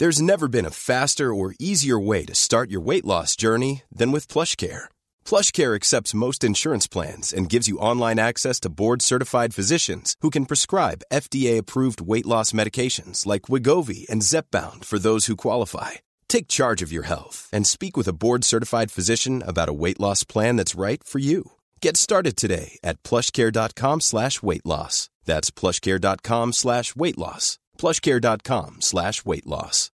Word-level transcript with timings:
There's 0.00 0.22
never 0.22 0.48
been 0.48 0.64
a 0.64 0.70
faster 0.70 1.28
or 1.34 1.54
easier 1.58 2.00
way 2.00 2.24
to 2.24 2.34
start 2.34 2.70
your 2.70 2.80
weight 2.80 3.04
loss 3.04 3.36
journey 3.36 3.82
than 3.92 4.12
with 4.12 4.32
PlushCare. 4.32 4.88
PlushCare 5.26 5.74
accepts 5.74 6.20
most 6.24 6.42
insurance 6.42 6.86
plans 6.86 7.34
and 7.34 7.50
gives 7.50 7.68
you 7.68 7.86
online 7.90 8.18
access 8.18 8.58
to 8.60 8.72
board-certified 8.72 9.52
physicians 9.52 10.16
who 10.22 10.30
can 10.30 10.46
prescribe 10.46 11.06
FDA-approved 11.12 12.00
weight 12.00 12.24
loss 12.24 12.52
medications 12.52 13.26
like 13.26 13.50
Wegovy 13.50 14.08
and 14.08 14.22
Zepbound 14.22 14.86
for 14.86 14.98
those 14.98 15.26
who 15.26 15.36
qualify. 15.36 16.00
Take 16.30 16.48
charge 16.48 16.80
of 16.80 16.90
your 16.90 17.04
health 17.04 17.50
and 17.52 17.66
speak 17.66 17.94
with 17.94 18.08
a 18.08 18.14
board-certified 18.14 18.90
physician 18.90 19.42
about 19.42 19.68
a 19.68 19.78
weight 19.82 20.00
loss 20.00 20.24
plan 20.24 20.56
that's 20.56 20.80
right 20.86 21.04
for 21.04 21.18
you. 21.18 21.50
Get 21.82 21.98
started 21.98 22.36
today 22.36 22.78
at 22.88 23.02
PlushCare.com/weight-loss. 23.08 24.94
That's 25.30 25.50
PlushCare.com/weight-loss. 25.60 27.58
plushcare.com 27.84 28.68
slash 28.90 29.18
weight 29.30 29.46
loss 29.56 29.88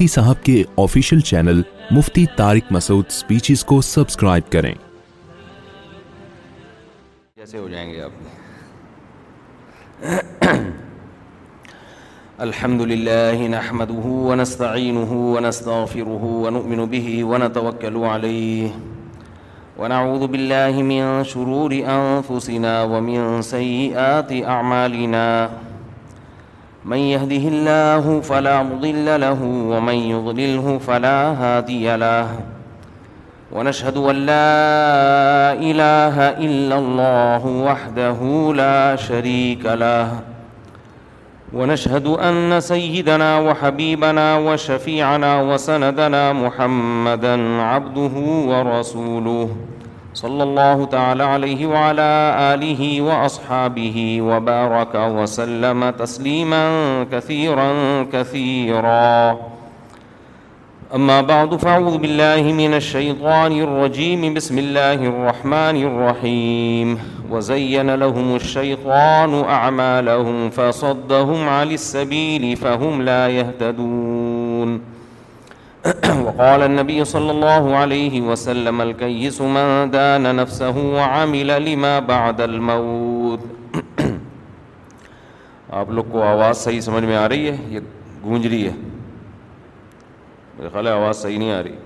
مفتی 0.00 0.22
مفتی 0.76 1.16
صاحب 1.16 1.20
کے 1.20 1.20
channel 1.24 1.60
Masood 2.70 3.10
speeches 3.16 3.62
کو 3.72 3.80
subscribe 3.88 4.50
کریں 4.52 4.74
جیسے 7.36 7.58
ہو 7.58 7.68
جائیں 7.74 7.88
گے 7.92 8.00
آپ 8.02 8.22
الحمد 12.46 12.80
لله 12.90 13.48
نحمده 13.52 14.12
ونستعينه 14.28 15.18
ونستغفره 15.18 16.30
ونؤمن 16.46 16.80
به 16.94 17.12
ونتوكل 17.32 17.98
عليه 18.12 19.03
ونعوذ 19.78 20.26
بالله 20.26 20.82
من 20.82 21.24
شرور 21.24 21.72
أنفسنا 21.88 22.82
ومن 22.82 23.42
سيئات 23.42 24.32
أعمالنا 24.32 25.50
من 26.84 26.96
يهده 26.96 27.44
الله 27.48 28.20
فلا 28.20 28.62
مضل 28.62 29.20
له 29.20 29.40
ومن 29.42 29.94
يضلله 29.94 30.78
فلا 30.78 31.18
هادي 31.32 31.96
له 31.96 32.28
ونشهد 33.52 33.96
أن 33.96 34.14
لا 34.26 34.54
إله 35.52 36.16
إلا 36.38 36.78
الله 36.78 37.42
وحده 37.46 38.20
لا 38.56 38.96
شريك 38.96 39.64
له 39.64 39.66
وحده 39.66 39.74
لا 39.82 40.06
شريك 40.16 40.26
له 40.28 40.33
ونشهد 41.54 42.06
أن 42.06 42.60
سيدنا 42.60 43.38
وحبيبنا 43.38 44.38
وشفيعنا 44.38 45.42
وسندنا 45.42 46.32
محمدًا 46.32 47.60
عبده 47.62 48.12
ورسوله 48.48 49.48
صلى 50.14 50.42
الله 50.42 50.84
تعالى 50.84 51.22
عليه 51.24 51.66
وعلى 51.66 52.34
آله 52.54 53.00
وأصحابه 53.02 54.18
وبارك 54.22 54.94
وسلم 54.94 55.90
تسليما 55.90 56.66
كثيرا 57.12 57.68
كثيرا 58.12 59.36
أما 60.94 61.20
بعد 61.20 61.48
بعد 61.50 61.60
فأعوذ 61.60 61.96
بالله 61.98 62.42
من 62.42 62.56
من 62.56 62.74
الشيطان 62.74 63.52
الشيطان 63.52 63.52
الرجيم 63.62 64.34
بسم 64.34 64.58
الله 64.58 64.92
الله 64.94 65.06
الرحمن 65.08 65.76
الرحيم 65.84 66.98
وزين 67.30 67.94
لهم 67.94 68.38
أعمالهم 69.42 70.50
فصدهم 70.50 71.48
السبيل 71.48 72.56
فهم 72.56 73.02
لا 73.02 73.28
يهتدون 73.28 74.80
وقال 76.24 76.62
النبي 76.62 77.04
صلى 77.04 77.50
عليه 77.76 78.20
وسلم 78.20 78.80
الكيس 78.80 79.42
دان 79.98 80.36
نفسه 80.36 80.74
وعمل 80.94 81.62
لما 81.72 82.32
الموت 82.44 83.40
آپ 85.80 85.90
لوگ 85.90 86.04
کو 86.12 86.22
آواز 86.22 86.56
صحیح 86.56 86.80
سمجھ 86.80 87.04
میں 87.04 87.16
آ 87.16 87.28
رہی 87.28 87.48
ہے 87.50 87.56
یہ 87.70 87.80
گونج 88.24 88.46
رہی 88.46 88.66
ہے 88.66 88.72
میرے 90.56 90.68
خیال 90.72 90.86
ہے 90.86 90.92
آواز 90.92 91.16
صحیح 91.22 91.38
نہیں 91.38 91.50
آ 91.52 91.62
رہی 91.62 91.76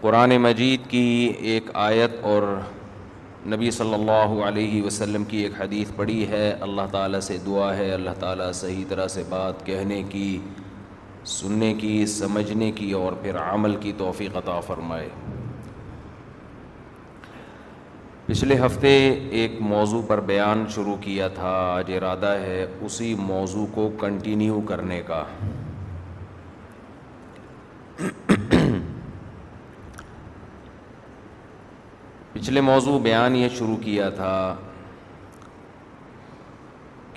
قرآن 0.00 0.36
مجید 0.42 0.86
کی 0.90 1.04
ایک 1.52 1.70
آیت 1.84 2.10
اور 2.30 2.42
نبی 3.54 3.70
صلی 3.70 3.94
اللہ 3.94 4.34
علیہ 4.46 4.82
وسلم 4.82 5.24
کی 5.28 5.36
ایک 5.42 5.60
حدیث 5.60 5.90
پڑھی 5.96 6.26
ہے 6.28 6.50
اللہ 6.66 6.86
تعالیٰ 6.92 7.20
سے 7.28 7.36
دعا 7.46 7.74
ہے 7.76 7.90
اللہ 7.92 8.18
تعالیٰ 8.20 8.50
صحیح 8.60 8.84
طرح 8.88 9.08
سے 9.14 9.22
بات 9.28 9.64
کہنے 9.66 10.02
کی 10.10 10.38
سننے 11.38 11.72
کی 11.80 12.04
سمجھنے 12.16 12.70
کی 12.72 12.90
اور 13.02 13.12
پھر 13.22 13.36
عمل 13.40 13.76
کی 13.80 13.92
توفیق 13.98 14.36
عطا 14.36 14.58
فرمائے 14.66 15.08
پچھلے 18.28 18.56
ہفتے 18.64 18.88
ایک 19.40 19.52
موضوع 19.68 20.00
پر 20.08 20.20
بیان 20.30 20.64
شروع 20.74 20.96
کیا 21.00 21.28
تھا 21.34 21.50
آج 21.58 21.92
ارادہ 21.96 22.34
ہے 22.40 22.64
اسی 22.86 23.14
موضوع 23.18 23.64
کو 23.74 23.88
کنٹینیو 24.00 24.60
کرنے 24.68 25.00
کا 25.06 25.22
پچھلے 32.32 32.60
موضوع 32.70 32.98
بیان 33.08 33.36
یہ 33.36 33.48
شروع 33.58 33.76
کیا 33.84 34.10
تھا 34.20 34.32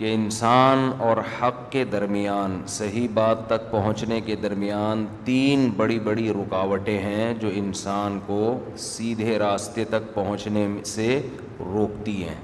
کہ 0.01 0.13
انسان 0.13 0.77
اور 1.07 1.17
حق 1.41 1.57
کے 1.71 1.83
درمیان 1.85 2.55
صحیح 2.75 3.07
بات 3.13 3.45
تک 3.47 3.69
پہنچنے 3.71 4.19
کے 4.25 4.35
درمیان 4.45 5.05
تین 5.23 5.67
بڑی 5.77 5.97
بڑی 6.07 6.27
رکاوٹیں 6.33 6.97
ہیں 6.99 7.33
جو 7.41 7.49
انسان 7.55 8.17
کو 8.27 8.37
سیدھے 8.85 9.37
راستے 9.39 9.83
تک 9.89 10.13
پہنچنے 10.13 10.65
سے 10.93 11.19
روکتی 11.59 12.15
ہیں 12.27 12.39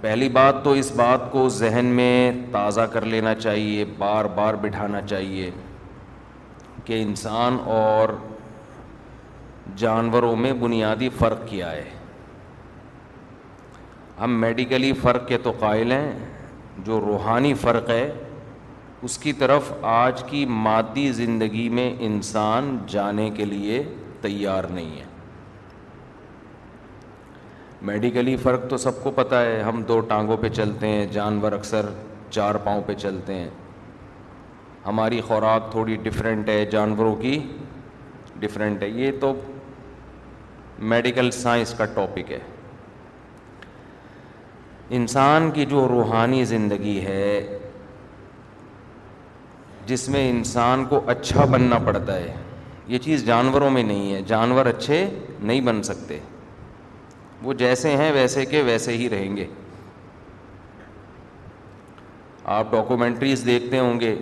پہلی 0.00 0.28
بات 0.38 0.64
تو 0.64 0.72
اس 0.82 0.90
بات 1.02 1.30
کو 1.32 1.48
ذہن 1.60 1.92
میں 2.00 2.30
تازہ 2.52 2.88
کر 2.92 3.04
لینا 3.16 3.34
چاہیے 3.44 3.84
بار 3.98 4.24
بار 4.36 4.54
بٹھانا 4.62 5.00
چاہیے 5.06 5.50
کہ 6.84 7.02
انسان 7.02 7.56
اور 7.80 8.18
جانوروں 9.84 10.34
میں 10.46 10.52
بنیادی 10.66 11.08
فرق 11.18 11.48
کیا 11.48 11.72
ہے 11.72 11.88
ہم 14.20 14.40
میڈیکلی 14.40 14.92
فرق 15.02 15.26
کے 15.28 15.36
تو 15.42 15.50
قائل 15.58 15.92
ہیں 15.92 16.12
جو 16.86 17.00
روحانی 17.06 17.52
فرق 17.60 17.88
ہے 17.90 18.10
اس 19.08 19.16
کی 19.18 19.32
طرف 19.32 19.72
آج 19.92 20.22
کی 20.30 20.44
مادی 20.64 21.08
زندگی 21.20 21.68
میں 21.78 21.92
انسان 22.08 22.76
جانے 22.88 23.28
کے 23.36 23.44
لیے 23.44 23.82
تیار 24.22 24.64
نہیں 24.70 24.90
ہے 24.98 25.04
میڈیکلی 27.90 28.36
فرق 28.42 28.68
تو 28.70 28.76
سب 28.76 29.02
کو 29.02 29.10
پتہ 29.20 29.34
ہے 29.44 29.60
ہم 29.68 29.82
دو 29.88 29.98
ٹانگوں 30.08 30.36
پہ 30.40 30.48
چلتے 30.60 30.86
ہیں 30.88 31.06
جانور 31.12 31.52
اکثر 31.52 31.86
چار 32.30 32.54
پاؤں 32.64 32.82
پہ 32.86 32.94
چلتے 32.94 33.34
ہیں 33.34 33.48
ہماری 34.86 35.20
خوراک 35.28 35.70
تھوڑی 35.72 35.96
ڈفرینٹ 36.02 36.48
ہے 36.48 36.64
جانوروں 36.70 37.14
کی 37.22 37.38
ڈفرینٹ 38.40 38.82
ہے 38.82 38.88
یہ 39.00 39.12
تو 39.20 39.32
میڈیکل 40.92 41.30
سائنس 41.44 41.74
کا 41.78 41.84
ٹاپک 41.94 42.32
ہے 42.32 42.38
انسان 44.98 45.50
کی 45.54 45.64
جو 45.70 45.86
روحانی 45.88 46.44
زندگی 46.52 47.00
ہے 47.04 47.26
جس 49.86 50.08
میں 50.08 50.28
انسان 50.30 50.84
کو 50.88 51.00
اچھا 51.10 51.44
بننا 51.50 51.78
پڑتا 51.84 52.14
ہے 52.16 52.34
یہ 52.94 52.98
چیز 53.04 53.24
جانوروں 53.26 53.68
میں 53.70 53.82
نہیں 53.82 54.12
ہے 54.14 54.20
جانور 54.26 54.66
اچھے 54.66 54.98
نہیں 55.40 55.60
بن 55.66 55.82
سکتے 55.90 56.18
وہ 57.42 57.52
جیسے 57.62 57.96
ہیں 57.96 58.10
ویسے 58.14 58.44
کے 58.46 58.62
ویسے 58.66 58.96
ہی 58.96 59.08
رہیں 59.10 59.36
گے 59.36 59.46
آپ 62.58 62.70
ڈاکومنٹریز 62.72 63.44
دیکھتے 63.46 63.78
ہوں 63.78 64.00
گے 64.00 64.14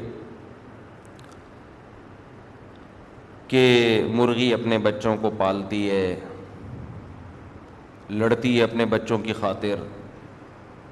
کہ 3.49 3.63
مرغی 4.15 4.53
اپنے 4.55 4.79
بچوں 4.89 5.17
کو 5.21 5.31
پالتی 5.39 5.89
ہے 5.91 6.15
لڑتی 8.11 8.57
ہے 8.59 8.63
اپنے 8.65 8.85
بچوں 8.97 9.19
کی 9.25 9.33
خاطر 9.41 9.83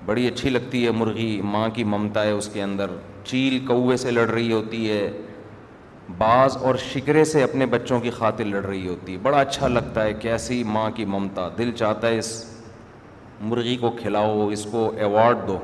بڑی 0.07 0.27
اچھی 0.29 0.51
لگتی 0.51 0.85
ہے 0.85 0.91
مرغی 0.97 1.41
ماں 1.53 1.69
کی 1.75 1.85
ممتا 1.85 2.23
ہے 2.25 2.31
اس 2.31 2.49
کے 2.53 2.63
اندر 2.63 2.91
چیل 3.25 3.59
کوے 3.67 3.97
سے 3.97 4.11
لڑ 4.11 4.29
رہی 4.31 4.53
ہوتی 4.53 4.91
ہے 4.91 5.09
بعض 6.19 6.57
اور 6.67 6.75
شکرے 6.83 7.25
سے 7.31 7.43
اپنے 7.43 7.67
بچوں 7.71 7.99
کی 8.01 8.11
خاطر 8.19 8.45
لڑ 8.45 8.65
رہی 8.65 8.87
ہوتی 8.89 9.13
ہے 9.13 9.19
بڑا 9.23 9.39
اچھا 9.41 9.69
لگتا 9.69 10.05
ہے 10.05 10.13
کیسی 10.21 10.63
ماں 10.67 10.91
کی 10.97 11.05
ممتا 11.15 11.49
دل 11.59 11.73
چاہتا 11.79 12.09
ہے 12.09 12.19
اس 12.19 12.33
مرغی 13.41 13.77
کو 13.77 13.91
کھلاؤ 14.01 14.49
اس 14.53 14.67
کو 14.73 14.91
ایوارڈ 14.99 15.39
دو 15.49 15.59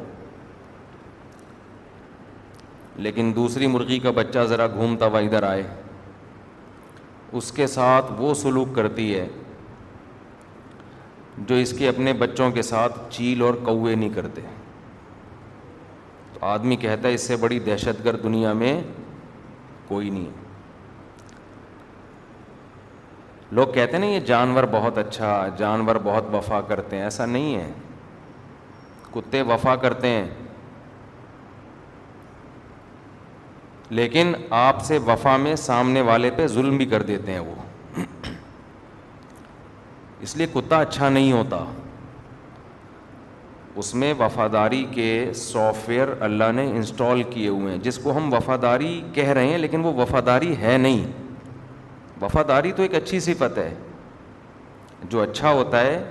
لیکن 3.06 3.31
دوسری 3.37 3.67
مرغی 3.77 3.99
کا 3.99 4.11
بچہ 4.17 4.39
ذرا 4.49 4.67
گھومتا 4.75 5.06
ہوا 5.06 5.19
ادھر 5.27 5.43
آئے 5.50 5.62
اس 7.39 7.53
کے 7.53 7.67
ساتھ 7.77 8.12
وہ 8.17 8.35
سلوک 8.43 8.75
کرتی 8.77 9.15
ہے 9.15 9.27
جو 11.38 11.55
اس 11.56 11.73
کے 11.79 11.88
اپنے 11.88 12.12
بچوں 12.19 12.50
کے 12.52 12.62
ساتھ 12.62 12.99
چیل 13.14 13.43
اور 13.43 13.55
کوے 13.64 13.94
نہیں 13.94 14.08
کرتے 14.14 14.40
تو 16.32 16.44
آدمی 16.46 16.76
کہتا 16.76 17.08
ہے 17.08 17.14
اس 17.14 17.26
سے 17.26 17.37
بڑی 17.40 17.58
دہشت 17.67 18.05
گرد 18.05 18.23
دنیا 18.23 18.52
میں 18.52 18.81
کوئی 19.88 20.11
نہیں 20.11 20.29
لوگ 23.55 23.69
کہتے 23.73 23.93
ہیں 23.96 24.05
نا 24.05 24.11
یہ 24.12 24.20
جانور 24.26 24.64
بہت 24.70 24.99
اچھا 24.99 25.46
جانور 25.58 25.96
بہت 26.05 26.34
وفا 26.34 26.61
کرتے 26.69 26.96
ہیں 26.96 27.02
ایسا 27.05 27.26
نہیں 27.26 27.56
ہے 27.56 27.70
کتے 29.14 29.43
وفا 29.49 29.75
کرتے 29.76 30.08
ہیں 30.08 30.29
لیکن 33.96 34.32
آپ 34.58 34.84
سے 34.84 34.99
وفا 35.06 35.37
میں 35.37 35.55
سامنے 35.62 36.00
والے 36.11 36.31
پہ 36.37 36.46
ظلم 36.49 36.76
بھی 36.76 36.84
کر 36.87 37.02
دیتے 37.06 37.32
ہیں 37.32 37.38
وہ 37.38 37.55
اس 40.25 40.35
لیے 40.37 40.47
کتا 40.53 40.79
اچھا 40.81 41.09
نہیں 41.09 41.33
ہوتا 41.33 41.65
اس 43.81 43.95
میں 44.01 44.13
وفاداری 44.19 44.85
کے 44.95 45.07
سافٹ 45.35 45.89
ویئر 45.89 46.09
اللہ 46.23 46.53
نے 46.55 46.65
انسٹال 46.71 47.23
کیے 47.31 47.49
ہوئے 47.49 47.73
ہیں 47.73 47.79
جس 47.83 47.99
کو 48.03 48.17
ہم 48.17 48.33
وفاداری 48.33 49.01
کہہ 49.15 49.29
رہے 49.39 49.47
ہیں 49.49 49.57
لیکن 49.59 49.85
وہ 49.85 49.93
وفاداری 50.01 50.55
ہے 50.61 50.77
نہیں 50.79 51.03
وفاداری 52.23 52.73
تو 52.77 52.83
ایک 52.83 52.95
اچھی 52.95 53.21
صفت 53.21 53.59
ہے 53.59 53.75
جو 55.15 55.23
اچھا 55.23 55.51
ہوتا 55.53 55.81
ہے 55.87 56.03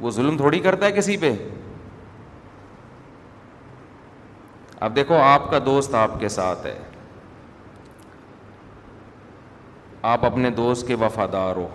وہ 0.00 0.10
ظلم 0.20 0.36
تھوڑی 0.36 0.60
کرتا 0.60 0.86
ہے 0.86 0.92
کسی 0.92 1.16
پہ 1.24 1.32
اب 4.86 4.96
دیکھو 4.96 5.18
آپ 5.22 5.50
کا 5.50 5.58
دوست 5.66 5.94
آپ 5.94 6.18
کے 6.20 6.28
ساتھ 6.40 6.66
ہے 6.66 6.76
آپ 10.14 10.24
اپنے 10.24 10.50
دوست 10.50 10.86
کے 10.86 10.94
وفادار 11.00 11.56
ہو 11.56 11.68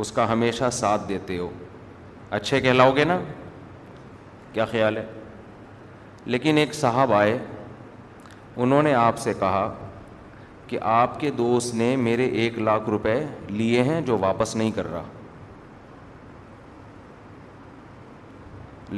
اس 0.00 0.10
کا 0.12 0.30
ہمیشہ 0.32 0.68
ساتھ 0.72 1.08
دیتے 1.08 1.38
ہو 1.38 1.48
اچھے 2.38 2.60
کہلاؤ 2.60 2.92
گے 2.96 3.04
نا 3.04 3.18
کیا 4.52 4.64
خیال 4.70 4.96
ہے 4.96 5.04
لیکن 6.34 6.56
ایک 6.58 6.74
صاحب 6.74 7.12
آئے 7.14 7.36
انہوں 8.64 8.82
نے 8.82 8.94
آپ 8.94 9.18
سے 9.18 9.32
کہا 9.40 9.70
کہ 10.66 10.78
آپ 10.92 11.18
کے 11.20 11.30
دوست 11.38 11.74
نے 11.74 11.94
میرے 11.96 12.24
ایک 12.42 12.58
لاکھ 12.58 12.88
روپے 12.90 13.18
لیے 13.48 13.82
ہیں 13.84 14.00
جو 14.06 14.18
واپس 14.20 14.54
نہیں 14.56 14.70
کر 14.74 14.90
رہا 14.92 15.02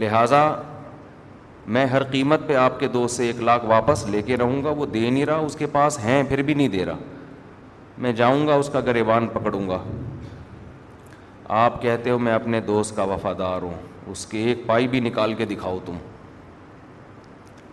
لہٰذا 0.00 0.42
میں 1.76 1.84
ہر 1.86 2.02
قیمت 2.10 2.46
پہ 2.46 2.54
آپ 2.56 2.78
کے 2.80 2.88
دوست 2.88 3.16
سے 3.16 3.26
ایک 3.26 3.40
لاکھ 3.42 3.64
واپس 3.68 4.06
لے 4.10 4.22
کے 4.22 4.36
رہوں 4.36 4.62
گا 4.64 4.70
وہ 4.76 4.86
دے 4.86 5.08
نہیں 5.08 5.26
رہا 5.26 5.36
اس 5.46 5.56
کے 5.56 5.66
پاس 5.72 5.98
ہیں 6.04 6.22
پھر 6.28 6.42
بھی 6.42 6.54
نہیں 6.54 6.68
دے 6.78 6.84
رہا 6.86 6.96
میں 8.04 8.12
جاؤں 8.20 8.46
گا 8.46 8.54
اس 8.54 8.68
کا 8.72 8.80
گریبان 8.86 9.26
پکڑوں 9.34 9.68
گا 9.68 9.78
آپ 11.56 11.80
کہتے 11.82 12.10
ہو 12.10 12.18
میں 12.18 12.32
اپنے 12.32 12.60
دوست 12.60 12.94
کا 12.96 13.02
وفادار 13.12 13.62
ہوں 13.62 13.74
اس 14.10 14.24
کے 14.26 14.42
ایک 14.48 14.66
پائی 14.66 14.88
بھی 14.88 15.00
نکال 15.00 15.34
کے 15.34 15.44
دکھاؤ 15.46 15.78
تم 15.84 15.96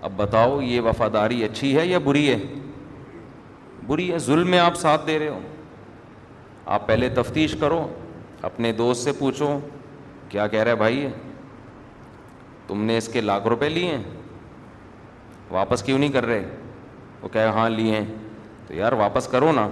اب 0.06 0.12
بتاؤ 0.18 0.60
یہ 0.62 0.82
وفاداری 0.82 1.44
اچھی 1.44 1.76
ہے 1.78 1.86
یا 1.88 2.00
بری 2.04 2.30
ہے 2.30 2.38
بری 3.88 4.12
ہے 4.12 4.18
ظلم 4.28 4.50
میں 4.52 4.60
آپ 4.60 4.76
ساتھ 4.80 5.06
دے 5.08 5.18
رہے 5.20 5.30
ہو 5.30 5.40
آپ 6.74 6.88
پہلے 6.88 7.10
تفتیش 7.16 7.56
کرو 7.60 7.86
اپنے 8.50 8.72
دوست 8.82 9.04
سے 9.04 9.12
پوچھو 9.20 9.58
کیا 10.30 10.48
کہہ 10.48 10.64
رہے 10.64 10.76
بھائی 10.76 11.04
ہے 11.06 11.10
تم 12.68 12.84
نے 12.84 12.98
اس 12.98 13.08
کے 13.14 13.22
لاکھ 13.22 13.48
روپے 13.48 13.70
لیے 13.70 13.96
ہیں 13.96 14.04
واپس 15.52 15.84
کیوں 15.84 15.98
نہیں 16.00 16.12
کر 16.12 16.26
رہے 16.26 16.46
وہ 17.22 17.30
کہہ 17.34 17.52
ہاں 17.56 17.70
لیے 17.70 17.96
ہیں 17.96 18.06
تو 18.68 18.74
یار 18.76 18.94
واپس 19.04 19.28
کرو 19.32 19.52
نا 19.56 19.68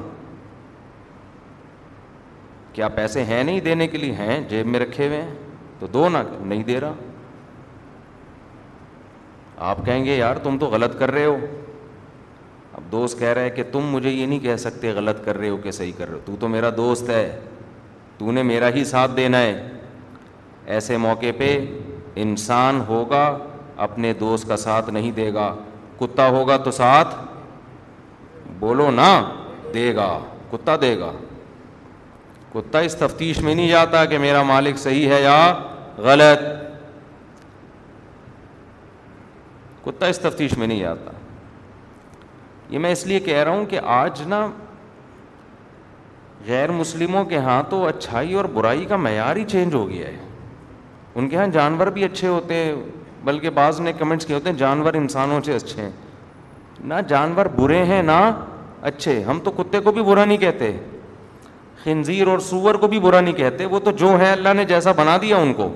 کیا 2.73 2.87
پیسے 2.95 3.23
ہیں 3.23 3.43
نہیں 3.43 3.59
دینے 3.65 3.87
کے 3.87 3.97
لیے 3.97 4.13
ہیں 4.19 4.39
جیب 4.49 4.67
میں 4.67 4.79
رکھے 4.79 5.07
ہوئے 5.07 5.21
ہیں 5.21 5.33
تو 5.79 5.87
دو 5.93 6.07
نا 6.09 6.21
نہیں 6.41 6.63
دے 6.67 6.79
رہا 6.79 6.93
آپ 9.69 9.85
کہیں 9.85 10.03
گے 10.05 10.15
یار 10.17 10.35
تم 10.43 10.57
تو 10.59 10.65
غلط 10.67 10.97
کر 10.99 11.11
رہے 11.11 11.25
ہو 11.25 11.35
اب 12.77 12.81
دوست 12.91 13.19
کہہ 13.19 13.33
رہے 13.37 13.49
کہ 13.55 13.63
تم 13.71 13.89
مجھے 13.91 14.09
یہ 14.09 14.25
نہیں 14.25 14.39
کہہ 14.39 14.55
سکتے 14.59 14.91
غلط 14.95 15.23
کر 15.25 15.37
رہے 15.37 15.49
ہو 15.49 15.57
کہ 15.63 15.71
صحیح 15.71 15.91
کر 15.97 16.09
رہے 16.09 16.19
ہو 16.27 16.35
تو 16.39 16.47
میرا 16.55 16.69
دوست 16.77 17.09
ہے 17.09 17.25
تو 18.17 18.31
نے 18.31 18.43
میرا 18.43 18.69
ہی 18.75 18.83
ساتھ 18.93 19.11
دینا 19.17 19.41
ہے 19.41 19.53
ایسے 20.75 20.97
موقع 21.05 21.31
پہ 21.37 21.55
انسان 22.23 22.81
ہوگا 22.87 23.23
اپنے 23.85 24.13
دوست 24.19 24.47
کا 24.47 24.57
ساتھ 24.57 24.89
نہیں 24.97 25.11
دے 25.11 25.33
گا 25.33 25.53
کتا 25.99 26.27
ہوگا 26.37 26.57
تو 26.65 26.71
ساتھ 26.71 27.15
بولو 28.59 28.89
نا 28.91 29.09
دے 29.73 29.93
گا 29.95 30.09
کتا 30.51 30.75
دے 30.81 30.97
گا 30.99 31.11
کتا 32.53 32.79
اس 32.87 32.95
تفتیش 32.95 33.39
میں 33.41 33.53
نہیں 33.55 33.67
جاتا 33.69 34.03
کہ 34.05 34.17
میرا 34.19 34.41
مالک 34.43 34.77
صحیح 34.79 35.07
ہے 35.13 35.21
یا 35.21 35.37
غلط 36.07 36.41
کتا 39.85 40.05
اس 40.07 40.19
تفتیش 40.19 40.57
میں 40.57 40.67
نہیں 40.67 40.79
جاتا 40.79 41.11
یہ 42.73 42.79
میں 42.79 42.91
اس 42.91 43.05
لیے 43.07 43.19
کہہ 43.19 43.41
رہا 43.43 43.51
ہوں 43.51 43.65
کہ 43.71 43.79
آج 43.95 44.21
نا 44.27 44.45
غیر 46.45 46.71
مسلموں 46.71 47.23
کے 47.25 47.37
ہاں 47.39 47.61
تو 47.69 47.85
اچھائی 47.87 48.33
اور 48.39 48.45
برائی 48.53 48.85
کا 48.85 48.95
معیار 49.05 49.35
ہی 49.35 49.43
چینج 49.51 49.73
ہو 49.75 49.87
گیا 49.89 50.07
ہے 50.07 50.17
ان 51.15 51.27
کے 51.29 51.37
ہاں 51.37 51.47
جانور 51.57 51.87
بھی 51.97 52.03
اچھے 52.03 52.27
ہوتے 52.27 52.53
ہیں 52.63 52.73
بلکہ 53.25 53.49
بعض 53.59 53.79
نے 53.81 53.93
کمنٹس 53.99 54.25
کیے 54.25 54.35
ہوتے 54.35 54.49
ہیں 54.49 54.57
جانور 54.57 54.93
انسانوں 55.01 55.41
سے 55.45 55.55
اچھے 55.55 55.81
ہیں 55.81 55.91
نہ 56.79 56.93
جانور 57.09 57.45
برے 57.55 57.83
ہیں 57.93 58.01
نہ 58.03 58.19
اچھے 58.91 59.21
ہم 59.23 59.39
تو 59.43 59.51
کتے 59.57 59.79
کو 59.81 59.91
بھی 59.91 60.03
برا 60.03 60.25
نہیں 60.25 60.37
کہتے 60.37 60.71
خنزیر 61.83 62.27
اور 62.29 62.39
سور 62.49 62.75
کو 62.81 62.87
بھی 62.87 62.99
برا 63.05 63.19
نہیں 63.21 63.33
کہتے 63.37 63.65
وہ 63.71 63.79
تو 63.85 63.91
جو 64.01 64.09
ہے 64.19 64.31
اللہ 64.31 64.53
نے 64.55 64.63
جیسا 64.65 64.91
بنا 64.97 65.17
دیا 65.21 65.37
ان 65.37 65.53
کو 65.53 65.67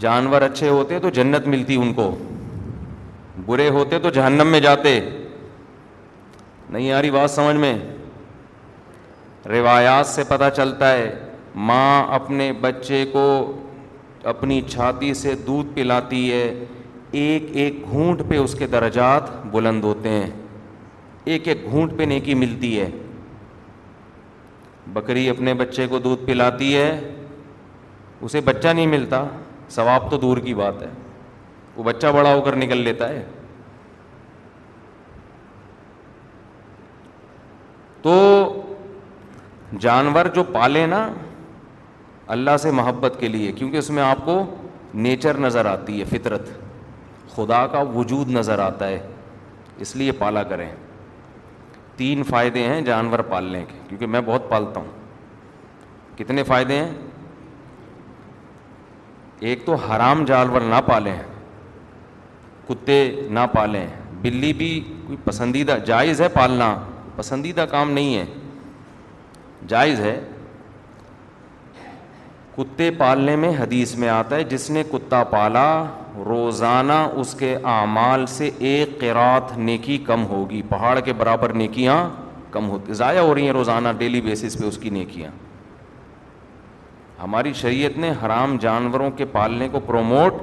جانور 0.00 0.42
اچھے 0.42 0.68
ہوتے 0.68 0.98
تو 1.02 1.10
جنت 1.18 1.46
ملتی 1.54 1.76
ان 1.82 1.92
کو 1.94 2.10
برے 3.46 3.68
ہوتے 3.76 3.98
تو 4.02 4.10
جہنم 4.18 4.46
میں 4.52 4.60
جاتے 4.60 4.98
نہیں 6.70 6.86
یاری 6.86 7.10
بات 7.10 7.30
سمجھ 7.30 7.56
میں 7.56 7.76
روایات 9.52 10.06
سے 10.06 10.22
پتہ 10.28 10.44
چلتا 10.56 10.92
ہے 10.92 11.10
ماں 11.68 12.02
اپنے 12.14 12.50
بچے 12.60 13.04
کو 13.12 13.26
اپنی 14.32 14.60
چھاتی 14.70 15.12
سے 15.14 15.34
دودھ 15.46 15.74
پلاتی 15.74 16.30
ہے 16.32 16.44
ایک 17.22 17.44
ایک 17.62 17.82
گھونٹ 17.90 18.22
پہ 18.28 18.38
اس 18.38 18.54
کے 18.58 18.66
درجات 18.76 19.30
بلند 19.52 19.84
ہوتے 19.84 20.08
ہیں 20.08 20.30
ایک 21.32 21.48
ایک 21.48 21.64
گھونٹ 21.70 21.92
پہ 21.98 22.02
نیکی 22.14 22.34
ملتی 22.42 22.78
ہے 22.80 22.88
بکری 24.92 25.28
اپنے 25.28 25.54
بچے 25.54 25.86
کو 25.86 25.98
دودھ 25.98 26.24
پلاتی 26.26 26.76
ہے 26.76 26.88
اسے 28.26 28.40
بچہ 28.44 28.68
نہیں 28.68 28.86
ملتا 28.96 29.24
ثواب 29.70 30.10
تو 30.10 30.16
دور 30.18 30.36
کی 30.46 30.54
بات 30.60 30.82
ہے 30.82 30.88
وہ 31.76 31.82
بچہ 31.84 32.06
بڑا 32.14 32.34
ہو 32.34 32.40
کر 32.42 32.56
نکل 32.56 32.78
لیتا 32.82 33.08
ہے 33.08 33.24
تو 38.02 38.14
جانور 39.80 40.26
جو 40.34 40.42
پالے 40.52 40.86
نا 40.86 41.08
اللہ 42.34 42.56
سے 42.62 42.70
محبت 42.80 43.16
کے 43.20 43.28
لیے 43.28 43.52
کیونکہ 43.58 43.76
اس 43.76 43.90
میں 43.90 44.02
آپ 44.02 44.24
کو 44.24 44.42
نیچر 45.06 45.38
نظر 45.46 45.66
آتی 45.66 45.98
ہے 46.00 46.04
فطرت 46.16 46.48
خدا 47.34 47.66
کا 47.72 47.80
وجود 47.94 48.28
نظر 48.36 48.58
آتا 48.58 48.88
ہے 48.88 48.98
اس 49.86 49.94
لیے 49.96 50.12
پالا 50.20 50.42
کریں 50.52 50.68
تین 51.98 52.22
فائدے 52.22 52.62
ہیں 52.68 52.80
جانور 52.88 53.18
پالنے 53.28 53.64
کے 53.68 53.78
کیونکہ 53.88 54.06
میں 54.14 54.20
بہت 54.24 54.48
پالتا 54.50 54.80
ہوں 54.80 56.16
کتنے 56.18 56.42
فائدے 56.50 56.74
ہیں 56.78 56.90
ایک 59.48 59.64
تو 59.66 59.74
حرام 59.86 60.24
جانور 60.28 60.60
نہ 60.72 60.80
پالے 60.86 61.12
کتے 62.68 62.96
نہ 63.38 63.46
پالیں 63.52 63.86
بلی 64.22 64.52
بھی 64.62 64.70
کوئی 65.06 65.18
پسندیدہ 65.24 65.76
جائز 65.86 66.20
ہے 66.20 66.28
پالنا 66.32 66.74
پسندیدہ 67.16 67.64
کام 67.70 67.90
نہیں 67.90 68.14
ہے 68.18 68.24
جائز 69.68 70.00
ہے 70.00 70.18
کتے 72.56 72.90
پالنے 72.98 73.36
میں 73.42 73.50
حدیث 73.58 73.94
میں 74.02 74.08
آتا 74.08 74.36
ہے 74.36 74.44
جس 74.54 74.70
نے 74.76 74.82
کتا 74.92 75.22
پالا 75.34 75.66
روزانہ 76.26 76.92
اس 77.20 77.34
کے 77.38 77.56
اعمال 77.74 78.26
سے 78.28 78.50
ایک 78.68 78.98
قرات 79.00 79.56
نیکی 79.58 79.98
کم 80.06 80.24
ہوگی 80.26 80.62
پہاڑ 80.68 80.98
کے 81.04 81.12
برابر 81.18 81.52
نیکیاں 81.52 82.08
کم 82.50 82.68
ہوتی 82.70 82.92
ضائع 82.94 83.20
ہو 83.20 83.34
رہی 83.34 83.44
ہیں 83.46 83.52
روزانہ 83.52 83.88
ڈیلی 83.98 84.20
بیسس 84.20 84.58
پہ 84.58 84.64
اس 84.66 84.78
کی 84.82 84.90
نیکیاں 84.90 85.30
ہماری 87.22 87.52
شریعت 87.60 87.96
نے 87.98 88.12
حرام 88.24 88.56
جانوروں 88.60 89.10
کے 89.16 89.24
پالنے 89.32 89.68
کو 89.72 89.80
پروموٹ 89.86 90.34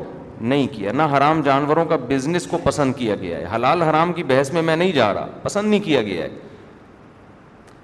نہیں 0.41 0.67
کیا 0.71 0.91
نہ 0.91 1.03
حرام 1.17 1.41
جانوروں 1.41 1.85
کا 1.89 1.95
بزنس 2.07 2.47
کو 2.51 2.57
پسند 2.63 2.93
کیا 2.95 3.15
گیا 3.21 3.37
ہے 3.37 3.45
حلال 3.55 3.81
حرام 3.81 4.11
کی 4.13 4.23
بحث 4.31 4.51
میں 4.53 4.61
میں 4.61 4.75
نہیں 4.75 4.91
جا 4.91 5.13
رہا 5.13 5.27
پسند 5.43 5.69
نہیں 5.69 5.79
کیا 5.83 6.01
گیا 6.03 6.23
ہے 6.23 6.29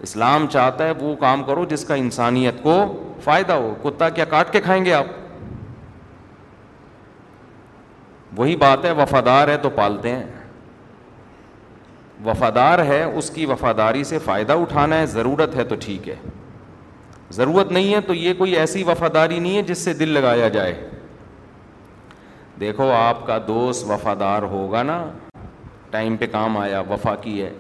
اسلام 0.08 0.46
چاہتا 0.52 0.86
ہے 0.88 0.92
وہ 1.00 1.16
کام 1.20 1.44
کرو 1.48 1.66
جس 1.70 1.86
کا 1.86 1.96
انسانیت 1.96 2.62
کو 2.64 2.76
فائدہ 3.24 3.54
ہو 3.54 3.74
کتا 3.84 4.10
کیا 4.10 4.26
کاٹ 4.30 4.52
کے 4.54 4.62
کھائیں 4.62 4.84
گے 4.86 4.94
آپ 4.94 5.06
وہی 8.38 8.56
بات 8.56 8.86
ہے 8.86 8.92
وفادار 9.02 9.48
ہے 9.48 9.58
تو 9.62 9.70
پالتے 9.76 10.10
ہیں 10.16 10.24
وفادار 12.26 12.80
ہے 12.86 13.04
اس 13.04 13.30
کی 13.36 13.46
وفاداری 13.46 14.04
سے 14.04 14.20
فائدہ 14.26 14.54
اٹھانا 14.62 15.00
ہے 15.00 15.06
ضرورت 15.16 15.56
ہے 15.56 15.64
تو 15.72 15.76
ٹھیک 15.86 16.08
ہے 16.10 16.16
ضرورت 17.34 17.72
نہیں 17.72 17.94
ہے 17.94 18.00
تو 18.08 18.14
یہ 18.14 18.34
کوئی 18.38 18.56
ایسی 18.58 18.84
وفاداری 18.88 19.40
نہیں 19.40 19.56
ہے 19.58 19.62
جس 19.68 19.78
سے 19.84 19.94
دل 20.02 20.10
لگایا 20.14 20.48
جائے 20.58 20.74
دیکھو 22.60 22.90
آپ 22.94 23.26
کا 23.28 23.38
دوست 23.48 23.90
وفادار 23.92 24.42
ہوگا 24.52 24.84
نا 24.84 25.04
ٹائم 25.92 26.18
پہ 26.18 26.28
کام 26.32 26.58
آیا 26.58 26.82
وفا 26.90 27.16
کی 27.22 27.42
ہے 27.42 27.52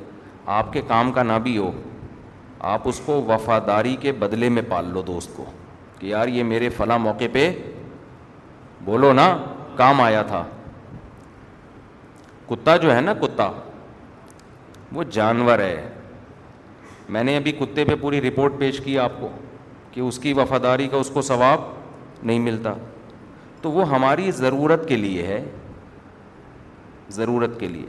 آپ 0.58 0.72
کے 0.74 0.82
کام 0.88 1.12
کا 1.12 1.24
نہ 1.24 1.38
بھی 1.44 1.58
ہو 1.58 1.72
آپ 2.74 2.88
اس 2.88 3.00
کو 3.06 3.22
وفاداری 3.28 3.96
کے 4.01 4.12
بدلے 4.22 4.50
میں 4.50 4.62
پال 4.70 4.90
لو 4.94 5.01
دوست 5.08 5.36
کو 5.38 5.46
کہ 6.00 6.08
یار 6.08 6.28
یہ 6.28 6.44
میرے 6.54 6.70
فلاں 6.78 7.00
موقع 7.00 7.25
پہ 7.34 7.51
بولو 8.86 9.12
نا 9.13 9.28
کام 9.78 10.01
آیا 10.01 10.22
تھا 10.28 10.44
کتا 12.51 12.75
جو 12.84 12.96
ہے 12.96 13.01
نا 13.01 13.13
کتا 13.22 13.50
وہ 14.96 15.03
جانور 15.17 15.60
ہے 15.60 15.75
میں 17.15 17.24
نے 17.24 17.36
ابھی 17.38 17.51
کتے 17.60 17.84
پہ 17.86 17.96
پوری 18.01 18.20
رپورٹ 18.22 18.53
پیش 18.60 18.79
کی 18.86 18.98
آپ 19.00 19.12
کو 19.20 19.29
کہ 19.91 20.00
اس 20.01 20.17
کی 20.25 20.34
وفاداری 20.39 20.88
کا 20.91 20.98
اس 21.03 21.10
کو 21.13 21.22
ثواب 21.29 21.62
نہیں 22.24 22.39
ملتا 22.50 22.74
تو 23.62 23.72
وہ 23.72 23.88
ہماری 23.89 24.29
ضرورت 24.41 24.88
کے 24.88 24.96
لیے 24.98 25.24
ہے 25.27 25.41
ضرورت 27.20 27.60
کے 27.60 27.67
لیے 27.67 27.86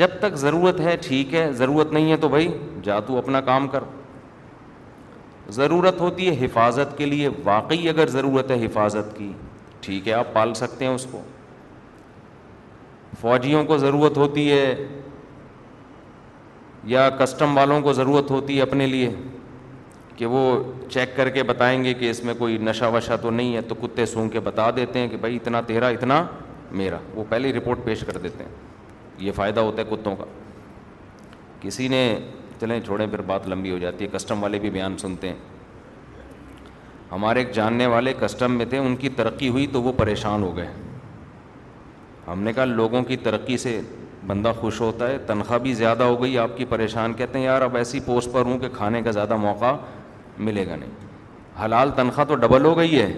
جب 0.00 0.18
تک 0.20 0.34
ضرورت 0.44 0.80
ہے 0.80 0.96
ٹھیک 1.06 1.34
ہے 1.34 1.50
ضرورت 1.62 1.92
نہیں 1.92 2.10
ہے 2.10 2.16
تو 2.20 2.28
بھائی 2.28 2.48
جا 2.84 2.98
تو 3.06 3.18
اپنا 3.18 3.40
کام 3.50 3.68
کر 3.74 3.84
ضرورت 5.60 6.00
ہوتی 6.00 6.28
ہے 6.30 6.44
حفاظت 6.44 6.96
کے 6.98 7.06
لیے 7.06 7.28
واقعی 7.44 7.88
اگر 7.88 8.08
ضرورت 8.18 8.50
ہے 8.50 8.64
حفاظت 8.66 9.16
کی 9.18 9.32
ٹھیک 9.86 10.08
ہے 10.08 10.12
آپ 10.22 10.32
پال 10.34 10.54
سکتے 10.64 10.84
ہیں 10.84 10.92
اس 10.94 11.06
کو 11.10 11.22
فوجیوں 13.24 13.62
کو 13.64 13.76
ضرورت 13.78 14.16
ہوتی 14.18 14.50
ہے 14.50 14.64
یا 16.92 17.08
کسٹم 17.18 17.56
والوں 17.56 17.80
کو 17.82 17.92
ضرورت 17.98 18.30
ہوتی 18.30 18.56
ہے 18.56 18.62
اپنے 18.62 18.86
لیے 18.86 19.08
کہ 20.16 20.26
وہ 20.32 20.40
چیک 20.94 21.16
کر 21.16 21.28
کے 21.36 21.42
بتائیں 21.52 21.84
گے 21.84 21.94
کہ 22.00 22.10
اس 22.10 22.22
میں 22.24 22.34
کوئی 22.38 22.58
نشہ 22.68 22.90
وشا 22.94 23.16
تو 23.22 23.30
نہیں 23.38 23.54
ہے 23.56 23.60
تو 23.68 23.74
کتے 23.82 24.06
سونگ 24.06 24.28
کے 24.30 24.40
بتا 24.48 24.68
دیتے 24.76 24.98
ہیں 24.98 25.08
کہ 25.08 25.16
بھائی 25.20 25.36
اتنا 25.36 25.60
تیرا 25.70 25.88
اتنا 25.96 26.22
میرا 26.80 26.98
وہ 27.14 27.24
پہلے 27.28 27.52
رپورٹ 27.58 27.84
پیش 27.84 28.04
کر 28.06 28.18
دیتے 28.22 28.44
ہیں 28.44 28.50
یہ 29.26 29.32
فائدہ 29.36 29.60
ہوتا 29.68 29.82
ہے 29.82 29.94
کتوں 29.96 30.14
کا 30.16 30.24
کسی 31.60 31.88
نے 31.88 32.02
چلیں 32.60 32.78
چھوڑیں 32.84 33.06
پھر 33.06 33.20
بات 33.32 33.48
لمبی 33.48 33.70
ہو 33.70 33.78
جاتی 33.78 34.04
ہے 34.04 34.16
کسٹم 34.18 34.42
والے 34.42 34.58
بھی 34.66 34.70
بیان 34.70 34.96
سنتے 34.98 35.28
ہیں 35.28 35.38
ہمارے 37.12 37.38
ایک 37.40 37.52
جاننے 37.54 37.86
والے 37.96 38.12
کسٹم 38.20 38.56
میں 38.58 38.66
تھے 38.70 38.78
ان 38.78 38.96
کی 39.04 39.08
ترقی 39.20 39.48
ہوئی 39.48 39.66
تو 39.72 39.82
وہ 39.82 39.92
پریشان 39.98 40.42
ہو 40.42 40.56
گئے 40.56 40.68
ہم 42.28 42.42
نے 42.42 42.52
کہا 42.52 42.64
لوگوں 42.64 43.02
کی 43.04 43.16
ترقی 43.22 43.56
سے 43.58 43.80
بندہ 44.26 44.52
خوش 44.60 44.80
ہوتا 44.80 45.08
ہے 45.08 45.16
تنخواہ 45.26 45.58
بھی 45.62 45.72
زیادہ 45.74 46.02
ہو 46.02 46.22
گئی 46.22 46.36
آپ 46.38 46.56
کی 46.56 46.64
پریشان 46.68 47.12
کہتے 47.14 47.38
ہیں 47.38 47.44
یار 47.44 47.62
اب 47.62 47.76
ایسی 47.76 48.00
پوسٹ 48.04 48.32
پر 48.32 48.44
ہوں 48.46 48.58
کہ 48.58 48.68
کھانے 48.76 49.02
کا 49.02 49.10
زیادہ 49.16 49.36
موقع 49.36 49.72
ملے 50.46 50.66
گا 50.66 50.76
نہیں 50.76 51.62
حلال 51.64 51.90
تنخواہ 51.96 52.26
تو 52.26 52.34
ڈبل 52.44 52.64
ہو 52.64 52.76
گئی 52.78 53.00
ہے 53.00 53.12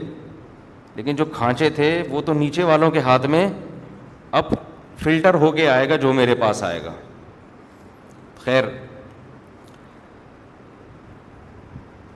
لیکن 0.95 1.17
جو 1.17 1.25
کھانچے 1.35 1.69
تھے 1.77 1.89
وہ 2.11 2.21
تو 2.27 2.33
نیچے 2.35 2.65
والوں 2.65 2.91
کے 2.91 3.01
ہاتھ 3.07 3.27
میں 3.35 3.47
اب 4.41 4.53
فلٹر 5.03 5.35
ہو 5.45 5.51
کے 5.53 5.69
آئے 5.69 5.89
گا 5.89 5.97
جو 6.05 6.13
میرے 6.13 6.35
پاس 6.41 6.63
آئے 6.65 6.83
گا 6.85 6.93
خیر 8.45 8.65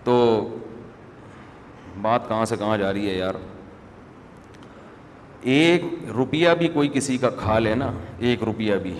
تو 0.04 0.18
بات 2.02 2.28
کہاں 2.28 2.44
سے 2.44 2.56
کہاں 2.56 2.76
جا 2.78 2.92
رہی 2.92 3.08
ہے 3.10 3.14
یار 3.14 3.34
ایک 5.48 5.82
روپیہ 6.14 6.48
بھی 6.58 6.68
کوئی 6.72 6.88
کسی 6.92 7.16
کا 7.18 7.28
کھا 7.38 7.58
لے 7.58 7.74
نا 7.74 7.90
ایک 8.18 8.42
روپیہ 8.44 8.74
بھی 8.82 8.92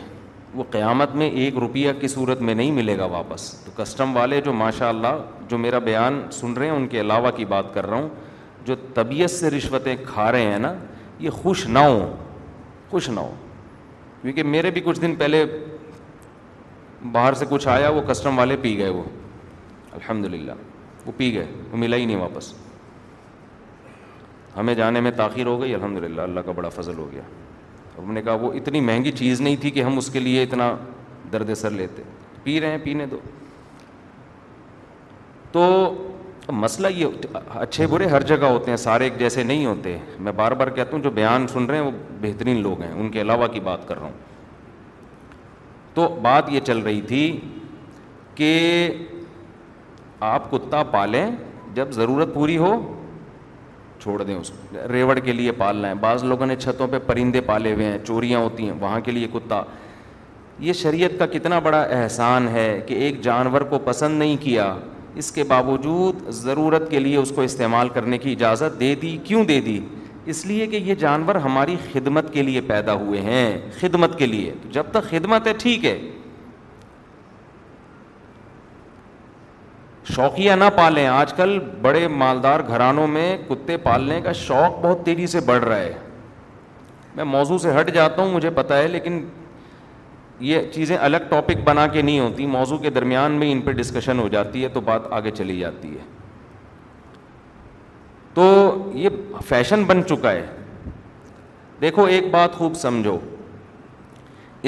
وہ 0.55 0.65
قیامت 0.71 1.15
میں 1.17 1.29
ایک 1.41 1.57
روپیہ 1.61 1.93
کی 2.01 2.09
صورت 2.09 2.41
میں 2.43 2.55
نہیں 2.55 2.71
ملے 2.75 2.97
گا 2.99 3.05
واپس 3.11 3.51
تو 3.65 3.71
کسٹم 3.77 4.17
والے 4.17 4.41
جو 4.45 4.53
ماشاء 4.53 4.89
اللہ 4.89 5.23
جو 5.49 5.59
میرا 5.59 5.79
بیان 5.89 6.21
سن 6.33 6.53
رہے 6.53 6.69
ہیں 6.69 6.77
ان 6.77 6.87
کے 6.89 7.01
علاوہ 7.01 7.31
کی 7.37 7.45
بات 7.49 7.73
کر 7.75 7.87
رہا 7.87 7.97
ہوں 7.97 8.09
جو 8.67 8.75
طبیعت 8.95 9.31
سے 9.31 9.51
رشوتیں 9.51 9.95
کھا 10.07 10.31
رہے 10.33 10.47
ہیں 10.53 10.59
نا 10.59 10.73
یہ 11.19 11.31
خوش 11.43 11.67
نہ 11.67 11.79
ہوں 11.79 12.15
خوش 12.91 13.09
نہ 13.09 13.21
ہوں 13.21 13.35
کیونکہ 14.23 14.43
میرے 14.43 14.71
بھی 14.71 14.81
کچھ 14.85 15.01
دن 15.01 15.15
پہلے 15.19 15.45
باہر 17.13 17.33
سے 17.35 17.45
کچھ 17.51 17.69
آیا 17.69 17.89
وہ 17.91 18.01
کسٹم 18.09 18.39
والے 18.39 18.57
پی 18.63 18.77
گئے 18.79 18.89
وہ 18.89 19.03
الحمد 19.93 20.25
للہ 20.35 20.53
وہ 21.07 21.13
پی 21.17 21.33
گئے 21.35 21.47
وہ 21.71 21.77
ملا 21.79 21.97
ہی 21.97 22.05
نہیں 22.05 22.21
واپس 22.21 22.53
ہمیں 24.57 24.75
جانے 24.75 25.01
میں 25.01 25.11
تاخیر 25.17 25.47
ہو 25.47 25.61
گئی 25.61 25.75
الحمد 25.75 25.99
للہ 26.03 26.21
اللہ 26.21 26.41
کا 26.47 26.53
بڑا 26.53 26.69
فضل 26.75 26.99
ہو 26.99 27.09
گیا 27.13 27.23
ہم 27.99 28.13
نے 28.13 28.23
کہا 28.23 28.33
وہ 28.41 28.53
اتنی 28.55 28.81
مہنگی 28.81 29.13
چیز 29.13 29.41
نہیں 29.41 29.57
تھی 29.61 29.71
کہ 29.71 29.83
ہم 29.83 29.99
اس 29.99 30.09
کے 30.11 30.19
لیے 30.21 30.43
اتنا 30.43 30.75
درد 31.33 31.55
سر 31.57 31.71
لیتے 31.71 32.03
پی 32.43 32.61
رہے 32.61 32.71
ہیں 32.71 32.79
پینے 32.85 33.07
دو 33.11 33.19
تو 35.53 35.63
مسئلہ 36.63 36.89
یہ 36.95 37.27
اچھے 37.55 37.87
برے 37.87 38.07
ہر 38.09 38.23
جگہ 38.27 38.47
ہوتے 38.51 38.71
ہیں 38.71 38.77
سارے 38.83 39.05
ایک 39.05 39.19
جیسے 39.19 39.43
نہیں 39.43 39.67
ہوتے 39.67 39.97
میں 40.27 40.33
بار 40.37 40.53
بار 40.61 40.69
کہتا 40.77 40.91
ہوں 40.97 41.03
جو 41.03 41.11
بیان 41.19 41.47
سن 41.49 41.65
رہے 41.67 41.79
ہیں 41.79 41.85
وہ 41.85 41.91
بہترین 42.21 42.61
لوگ 42.63 42.81
ہیں 42.83 42.93
ان 43.01 43.11
کے 43.11 43.21
علاوہ 43.21 43.47
کی 43.53 43.61
بات 43.65 43.87
کر 43.89 43.99
رہا 43.99 44.07
ہوں 44.07 44.19
تو 45.95 46.09
بات 46.23 46.49
یہ 46.53 46.61
چل 46.67 46.79
رہی 46.79 47.01
تھی 47.09 47.23
کہ 48.35 48.53
آپ 50.35 50.51
کتا 50.51 50.83
پالیں 50.91 51.25
جب 51.75 51.91
ضرورت 51.93 52.35
پوری 52.35 52.57
ہو 52.59 52.75
چھوڑ 54.03 54.23
دیں 54.23 54.35
اس 54.35 54.51
کو 54.51 54.79
ریوڑ 54.93 55.19
کے 55.25 55.33
لیے 55.33 55.53
پالنا 55.59 55.89
ہے 55.89 55.95
بعض 56.01 56.25
لوگوں 56.25 56.47
نے 56.47 56.57
چھتوں 56.57 56.87
پہ 56.91 56.99
پرندے 57.07 57.41
پالے 57.47 57.73
ہوئے 57.75 57.87
ہیں 57.87 57.99
چوریاں 58.07 58.39
ہوتی 58.41 58.65
ہیں 58.67 58.73
وہاں 58.81 59.01
کے 59.05 59.11
لیے 59.13 59.27
کتا 59.33 59.63
یہ 60.67 60.73
شریعت 60.83 61.19
کا 61.19 61.27
کتنا 61.37 61.59
بڑا 61.65 61.83
احسان 61.99 62.49
ہے 62.57 62.67
کہ 62.87 62.95
ایک 63.05 63.21
جانور 63.25 63.61
کو 63.71 63.79
پسند 63.85 64.19
نہیں 64.19 64.37
کیا 64.41 64.75
اس 65.21 65.31
کے 65.33 65.45
باوجود 65.49 66.29
ضرورت 66.43 66.91
کے 66.91 66.99
لیے 67.01 67.17
اس 67.17 67.33
کو 67.37 67.43
استعمال 67.43 67.89
کرنے 67.95 68.19
کی 68.19 68.33
اجازت 68.33 68.79
دے 68.81 68.95
دی 69.03 69.17
کیوں 69.25 69.45
دے 69.45 69.61
دی 69.61 69.79
اس 70.33 70.45
لیے 70.47 70.67
کہ 70.73 70.77
یہ 70.89 70.95
جانور 71.03 71.35
ہماری 71.47 71.77
خدمت 71.93 72.33
کے 72.33 72.43
لیے 72.43 72.61
پیدا 72.67 72.95
ہوئے 73.03 73.21
ہیں 73.21 73.59
خدمت 73.81 74.19
کے 74.19 74.27
لیے 74.27 74.53
جب 74.73 74.87
تک 74.93 75.09
خدمت 75.11 75.47
ہے 75.47 75.53
ٹھیک 75.63 75.85
ہے 75.85 75.99
شوقیہ 80.15 80.53
نہ 80.59 80.65
پالیں 80.77 81.07
آج 81.07 81.33
کل 81.37 81.59
بڑے 81.83 82.07
مالدار 82.09 82.61
گھرانوں 82.69 83.07
میں 83.09 83.37
کتے 83.49 83.77
پالنے 83.83 84.21
کا 84.21 84.33
شوق 84.43 84.79
بہت 84.85 85.05
تیزی 85.05 85.27
سے 85.35 85.41
بڑھ 85.47 85.65
رہا 85.65 85.77
ہے 85.83 85.93
میں 87.17 87.25
موضوع 87.35 87.59
سے 87.63 87.71
ہٹ 87.79 87.93
جاتا 87.95 88.23
ہوں 88.23 88.31
مجھے 88.33 88.51
پتا 88.55 88.79
ہے 88.79 88.89
لیکن 88.89 89.21
یہ 90.49 90.71
چیزیں 90.75 90.97
الگ 90.97 91.29
ٹاپک 91.29 91.63
بنا 91.65 91.87
کے 91.95 92.03
نہیں 92.03 92.21
ہوتی 92.21 92.47
موضوع 92.57 92.79
کے 92.79 92.91
درمیان 92.91 93.33
میں 93.39 93.51
ان 93.53 93.61
پہ 93.65 93.73
ڈسکشن 93.81 94.19
ہو 94.19 94.29
جاتی 94.35 94.63
ہے 94.65 94.69
تو 94.75 94.81
بات 94.91 95.13
آگے 95.21 95.31
چلی 95.41 95.59
جاتی 95.59 95.89
ہے 95.97 96.05
تو 98.35 98.45
یہ 99.05 99.39
فیشن 99.49 99.85
بن 99.85 100.05
چکا 100.09 100.31
ہے 100.33 100.47
دیکھو 101.81 102.05
ایک 102.15 102.31
بات 102.31 102.55
خوب 102.59 102.75
سمجھو 102.77 103.19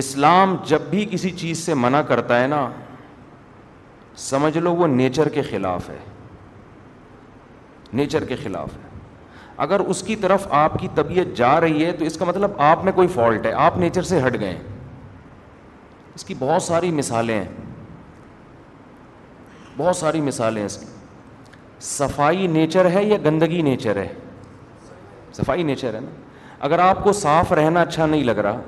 اسلام 0.02 0.56
جب 0.68 0.82
بھی 0.90 1.04
کسی 1.11 1.30
چیز 1.42 1.58
سے 1.66 1.75
منع 1.87 2.00
کرتا 2.08 2.40
ہے 2.42 2.46
نا 2.49 2.66
سمجھ 4.19 4.57
لو 4.59 4.75
وہ 4.76 4.87
نیچر 4.87 5.28
کے 5.35 5.42
خلاف 5.42 5.88
ہے 5.90 5.99
نیچر 7.92 8.25
کے 8.25 8.37
خلاف 8.42 8.75
ہے 8.76 8.90
اگر 9.64 9.81
اس 9.81 10.02
کی 10.02 10.16
طرف 10.16 10.47
آپ 10.59 10.78
کی 10.81 10.88
طبیعت 10.95 11.37
جا 11.37 11.61
رہی 11.61 11.85
ہے 11.87 11.92
تو 11.99 12.04
اس 12.04 12.16
کا 12.19 12.25
مطلب 12.25 12.50
آپ 12.62 12.85
میں 12.85 12.92
کوئی 12.92 13.09
فالٹ 13.14 13.47
ہے 13.47 13.52
آپ 13.66 13.76
نیچر 13.78 14.02
سے 14.02 14.21
ہٹ 14.26 14.38
گئے 14.40 14.57
اس 16.14 16.25
کی 16.25 16.35
بہت 16.38 16.62
ساری 16.62 16.90
مثالیں 16.92 17.35
ہیں 17.35 17.49
بہت 19.76 19.97
ساری 19.97 20.21
مثالیں 20.21 20.61
ہیں 20.61 20.66
اس 20.66 20.76
کی 20.76 20.87
صفائی 21.85 22.47
نیچر 22.47 22.90
ہے 22.90 23.04
یا 23.04 23.16
گندگی 23.25 23.62
نیچر 23.62 23.97
ہے 23.97 24.07
صفائی 25.37 25.62
نیچر 25.62 25.95
ہے 25.95 26.00
نا 26.00 26.09
اگر 26.64 26.78
آپ 26.78 27.02
کو 27.04 27.12
صاف 27.12 27.52
رہنا 27.52 27.81
اچھا 27.81 28.07
نہیں 28.07 28.25
لگ 28.25 28.38
رہا 28.47 28.61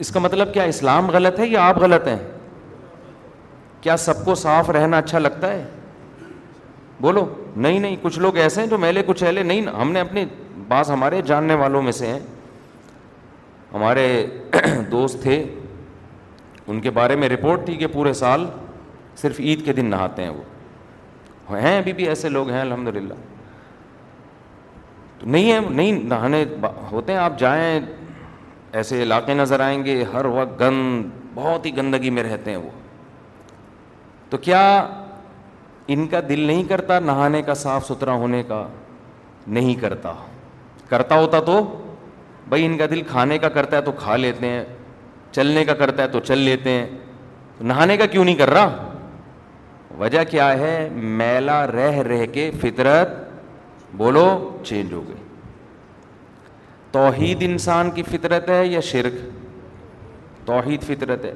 اس 0.00 0.10
کا 0.10 0.20
مطلب 0.20 0.52
کیا 0.54 0.62
اسلام 0.62 1.10
غلط 1.10 1.38
ہے 1.40 1.46
یا 1.46 1.66
آپ 1.68 1.78
غلط 1.78 2.06
ہیں 2.08 2.18
کیا 3.80 3.96
سب 3.96 4.24
کو 4.24 4.34
صاف 4.34 4.70
رہنا 4.70 4.98
اچھا 4.98 5.18
لگتا 5.18 5.52
ہے 5.52 5.64
بولو 7.00 7.24
نہیں 7.56 7.78
نہیں 7.80 7.96
کچھ 8.02 8.18
لوگ 8.18 8.36
ایسے 8.38 8.60
ہیں 8.60 8.68
جو 8.68 8.78
میلے 8.78 9.02
کچھ 9.06 9.22
ایلے 9.24 9.42
نہیں 9.42 9.66
ہم 9.80 9.92
نے 9.92 10.00
اپنے 10.00 10.24
بعض 10.68 10.90
ہمارے 10.90 11.20
جاننے 11.26 11.54
والوں 11.62 11.82
میں 11.82 11.92
سے 11.92 12.06
ہیں 12.06 12.18
ہمارے 13.72 14.04
دوست 14.90 15.22
تھے 15.22 15.42
ان 16.66 16.80
کے 16.80 16.90
بارے 16.98 17.16
میں 17.16 17.28
رپورٹ 17.28 17.64
تھی 17.66 17.76
کہ 17.76 17.86
پورے 17.92 18.12
سال 18.22 18.46
صرف 19.20 19.40
عید 19.40 19.64
کے 19.64 19.72
دن 19.72 19.86
نہاتے 19.90 20.22
ہیں 20.24 20.30
وہ 20.30 21.58
ہیں 21.62 21.76
ابھی 21.78 21.92
بھی 21.92 22.08
ایسے 22.08 22.28
لوگ 22.28 22.50
ہیں 22.50 22.60
الحمد 22.60 22.88
للہ 22.96 23.14
تو 25.18 25.30
نہیں 25.30 25.98
نہانے 26.08 26.44
ہوتے 26.90 27.12
ہیں 27.12 27.18
آپ 27.20 27.38
جائیں 27.38 27.80
ایسے 28.80 29.02
علاقے 29.02 29.34
نظر 29.34 29.60
آئیں 29.60 29.84
گے 29.84 30.02
ہر 30.12 30.24
وقت 30.38 30.60
گند 30.60 31.08
بہت 31.34 31.66
ہی 31.66 31.76
گندگی 31.76 32.10
میں 32.10 32.22
رہتے 32.22 32.50
ہیں 32.50 32.58
وہ 32.58 32.70
تو 34.30 34.36
کیا 34.38 34.62
ان 35.92 36.06
کا 36.08 36.20
دل 36.28 36.40
نہیں 36.46 36.62
کرتا 36.68 36.98
نہانے 37.00 37.40
کا 37.42 37.54
صاف 37.62 37.86
ستھرا 37.86 38.12
ہونے 38.22 38.42
کا 38.48 38.66
نہیں 39.56 39.74
کرتا 39.80 40.12
کرتا 40.88 41.14
ہوتا 41.20 41.40
تو 41.46 41.58
بھائی 42.48 42.64
ان 42.66 42.76
کا 42.78 42.86
دل 42.90 43.00
کھانے 43.08 43.38
کا 43.38 43.48
کرتا 43.56 43.76
ہے 43.76 43.82
تو 43.82 43.92
کھا 43.98 44.16
لیتے 44.16 44.48
ہیں 44.48 44.64
چلنے 45.32 45.64
کا 45.64 45.74
کرتا 45.80 46.02
ہے 46.02 46.08
تو 46.14 46.20
چل 46.28 46.38
لیتے 46.48 46.70
ہیں 46.70 46.86
نہانے 47.70 47.96
کا 47.96 48.06
کیوں 48.12 48.24
نہیں 48.24 48.34
کر 48.36 48.50
رہا 48.50 48.88
وجہ 49.98 50.22
کیا 50.30 50.52
ہے 50.58 50.88
میلا 51.22 51.66
رہ 51.66 51.98
رہ 52.08 52.24
کے 52.32 52.50
فطرت 52.60 53.18
بولو 54.02 54.28
چینج 54.64 54.92
ہو 54.92 55.02
گئی 55.08 55.16
توحید 56.92 57.42
انسان 57.50 57.90
کی 57.94 58.02
فطرت 58.10 58.48
ہے 58.50 58.64
یا 58.66 58.80
شرک 58.92 59.14
توحید 60.46 60.82
فطرت 60.86 61.24
ہے 61.24 61.32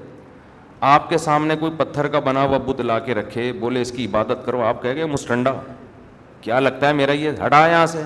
آپ 0.84 1.08
کے 1.10 1.18
سامنے 1.18 1.54
کوئی 1.56 1.72
پتھر 1.76 2.06
کا 2.14 2.18
بنا 2.24 2.42
ہوا 2.44 2.56
بت 2.64 2.80
لا 2.80 2.98
کے 3.04 3.14
رکھے 3.14 3.52
بولے 3.60 3.80
اس 3.82 3.90
کی 3.92 4.04
عبادت 4.06 4.44
کرو 4.46 4.60
آپ 4.66 4.82
کہہ 4.82 4.94
گئے 4.96 5.04
مسٹنڈا 5.12 5.52
کیا 6.40 6.58
لگتا 6.60 6.88
ہے 6.88 6.92
میرا 6.94 7.12
یہ 7.12 7.44
ہٹا 7.44 7.66
یہاں 7.70 7.86
سے 7.92 8.02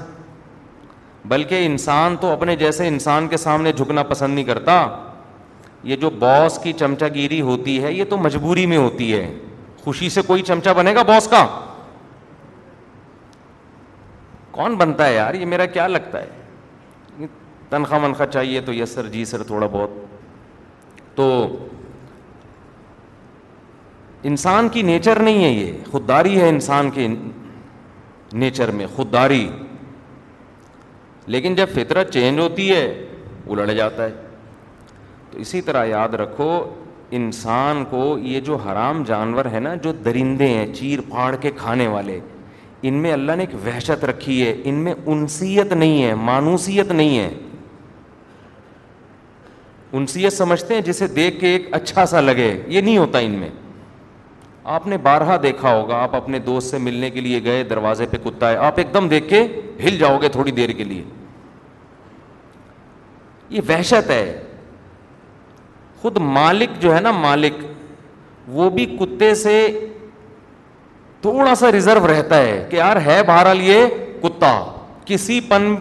بلکہ 1.33 1.65
انسان 1.67 2.17
تو 2.21 2.31
اپنے 2.33 2.55
جیسے 2.57 2.87
انسان 2.89 3.27
کے 3.29 3.37
سامنے 3.37 3.73
جھکنا 3.73 4.03
پسند 4.11 4.35
نہیں 4.35 4.45
کرتا 4.51 4.77
یہ 5.93 5.97
جو 6.05 6.11
باس 6.25 6.59
کی 6.63 6.73
چمچا 6.83 7.09
گیری 7.15 7.41
ہوتی 7.49 7.83
ہے 7.85 7.93
یہ 7.93 8.05
تو 8.11 8.17
مجبوری 8.27 8.67
میں 8.73 8.79
ہوتی 8.79 9.13
ہے 9.13 9.23
خوشی 9.85 10.09
سے 10.19 10.23
کوئی 10.27 10.43
چمچا 10.51 10.73
بنے 10.81 10.95
گا 10.95 11.03
باس 11.11 11.27
کا 11.31 11.45
کون 14.59 14.75
بنتا 14.85 15.07
ہے 15.07 15.15
یار 15.15 15.35
یہ 15.41 15.47
میرا 15.57 15.67
کیا 15.79 15.87
لگتا 15.97 16.23
ہے 16.23 17.27
تنخواہ 17.71 18.01
منخواہ 18.07 18.31
چاہیے 18.39 18.61
تو 18.71 18.75
یس 18.75 18.95
سر 19.01 19.09
جی 19.17 19.25
سر 19.33 19.43
تھوڑا 19.51 19.67
بہت 19.73 19.99
تو 21.17 21.27
انسان 24.27 24.69
کی 24.73 24.83
نیچر 24.83 25.19
نہیں 25.23 25.45
ہے 25.45 25.51
یہ 25.51 25.73
خودداری 25.91 26.39
ہے 26.41 26.49
انسان 26.49 26.91
کی 26.91 27.07
نیچر 28.43 28.71
میں 28.77 28.87
خودداری 28.95 29.49
لیکن 31.35 31.55
جب 31.55 31.69
فطرت 31.75 32.13
چینج 32.13 32.39
ہوتی 32.41 32.71
ہے 32.71 32.87
وہ 33.47 33.57
لڑ 33.57 33.71
جاتا 33.73 34.05
ہے 34.05 34.11
تو 35.31 35.39
اسی 35.39 35.61
طرح 35.63 35.85
یاد 35.87 36.15
رکھو 36.21 36.51
انسان 37.19 37.85
کو 37.91 38.17
یہ 38.23 38.41
جو 38.47 38.57
حرام 38.65 39.03
جانور 39.07 39.45
ہے 39.53 39.61
نا 39.61 39.75
جو 39.83 39.93
درندے 40.05 40.47
ہیں 40.49 40.73
چیر 40.75 41.01
پھاڑ 41.11 41.35
کے 41.41 41.51
کھانے 41.57 41.87
والے 41.89 42.19
ان 42.89 42.95
میں 43.03 43.13
اللہ 43.13 43.37
نے 43.37 43.45
ایک 43.49 43.55
وحشت 43.67 44.05
رکھی 44.05 44.41
ہے 44.47 44.53
ان 44.65 44.75
میں 44.85 44.95
انسیت 45.15 45.73
نہیں 45.73 46.03
ہے 46.03 46.15
مانوسیت 46.25 46.91
نہیں 46.93 47.19
ہے 47.19 47.31
انسیت 49.99 50.33
سمجھتے 50.33 50.75
ہیں 50.75 50.81
جسے 50.87 51.07
دیکھ 51.17 51.41
کے 51.41 51.47
ایک 51.53 51.69
اچھا 51.75 52.07
سا 52.07 52.21
لگے 52.21 52.51
یہ 52.69 52.81
نہیں 52.81 52.99
ہوتا 52.99 53.19
ان 53.19 53.31
میں 53.41 53.49
آپ 54.75 54.87
نے 54.87 54.97
بارہا 55.03 55.37
دیکھا 55.43 55.69
ہوگا 55.75 55.97
آپ 56.03 56.15
اپنے 56.17 56.39
دوست 56.47 56.71
سے 56.71 56.79
ملنے 56.87 57.09
کے 57.11 57.21
لیے 57.21 57.43
گئے 57.45 57.63
دروازے 57.69 58.07
پہ 58.11 58.17
کتا 58.25 58.51
ہے 58.51 58.57
آپ 58.65 58.79
ایک 58.79 58.93
دم 58.95 59.07
دیکھ 59.09 59.29
کے 59.29 59.41
ہل 59.85 59.97
جاؤ 59.99 60.19
گے 60.23 60.29
تھوڑی 60.35 60.51
دیر 60.59 60.71
کے 60.79 60.85
لیے 60.85 61.03
یہ 63.51 63.61
وحشت 63.69 64.11
ہے 64.11 64.25
خود 66.03 66.17
مالک 66.37 66.79
جو 66.83 66.95
ہے 66.95 67.01
نا 67.01 67.11
مالک 67.21 67.55
وہ 68.59 68.69
بھی 68.71 68.85
کتے 69.01 69.35
سے 69.45 69.55
تھوڑا 71.23 71.55
سا 71.63 71.73
ریزرو 71.73 72.07
رہتا 72.13 72.39
ہے 72.43 72.65
کہ 72.71 72.77
یار 72.77 72.97
ہے 73.07 73.23
بہرحال 73.27 73.67
کتا 74.23 74.53
کسی 75.07 75.41
پن 75.49 75.75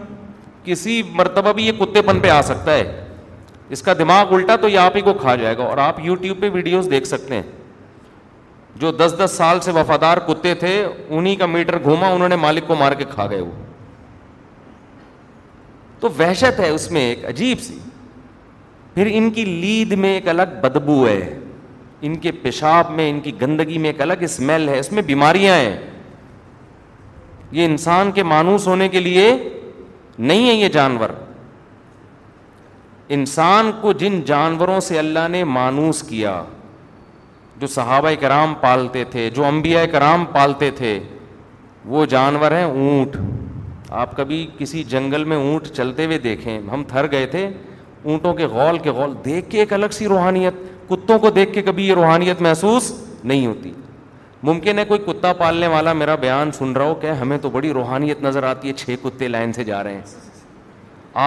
کسی 0.63 1.01
مرتبہ 1.19 1.53
بھی 1.59 1.67
یہ 1.67 1.71
کتے 1.79 2.01
پن 2.07 2.19
پہ 2.19 2.29
آ 2.29 2.41
سکتا 2.53 2.75
ہے 2.77 2.87
اس 3.75 3.81
کا 3.83 3.93
دماغ 3.99 4.33
الٹا 4.35 4.55
تو 4.61 4.67
یہ 4.69 4.79
آپ 4.87 4.95
ہی 4.95 5.01
کو 5.01 5.13
کھا 5.21 5.35
جائے 5.45 5.57
گا 5.57 5.63
اور 5.63 5.77
آپ 5.91 5.99
یو 6.05 6.15
ٹیوب 6.25 6.41
پہ 6.41 6.49
ویڈیوز 6.53 6.89
دیکھ 6.91 7.07
سکتے 7.07 7.35
ہیں 7.35 7.43
جو 8.81 8.91
دس 8.97 9.13
دس 9.19 9.31
سال 9.37 9.59
سے 9.65 9.71
وفادار 9.75 10.17
کتے 10.27 10.53
تھے 10.63 10.73
انہیں 11.17 11.35
کا 11.35 11.45
میٹر 11.55 11.81
گھوما 11.83 12.07
انہوں 12.13 12.29
نے 12.29 12.35
مالک 12.35 12.67
کو 12.67 12.75
مار 12.79 12.91
کے 12.97 13.03
کھا 13.13 13.25
گئے 13.29 13.39
وہ 13.41 13.51
تو 15.99 16.09
وحشت 16.17 16.59
ہے 16.59 16.69
اس 16.69 16.89
میں 16.91 17.01
ایک 17.01 17.25
عجیب 17.27 17.59
سی 17.61 17.77
پھر 18.93 19.07
ان 19.11 19.29
کی 19.33 19.45
لید 19.45 19.91
میں 20.03 20.13
ایک 20.13 20.27
الگ 20.29 20.59
بدبو 20.63 21.05
ہے 21.07 21.19
ان 22.07 22.15
کے 22.23 22.31
پیشاب 22.41 22.89
میں 22.95 23.09
ان 23.09 23.19
کی 23.19 23.31
گندگی 23.41 23.77
میں 23.85 23.89
ایک 23.89 24.01
الگ 24.01 24.21
اسمیل 24.23 24.67
ہے 24.69 24.79
اس 24.79 24.91
میں 24.91 25.03
بیماریاں 25.05 25.55
ہیں 25.55 25.75
یہ 27.57 27.65
انسان 27.65 28.11
کے 28.11 28.23
مانوس 28.33 28.67
ہونے 28.67 28.87
کے 28.89 28.99
لیے 28.99 29.31
نہیں 30.17 30.47
ہے 30.49 30.53
یہ 30.53 30.69
جانور 30.77 31.09
انسان 33.17 33.71
کو 33.81 33.91
جن 34.03 34.21
جانوروں 34.25 34.79
سے 34.89 34.99
اللہ 34.99 35.27
نے 35.31 35.43
مانوس 35.57 36.01
کیا 36.09 36.41
جو 37.59 37.67
صحابہ 37.67 38.09
کرام 38.19 38.53
پالتے 38.61 39.03
تھے 39.11 39.29
جو 39.35 39.45
انبیاء 39.45 39.83
کرام 39.91 40.25
پالتے 40.31 40.69
تھے 40.77 40.99
وہ 41.93 42.05
جانور 42.09 42.51
ہیں 42.51 42.63
اونٹ 42.63 43.15
آپ 44.01 44.15
کبھی 44.17 44.45
کسی 44.57 44.83
جنگل 44.93 45.23
میں 45.31 45.37
اونٹ 45.37 45.67
چلتے 45.75 46.05
ہوئے 46.05 46.17
دیکھیں 46.25 46.57
ہم 46.71 46.83
تھر 46.87 47.11
گئے 47.11 47.25
تھے 47.35 47.47
اونٹوں 48.03 48.33
کے 48.33 48.45
غول 48.47 48.77
کے 48.83 48.89
غول 48.97 49.13
دیکھ 49.25 49.49
کے 49.49 49.59
ایک 49.59 49.73
الگ 49.73 49.95
سی 49.97 50.07
روحانیت 50.07 50.53
کتوں 50.89 51.17
کو 51.19 51.29
دیکھ 51.37 51.53
کے 51.53 51.61
کبھی 51.61 51.87
یہ 51.87 51.93
روحانیت 51.93 52.41
محسوس 52.41 52.91
نہیں 53.23 53.45
ہوتی 53.47 53.71
ممکن 54.49 54.79
ہے 54.79 54.85
کوئی 54.85 54.99
کتا 55.05 55.31
پالنے 55.37 55.67
والا 55.67 55.93
میرا 56.01 56.15
بیان 56.25 56.51
سن 56.57 56.71
رہا 56.73 56.85
ہو 56.85 56.95
کہ 57.01 57.11
ہمیں 57.21 57.37
تو 57.41 57.49
بڑی 57.49 57.71
روحانیت 57.73 58.21
نظر 58.23 58.43
آتی 58.49 58.67
ہے 58.67 58.73
چھ 58.77 58.95
کتے 59.03 59.27
لائن 59.27 59.53
سے 59.53 59.63
جا 59.69 59.83
رہے 59.83 59.93
ہیں 59.93 60.29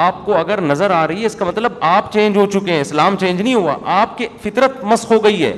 آپ 0.03 0.25
کو 0.27 0.35
اگر 0.37 0.61
نظر 0.61 0.91
آ 0.95 1.07
رہی 1.09 1.21
ہے 1.21 1.27
اس 1.27 1.35
کا 1.37 1.45
مطلب 1.45 1.73
آپ 1.95 2.13
چینج 2.13 2.37
ہو 2.37 2.47
چکے 2.53 2.73
ہیں 2.73 2.81
اسلام 2.81 3.17
چینج 3.21 3.41
نہیں 3.41 3.55
ہوا 3.55 3.77
آپ 4.01 4.17
کے 4.19 4.29
فطرت 4.43 4.85
مس 4.93 5.11
ہو 5.11 5.23
گئی 5.25 5.45
ہے 5.45 5.53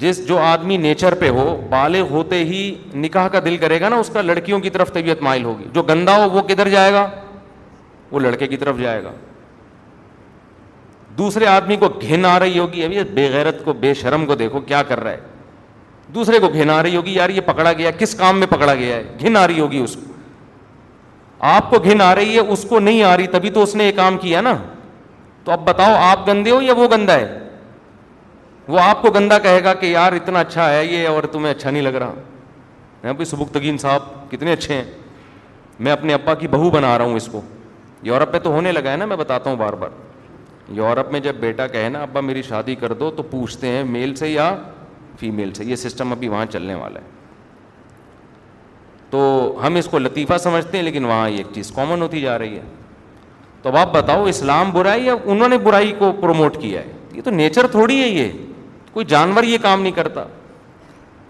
جس 0.00 0.18
جو 0.28 0.38
آدمی 0.38 0.76
نیچر 0.76 1.14
پہ 1.20 1.28
ہو 1.36 1.44
بالے 1.70 2.00
ہوتے 2.10 2.36
ہی 2.44 2.58
نکاح 3.04 3.28
کا 3.28 3.38
دل 3.44 3.56
کرے 3.60 3.80
گا 3.80 3.88
نا 3.88 3.96
اس 3.98 4.10
کا 4.12 4.20
لڑکیوں 4.22 4.58
کی 4.60 4.70
طرف 4.70 4.92
طبیعت 4.92 5.22
مائل 5.22 5.44
ہوگی 5.44 5.64
جو 5.74 5.82
گندا 5.88 6.16
ہو 6.24 6.28
وہ 6.30 6.42
کدھر 6.48 6.68
جائے 6.70 6.92
گا 6.92 7.06
وہ 8.10 8.20
لڑکے 8.20 8.46
کی 8.46 8.56
طرف 8.56 8.78
جائے 8.80 9.02
گا 9.04 9.10
دوسرے 11.18 11.46
آدمی 11.46 11.76
کو 11.76 11.88
گھن 12.08 12.24
آ 12.24 12.38
رہی 12.40 12.58
ہوگی 12.58 12.84
ابھی 12.84 13.02
بے 13.14 13.28
غیرت 13.32 13.64
کو 13.64 13.72
بے 13.80 13.92
شرم 14.02 14.26
کو 14.26 14.34
دیکھو 14.42 14.60
کیا 14.66 14.82
کر 14.88 15.00
رہا 15.02 15.10
ہے 15.12 15.20
دوسرے 16.14 16.38
کو 16.40 16.48
گھن 16.52 16.70
آ 16.70 16.82
رہی 16.82 16.96
ہوگی 16.96 17.14
یار 17.14 17.28
یہ 17.30 17.40
پکڑا 17.46 17.72
گیا 17.78 17.90
کس 17.98 18.14
کام 18.14 18.38
میں 18.38 18.46
پکڑا 18.50 18.74
گیا 18.74 18.96
ہے 18.96 19.02
گھن 19.20 19.36
آ 19.36 19.46
رہی 19.46 19.60
ہوگی 19.60 19.78
اس 19.82 19.94
کو 19.94 20.00
آپ 21.54 21.68
کو 21.70 21.78
گھن 21.84 22.00
آ 22.02 22.14
رہی 22.14 22.34
ہے 22.34 22.40
اس 22.52 22.64
کو 22.68 22.78
نہیں 22.80 23.02
آ 23.04 23.16
رہی 23.16 23.26
تبھی 23.32 23.50
تو 23.56 23.62
اس 23.62 23.74
نے 23.76 23.84
یہ 23.86 23.92
کام 23.96 24.16
کیا 24.18 24.40
نا 24.40 24.56
تو 25.44 25.52
اب 25.52 25.64
بتاؤ 25.68 25.94
آپ 26.10 26.26
گندے 26.28 26.50
ہو 26.50 26.60
یا 26.62 26.72
وہ 26.76 26.88
گندا 26.92 27.14
ہے 27.18 27.47
وہ 28.68 28.78
آپ 28.82 29.00
کو 29.02 29.10
گندہ 29.10 29.36
کہے 29.42 29.62
گا 29.64 29.72
کہ 29.74 29.86
یار 29.86 30.12
اتنا 30.12 30.38
اچھا 30.40 30.68
ہے 30.72 30.84
یہ 30.86 31.08
اور 31.08 31.22
تمہیں 31.32 31.50
اچھا 31.50 31.70
نہیں 31.70 31.82
لگ 31.82 31.94
رہا 32.00 32.12
میں 33.02 33.12
سبک 33.12 33.24
سبکتگین 33.28 33.76
صاحب 33.78 34.02
کتنے 34.30 34.52
اچھے 34.52 34.74
ہیں 34.74 34.84
میں 35.86 35.92
اپنے 35.92 36.14
ابا 36.14 36.34
کی 36.40 36.48
بہو 36.48 36.70
بنا 36.70 36.96
رہا 36.98 37.04
ہوں 37.04 37.16
اس 37.16 37.28
کو 37.32 37.40
یورپ 38.02 38.32
میں 38.32 38.40
تو 38.40 38.50
ہونے 38.52 38.72
لگا 38.72 38.90
ہے 38.92 38.96
نا 38.96 39.04
میں 39.12 39.16
بتاتا 39.16 39.50
ہوں 39.50 39.56
بار 39.56 39.72
بار 39.84 39.90
یورپ 40.78 41.12
میں 41.12 41.20
جب 41.20 41.34
بیٹا 41.40 41.66
کہے 41.66 41.88
نا 41.88 42.00
ابا 42.02 42.20
میری 42.20 42.42
شادی 42.48 42.74
کر 42.80 42.92
دو 42.92 43.10
تو 43.16 43.22
پوچھتے 43.30 43.68
ہیں 43.68 43.84
میل 43.90 44.14
سے 44.14 44.28
یا 44.28 44.54
فیمیل 45.20 45.52
سے 45.54 45.64
یہ 45.64 45.76
سسٹم 45.76 46.12
ابھی 46.12 46.28
وہاں 46.28 46.44
چلنے 46.52 46.74
والا 46.74 47.00
ہے 47.00 47.06
تو 49.10 49.60
ہم 49.66 49.74
اس 49.76 49.86
کو 49.90 49.98
لطیفہ 49.98 50.36
سمجھتے 50.42 50.76
ہیں 50.76 50.84
لیکن 50.84 51.04
وہاں 51.04 51.28
یہ 51.30 51.36
ایک 51.36 51.54
چیز 51.54 51.70
کامن 51.76 52.02
ہوتی 52.02 52.20
جا 52.20 52.36
رہی 52.38 52.56
ہے 52.56 52.62
تو 53.62 53.68
اب 53.68 53.76
آپ 53.76 53.92
بتاؤ 53.94 54.24
اسلام 54.34 54.70
برائی 54.72 55.06
یا 55.06 55.14
انہوں 55.24 55.48
نے 55.48 55.58
برائی 55.68 55.92
کو 55.98 56.12
پروموٹ 56.20 56.60
کیا 56.62 56.80
ہے 56.80 56.92
یہ 57.14 57.22
تو 57.24 57.30
نیچر 57.30 57.66
تھوڑی 57.70 58.00
ہے 58.02 58.08
یہ 58.08 58.30
کوئی 58.98 59.06
جانور 59.08 59.42
یہ 59.44 59.58
کام 59.62 59.82
نہیں 59.82 59.92
کرتا 59.96 60.22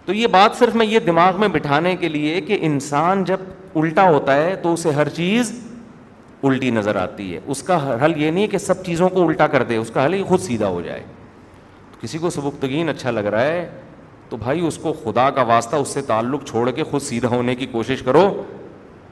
تو 0.05 0.13
یہ 0.15 0.27
بات 0.33 0.57
صرف 0.59 0.75
میں 0.75 0.85
یہ 0.87 0.99
دماغ 1.07 1.41
میں 1.41 1.49
بٹھانے 1.55 1.95
کے 2.01 2.09
لیے 2.09 2.41
کہ 2.41 2.57
انسان 2.69 3.25
جب 3.31 3.37
الٹا 3.79 4.03
ہوتا 4.11 4.37
ہے 4.37 4.55
تو 4.63 4.73
اسے 4.73 4.91
ہر 4.99 5.09
چیز 5.17 5.53
الٹی 6.51 6.71
نظر 6.77 6.97
آتی 6.97 7.33
ہے 7.35 7.41
اس 7.47 7.63
کا 7.63 7.77
حل 8.05 8.13
یہ 8.23 8.31
نہیں 8.31 8.43
ہے 8.43 8.47
کہ 8.49 8.59
سب 8.59 8.83
چیزوں 8.85 9.09
کو 9.17 9.27
الٹا 9.29 9.47
کر 9.55 9.63
دے 9.73 9.77
اس 9.77 9.91
کا 9.95 10.05
حل 10.07 10.15
یہ 10.15 10.23
خود 10.29 10.41
سیدھا 10.43 10.69
ہو 10.69 10.81
جائے 10.85 11.03
کسی 12.01 12.19
کو 12.19 12.31
سبکتگین 12.31 12.89
اچھا 12.89 13.11
لگ 13.11 13.27
رہا 13.35 13.45
ہے 13.45 13.69
تو 14.29 14.37
بھائی 14.37 14.67
اس 14.67 14.79
کو 14.83 14.93
خدا 15.05 15.29
کا 15.39 15.43
واسطہ 15.53 15.77
اس 15.77 15.89
سے 15.95 16.03
تعلق 16.07 16.45
چھوڑ 16.51 16.71
کے 16.77 16.85
خود 16.91 17.03
سیدھا 17.11 17.29
ہونے 17.37 17.55
کی 17.55 17.67
کوشش 17.73 18.03
کرو 18.05 18.27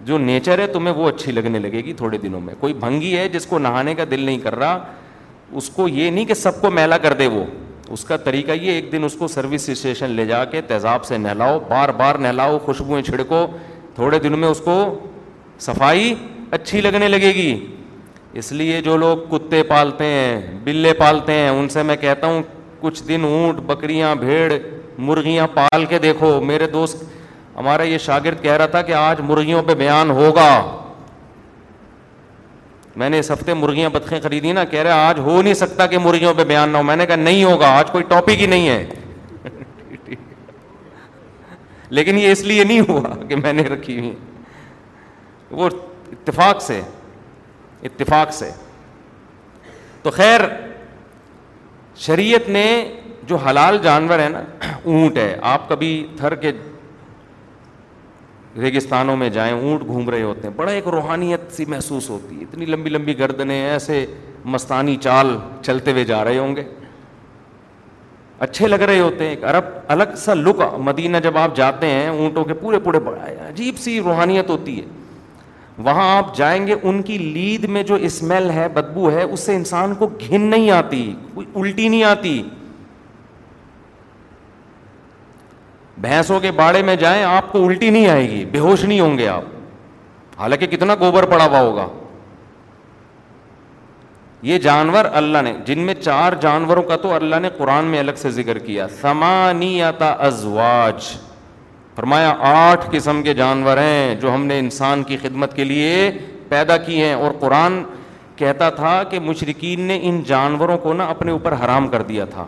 جو 0.06 0.18
نیچر 0.18 0.58
ہے 0.58 0.66
تمہیں 0.78 0.94
وہ 0.94 1.08
اچھی 1.08 1.32
لگنے 1.32 1.58
لگے 1.68 1.84
گی 1.84 1.92
تھوڑے 2.02 2.18
دنوں 2.22 2.40
میں 2.40 2.54
کوئی 2.60 2.74
بھنگی 2.86 3.16
ہے 3.16 3.28
جس 3.28 3.46
کو 3.46 3.58
نہانے 3.68 3.94
کا 3.94 4.04
دل 4.10 4.20
نہیں 4.24 4.38
کر 4.38 4.56
رہا 4.58 4.78
اس 5.60 5.70
کو 5.76 5.88
یہ 5.88 6.10
نہیں 6.10 6.24
کہ 6.24 6.34
سب 6.34 6.60
کو 6.60 6.70
میلا 6.80 6.98
کر 7.02 7.12
دے 7.22 7.26
وہ 7.38 7.44
اس 7.92 8.04
کا 8.04 8.16
طریقہ 8.24 8.52
یہ 8.62 8.70
ایک 8.72 8.90
دن 8.92 9.04
اس 9.04 9.14
کو 9.18 9.28
سروس 9.28 9.68
اسٹیشن 9.68 10.10
لے 10.10 10.24
جا 10.26 10.44
کے 10.52 10.60
تیزاب 10.68 11.04
سے 11.04 11.18
نہلاؤ 11.18 11.58
بار 11.68 11.88
بار 11.98 12.14
نہلاؤ 12.26 12.58
خوشبوئیں 12.64 13.02
چھڑکو 13.04 13.46
تھوڑے 13.94 14.18
دن 14.24 14.38
میں 14.38 14.48
اس 14.48 14.60
کو 14.64 14.78
صفائی 15.66 16.14
اچھی 16.52 16.80
لگنے 16.80 17.08
لگے 17.08 17.32
گی 17.34 17.54
اس 18.40 18.50
لیے 18.52 18.80
جو 18.88 18.96
لوگ 18.96 19.18
کتے 19.30 19.62
پالتے 19.68 20.04
ہیں 20.04 20.56
بلے 20.64 20.92
پالتے 20.98 21.32
ہیں 21.32 21.48
ان 21.48 21.68
سے 21.76 21.82
میں 21.90 21.96
کہتا 22.00 22.26
ہوں 22.26 22.42
کچھ 22.80 23.02
دن 23.08 23.24
اونٹ 23.24 23.58
بکریاں 23.66 24.14
بھیڑ 24.20 24.52
مرغیاں 25.08 25.46
پال 25.54 25.84
کے 25.88 25.98
دیکھو 25.98 26.40
میرے 26.50 26.66
دوست 26.72 27.04
ہمارا 27.56 27.82
یہ 27.82 27.98
شاگرد 28.06 28.42
کہہ 28.42 28.52
رہا 28.56 28.66
تھا 28.74 28.82
کہ 28.82 28.92
آج 28.94 29.20
مرغیوں 29.28 29.62
پہ 29.66 29.74
بیان 29.74 30.10
ہوگا 30.10 30.46
میں 33.00 33.08
نے 33.10 33.18
اس 33.18 33.30
ہفتے 33.30 33.54
مرغیاں 33.54 33.88
بتخیاں 33.92 34.20
خریدی 34.22 34.52
نا 34.58 34.64
کہہ 34.70 34.82
رہے 34.82 34.90
آج 34.90 35.18
ہو 35.24 35.40
نہیں 35.40 35.54
سکتا 35.54 35.86
کہ 35.86 35.98
مرغیوں 35.98 36.32
پہ 36.34 36.44
بیان 36.50 36.68
نہ 36.70 36.76
ہو 36.78 36.82
میں 36.82 36.94
نے 36.96 37.06
کہا 37.06 37.16
نہیں 37.16 37.42
ہوگا 37.44 37.66
آج 37.78 37.90
کوئی 37.90 38.04
ٹاپک 38.08 38.40
ہی 38.40 38.46
نہیں 38.52 38.68
ہے 38.68 38.86
لیکن 41.96 42.18
یہ 42.18 42.32
اس 42.32 42.42
لیے 42.44 42.64
نہیں 42.64 42.80
ہوا 42.88 43.14
کہ 43.28 43.36
میں 43.36 43.52
نے 43.52 43.62
رکھی 43.72 43.98
ہوئی 43.98 44.14
وہ 45.58 45.68
اتفاق 46.12 46.62
سے 46.62 46.80
اتفاق 47.90 48.32
سے 48.34 48.50
تو 50.02 50.10
خیر 50.20 50.40
شریعت 52.06 52.48
نے 52.56 52.64
جو 53.28 53.36
حلال 53.48 53.78
جانور 53.82 54.18
ہے 54.18 54.28
نا 54.28 54.42
اونٹ 54.84 55.18
ہے 55.18 55.36
آپ 55.52 55.68
کبھی 55.68 55.92
تھر 56.18 56.34
کے 56.42 56.52
ریگستانوں 58.60 59.16
میں 59.16 59.28
جائیں 59.30 59.52
اونٹ 59.54 59.82
گھوم 59.86 60.08
رہے 60.10 60.22
ہوتے 60.22 60.48
ہیں 60.48 60.54
بڑا 60.56 60.70
ایک 60.72 60.86
روحانیت 60.92 61.40
سی 61.52 61.64
محسوس 61.68 62.08
ہوتی 62.10 62.36
ہے 62.36 62.44
اتنی 62.44 62.66
لمبی 62.66 62.90
لمبی 62.90 63.18
گردنیں 63.18 63.60
ایسے 63.62 64.04
مستانی 64.54 64.96
چال 65.02 65.36
چلتے 65.62 65.92
ہوئے 65.92 66.04
جا 66.04 66.24
رہے 66.24 66.38
ہوں 66.38 66.56
گے 66.56 66.62
اچھے 68.46 68.68
لگ 68.68 68.80
رہے 68.86 68.98
ہوتے 69.00 69.24
ہیں 69.24 69.30
ایک 69.34 69.44
عرب 69.50 69.64
الگ 69.88 70.14
سا 70.24 70.34
لک 70.34 70.60
مدینہ 70.88 71.16
جب 71.24 71.38
آپ 71.38 71.56
جاتے 71.56 71.86
ہیں 71.90 72.08
اونٹوں 72.08 72.44
کے 72.44 72.54
پورے 72.62 72.78
پورے 72.84 72.98
بڑا 73.04 73.24
عجیب 73.48 73.78
سی 73.80 73.98
روحانیت 74.04 74.50
ہوتی 74.50 74.78
ہے 74.80 74.84
وہاں 75.84 76.10
آپ 76.16 76.36
جائیں 76.36 76.66
گے 76.66 76.74
ان 76.82 77.00
کی 77.08 77.16
لید 77.18 77.64
میں 77.76 77.82
جو 77.82 77.94
اسمیل 78.08 78.50
ہے 78.50 78.66
بدبو 78.74 79.10
ہے 79.12 79.22
اس 79.22 79.40
سے 79.46 79.54
انسان 79.56 79.94
کو 79.98 80.06
گھن 80.28 80.40
نہیں 80.50 80.70
آتی 80.70 81.04
کوئی 81.34 81.46
الٹی 81.54 81.88
نہیں 81.88 82.02
آتی 82.10 82.42
بھینسوں 86.00 86.38
کے 86.40 86.50
باڑے 86.52 86.82
میں 86.82 86.94
جائیں 86.96 87.22
آپ 87.24 87.50
کو 87.52 87.64
الٹی 87.66 87.90
نہیں 87.90 88.06
آئے 88.08 88.28
گی 88.30 88.44
بے 88.52 88.58
ہوش 88.58 88.84
نہیں 88.84 89.00
ہوں 89.00 89.16
گے 89.18 89.28
آپ 89.28 89.42
حالانکہ 90.38 90.66
کتنا 90.76 90.94
گوبر 91.00 91.26
پڑا 91.26 91.44
ہوا 91.46 91.60
ہوگا 91.60 91.86
یہ 94.48 94.58
جانور 94.64 95.04
اللہ 95.20 95.42
نے 95.42 95.52
جن 95.66 95.78
میں 95.86 95.94
چار 96.02 96.32
جانوروں 96.40 96.82
کا 96.88 96.96
تو 97.02 97.12
اللہ 97.14 97.36
نے 97.42 97.48
قرآن 97.58 97.84
میں 97.92 97.98
الگ 97.98 98.18
سے 98.22 98.30
ذکر 98.30 98.58
کیا 98.66 98.86
سمانیتا 99.00 100.10
ازواج 100.28 101.04
فرمایا 101.96 102.34
آٹھ 102.54 102.86
قسم 102.92 103.22
کے 103.22 103.34
جانور 103.34 103.76
ہیں 103.78 104.14
جو 104.20 104.34
ہم 104.34 104.44
نے 104.46 104.58
انسان 104.58 105.02
کی 105.02 105.16
خدمت 105.22 105.56
کے 105.56 105.64
لیے 105.64 106.10
پیدا 106.48 106.76
کی 106.76 107.00
ہیں 107.02 107.14
اور 107.14 107.30
قرآن 107.40 107.82
کہتا 108.36 108.68
تھا 108.70 109.02
کہ 109.10 109.20
مشرقین 109.20 109.80
نے 109.88 109.98
ان 110.08 110.22
جانوروں 110.26 110.78
کو 110.78 110.92
نہ 110.94 111.02
اپنے 111.16 111.30
اوپر 111.32 111.52
حرام 111.64 111.88
کر 111.88 112.02
دیا 112.12 112.24
تھا 112.34 112.46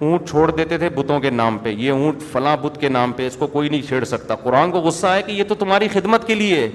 اونٹ 0.00 0.28
چھوڑ 0.28 0.50
دیتے 0.50 0.76
تھے 0.78 0.88
بتوں 0.94 1.18
کے 1.20 1.30
نام 1.30 1.58
پہ 1.62 1.68
یہ 1.78 1.90
اونٹ 1.90 2.22
فلاں 2.32 2.56
بت 2.62 2.80
کے 2.80 2.88
نام 2.88 3.12
پہ 3.16 3.26
اس 3.26 3.36
کو 3.38 3.46
کوئی 3.46 3.68
نہیں 3.68 3.82
چھیڑ 3.88 4.04
سکتا 4.04 4.34
قرآن 4.42 4.70
کو 4.70 4.78
غصہ 4.80 5.06
ہے 5.14 5.22
کہ 5.26 5.32
یہ 5.32 5.44
تو 5.48 5.54
تمہاری 5.58 5.88
خدمت 5.92 6.26
کے 6.26 6.34
لیے 6.34 6.68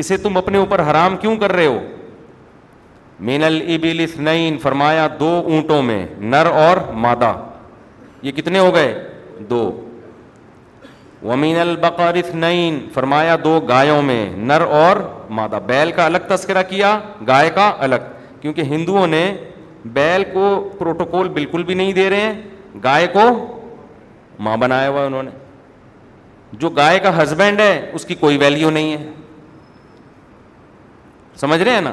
اسے 0.00 0.16
تم 0.22 0.36
اپنے 0.36 0.58
اوپر 0.58 0.80
حرام 0.90 1.16
کیوں 1.20 1.36
کر 1.36 1.52
رہے 1.56 1.66
ہو 1.66 1.78
مین 3.28 3.42
اثنین 4.00 4.58
فرمایا 4.62 5.06
دو 5.20 5.28
اونٹوں 5.52 5.82
میں 5.82 6.04
نر 6.20 6.46
اور 6.52 6.76
مادہ 7.04 7.32
یہ 8.22 8.32
کتنے 8.36 8.58
ہو 8.58 8.74
گئے 8.74 8.92
دو 9.50 9.70
ومین 11.22 11.56
البقر 11.60 12.14
اثنین 12.16 12.78
فرمایا 12.94 13.36
دو 13.44 13.58
گایوں 13.68 14.00
میں 14.02 14.24
نر 14.36 14.60
اور 14.80 14.96
مادہ 15.38 15.58
بیل 15.66 15.90
کا 15.92 16.04
الگ 16.06 16.26
تذکرہ 16.28 16.62
کیا 16.68 16.98
گائے 17.28 17.50
کا 17.54 17.70
الگ 17.84 18.12
کیونکہ 18.40 18.62
ہندوؤں 18.72 19.06
نے 19.06 19.24
بیل 19.84 20.22
کو 20.32 20.48
پروٹوکول 20.78 21.28
بالکل 21.34 21.62
بھی 21.64 21.74
نہیں 21.74 21.92
دے 21.92 22.08
رہے 22.10 22.20
ہیں 22.20 22.40
گائے 22.84 23.06
کو 23.12 23.22
ماں 24.46 24.56
بنایا 24.56 24.88
ہوا 24.88 25.00
ہے 25.00 25.06
انہوں 25.06 25.22
نے 25.22 25.30
جو 26.60 26.68
گائے 26.76 26.98
کا 26.98 27.10
ہسبینڈ 27.22 27.60
ہے 27.60 27.90
اس 27.94 28.04
کی 28.06 28.14
کوئی 28.20 28.36
ویلیو 28.38 28.70
نہیں 28.70 28.92
ہے 28.92 29.08
سمجھ 31.40 31.60
رہے 31.62 31.72
ہیں 31.72 31.80
نا 31.80 31.92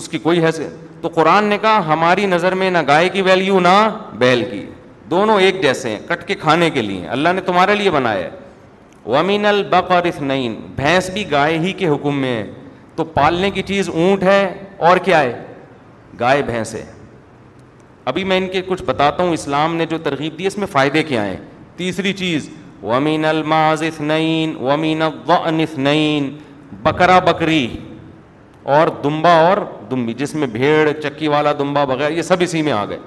اس 0.00 0.08
کی 0.08 0.18
کوئی 0.18 0.44
حیثیت 0.44 1.02
تو 1.02 1.08
قرآن 1.14 1.44
نے 1.48 1.58
کہا 1.62 1.80
ہماری 1.92 2.26
نظر 2.26 2.54
میں 2.54 2.70
نہ 2.70 2.78
گائے 2.88 3.08
کی 3.12 3.22
ویلیو 3.22 3.60
نہ 3.60 3.68
بیل 4.18 4.44
کی 4.50 4.64
دونوں 5.10 5.40
ایک 5.40 5.60
جیسے 5.62 5.90
ہیں 5.90 5.98
کٹ 6.08 6.26
کے 6.26 6.34
کھانے 6.40 6.70
کے 6.70 6.82
لیے 6.82 7.06
اللہ 7.16 7.32
نے 7.34 7.40
تمہارے 7.46 7.74
لیے 7.74 7.90
بنایا 7.90 8.24
ہے 8.24 8.30
ومین 9.06 9.46
الب 9.46 9.74
عرفن 9.92 10.28
بھینس 10.76 11.08
بھی 11.14 11.30
گائے 11.30 11.58
ہی 11.58 11.72
کے 11.78 11.88
حکم 11.88 12.18
میں 12.20 12.36
ہے 12.36 12.46
تو 12.96 13.04
پالنے 13.14 13.50
کی 13.50 13.62
چیز 13.66 13.88
اونٹ 13.88 14.22
ہے 14.22 14.42
اور 14.88 14.96
کیا 15.04 15.20
ہے 15.22 15.40
گائے 16.20 16.42
بھینس 16.46 16.74
ابھی 18.10 18.24
میں 18.24 18.36
ان 18.36 18.48
کے 18.52 18.60
کچھ 18.68 18.82
بتاتا 18.86 19.22
ہوں 19.22 19.32
اسلام 19.32 19.74
نے 19.76 19.86
جو 19.90 19.98
ترغیب 20.04 20.38
دی 20.38 20.46
اس 20.46 20.56
میں 20.58 20.66
فائدے 20.72 21.02
کیا 21.08 21.24
ہیں 21.24 21.36
تیسری 21.76 22.12
چیز 22.12 22.48
ومین 22.82 23.24
الماز 23.24 23.82
ومین 24.00 25.02
الماضنعین 25.02 25.62
اثنین 25.62 26.28
بکرا 26.82 27.18
بکری 27.26 27.66
اور 28.76 28.88
دمبا 29.04 29.32
اور 29.48 29.56
دمبی 29.90 30.12
جس 30.18 30.34
میں 30.34 30.46
بھیڑ 30.52 30.92
چکی 31.02 31.28
والا 31.28 31.52
دمبا 31.58 31.84
بغیر 31.92 32.10
یہ 32.12 32.22
سب 32.30 32.42
اسی 32.48 32.62
میں 32.62 32.72
آ 32.72 32.84
گئے 32.90 32.98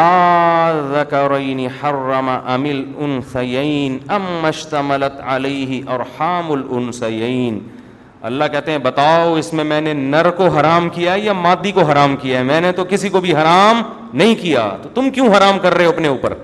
آذکرین 0.00 1.58
حرم 1.82 2.28
امل 2.28 2.82
ان 2.96 3.18
سین 3.32 3.98
اشتملت 4.46 5.20
علیہ 5.34 5.80
اور 5.90 6.00
حام 6.18 6.52
ال 6.52 6.90
سین 6.98 7.58
اللہ 8.28 8.44
کہتے 8.52 8.70
ہیں 8.70 8.78
بتاؤ 8.84 9.34
اس 9.36 9.52
میں 9.52 9.64
میں 9.64 9.80
نے 9.80 9.92
نر 9.94 10.30
کو 10.36 10.46
حرام 10.58 10.88
کیا 10.88 11.14
یا 11.22 11.32
مادی 11.32 11.72
کو 11.72 11.82
حرام 11.90 12.14
کیا 12.20 12.38
ہے 12.38 12.42
میں 12.44 12.60
نے 12.60 12.70
تو 12.72 12.84
کسی 12.90 13.08
کو 13.16 13.20
بھی 13.20 13.34
حرام 13.36 13.82
نہیں 14.14 14.34
کیا 14.42 14.68
تو 14.82 14.88
تم 14.94 15.10
کیوں 15.14 15.28
حرام 15.36 15.58
کر 15.62 15.74
رہے 15.74 15.86
ہو 15.86 15.92
اپنے 15.92 16.08
اوپر 16.08 16.34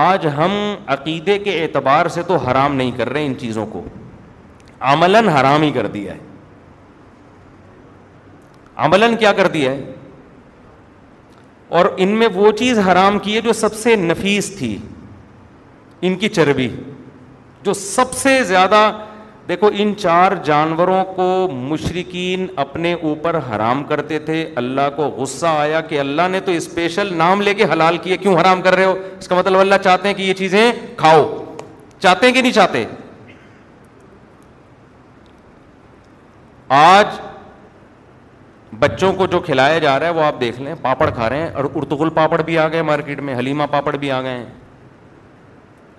آج 0.00 0.26
ہم 0.36 0.52
عقیدے 0.92 1.38
کے 1.38 1.60
اعتبار 1.62 2.08
سے 2.14 2.22
تو 2.26 2.36
حرام 2.46 2.74
نہیں 2.76 2.90
کر 2.96 3.08
رہے 3.08 3.24
ان 3.26 3.34
چیزوں 3.40 3.66
کو 3.72 3.82
عمل 4.92 5.28
حرام 5.28 5.62
ہی 5.62 5.70
کر 5.74 5.86
دیا 5.96 6.14
ہے 6.14 6.18
عمل 8.84 9.14
کیا 9.18 9.32
کر 9.32 9.46
دیا 9.48 9.70
ہے 9.70 9.92
اور 11.78 11.86
ان 12.04 12.08
میں 12.18 12.26
وہ 12.34 12.50
چیز 12.58 12.78
حرام 12.88 13.18
کی 13.18 13.34
ہے 13.36 13.40
جو 13.40 13.52
سب 13.52 13.74
سے 13.74 13.94
نفیس 13.96 14.54
تھی 14.58 14.76
ان 16.06 16.14
کی 16.18 16.28
چربی 16.28 16.68
جو 17.64 17.72
سب 17.72 18.12
سے 18.12 18.42
زیادہ 18.44 18.88
دیکھو 19.48 19.68
ان 19.78 19.92
چار 19.98 20.32
جانوروں 20.44 21.04
کو 21.16 21.24
مشرقین 21.52 22.46
اپنے 22.64 22.92
اوپر 23.08 23.38
حرام 23.48 23.82
کرتے 23.84 24.18
تھے 24.28 24.44
اللہ 24.56 24.88
کو 24.96 25.08
غصہ 25.16 25.46
آیا 25.46 25.80
کہ 25.88 25.98
اللہ 26.00 26.28
نے 26.30 26.40
تو 26.44 26.52
اسپیشل 26.52 27.12
نام 27.16 27.40
لے 27.42 27.54
کے 27.54 27.64
حلال 27.72 27.96
کیے 28.02 28.16
کیوں 28.16 28.36
حرام 28.40 28.62
کر 28.62 28.74
رہے 28.74 28.84
ہو 28.84 28.94
اس 29.18 29.28
کا 29.28 29.34
مطلب 29.38 29.60
اللہ 29.60 29.82
چاہتے 29.84 30.08
ہیں 30.08 30.14
کہ 30.14 30.22
یہ 30.22 30.34
چیزیں 30.38 30.70
کھاؤ 30.96 31.24
چاہتے 32.02 32.26
ہیں 32.26 32.32
کہ 32.34 32.42
نہیں 32.42 32.52
چاہتے 32.52 32.84
آج 36.80 37.20
بچوں 38.78 39.12
کو 39.18 39.26
جو 39.32 39.40
کھلایا 39.40 39.78
جا 39.78 39.98
رہا 39.98 40.06
ہے 40.08 40.12
وہ 40.12 40.22
آپ 40.24 40.40
دیکھ 40.40 40.60
لیں 40.60 40.74
پاپڑ 40.82 41.10
کھا 41.14 41.28
رہے 41.30 41.42
ہیں 41.42 41.50
اور 41.60 41.64
ارتغل 41.74 42.08
پاپڑ 42.14 42.42
بھی 42.42 42.58
آ 42.58 42.68
گئے 42.68 42.82
مارکیٹ 42.82 43.20
میں 43.28 43.34
حلیمہ 43.38 43.62
پاپڑ 43.70 43.96
بھی 43.96 44.10
آ 44.10 44.20
گئے 44.22 44.36
ہیں 44.36 44.44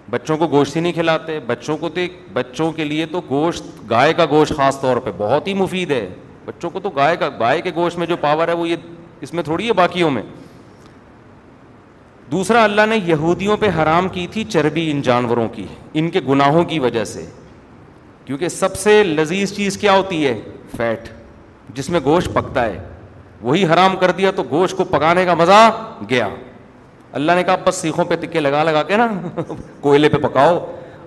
بچوں 0.09 0.37
کو 0.37 0.47
گوشت 0.47 0.75
ہی 0.75 0.81
نہیں 0.81 0.91
کھلاتے 0.93 1.39
بچوں 1.47 1.75
کو 1.77 1.89
تو 1.89 2.01
بچوں 2.33 2.71
کے 2.71 2.83
لیے 2.85 3.05
تو 3.11 3.21
گوشت 3.29 3.63
گائے 3.89 4.13
کا 4.13 4.25
گوشت 4.29 4.55
خاص 4.57 4.79
طور 4.81 4.97
پہ 5.05 5.11
بہت 5.17 5.47
ہی 5.47 5.53
مفید 5.61 5.91
ہے 5.91 6.07
بچوں 6.45 6.69
کو 6.69 6.79
تو 6.79 6.89
گائے 6.95 7.15
کا 7.17 7.29
گائے 7.39 7.61
کے 7.61 7.71
گوشت 7.75 7.97
میں 7.97 8.07
جو 8.07 8.17
پاور 8.21 8.47
ہے 8.47 8.53
وہ 8.53 8.67
یہ 8.69 8.75
اس 9.21 9.33
میں 9.33 9.43
تھوڑی 9.43 9.67
ہے 9.67 9.73
باقیوں 9.73 10.11
میں 10.11 10.21
دوسرا 12.31 12.63
اللہ 12.63 12.85
نے 12.89 12.95
یہودیوں 13.05 13.57
پہ 13.59 13.67
حرام 13.81 14.07
کی 14.09 14.27
تھی 14.31 14.43
چربی 14.51 14.89
ان 14.91 15.01
جانوروں 15.07 15.47
کی 15.53 15.65
ان 15.93 16.09
کے 16.11 16.19
گناہوں 16.27 16.63
کی 16.71 16.79
وجہ 16.79 17.03
سے 17.13 17.25
کیونکہ 18.25 18.47
سب 18.49 18.77
سے 18.77 19.01
لذیذ 19.03 19.53
چیز 19.55 19.77
کیا 19.77 19.95
ہوتی 19.97 20.25
ہے 20.25 20.39
فیٹ 20.77 21.09
جس 21.77 21.89
میں 21.89 21.99
گوشت 22.05 22.33
پکتا 22.33 22.63
ہے 22.65 22.79
وہی 23.41 23.65
حرام 23.73 23.95
کر 24.01 24.11
دیا 24.17 24.31
تو 24.35 24.43
گوشت 24.49 24.77
کو 24.77 24.83
پکانے 24.97 25.25
کا 25.25 25.33
مزہ 25.33 25.67
گیا 26.09 26.27
اللہ 27.17 27.32
نے 27.36 27.43
کہا 27.47 27.56
بس 27.65 27.75
سیخوں 27.82 28.04
پہ 28.06 28.15
تکے 28.21 28.39
لگا 28.39 28.63
لگا 28.69 28.82
کے 28.88 28.95
نا 28.97 29.08
کوئلے 29.82 30.08
پہ 30.10 30.17
پکاؤ 30.28 30.58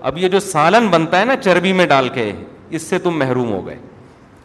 اب 0.09 0.19
یہ 0.19 0.29
جو 0.35 0.41
سالن 0.41 0.87
بنتا 0.91 1.19
ہے 1.21 1.25
نا 1.31 1.37
چربی 1.45 1.73
میں 1.81 1.87
ڈال 1.87 2.09
کے 2.15 2.31
اس 2.77 2.83
سے 2.91 2.99
تم 3.07 3.19
محروم 3.19 3.51
ہو 3.53 3.67
گئے 3.67 3.77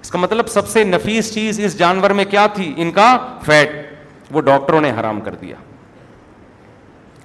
اس 0.02 0.10
کا 0.12 0.18
مطلب 0.18 0.48
سب 0.56 0.68
سے 0.68 0.84
نفیس 0.84 1.34
چیز 1.34 1.60
اس 1.66 1.78
جانور 1.80 2.12
میں 2.20 2.26
کیا 2.30 2.46
تھی 2.54 2.74
ان 2.84 2.92
کا 3.00 3.06
فیٹ 3.46 3.78
وہ 4.36 4.42
ڈاکٹروں 4.50 4.82
نے 4.82 4.92
حرام 5.00 5.22
کر 5.28 5.36
دیا 5.42 5.56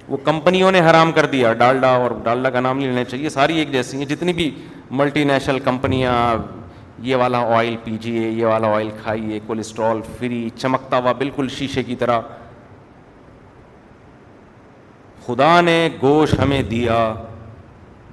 وہ 0.09 0.17
کمپنیوں 0.23 0.71
نے 0.71 0.79
حرام 0.89 1.11
کر 1.19 1.25
دیا 1.35 1.51
ڈالڈا 1.63 1.89
اور 2.03 2.11
ڈالڈا 2.23 2.49
کا 2.49 2.59
نام 2.67 2.77
نہیں 2.77 2.87
لینا 2.89 3.03
چاہیے 3.11 3.29
ساری 3.29 3.57
ایک 3.59 3.71
جیسی 3.71 3.97
ہیں 3.97 4.05
جتنی 4.15 4.33
بھی 4.33 4.49
ملٹی 5.01 5.23
نیشنل 5.33 5.59
کمپنیاں 5.69 6.13
یہ 7.09 7.15
والا 7.25 7.43
آئل 7.57 7.75
پیجیے 7.83 8.27
یہ 8.29 8.45
والا 8.45 8.67
آئل 8.75 8.89
کھائیے 9.03 9.39
کولیسٹرول 9.47 10.01
فری 10.19 10.47
چمکتا 10.61 10.97
ہوا 10.97 11.11
بالکل 11.25 11.49
شیشے 11.59 11.83
کی 11.83 11.95
طرح 12.03 12.21
خدا 15.29 15.49
نے 15.61 15.73
گوشت 16.01 16.39
ہمیں 16.41 16.61
دیا 16.69 16.95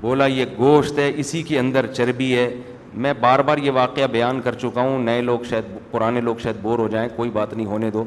بولا 0.00 0.24
یہ 0.26 0.44
گوشت 0.56 0.98
ہے 0.98 1.10
اسی 1.20 1.42
کے 1.42 1.58
اندر 1.58 1.86
چربی 1.92 2.34
ہے 2.36 2.48
میں 3.04 3.12
بار 3.20 3.38
بار 3.48 3.58
یہ 3.66 3.70
واقعہ 3.74 4.06
بیان 4.12 4.40
کر 4.44 4.54
چکا 4.64 4.80
ہوں 4.86 4.98
نئے 5.02 5.20
لوگ 5.28 5.44
شاید 5.50 5.64
پرانے 5.90 6.20
لوگ 6.20 6.36
شاید 6.42 6.56
بور 6.62 6.78
ہو 6.78 6.88
جائیں 6.92 7.08
کوئی 7.16 7.30
بات 7.38 7.54
نہیں 7.54 7.66
ہونے 7.66 7.90
دو 7.90 8.04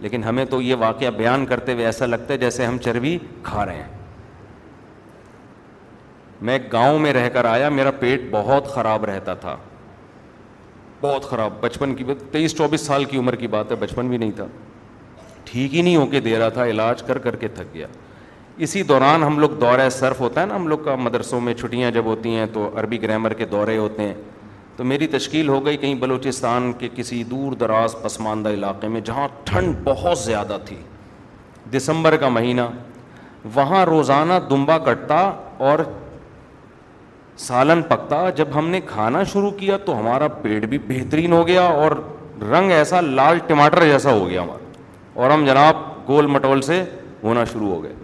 لیکن 0.00 0.24
ہمیں 0.24 0.44
تو 0.54 0.60
یہ 0.62 0.74
واقعہ 0.78 1.10
بیان 1.16 1.46
کرتے 1.46 1.72
ہوئے 1.72 1.84
ایسا 1.86 2.06
لگتا 2.06 2.32
ہے 2.32 2.38
جیسے 2.38 2.66
ہم 2.66 2.78
چربی 2.84 3.16
کھا 3.42 3.66
رہے 3.66 3.76
ہیں 3.76 3.88
میں 6.48 6.58
گاؤں 6.72 6.98
میں 6.98 7.12
رہ 7.12 7.28
کر 7.32 7.44
آیا 7.44 7.68
میرا 7.78 7.90
پیٹ 8.00 8.22
بہت 8.30 8.74
خراب 8.74 9.04
رہتا 9.12 9.34
تھا 9.44 9.56
بہت 11.00 11.24
خراب 11.30 11.60
بچپن 11.60 11.94
کی 11.94 12.04
تیئیس 12.32 12.56
چوبیس 12.58 12.86
سال 12.86 13.04
کی 13.12 13.18
عمر 13.18 13.36
کی 13.36 13.46
بات 13.56 13.70
ہے 13.70 13.76
بچپن 13.80 14.08
بھی 14.08 14.18
نہیں 14.18 14.30
تھا 14.36 14.46
ٹھیک 15.50 15.74
ہی 15.74 15.82
نہیں 15.82 15.96
ہو 15.96 16.06
کے 16.16 16.20
دے 16.28 16.38
رہا 16.38 16.48
تھا 16.58 16.66
علاج 16.74 17.02
کر 17.06 17.18
کر 17.28 17.36
کے 17.44 17.48
تھک 17.56 17.74
گیا 17.74 17.86
اسی 18.66 18.82
دوران 18.82 19.22
ہم 19.22 19.38
لوگ 19.38 19.50
دورہ 19.60 19.88
صرف 19.90 20.20
ہوتا 20.20 20.40
ہے 20.40 20.46
نا 20.46 20.54
ہم 20.56 20.66
لوگ 20.68 20.78
کا 20.84 20.94
مدرسوں 20.98 21.40
میں 21.40 21.54
چھٹیاں 21.54 21.90
جب 21.90 22.04
ہوتی 22.04 22.34
ہیں 22.34 22.46
تو 22.52 22.68
عربی 22.78 23.00
گرامر 23.02 23.32
کے 23.34 23.44
دورے 23.50 23.76
ہوتے 23.76 24.02
ہیں 24.02 24.14
تو 24.76 24.84
میری 24.90 25.06
تشکیل 25.12 25.48
ہو 25.48 25.64
گئی 25.66 25.76
کہیں 25.76 25.94
بلوچستان 26.00 26.72
کے 26.78 26.88
کسی 26.94 27.22
دور 27.30 27.52
دراز 27.60 27.94
پسماندہ 28.02 28.48
علاقے 28.48 28.88
میں 28.88 29.00
جہاں 29.04 29.28
ٹھنڈ 29.44 29.74
بہت 29.84 30.18
زیادہ 30.18 30.56
تھی 30.66 30.76
دسمبر 31.76 32.16
کا 32.20 32.28
مہینہ 32.28 32.60
وہاں 33.54 33.84
روزانہ 33.86 34.32
دمبا 34.50 34.78
کٹتا 34.86 35.18
اور 35.70 35.78
سالن 37.46 37.82
پکتا 37.88 38.28
جب 38.36 38.48
ہم 38.54 38.68
نے 38.70 38.80
کھانا 38.86 39.22
شروع 39.32 39.50
کیا 39.58 39.76
تو 39.84 39.98
ہمارا 40.00 40.28
پیٹ 40.42 40.64
بھی 40.72 40.78
بہترین 40.88 41.32
ہو 41.32 41.46
گیا 41.46 41.62
اور 41.62 41.92
رنگ 42.52 42.72
ایسا 42.72 43.00
لال 43.00 43.38
ٹماٹر 43.46 43.84
جیسا 43.86 44.12
ہو 44.12 44.28
گیا 44.28 44.42
ہمارا 44.42 45.22
اور 45.22 45.30
ہم 45.30 45.44
جناب 45.46 45.76
گول 46.08 46.26
مٹول 46.26 46.60
سے 46.62 46.82
ہونا 47.22 47.44
شروع 47.52 47.68
ہو 47.74 47.82
گئے 47.82 47.94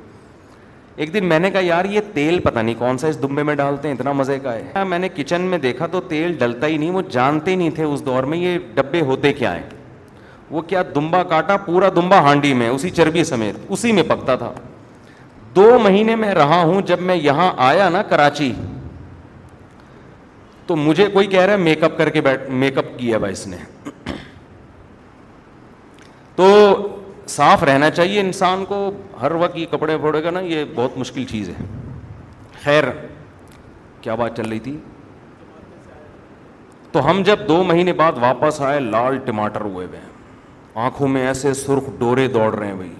ایک 1.03 1.13
دن 1.15 1.25
میں 1.29 1.39
نے 1.39 1.51
کہا 1.51 1.61
یار 1.65 1.85
یہ 1.91 2.01
تیل 2.13 2.39
پتہ 2.43 2.59
نہیں 2.59 2.75
کون 2.79 2.99
سا 2.99 3.09
اس 3.09 3.21
دمبے 3.23 3.43
میں 3.43 3.55
ڈالتے 3.55 3.89
ہیں 3.89 3.95
اتنا 3.95 4.13
مزے 4.21 4.39
کا 4.43 4.55
ہے 4.55 4.85
میں 4.89 4.99
نے 4.99 5.09
کچن 5.15 5.41
میں 5.51 5.59
دیکھا 5.65 5.87
تو 5.93 6.01
تیل 6.13 6.33
ڈلتا 6.39 6.67
ہی 6.67 6.77
نہیں 6.77 6.91
وہ 6.91 7.03
جانتے 7.13 7.55
نہیں 7.57 7.71
تھے 7.75 7.83
اس 7.85 8.05
دور 8.07 8.25
میں 8.31 8.39
یہ 8.39 8.57
ڈبے 8.75 9.01
ہوتے 9.11 9.33
کیا 9.33 9.55
ہیں 9.57 9.63
وہ 10.51 10.61
کیا 10.67 10.83
دمبا 10.95 11.23
کاٹا 11.31 11.57
پورا 11.67 11.89
دمبا 11.97 12.19
ہانڈی 12.25 12.53
میں 12.63 12.69
اسی 12.69 12.91
چربی 13.01 13.25
سمیت 13.33 13.57
اسی 13.69 13.93
میں 13.93 14.03
پکتا 14.09 14.37
تھا 14.45 14.51
دو 15.57 15.79
مہینے 15.83 16.17
میں 16.23 16.35
رہا 16.35 16.63
ہوں 16.63 16.81
جب 16.87 17.01
میں 17.11 17.17
یہاں 17.17 17.53
آیا 17.67 17.89
نا 17.89 18.03
کراچی 18.09 18.53
تو 20.67 20.77
مجھے 20.77 21.07
کوئی 21.13 21.27
کہہ 21.27 21.41
رہا 21.45 21.53
ہے 21.53 21.59
میک 21.59 21.83
اپ 21.85 21.99
کر 21.99 22.09
کے 22.11 22.21
بیٹھ 22.21 22.51
میک 22.65 22.79
اپ 22.79 22.99
کیا 22.99 23.19
بھائی 23.19 23.33
اس 23.33 23.47
نے 23.47 23.57
تو 26.37 26.47
صاف 27.29 27.63
رہنا 27.65 27.91
چاہیے 27.91 28.21
انسان 28.21 28.65
کو 28.65 28.77
ہر 29.21 29.33
وقت 29.41 29.57
یہ 29.57 29.67
کپڑے 29.71 29.97
پھوڑے 29.99 30.23
گا 30.25 30.31
نا 30.31 30.41
یہ 30.41 30.65
بہت 30.75 30.97
مشکل 30.99 31.25
چیز 31.31 31.49
ہے 31.49 31.65
خیر 32.65 32.85
کیا 34.01 34.15
بات 34.15 34.37
چل 34.37 34.49
رہی 34.49 34.59
تھی 34.67 34.77
تو 36.93 37.09
ہم 37.11 37.23
جب 37.27 37.39
دو 37.49 37.63
مہینے 37.65 37.93
بعد 37.93 38.19
واپس 38.21 38.61
آئے 38.67 38.79
لال 38.81 39.17
ٹماٹر 39.25 39.61
ہوئے 39.61 39.87
ہوئے 39.87 39.99
ہیں 39.99 40.09
آنکھوں 40.85 41.09
میں 41.09 41.27
ایسے 41.27 41.53
سرخ 41.55 41.89
ڈورے 41.99 42.27
دوڑ 42.29 42.55
رہے 42.55 42.67
ہیں 42.67 42.75
بھائی 42.75 42.95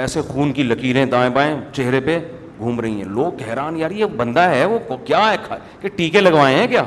ایسے 0.00 0.20
خون 0.28 0.52
کی 0.52 0.62
لکیریں 0.62 1.04
دائیں 1.06 1.28
بائیں 1.34 1.54
چہرے 1.72 2.00
پہ 2.04 2.18
گھوم 2.58 2.80
رہی 2.80 2.94
ہیں 3.02 3.08
لوگ 3.14 3.42
حیران 3.48 3.76
یار 3.76 3.90
یہ 4.00 4.04
بندہ 4.16 4.40
ہے 4.50 4.64
وہ 4.64 4.96
کیا 5.04 5.30
ہے 5.30 5.36
کہ 5.80 5.88
ٹیکے 5.96 6.20
لگوائے 6.20 6.54
ہیں 6.58 6.66
کیا 6.68 6.82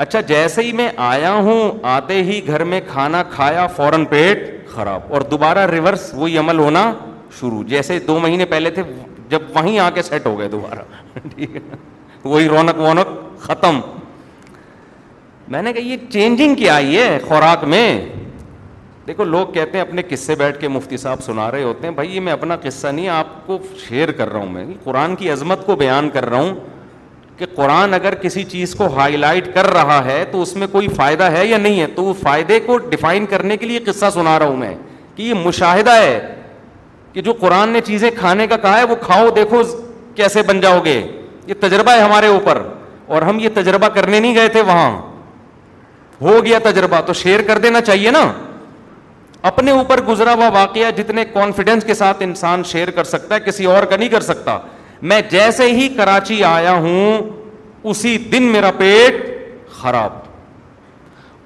اچھا 0.00 0.20
جیسے 0.28 0.62
ہی 0.62 0.70
میں 0.72 0.88
آیا 1.04 1.32
ہوں 1.46 1.78
آتے 1.94 2.22
ہی 2.24 2.40
گھر 2.46 2.62
میں 2.72 2.80
کھانا 2.88 3.22
کھایا 3.30 3.66
فوراً 3.76 4.04
پیٹ 4.12 4.38
خراب 4.74 5.12
اور 5.14 5.20
دوبارہ 5.30 5.64
ریورس 5.70 6.08
وہی 6.20 6.38
عمل 6.42 6.58
ہونا 6.58 6.84
شروع 7.40 7.62
جیسے 7.72 7.98
دو 8.06 8.18
مہینے 8.20 8.44
پہلے 8.52 8.70
تھے 8.76 8.82
جب 9.30 9.42
وہیں 9.54 9.78
آ 9.78 9.88
کے 9.94 10.02
سیٹ 10.02 10.26
ہو 10.26 10.38
گئے 10.38 10.48
دوبارہ 10.54 10.84
ٹھیک 11.34 11.56
ہے 11.56 11.60
وہی 12.24 12.48
رونق 12.48 12.78
وونق 12.80 13.10
ختم 13.42 13.80
میں 15.54 15.62
نے 15.62 15.72
کہا 15.72 15.86
یہ 15.90 16.08
چینجنگ 16.12 16.54
کیا 16.62 16.74
آئی 16.74 16.96
ہے 16.98 17.18
خوراک 17.28 17.64
میں 17.74 17.84
دیکھو 19.06 19.24
لوگ 19.36 19.52
کہتے 19.52 19.78
ہیں 19.78 19.84
اپنے 19.86 20.02
قصے 20.16 20.34
بیٹھ 20.44 20.60
کے 20.60 20.68
مفتی 20.78 20.96
صاحب 21.04 21.22
سنا 21.26 21.50
رہے 21.50 21.62
ہوتے 21.62 21.86
ہیں 21.88 21.94
بھائی 21.94 22.14
یہ 22.14 22.20
میں 22.20 22.32
اپنا 22.32 22.56
قصہ 22.62 22.88
نہیں 22.88 23.08
آپ 23.20 23.46
کو 23.46 23.58
شیئر 23.88 24.12
کر 24.22 24.32
رہا 24.32 24.40
ہوں 24.40 24.52
میں 24.52 24.66
قرآن 24.84 25.16
کی 25.22 25.30
عظمت 25.30 25.66
کو 25.66 25.76
بیان 25.84 26.10
کر 26.16 26.30
رہا 26.30 26.40
ہوں 26.40 26.54
کہ 27.40 27.46
قرآن 27.54 27.94
اگر 27.94 28.14
کسی 28.22 28.42
چیز 28.44 28.74
کو 28.78 28.86
ہائی 28.96 29.16
لائٹ 29.16 29.46
کر 29.52 29.66
رہا 29.72 29.98
ہے 30.04 30.24
تو 30.30 30.40
اس 30.42 30.54
میں 30.62 30.66
کوئی 30.72 30.88
فائدہ 30.96 31.24
ہے 31.36 31.44
یا 31.46 31.56
نہیں 31.58 31.80
ہے 31.80 31.86
تو 31.94 32.02
وہ 32.04 32.12
فائدے 32.22 32.58
کو 32.66 32.76
ڈیفائن 32.88 33.26
کرنے 33.26 33.56
کے 33.56 33.66
لیے 33.66 33.78
قصہ 33.86 34.08
سنا 34.14 34.38
رہا 34.38 34.46
ہوں 34.46 34.56
میں 34.56 34.74
کہ 35.16 35.22
یہ 35.22 35.34
مشاہدہ 35.44 35.90
ہے 35.96 36.18
کہ 37.12 37.20
جو 37.28 37.32
قرآن 37.40 37.68
نے 37.76 37.80
چیزیں 37.86 38.10
کھانے 38.18 38.46
کا 38.46 38.56
کہا 38.66 38.76
ہے 38.78 38.84
وہ 38.90 38.94
کھاؤ 39.04 39.30
دیکھو 39.36 39.62
کیسے 40.14 40.42
بن 40.46 40.60
جاؤ 40.60 40.80
گے 40.84 40.94
یہ 41.46 41.54
تجربہ 41.60 41.92
ہے 41.96 42.00
ہمارے 42.02 42.26
اوپر 42.34 42.62
اور 43.14 43.22
ہم 43.28 43.38
یہ 43.42 43.48
تجربہ 43.54 43.88
کرنے 43.94 44.20
نہیں 44.20 44.34
گئے 44.34 44.48
تھے 44.56 44.62
وہاں 44.72 44.90
ہو 46.20 46.38
گیا 46.44 46.58
تجربہ 46.70 47.00
تو 47.06 47.12
شیئر 47.22 47.42
کر 47.46 47.58
دینا 47.62 47.80
چاہیے 47.86 48.10
نا 48.20 48.24
اپنے 49.52 49.70
اوپر 49.78 50.00
گزرا 50.08 50.34
ہوا 50.34 50.48
واقعہ 50.58 50.90
جتنے 50.96 51.24
کانفیڈینس 51.32 51.84
کے 51.84 51.94
ساتھ 52.02 52.22
انسان 52.22 52.62
شیئر 52.72 52.90
کر 53.00 53.04
سکتا 53.16 53.34
ہے 53.34 53.40
کسی 53.46 53.64
اور 53.74 53.82
کا 53.92 53.96
نہیں 53.96 54.08
کر 54.08 54.20
سکتا 54.30 54.58
میں 55.08 55.20
جیسے 55.30 55.70
ہی 55.74 55.88
کراچی 55.96 56.42
آیا 56.44 56.72
ہوں 56.86 57.22
اسی 57.90 58.16
دن 58.32 58.42
میرا 58.52 58.70
پیٹ 58.78 59.20
خراب 59.80 60.18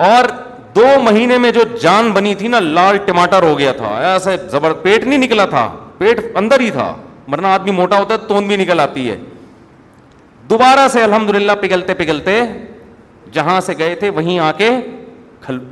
اور 0.08 0.24
دو 0.76 0.86
مہینے 1.02 1.36
میں 1.38 1.50
جو 1.52 1.60
جان 1.80 2.10
بنی 2.12 2.34
تھی 2.34 2.48
نا 2.48 2.60
لال 2.60 2.96
ٹماٹر 3.06 3.42
ہو 3.42 3.58
گیا 3.58 3.72
تھا 3.72 3.88
ایسا 4.12 4.34
زبر 4.50 4.72
پیٹ 4.82 5.04
نہیں 5.04 5.18
نکلا 5.18 5.44
تھا 5.50 5.68
پیٹ 5.98 6.20
اندر 6.36 6.60
ہی 6.60 6.70
تھا 6.70 6.92
مرنا 7.28 7.52
آدمی 7.54 7.70
موٹا 7.72 7.98
ہوتا 8.00 8.14
ہے 8.14 8.26
تون 8.28 8.48
بھی 8.48 8.56
نکل 8.56 8.80
آتی 8.80 9.08
ہے 9.10 9.16
دوبارہ 10.50 10.86
سے 10.92 11.02
الحمد 11.02 11.30
للہ 11.34 11.52
پگھلتے 11.60 11.94
پگھلتے 12.04 12.40
جہاں 13.32 13.60
سے 13.66 13.72
گئے 13.78 13.94
تھے 14.00 14.10
وہیں 14.18 14.38
آ 14.38 14.50
کے 14.56 14.70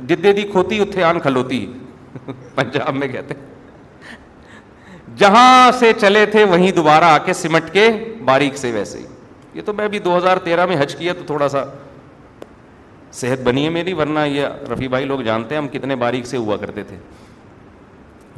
جدید 0.07 0.39
کھوتی 0.51 0.79
اتنے 0.81 1.03
آن 1.03 1.19
کھلوتی 1.19 1.65
پنجاب 2.55 2.95
میں 2.95 3.07
کہتے 3.07 3.33
ہیں 3.33 3.51
جہاں 5.19 5.71
سے 5.79 5.91
چلے 6.01 6.25
تھے 6.31 6.43
وہیں 6.49 6.71
دوبارہ 6.75 7.03
آ 7.05 7.17
کے 7.25 7.33
سمٹ 7.33 7.69
کے 7.73 7.87
باریک 8.25 8.57
سے 8.57 8.71
ویسے 8.73 8.99
ہی 8.99 9.05
یہ 9.53 9.61
تو 9.65 9.73
میں 9.73 9.87
بھی 9.87 9.99
دو 9.99 10.17
ہزار 10.17 10.37
تیرہ 10.43 10.65
میں 10.65 10.75
حج 10.79 10.95
کیا 10.95 11.13
تو 11.17 11.23
تھوڑا 11.25 11.49
سا 11.49 11.63
صحت 13.13 13.41
بنی 13.43 13.63
ہے 13.65 13.69
میری 13.69 13.93
ورنہ 13.93 14.19
یہ 14.25 14.45
رفیع 14.71 14.87
بھائی 14.89 15.05
لوگ 15.05 15.19
جانتے 15.25 15.55
ہیں 15.55 15.61
ہم 15.61 15.67
کتنے 15.73 15.95
باریک 16.03 16.25
سے 16.27 16.37
ہوا 16.37 16.57
کرتے 16.57 16.83
تھے 16.83 16.95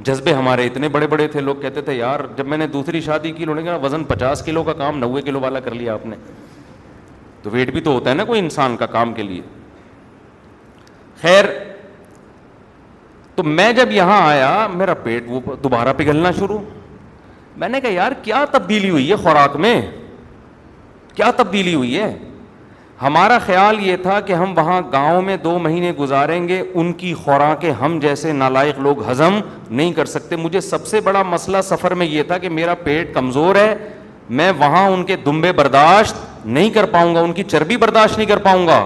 جذبے 0.05 0.33
ہمارے 0.33 0.65
اتنے 0.67 0.88
بڑے 0.97 1.07
بڑے 1.07 1.27
تھے 1.31 1.41
لوگ 1.41 1.55
کہتے 1.61 1.81
تھے 1.81 1.93
یار 1.93 2.19
جب 2.38 2.47
میں 2.47 2.57
نے 2.57 2.67
دوسری 2.67 3.01
شادی 3.01 3.31
کی 3.31 3.43
انہوں 3.43 3.55
نے 3.55 3.61
کہا 3.63 3.75
وزن 3.83 4.03
پچاس 4.07 4.41
کلو 4.45 4.63
کا 4.63 4.73
کام 4.77 4.97
نوے 4.99 5.21
کلو 5.25 5.39
والا 5.41 5.59
کر 5.67 5.73
لیا 5.75 5.93
آپ 5.93 6.05
نے 6.05 6.15
تو 7.43 7.49
ویٹ 7.51 7.69
بھی 7.71 7.81
تو 7.81 7.91
ہوتا 7.93 8.09
ہے 8.09 8.15
نا 8.15 8.23
کوئی 8.25 8.39
انسان 8.39 8.75
کا 8.77 8.85
کام 8.97 9.13
کے 9.13 9.23
لیے 9.23 9.41
خیر 11.21 11.45
تو 13.35 13.43
میں 13.43 13.71
جب 13.77 13.91
یہاں 13.91 14.21
آیا 14.27 14.67
میرا 14.73 14.93
پیٹ 15.03 15.23
وہ 15.27 15.39
دوبارہ 15.63 15.93
پگھلنا 15.97 16.31
شروع 16.37 16.57
میں 17.59 17.69
نے 17.69 17.81
کہا 17.81 17.91
یار 17.93 18.11
کیا 18.23 18.43
تبدیلی 18.51 18.89
ہوئی 18.89 19.09
ہے 19.09 19.15
خوراک 19.23 19.55
میں 19.65 19.79
کیا 21.15 21.31
تبدیلی 21.37 21.73
ہوئی 21.75 21.97
ہے 21.99 22.15
ہمارا 23.01 23.37
خیال 23.45 23.79
یہ 23.87 23.95
تھا 24.01 24.19
کہ 24.27 24.33
ہم 24.33 24.53
وہاں 24.57 24.81
گاؤں 24.91 25.21
میں 25.21 25.35
دو 25.43 25.57
مہینے 25.59 25.91
گزاریں 25.99 26.47
گے 26.47 26.61
ان 26.73 26.91
کی 27.01 27.13
خوراکیں 27.23 27.71
ہم 27.81 27.97
جیسے 28.01 28.31
نالائق 28.33 28.79
لوگ 28.81 29.01
ہضم 29.09 29.39
نہیں 29.69 29.91
کر 29.93 30.05
سکتے 30.15 30.35
مجھے 30.35 30.61
سب 30.69 30.85
سے 30.87 31.01
بڑا 31.07 31.23
مسئلہ 31.31 31.61
سفر 31.69 31.93
میں 32.01 32.05
یہ 32.05 32.23
تھا 32.27 32.37
کہ 32.45 32.49
میرا 32.59 32.75
پیٹ 32.83 33.13
کمزور 33.13 33.55
ہے 33.55 33.73
میں 34.37 34.51
وہاں 34.59 34.85
ان 34.89 35.03
کے 35.05 35.15
دمبے 35.25 35.51
برداشت 35.61 36.15
نہیں 36.45 36.69
کر 36.73 36.85
پاؤں 36.91 37.15
گا 37.15 37.19
ان 37.21 37.33
کی 37.33 37.43
چربی 37.51 37.77
برداشت 37.77 38.17
نہیں 38.17 38.27
کر 38.29 38.37
پاؤں 38.47 38.67
گا 38.67 38.83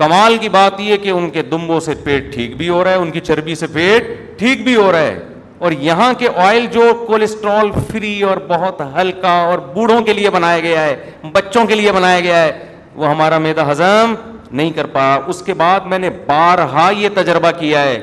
کمال 0.00 0.36
کی 0.40 0.48
بات 0.48 0.78
یہ 0.80 0.96
کہ 0.96 1.08
ان 1.10 1.28
کے 1.30 1.42
دمبوں 1.48 1.78
سے 1.86 1.94
پیٹ 2.04 2.32
ٹھیک 2.34 2.56
بھی 2.56 2.68
ہو 2.68 2.82
رہا 2.84 2.90
ہے 2.90 2.96
ان 2.96 3.10
کی 3.10 3.20
چربی 3.20 3.54
سے 3.62 3.66
پیٹ 3.72 4.04
ٹھیک 4.38 4.62
بھی 4.64 4.74
ہو 4.76 4.90
رہا 4.92 5.00
ہے 5.00 5.18
اور 5.66 5.72
یہاں 5.86 6.12
کے 6.18 6.28
آئل 6.44 6.66
جو 6.72 6.82
کولیسٹرول 7.06 7.70
فری 7.90 8.12
اور 8.28 8.36
بہت 8.48 8.80
ہلکا 8.94 9.32
اور 9.48 9.58
بوڑھوں 9.74 10.00
کے 10.04 10.12
لیے 10.20 10.30
بنایا 10.36 10.60
گیا 10.68 10.84
ہے 10.84 10.96
بچوں 11.32 11.64
کے 11.66 11.74
لیے 11.80 11.92
بنایا 11.98 12.20
گیا 12.28 12.40
ہے 12.42 12.52
وہ 12.94 13.10
ہمارا 13.10 13.38
میدا 13.48 13.70
ہضم 13.72 14.14
نہیں 14.50 14.70
کر 14.76 14.86
پایا 14.94 15.18
اس 15.32 15.42
کے 15.46 15.54
بعد 15.64 15.86
میں 15.90 15.98
نے 15.98 16.10
بارہا 16.26 16.88
یہ 16.98 17.08
تجربہ 17.20 17.50
کیا 17.58 17.82
ہے 17.84 18.00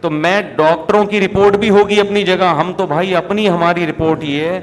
تو 0.00 0.10
میں 0.24 0.40
ڈاکٹروں 0.56 1.04
کی 1.12 1.20
رپورٹ 1.26 1.56
بھی 1.60 1.70
ہوگی 1.78 2.00
اپنی 2.00 2.22
جگہ 2.32 2.52
ہم 2.60 2.72
تو 2.78 2.86
بھائی 2.96 3.14
اپنی 3.22 3.48
ہماری 3.48 3.86
رپورٹ 3.94 4.24
یہ 4.34 4.58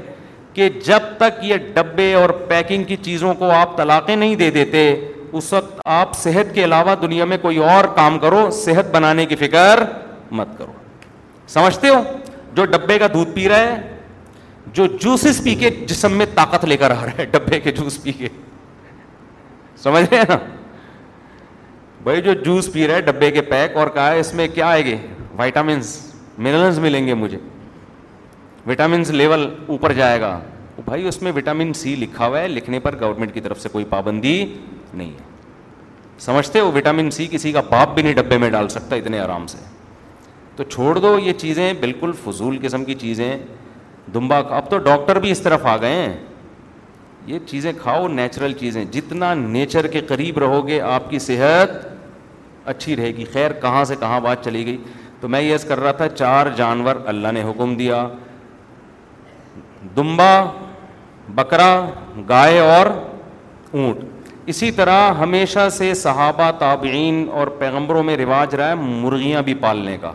کہ 0.54 0.68
جب 0.84 1.08
تک 1.18 1.44
یہ 1.44 1.66
ڈبے 1.74 2.12
اور 2.20 2.28
پیکنگ 2.48 2.84
کی 2.88 2.96
چیزوں 3.10 3.34
کو 3.38 3.50
آپ 3.62 3.76
طلاقیں 3.76 4.14
نہیں 4.16 4.34
دے 4.44 4.50
دیتے 4.50 4.84
اس 5.38 5.52
وقت 5.52 5.80
آپ 5.98 6.14
صحت 6.18 6.54
کے 6.54 6.64
علاوہ 6.64 6.94
دنیا 7.02 7.24
میں 7.32 7.36
کوئی 7.42 7.56
اور 7.70 7.84
کام 7.96 8.18
کرو 8.18 8.48
صحت 8.64 8.90
بنانے 8.94 9.26
کی 9.26 9.36
فکر 9.44 9.82
مت 10.40 10.56
کرو 10.58 10.72
سمجھتے 11.54 11.88
ہو 11.88 12.00
جو 12.54 12.64
ڈبے 12.76 12.98
کا 12.98 13.06
دودھ 13.14 13.30
پی 13.34 13.48
رہا 13.48 13.66
ہے 13.72 13.94
جو 14.76 14.86
جوسز 15.00 15.40
پی 15.44 15.54
کے 15.64 15.70
جسم 15.88 16.12
میں 16.18 16.26
طاقت 16.34 16.64
لے 16.64 16.76
کر 16.76 16.90
آ 16.90 17.04
رہا 17.06 17.18
ہے 17.18 17.24
ڈبے 17.32 17.60
کے 17.66 17.72
جوس 17.80 18.02
پی 18.02 18.12
کے 18.22 18.28
سمجھ 19.82 20.02
رہے 20.08 20.16
ہیں 20.18 20.24
نا 20.28 20.36
بھائی 22.04 22.22
جو 22.22 22.32
جوس 22.44 22.72
پی 22.72 22.86
رہا 22.88 22.94
ہے 22.94 23.00
ڈبے 23.10 23.30
کے 23.36 23.40
پیک 23.52 23.76
اور 23.76 23.86
کہا 23.94 24.10
ہے 24.12 24.18
اس 24.20 24.32
میں 24.40 24.46
کیا 24.54 24.66
آئے 24.70 24.84
گے 24.84 24.96
وائٹامنس 25.36 25.94
منرلس 26.38 26.78
ملیں 26.78 27.06
گے 27.06 27.14
مجھے 27.22 27.38
وٹامنس 28.66 29.10
لیول 29.20 29.48
اوپر 29.74 29.92
جائے 30.02 30.20
گا 30.20 30.38
بھائی 30.84 31.06
اس 31.08 31.20
میں 31.22 31.30
وٹامن 31.36 31.72
سی 31.72 31.94
لکھا 31.96 32.26
ہوا 32.26 32.40
ہے 32.40 32.48
لکھنے 32.48 32.78
پر 32.80 32.98
گورنمنٹ 33.00 33.32
کی 33.34 33.40
طرف 33.40 33.60
سے 33.60 33.68
کوئی 33.72 33.84
پابندی 33.90 34.32
نہیں 34.94 35.10
ہے 35.10 35.24
سمجھتے 36.20 36.60
ہو 36.60 36.70
وٹامن 36.72 37.10
سی 37.10 37.26
کسی 37.30 37.52
کا 37.52 37.60
باپ 37.70 37.94
بھی 37.94 38.02
نہیں 38.02 38.14
ڈبے 38.14 38.38
میں 38.38 38.50
ڈال 38.50 38.68
سکتا 38.68 38.96
اتنے 38.96 39.18
آرام 39.20 39.46
سے 39.46 39.58
تو 40.56 40.64
چھوڑ 40.64 40.98
دو 40.98 41.18
یہ 41.22 41.32
چیزیں 41.38 41.72
بالکل 41.80 42.12
فضول 42.24 42.58
قسم 42.62 42.84
کی 42.84 42.94
چیزیں 43.00 43.36
دمبا 44.14 44.36
اب 44.56 44.70
تو 44.70 44.78
ڈاکٹر 44.78 45.18
بھی 45.20 45.30
اس 45.30 45.40
طرف 45.42 45.66
آ 45.66 45.76
گئے 45.80 45.94
ہیں 45.94 46.16
یہ 47.26 47.38
چیزیں 47.46 47.72
کھاؤ 47.82 48.08
نیچرل 48.08 48.52
چیزیں 48.58 48.84
جتنا 48.92 49.32
نیچر 49.34 49.86
کے 49.92 50.00
قریب 50.08 50.38
رہو 50.38 50.66
گے 50.68 50.80
آپ 50.80 51.10
کی 51.10 51.18
صحت 51.18 51.70
اچھی 52.68 52.96
رہے 52.96 53.10
گی 53.16 53.24
خیر 53.32 53.52
کہاں 53.62 53.84
سے 53.84 53.96
کہاں 54.00 54.20
بات 54.20 54.44
چلی 54.44 54.64
گئی 54.66 54.76
تو 55.20 55.28
میں 55.28 55.40
یس 55.40 55.64
کر 55.68 55.80
رہا 55.80 55.92
تھا 56.00 56.08
چار 56.08 56.46
جانور 56.56 56.96
اللہ 57.14 57.32
نے 57.32 57.42
حکم 57.50 57.74
دیا 57.76 58.06
دمبا 59.96 60.30
بکرا 61.34 61.68
گائے 62.28 62.58
اور 62.58 62.86
اونٹ 63.72 63.98
اسی 64.52 64.70
طرح 64.70 65.10
ہمیشہ 65.18 65.68
سے 65.76 65.92
صحابہ 66.02 66.50
تابعین 66.58 67.16
اور 67.38 67.46
پیغمبروں 67.60 68.02
میں 68.08 68.16
رواج 68.16 68.54
رہا 68.54 68.68
ہے 68.68 68.74
مرغیاں 68.74 69.40
بھی 69.42 69.54
پالنے 69.60 69.96
کا 70.00 70.12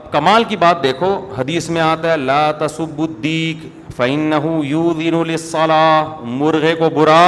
اب 0.00 0.10
کمال 0.12 0.44
کی 0.48 0.56
بات 0.56 0.82
دیکھو 0.82 1.06
حدیث 1.36 1.68
میں 1.70 1.80
آتا 1.80 2.10
ہے 2.12 2.16
لا 2.16 2.50
تصب 2.60 3.00
الدیق 3.02 3.64
فعن 3.96 4.32
یو 4.64 4.92
دین 4.98 5.14
الصلاح 5.14 6.22
مرغے 6.40 6.74
کو 6.78 6.88
برا 6.94 7.22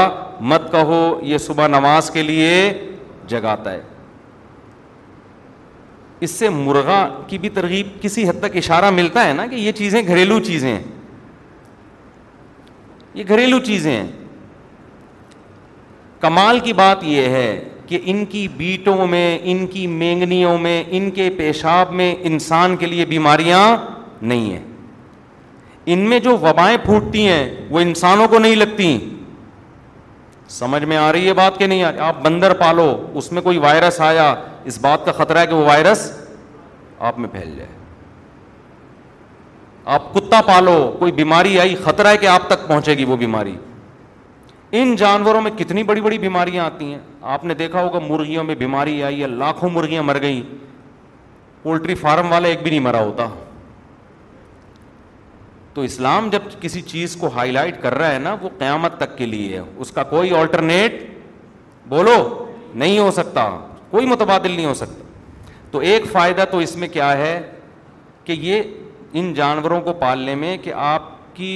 مت 0.52 0.70
کہو 0.72 1.00
یہ 1.32 1.38
صبح 1.46 1.66
نماز 1.76 2.10
کے 2.10 2.22
لیے 2.22 2.50
جگاتا 3.28 3.72
ہے 3.72 3.80
اس 6.24 6.30
سے 6.30 6.48
مرغا 6.48 7.06
کی 7.28 7.38
بھی 7.38 7.48
ترغیب 7.60 7.88
کسی 8.02 8.28
حد 8.28 8.42
تک 8.42 8.56
اشارہ 8.56 8.90
ملتا 9.00 9.26
ہے 9.28 9.32
نا 9.32 9.46
کہ 9.46 9.54
یہ 9.54 9.72
چیزیں 9.82 10.00
گھریلو 10.06 10.40
چیزیں 10.44 10.70
ہیں 10.72 10.82
یہ 13.14 13.24
گھریلو 13.28 13.58
چیزیں 13.64 13.90
ہیں 13.96 14.06
کمال 16.24 16.58
کی 16.66 16.72
بات 16.72 17.02
یہ 17.04 17.26
ہے 17.36 17.48
کہ 17.86 17.98
ان 18.12 18.24
کی 18.34 18.46
بیٹوں 18.56 19.06
میں 19.06 19.26
ان 19.52 19.66
کی 19.72 19.86
مینگنیوں 20.02 20.56
میں 20.58 20.82
ان 20.96 21.10
کے 21.16 21.28
پیشاب 21.38 21.90
میں 22.00 22.14
انسان 22.30 22.76
کے 22.82 22.86
لیے 22.92 23.04
بیماریاں 23.06 23.58
نہیں 24.30 24.50
ہیں 24.52 24.62
ان 25.94 26.08
میں 26.10 26.18
جو 26.26 26.36
وبائیں 26.42 26.76
پھوٹتی 26.84 27.26
ہیں 27.28 27.42
وہ 27.70 27.80
انسانوں 27.80 28.28
کو 28.34 28.38
نہیں 28.44 28.56
لگتی 28.56 28.86
سمجھ 30.58 30.82
میں 30.92 30.96
آ 30.96 31.10
رہی 31.12 31.28
ہے 31.28 31.32
بات 31.42 31.58
کہ 31.58 31.66
نہیں 31.74 31.82
آ 31.84 31.90
آپ 32.06 32.22
بندر 32.24 32.52
پالو 32.60 32.88
اس 33.20 33.30
میں 33.32 33.42
کوئی 33.42 33.58
وائرس 33.66 34.00
آیا 34.08 34.34
اس 34.72 34.78
بات 34.86 35.04
کا 35.06 35.12
خطرہ 35.20 35.38
ہے 35.38 35.46
کہ 35.46 35.54
وہ 35.54 35.64
وائرس 35.66 36.10
آپ 37.10 37.18
میں 37.18 37.28
پھیل 37.32 37.54
جائے 37.56 37.68
آپ 39.98 40.12
کتا 40.14 40.40
پالو 40.46 40.76
کوئی 40.98 41.12
بیماری 41.22 41.58
آئی 41.60 41.74
خطرہ 41.84 42.08
ہے 42.12 42.16
کہ 42.24 42.34
آپ 42.38 42.48
تک 42.54 42.66
پہنچے 42.68 42.96
گی 42.98 43.04
وہ 43.12 43.16
بیماری 43.26 43.56
ان 44.80 44.94
جانوروں 44.96 45.40
میں 45.40 45.50
کتنی 45.56 45.82
بڑی 45.88 46.00
بڑی 46.00 46.16
بیماریاں 46.18 46.64
آتی 46.64 46.84
ہیں 46.92 46.98
آپ 47.32 47.44
نے 47.44 47.54
دیکھا 47.54 47.82
ہوگا 47.82 47.98
مرغیوں 48.08 48.44
میں 48.44 48.54
بیماری 48.58 49.02
آئی 49.08 49.20
ہے 49.22 49.26
لاکھوں 49.28 49.68
مرغیاں 49.70 50.02
مر 50.02 50.20
گئی 50.20 50.42
پولٹری 51.62 51.94
فارم 51.94 52.32
والا 52.32 52.48
ایک 52.48 52.62
بھی 52.62 52.70
نہیں 52.70 52.80
مرا 52.86 53.02
ہوتا 53.02 53.26
تو 55.74 55.82
اسلام 55.88 56.28
جب 56.30 56.42
کسی 56.60 56.80
چیز 56.92 57.14
کو 57.20 57.28
ہائی 57.36 57.52
لائٹ 57.52 57.80
کر 57.82 57.94
رہا 57.98 58.12
ہے 58.12 58.18
نا 58.24 58.34
وہ 58.40 58.48
قیامت 58.58 58.96
تک 59.00 59.16
کے 59.18 59.26
لیے 59.26 59.60
اس 59.60 59.90
کا 59.92 60.02
کوئی 60.14 60.34
آلٹرنیٹ 60.38 60.98
بولو 61.94 62.16
نہیں 62.82 62.98
ہو 62.98 63.10
سکتا 63.20 63.48
کوئی 63.90 64.06
متبادل 64.14 64.50
نہیں 64.54 64.66
ہو 64.66 64.74
سکتا 64.82 65.70
تو 65.70 65.78
ایک 65.92 66.06
فائدہ 66.12 66.44
تو 66.50 66.58
اس 66.66 66.74
میں 66.82 66.88
کیا 66.98 67.16
ہے 67.18 67.34
کہ 68.24 68.32
یہ 68.48 68.62
ان 69.22 69.32
جانوروں 69.34 69.80
کو 69.80 69.92
پالنے 70.02 70.34
میں 70.44 70.56
کہ 70.62 70.72
آپ 70.92 71.08
کی 71.36 71.52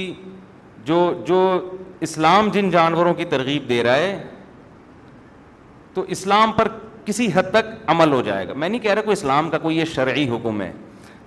جو 0.85 0.99
جو 1.27 1.39
اسلام 2.07 2.49
جن 2.53 2.69
جانوروں 2.71 3.13
کی 3.13 3.25
ترغیب 3.29 3.67
دے 3.69 3.81
رہا 3.83 3.95
ہے 3.95 4.21
تو 5.93 6.01
اسلام 6.15 6.51
پر 6.57 6.67
کسی 7.05 7.27
حد 7.33 7.49
تک 7.51 7.73
عمل 7.91 8.11
ہو 8.13 8.21
جائے 8.21 8.47
گا 8.47 8.53
میں 8.53 8.69
نہیں 8.69 8.79
کہہ 8.81 8.93
رہا 8.93 9.01
کوئی 9.01 9.13
اسلام 9.17 9.49
کا 9.49 9.57
کوئی 9.57 9.77
یہ 9.77 9.85
شرعی 9.95 10.27
حکم 10.29 10.61
ہے 10.61 10.71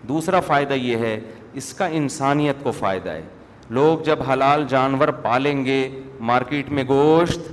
دوسرا 0.09 0.41
فائدہ 0.47 0.75
یہ 0.75 0.97
ہے 1.07 1.19
اس 1.61 1.73
کا 1.79 1.87
انسانیت 2.01 2.63
کو 2.63 2.71
فائدہ 2.79 3.09
ہے 3.11 3.23
لوگ 3.79 3.99
جب 4.05 4.23
حلال 4.31 4.65
جانور 4.69 5.09
پالیں 5.23 5.65
گے 5.65 5.89
مارکیٹ 6.31 6.71
میں 6.79 6.85
گوشت 6.89 7.51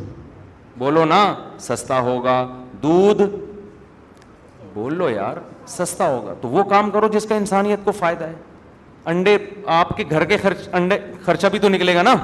بولو 0.78 1.06
نا 1.06 1.24
سستا 1.60 2.00
ہوگا 2.02 2.40
دودھ 2.84 3.22
بول 4.74 4.94
لو 4.98 5.10
یار 5.10 5.38
سستا 5.68 6.08
ہوگا 6.14 6.34
تو 6.42 6.48
وہ 6.50 6.64
کام 6.70 6.92
کرو 6.92 7.08
جس 7.14 7.26
کا 7.30 7.36
انسانیت 7.36 7.80
کو 7.86 7.92
فائدہ 8.00 8.24
ہے 8.26 8.34
انڈے 9.14 9.38
آپ 9.80 9.96
کے 9.98 10.04
گھر 10.10 10.24
کے 10.26 10.38
خرچ 10.38 10.68
انڈے 10.82 10.98
خرچہ 11.26 11.48
بھی 11.52 11.60
تو 11.60 11.70
نکلے 11.70 11.96
گا 11.96 12.02
نا 12.02 12.16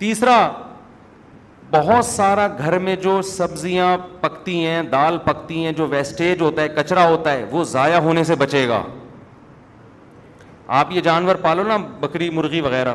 تیسرا 0.00 0.36
بہت 1.70 2.04
سارا 2.04 2.46
گھر 2.58 2.78
میں 2.84 2.94
جو 3.02 3.20
سبزیاں 3.30 3.96
پکتی 4.20 4.64
ہیں 4.66 4.82
دال 4.92 5.18
پکتی 5.24 5.64
ہیں 5.64 5.72
جو 5.80 5.86
ویسٹیج 5.88 6.40
ہوتا 6.42 6.62
ہے 6.62 6.68
کچرا 6.76 7.06
ہوتا 7.08 7.32
ہے 7.32 7.44
وہ 7.50 7.64
ضائع 7.72 7.98
ہونے 8.06 8.22
سے 8.30 8.34
بچے 8.44 8.66
گا 8.68 8.82
آپ 10.78 10.92
یہ 10.92 11.00
جانور 11.08 11.34
پالو 11.42 11.62
نا 11.68 11.76
بکری 12.00 12.30
مرغی 12.38 12.60
وغیرہ 12.60 12.94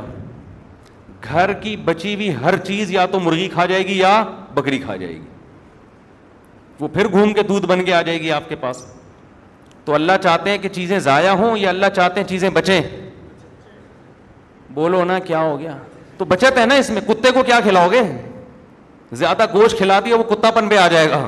گھر 1.29 1.53
کی 1.61 1.75
بچی 1.85 2.13
ہوئی 2.15 2.33
ہر 2.43 2.57
چیز 2.65 2.91
یا 2.91 3.05
تو 3.11 3.19
مرغی 3.19 3.47
کھا 3.53 3.65
جائے 3.71 3.85
گی 3.87 3.97
یا 3.99 4.11
بکری 4.55 4.77
کھا 4.79 4.95
جائے 4.95 5.13
گی 5.13 5.21
وہ 6.79 6.87
پھر 6.93 7.07
گھوم 7.11 7.33
کے 7.33 7.43
دودھ 7.49 7.65
بن 7.65 7.83
کے 7.85 7.93
آ 7.93 8.01
جائے 8.09 8.19
گی 8.21 8.31
آپ 8.31 8.49
کے 8.49 8.55
پاس 8.65 8.83
تو 9.85 9.93
اللہ 9.95 10.21
چاہتے 10.23 10.49
ہیں 10.49 10.57
کہ 10.65 10.69
چیزیں 10.79 10.97
ضائع 11.09 11.31
ہوں 11.43 11.57
یا 11.57 11.69
اللہ 11.69 11.95
چاہتے 11.95 12.19
ہیں 12.21 12.27
چیزیں 12.27 12.49
بچیں 12.59 12.81
بولو 14.73 15.03
نا 15.13 15.17
کیا 15.27 15.39
ہو 15.41 15.59
گیا 15.59 15.77
تو 16.17 16.25
بچت 16.25 16.57
ہے 16.59 16.65
نا 16.65 16.75
اس 16.79 16.89
میں 16.89 17.01
کتے 17.07 17.31
کو 17.33 17.43
کیا 17.43 17.59
کھلاؤ 17.63 17.89
گے 17.91 18.01
زیادہ 19.21 19.45
گوشت 19.53 19.77
کھلا 19.77 19.99
دیا 20.05 20.15
وہ 20.15 20.23
کتا 20.33 20.51
پن 20.51 20.67
پہ 20.69 20.77
آ 20.77 20.87
جائے 20.91 21.09
گا 21.09 21.25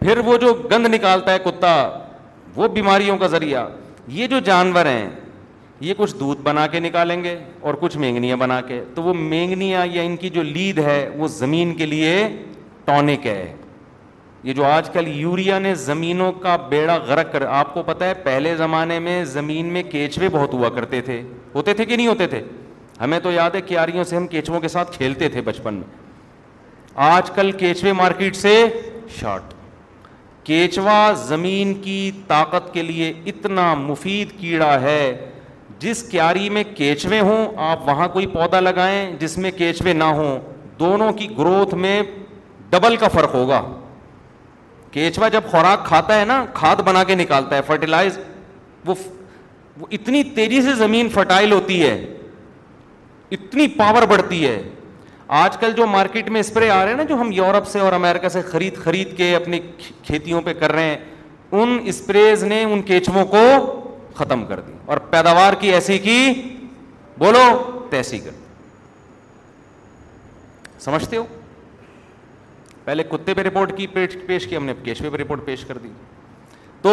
پھر 0.00 0.18
وہ 0.24 0.36
جو 0.38 0.52
گند 0.72 0.86
نکالتا 0.94 1.32
ہے 1.32 1.38
کتا 1.44 1.74
وہ 2.56 2.68
بیماریوں 2.74 3.16
کا 3.18 3.26
ذریعہ 3.26 3.66
یہ 4.16 4.26
جو 4.26 4.38
جانور 4.44 4.86
ہیں 4.86 5.08
یہ 5.80 5.94
کچھ 5.96 6.14
دودھ 6.20 6.40
بنا 6.42 6.66
کے 6.72 6.80
نکالیں 6.80 7.22
گے 7.24 7.36
اور 7.60 7.74
کچھ 7.80 7.96
مینگنیاں 8.02 8.36
بنا 8.36 8.60
کے 8.68 8.82
تو 8.94 9.02
وہ 9.02 9.14
مینگنیاں 9.14 9.84
یا 9.86 10.02
ان 10.02 10.16
کی 10.16 10.28
جو 10.36 10.42
لید 10.42 10.78
ہے 10.86 10.98
وہ 11.16 11.26
زمین 11.38 11.74
کے 11.76 11.86
لیے 11.86 12.14
ٹونک 12.84 13.26
ہے 13.26 13.42
یہ 14.46 14.52
جو 14.54 14.64
آج 14.64 14.88
کل 14.94 15.08
یوریا 15.20 15.58
نے 15.58 15.74
زمینوں 15.74 16.30
کا 16.42 16.54
بیڑا 16.68 16.96
غرق 17.06 17.30
کر 17.32 17.42
آپ 17.60 17.72
کو 17.74 17.82
پتا 17.86 18.08
ہے 18.08 18.14
پہلے 18.24 18.54
زمانے 18.56 18.98
میں 19.06 19.22
زمین 19.30 19.72
میں 19.72 19.82
کیچوے 19.90 20.28
بہت 20.32 20.52
ہوا 20.54 20.68
کرتے 20.74 21.00
تھے 21.06 21.20
ہوتے 21.54 21.72
تھے 21.74 21.84
کہ 21.84 21.96
نہیں 21.96 22.06
ہوتے 22.06 22.26
تھے 22.34 22.40
ہمیں 23.00 23.18
تو 23.20 23.30
یاد 23.32 23.54
ہے 23.54 23.60
کیاریوں 23.70 24.04
سے 24.10 24.16
ہم 24.16 24.26
کیچووں 24.34 24.60
کے 24.60 24.68
ساتھ 24.74 24.96
کھیلتے 24.96 25.28
تھے 25.28 25.40
بچپن 25.44 25.74
میں 25.74 26.14
آج 27.06 27.30
کل 27.34 27.50
کیچوے 27.64 27.92
مارکیٹ 28.02 28.36
سے 28.36 28.52
شارٹ 29.18 29.52
کیچوا 30.46 30.98
زمین 31.26 31.72
کی 31.84 32.10
طاقت 32.26 32.72
کے 32.74 32.82
لیے 32.82 33.12
اتنا 33.32 33.64
مفید 33.78 34.32
کیڑا 34.40 34.80
ہے 34.82 35.00
جس 35.78 36.02
کیاری 36.10 36.48
میں 36.58 36.62
کیچوے 36.76 37.18
ہوں 37.20 37.46
آپ 37.70 37.88
وہاں 37.88 38.08
کوئی 38.12 38.26
پودا 38.38 38.60
لگائیں 38.60 39.16
جس 39.20 39.36
میں 39.38 39.50
کیچوے 39.56 39.92
نہ 39.92 40.12
ہوں 40.20 40.38
دونوں 40.80 41.10
کی 41.18 41.28
گروتھ 41.38 41.74
میں 41.86 42.00
ڈبل 42.70 42.96
کا 43.00 43.08
فرق 43.16 43.34
ہوگا 43.34 43.60
کیچوا 44.96 45.28
جب 45.28 45.44
خوراک 45.50 45.84
کھاتا 45.86 46.18
ہے 46.18 46.24
نا 46.24 46.44
کھاد 46.54 46.76
بنا 46.84 47.02
کے 47.04 47.14
نکالتا 47.14 47.56
ہے 47.56 47.62
فرٹیلائز 47.66 48.18
وہ 48.86 48.94
وہ 49.80 49.86
اتنی 49.92 50.22
تیزی 50.38 50.60
سے 50.62 50.74
زمین 50.74 51.08
فرٹائل 51.14 51.52
ہوتی 51.52 51.82
ہے 51.82 51.94
اتنی 53.36 53.66
پاور 53.78 54.02
بڑھتی 54.12 54.42
ہے 54.46 54.56
آج 55.42 55.56
کل 55.60 55.72
جو 55.76 55.86
مارکیٹ 55.96 56.28
میں 56.34 56.40
اسپرے 56.40 56.70
آ 56.70 56.78
رہے 56.82 56.90
ہیں 56.90 56.96
نا 56.98 57.02
جو 57.10 57.14
ہم 57.20 57.32
یورپ 57.40 57.66
سے 57.72 57.80
اور 57.80 57.92
امیرکا 57.92 58.28
سے 58.38 58.42
خرید 58.50 58.76
خرید 58.84 59.16
کے 59.16 59.34
اپنی 59.36 59.58
کھیتیوں 60.06 60.40
پہ 60.46 60.52
کر 60.60 60.72
رہے 60.72 60.84
ہیں 60.90 61.60
ان 61.60 61.76
اسپریز 61.92 62.44
نے 62.54 62.62
ان 62.64 62.82
کیچو 62.92 63.24
کو 63.36 63.44
ختم 64.18 64.44
کر 64.46 64.60
دی 64.66 64.72
اور 64.90 64.96
پیداوار 65.12 65.52
کی 65.60 65.72
ایسی 65.74 65.98
کی 66.08 66.18
بولو 67.18 67.44
تیسی 67.90 68.18
کر 68.18 68.40
سمجھتے 70.84 71.16
ہو 71.16 71.26
پہلے 72.86 73.02
کتے 73.10 73.34
پہ 73.34 73.42
رپورٹ 73.42 73.76
کی 73.76 73.86
پیش 73.94 74.16
پیش 74.26 74.46
کی 74.46 74.56
ہم 74.56 74.64
نے 74.64 74.72
کیشوے 74.84 75.08
پہ 75.10 75.16
رپورٹ 75.16 75.44
پیش 75.44 75.64
کر 75.68 75.78
دی 75.82 75.88
تو 76.82 76.92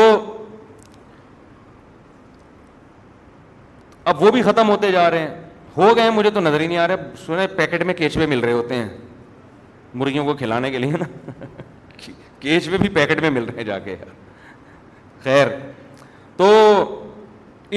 اب 4.11 4.23
وہ 4.23 4.31
بھی 4.31 4.41
ختم 4.47 4.69
ہوتے 4.69 4.91
جا 4.91 5.09
رہے 5.11 5.19
ہیں 5.19 5.35
ہو 5.77 5.95
گئے 5.95 6.09
مجھے 6.11 6.29
تو 6.31 6.39
نظر 6.39 6.59
ہی 6.61 6.67
نہیں 6.67 6.77
آ 6.77 6.87
رہا 6.87 7.15
سنے 7.25 7.45
پیکٹ 7.57 7.83
میں 7.83 7.93
کیچوے 7.93 8.25
مل 8.27 8.39
رہے 8.39 8.51
ہوتے 8.53 8.75
ہیں 8.75 8.89
مرغیوں 10.01 10.25
کو 10.25 10.33
کھلانے 10.37 10.71
کے 10.71 10.77
لیے 10.79 10.91
نا 10.99 11.05
کیشوے 12.39 12.77
بھی 12.77 12.89
پیکٹ 12.99 13.21
میں 13.21 13.29
مل 13.37 13.43
رہے 13.45 13.57
ہیں 13.57 13.63
جا 13.63 13.77
کے 13.79 13.95
خیر 15.23 15.47
تو 16.37 16.45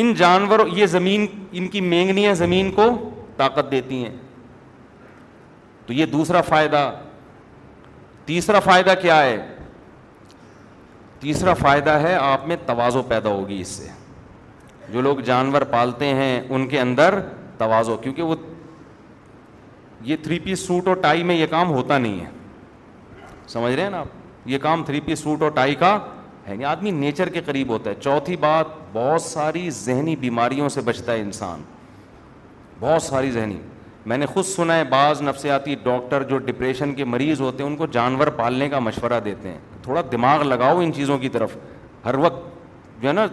ان 0.00 0.12
جانور 0.18 0.66
یہ 0.76 0.86
زمین 0.96 1.26
ان 1.58 1.68
کی 1.68 1.80
مینگنی 1.94 2.32
زمین 2.44 2.70
کو 2.80 2.90
طاقت 3.36 3.70
دیتی 3.70 4.04
ہیں 4.04 4.14
تو 5.86 5.92
یہ 5.92 6.06
دوسرا 6.16 6.40
فائدہ 6.52 6.90
تیسرا 8.26 8.60
فائدہ 8.60 8.94
کیا 9.02 9.22
ہے 9.22 9.36
تیسرا 11.20 11.52
فائدہ 11.54 11.90
ہے 12.02 12.14
آپ 12.14 12.46
میں 12.48 12.56
توازو 12.66 13.02
پیدا 13.08 13.28
ہوگی 13.30 13.60
اس 13.60 13.68
سے 13.68 13.88
جو 14.92 15.00
لوگ 15.02 15.18
جانور 15.26 15.62
پالتے 15.70 16.06
ہیں 16.14 16.40
ان 16.48 16.66
کے 16.68 16.80
اندر 16.80 17.18
توازو 17.58 17.96
کیونکہ 17.96 18.22
وہ 18.22 18.34
یہ 20.08 20.16
تھری 20.22 20.38
پیس 20.38 20.66
سوٹ 20.66 20.88
اور 20.88 20.96
ٹائی 21.02 21.22
میں 21.30 21.34
یہ 21.36 21.46
کام 21.50 21.70
ہوتا 21.72 21.98
نہیں 21.98 22.20
ہے 22.20 22.30
سمجھ 23.48 23.72
رہے 23.74 23.82
ہیں 23.82 23.90
نا 23.90 23.98
آپ 24.00 24.48
یہ 24.48 24.58
کام 24.62 24.84
تھری 24.84 25.00
پیس 25.04 25.18
سوٹ 25.20 25.42
اور 25.42 25.50
ٹائی 25.54 25.74
کا 25.74 25.96
ہے 26.48 26.54
نہیں 26.54 26.66
آدمی 26.68 26.90
نیچر 26.98 27.28
کے 27.36 27.40
قریب 27.46 27.68
ہوتا 27.72 27.90
ہے 27.90 27.94
چوتھی 28.02 28.36
بات 28.44 28.66
بہت 28.92 29.22
ساری 29.22 29.68
ذہنی 29.84 30.16
بیماریوں 30.16 30.68
سے 30.74 30.80
بچتا 30.90 31.12
ہے 31.12 31.20
انسان 31.20 31.62
بہت 32.80 33.02
ساری 33.02 33.30
ذہنی 33.32 33.58
میں 34.08 34.16
نے 34.18 34.26
خود 34.26 34.44
سنا 34.44 34.76
ہے 34.76 34.82
بعض 34.88 35.20
نفسیاتی 35.22 35.74
ڈاکٹر 35.82 36.22
جو 36.22 36.38
ڈپریشن 36.38 36.92
کے 36.94 37.04
مریض 37.04 37.40
ہوتے 37.40 37.62
ہیں 37.62 37.70
ان 37.70 37.76
کو 37.76 37.86
جانور 37.92 38.26
پالنے 38.36 38.68
کا 38.68 38.78
مشورہ 38.78 39.18
دیتے 39.24 39.48
ہیں 39.50 39.58
تھوڑا 39.82 40.00
دماغ 40.12 40.42
لگاؤ 40.48 40.80
ان 40.80 40.92
چیزوں 40.96 41.16
کی 41.18 41.28
طرف 41.36 41.56
ہر 42.04 42.14
وقت 42.24 42.44
جو 43.02 43.08
ہے 43.08 43.12
نا 43.12 43.26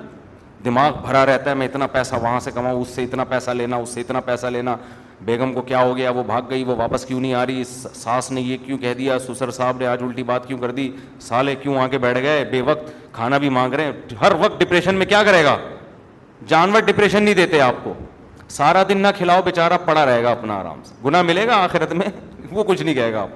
دماغ 0.66 0.92
بھرا 1.06 1.26
رہتا 1.26 1.50
ہے 1.50 1.56
میں 1.56 1.68
اتنا 1.68 1.88
پیسہ 1.98 2.16
وہاں 2.22 2.40
سے 2.40 2.52
کماؤں 2.54 2.82
اس 2.82 2.88
سے 2.96 3.04
اتنا 3.04 3.24
پیسہ 3.30 3.52
لینا 3.52 3.76
اس 3.78 3.90
سے 3.94 4.02
اتنا 4.02 4.20
پیسہ 4.32 4.48
لینا 4.58 4.76
بیگم 5.26 5.54
کو 5.54 5.62
کیا 5.62 5.82
ہو 5.84 5.96
گیا 5.98 6.10
وہ 6.16 6.24
بھاگ 6.28 6.42
گئی 6.50 6.64
وہ 6.64 6.76
واپس 6.78 7.06
کیوں 7.06 7.20
نہیں 7.20 7.34
آ 7.34 7.46
رہی 7.46 7.64
ساس 7.70 8.32
نے 8.32 8.42
یہ 8.42 8.58
کیوں 8.66 8.78
کہہ 8.78 8.94
دیا 8.98 9.18
سسر 9.28 9.52
صاحب 9.58 9.78
نے 9.80 9.88
آج 9.88 10.04
الٹی 10.04 10.24
بات 10.32 10.48
کیوں 10.48 10.58
کر 10.60 10.72
دی 10.80 10.90
سالے 11.28 11.56
کیوں 11.62 11.78
آ 11.82 11.86
کے 11.92 11.98
بیٹھ 12.08 12.20
گئے 12.24 12.44
بے 12.52 12.62
وقت 12.72 12.90
کھانا 13.16 13.38
بھی 13.46 13.50
مانگ 13.60 13.74
رہے 13.74 13.86
ہیں 13.86 14.16
ہر 14.22 14.32
وقت 14.40 14.60
ڈپریشن 14.64 14.96
میں 14.96 15.06
کیا 15.06 15.22
کرے 15.24 15.44
گا 15.44 15.56
جانور 16.48 16.82
ڈپریشن 16.86 17.24
نہیں 17.24 17.34
دیتے 17.36 17.62
آپ 17.62 17.84
کو 17.84 17.94
سارا 18.56 18.82
دن 18.90 18.98
نہ 19.02 19.08
کھلاؤ 19.18 19.42
بیچارہ 19.46 19.78
پڑا 19.86 20.06
رہے 20.06 20.24
گا 20.24 20.32
اپنا 20.32 20.56
آرام 20.60 20.82
سے 20.86 20.96
گناہ 21.06 21.22
ملے 21.30 21.46
گا 21.48 21.56
آخرت 21.64 21.94
میں 22.02 22.06
وہ 22.52 22.64
کچھ 22.64 22.82
نہیں 22.82 22.96
کہے 22.96 23.14
گا 23.14 23.22
آپ 23.22 23.30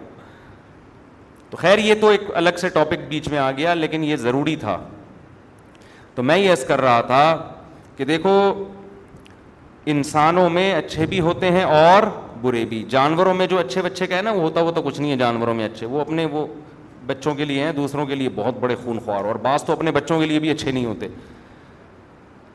تو 1.52 1.58
خیر 1.58 1.78
یہ 1.80 1.94
تو 2.02 2.08
ایک 2.14 2.22
الگ 2.42 2.58
سے 2.62 2.70
ٹاپک 2.70 3.08
بیچ 3.10 3.28
میں 3.30 3.38
آ 3.40 3.50
گیا 3.58 3.74
لیکن 3.74 4.04
یہ 4.04 4.16
ضروری 4.28 4.56
تھا 4.66 4.78
تو 6.16 6.24
میں 6.24 6.38
یہ 6.38 6.52
یس 6.52 6.66
کر 6.68 6.82
رہا 6.82 7.02
تھا 7.12 7.24
کہ 7.98 8.06
دیکھو 8.06 8.32
انسانوں 9.94 10.50
میں 10.50 10.72
اچھے 10.74 11.06
بھی 11.12 11.20
ہوتے 11.28 11.52
ہیں 11.52 11.64
اور 11.78 12.04
برے 12.42 12.64
بھی 12.70 12.84
جانوروں 12.90 13.34
میں 13.34 13.48
جو 13.52 13.60
اچھے 13.60 13.82
بچے 13.82 14.08
کا 14.08 14.18
ہے 14.18 14.22
نا 14.22 14.32
وہ 14.32 14.42
ہوتا 14.42 14.62
وہ 14.68 14.72
تو 14.72 14.82
کچھ 14.86 15.00
نہیں 15.00 15.12
ہے 15.12 15.16
جانوروں 15.18 15.54
میں 15.60 15.66
اچھے 15.66 15.86
وہ 15.94 16.02
اپنے 16.02 16.26
وہ 16.32 16.46
بچوں 17.08 17.34
کے 17.36 17.46
لیے 17.46 17.64
ہیں 17.64 17.72
دوسروں 17.74 18.06
کے 18.06 18.16
لیے 18.22 18.30
بہت 18.36 18.58
بڑے 18.60 18.76
خون 18.84 19.00
خوار 19.06 19.26
اور 19.26 19.36
بعض 19.48 19.64
تو 19.64 19.74
اپنے 19.74 19.92
بچوں 19.98 20.20
کے 20.20 20.26
لیے 20.26 20.40
بھی 20.40 20.50
اچھے 20.50 20.72
نہیں 20.72 20.86
ہوتے 20.86 21.08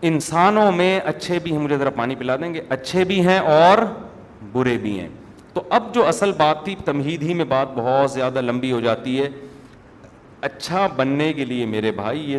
انسانوں 0.08 0.70
میں 0.72 0.98
اچھے 1.06 1.38
بھی 1.42 1.50
ہیں 1.52 1.58
مجھے 1.62 1.76
ذرا 1.78 1.90
پانی 1.96 2.14
پلا 2.18 2.36
دیں 2.36 2.52
گے 2.54 2.60
اچھے 2.76 3.02
بھی 3.10 3.20
ہیں 3.26 3.38
اور 3.48 3.78
برے 4.52 4.76
بھی 4.82 4.98
ہیں 5.00 5.08
تو 5.54 5.62
اب 5.78 5.92
جو 5.94 6.06
اصل 6.08 6.32
بات 6.36 6.64
تھی 6.64 6.74
تمہید 6.84 7.22
ہی 7.22 7.34
میں 7.34 7.44
بات 7.48 7.72
بہت 7.74 8.10
زیادہ 8.12 8.40
لمبی 8.40 8.70
ہو 8.72 8.80
جاتی 8.80 9.18
ہے 9.20 9.28
اچھا 10.48 10.86
بننے 10.96 11.32
کے 11.32 11.44
لیے 11.44 11.66
میرے 11.74 11.90
بھائی 11.98 12.30
یہ 12.32 12.38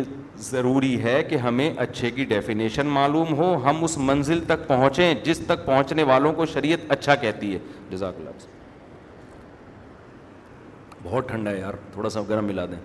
ضروری 0.50 1.00
ہے 1.02 1.22
کہ 1.28 1.36
ہمیں 1.44 1.70
اچھے 1.84 2.10
کی 2.10 2.24
ڈیفینیشن 2.34 2.86
معلوم 2.98 3.32
ہو 3.38 3.54
ہم 3.64 3.82
اس 3.84 3.96
منزل 4.10 4.40
تک 4.46 4.66
پہنچیں 4.66 5.22
جس 5.24 5.38
تک 5.46 5.64
پہنچنے 5.66 6.02
والوں 6.12 6.32
کو 6.40 6.46
شریعت 6.52 6.90
اچھا 6.92 7.14
کہتی 7.24 7.52
ہے 7.54 7.58
جزاک 7.90 8.14
اللہ 8.18 8.46
بہت 11.02 11.28
ٹھنڈا 11.28 11.50
ہے 11.50 11.58
یار 11.58 11.72
تھوڑا 11.92 12.08
سا 12.10 12.20
گرم 12.28 12.44
ملا 12.46 12.64
دیں 12.66 12.78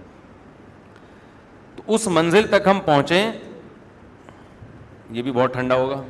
تو 1.75 1.83
اس 1.95 2.07
منزل 2.17 2.47
تک 2.49 2.67
ہم 2.67 2.79
پہنچیں 2.85 3.31
یہ 5.17 5.21
بھی 5.23 5.31
بہت 5.31 5.53
ٹھنڈا 5.53 5.75
ہوگا 5.75 6.01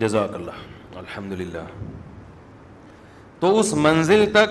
جزاک 0.00 0.34
اللہ 0.34 0.96
الحمد 0.98 1.32
للہ 1.40 1.58
تو 3.40 3.58
اس 3.58 3.72
منزل 3.84 4.24
تک 4.34 4.50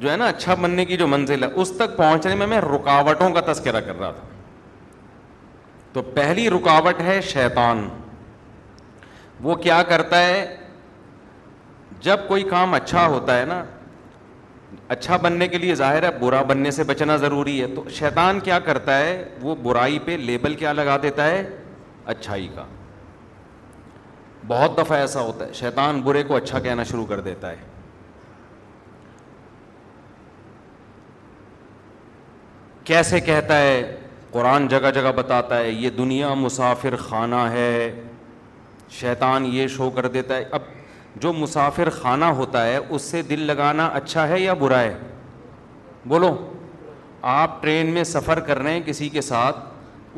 جو 0.00 0.10
ہے 0.10 0.16
نا 0.16 0.26
اچھا 0.28 0.54
بننے 0.62 0.84
کی 0.84 0.96
جو 0.96 1.06
منزل 1.08 1.42
ہے 1.42 1.48
اس 1.60 1.70
تک 1.78 1.96
پہنچنے 1.96 2.34
میں 2.40 2.46
میں 2.46 2.60
رکاوٹوں 2.60 3.28
کا 3.34 3.40
تذکرہ 3.52 3.80
کر 3.86 3.98
رہا 3.98 4.10
تھا 4.16 4.24
تو 5.92 6.02
پہلی 6.14 6.48
رکاوٹ 6.50 7.00
ہے 7.04 7.20
شیطان 7.32 7.88
وہ 9.42 9.54
کیا 9.66 9.82
کرتا 9.88 10.20
ہے 10.26 10.40
جب 12.02 12.26
کوئی 12.28 12.42
کام 12.48 12.74
اچھا 12.74 13.06
ہوتا 13.06 13.38
ہے 13.38 13.44
نا 13.48 13.62
اچھا 14.94 15.16
بننے 15.22 15.48
کے 15.48 15.58
لیے 15.58 15.74
ظاہر 15.74 16.02
ہے 16.02 16.08
برا 16.20 16.42
بننے 16.48 16.70
سے 16.70 16.84
بچنا 16.86 17.16
ضروری 17.16 17.60
ہے 17.60 17.66
تو 17.74 17.84
شیطان 17.98 18.40
کیا 18.40 18.58
کرتا 18.64 18.98
ہے 18.98 19.22
وہ 19.42 19.54
برائی 19.62 19.98
پہ 20.04 20.16
لیبل 20.20 20.54
کیا 20.54 20.72
لگا 20.72 20.96
دیتا 21.02 21.24
ہے 21.30 21.42
اچھائی 22.14 22.48
کا 22.54 22.64
بہت 24.48 24.76
دفعہ 24.78 24.96
ایسا 24.98 25.20
ہوتا 25.20 25.46
ہے 25.46 25.52
شیطان 25.58 26.00
برے 26.02 26.22
کو 26.24 26.36
اچھا 26.36 26.58
کہنا 26.66 26.82
شروع 26.90 27.06
کر 27.06 27.20
دیتا 27.20 27.50
ہے 27.50 27.64
کیسے 32.84 33.20
کہتا 33.20 33.58
ہے 33.60 33.96
قرآن 34.30 34.68
جگہ 34.68 34.90
جگہ 34.94 35.12
بتاتا 35.16 35.58
ہے 35.58 35.70
یہ 35.70 35.90
دنیا 35.98 36.32
مسافر 36.34 36.96
خانہ 36.96 37.40
ہے 37.52 37.92
شیطان 39.00 39.44
یہ 39.52 39.66
شو 39.76 39.88
کر 39.94 40.06
دیتا 40.16 40.36
ہے 40.36 40.44
اب 40.52 40.62
جو 41.20 41.32
مسافر 41.32 41.88
خانہ 42.00 42.24
ہوتا 42.38 42.64
ہے 42.66 42.76
اس 42.76 43.02
سے 43.10 43.20
دل 43.28 43.40
لگانا 43.46 43.86
اچھا 43.98 44.26
ہے 44.28 44.40
یا 44.40 44.54
برا 44.62 44.80
ہے 44.80 44.94
بولو 46.08 46.34
آپ 47.34 47.60
ٹرین 47.62 47.90
میں 47.94 48.02
سفر 48.04 48.40
کر 48.48 48.58
رہے 48.62 48.72
ہیں 48.72 48.80
کسی 48.86 49.08
کے 49.08 49.20
ساتھ 49.30 49.58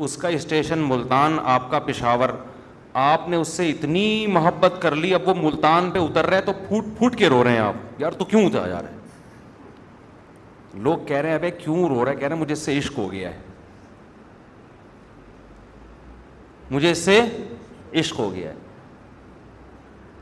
اس 0.05 0.17
کا 0.17 0.27
اسٹیشن 0.39 0.79
ملتان 0.87 1.37
آپ 1.53 1.69
کا 1.71 1.79
پشاور 1.85 2.29
آپ 3.03 3.27
نے 3.29 3.37
اس 3.37 3.47
سے 3.57 3.69
اتنی 3.69 4.05
محبت 4.33 4.81
کر 4.81 4.95
لی 4.95 5.13
اب 5.13 5.27
وہ 5.27 5.33
ملتان 5.41 5.89
پہ 5.91 5.99
اتر 5.99 6.25
رہے 6.29 6.41
تو 6.45 6.53
پھوٹ 6.67 6.85
پھوٹ 6.97 7.15
کے 7.17 7.29
رو 7.29 7.43
رہے 7.43 7.51
ہیں 7.51 7.59
آپ 7.59 8.01
یار 8.01 8.11
تو 8.19 8.25
کیوں 8.25 8.45
اترا 8.45 8.67
ہیں 8.79 8.97
لوگ 10.83 10.97
کہہ 11.07 11.17
رہے 11.17 11.29
ہیں 11.29 11.35
ابھی 11.35 11.51
کیوں 11.63 11.87
رو 11.89 12.03
رہے 12.05 12.15
کہہ 12.15 12.27
رہے 12.27 12.33
ہیں 12.35 12.41
مجھے 12.41 12.53
اس 12.53 12.59
سے 12.59 12.75
عشق 12.79 12.97
ہو 12.99 13.07
گیا 13.11 13.29
ہے 13.29 13.37
مجھے 16.71 16.89
اس 16.91 16.97
سے 17.05 17.21
عشق 17.99 18.19
ہو 18.19 18.33
گیا 18.33 18.49
ہے 18.49 18.67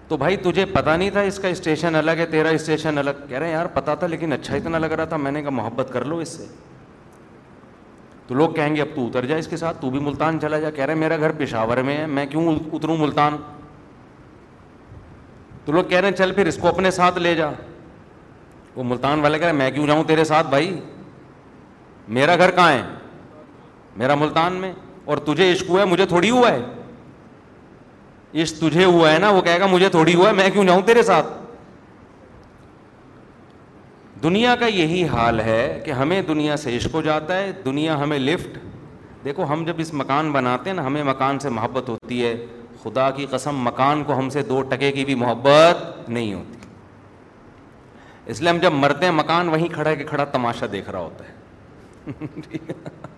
تو 0.10 0.18
بھائی 0.18 0.38
تجھے 0.44 0.66
پتا 0.74 0.96
نہیں 0.98 1.10
تھا 1.12 1.22
اس 1.30 1.38
کا 1.40 1.48
اسٹیشن 1.48 1.96
الگ 1.96 2.12
ہے 2.20 2.26
تیرا 2.32 2.50
اسٹیشن 2.58 2.98
الگ 2.98 3.26
کہہ 3.30 3.38
رہے 3.38 3.46
ہیں 3.48 3.54
یار 3.54 3.66
پتا 3.74 3.96
تھا 4.02 4.08
لیکن 4.08 4.34
اچھا 4.34 4.56
اتنا 4.56 4.78
لگ 4.78 4.92
رہا 4.94 5.06
تھا 5.06 5.18
میں 5.18 5.32
نے 5.32 5.42
کہا 5.42 5.50
محبت 5.50 5.90
کر 5.94 6.06
لو 6.06 6.18
اس 6.20 6.30
سے 6.38 6.46
تو 8.28 8.36
لوگ 8.36 8.50
کہیں 8.54 8.76
گے 8.76 8.82
اب 8.82 8.88
تو 8.96 9.06
اتر 9.08 9.26
جا 9.26 9.36
اس 9.38 9.48
کے 9.48 9.58
ساتھ 9.58 9.82
تو 9.82 9.90
بھی 9.90 10.00
ملتان 10.06 10.40
چلا 10.42 10.60
جا 10.60 10.70
کہہ 10.76 10.86
رہے 10.86 10.96
میرا 10.96 11.18
گھر 11.18 11.32
پشاور 11.38 11.78
میں 11.90 11.98
ہے 11.98 12.06
میں 12.08 12.26
کیوں 12.32 12.56
اتروں 12.74 12.98
ملتان 12.98 13.36
تو 15.66 15.72
لوگ 15.72 15.84
کہہ 15.90 16.00
رہے 16.00 16.10
ہیں 16.10 16.16
چل 16.16 16.32
پھر 16.34 16.48
اس 16.48 16.58
کو 16.62 16.68
اپنے 16.68 16.92
ساتھ 16.98 17.18
لے 17.20 17.36
جا 17.36 17.50
وہ 18.76 18.84
ملتان 18.86 19.20
والے 19.22 19.38
کہہ 19.40 19.46
رہے 19.48 19.54
میں 19.58 19.70
کیوں 19.72 19.88
جاؤں 19.88 20.04
تیرے 20.08 20.24
ساتھ 20.32 20.48
بھائی 20.50 20.80
میرا 22.18 22.36
گھر 22.36 22.52
کہاں 22.56 22.72
ہے 22.72 22.82
میرا 23.98 24.16
ملتان 24.16 24.54
میں 24.62 24.74
اور 25.06 25.18
تجھے 25.26 25.52
عشق 25.52 25.70
ہوا 25.70 25.80
ہے 25.82 25.86
مجھے 25.86 26.06
تھوڑی 26.06 26.30
ہوا 26.30 26.52
ہے 26.54 26.62
اس 28.42 28.54
تجھے 28.60 28.84
ہوا 28.86 29.12
ہے 29.12 29.18
نا 29.20 29.30
وہ 29.32 29.42
کہے 29.42 29.60
گا 29.60 29.66
مجھے 29.72 29.90
تھوڑی 29.90 30.16
ہوا 30.16 30.28
ہے 30.30 30.34
میں 30.36 30.50
کیوں 30.54 30.64
جاؤں 30.66 30.82
تیرے 30.86 31.04
ساتھ 31.04 31.26
دنیا 34.24 34.56
کا 34.60 34.66
یہی 34.68 35.04
حال 35.08 35.40
ہے 35.40 35.82
کہ 35.86 35.92
ہمیں 35.92 36.22
دنیا 36.28 36.56
سے 36.58 36.76
عشق 36.78 36.94
ہو 36.96 37.02
جاتا 37.02 37.38
ہے 37.38 37.52
دنیا 37.66 38.00
ہمیں 38.04 38.18
لفٹ 38.20 38.58
دیکھو 39.26 39.46
ہم 39.52 39.64
جب 39.66 39.76
اس 39.80 39.94
مکان 39.94 40.32
بناتے 40.32 40.70
ہیں 40.70 40.76
نا 40.78 40.86
ہمیں 40.86 41.04
مکان 41.04 41.40
سے 41.40 41.50
محبت 41.50 41.90
ہوتی 41.90 42.24
ہے 42.26 42.36
خدا 42.84 43.10
کی 43.12 43.26
قسم 43.30 43.62
مکان 43.68 44.04
کو 44.04 44.18
ہم 44.18 44.30
سے 44.30 44.42
دو 44.50 44.62
ٹکے 44.70 44.92
کی 44.92 45.06
بھی 45.06 45.16
محبت 45.24 46.10
نہیں 46.10 46.34
ہوتی 46.34 46.56
اس 48.32 48.42
لیے 48.42 48.50
ہم 48.50 48.58
جب 48.62 48.74
مرتے 48.74 49.06
ہیں 49.06 49.14
مکان 49.14 49.50
وہیں 49.50 49.68
کھڑا 49.74 49.94
کے 49.96 50.04
کھڑا 50.04 50.24
تماشا 50.32 50.66
دیکھ 50.72 50.90
رہا 50.90 51.00
ہوتا 51.00 51.24
ہے 51.28 52.58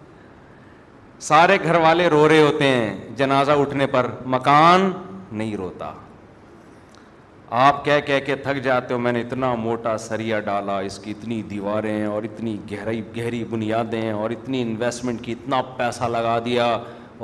سارے 1.21 1.57
گھر 1.63 1.75
والے 1.75 2.07
رو 2.09 2.27
رہے 2.29 2.41
ہوتے 2.41 2.65
ہیں 2.67 2.93
جنازہ 3.17 3.51
اٹھنے 3.61 3.85
پر 3.93 4.05
مکان 4.35 4.91
نہیں 5.39 5.55
روتا 5.57 5.91
آپ 7.63 7.83
کہہ 7.85 7.99
کہہ 8.05 8.19
کے 8.25 8.35
تھک 8.43 8.61
جاتے 8.63 8.93
ہو 8.93 8.99
میں 8.99 9.11
نے 9.13 9.21
اتنا 9.21 9.53
موٹا 9.63 9.97
سریا 9.99 10.39
ڈالا 10.45 10.77
اس 10.89 10.97
کی 11.03 11.11
اتنی 11.11 11.41
دیواریں 11.49 11.91
ہیں 11.91 12.05
اور 12.07 12.23
اتنی 12.29 12.55
گہری 12.71 13.01
گہری 13.17 13.43
بنیادیں 13.49 13.99
ہیں 14.01 14.11
اور 14.11 14.29
اتنی 14.35 14.61
انویسٹمنٹ 14.61 15.23
کی 15.25 15.31
اتنا 15.31 15.61
پیسہ 15.77 16.03
لگا 16.15 16.37
دیا 16.45 16.65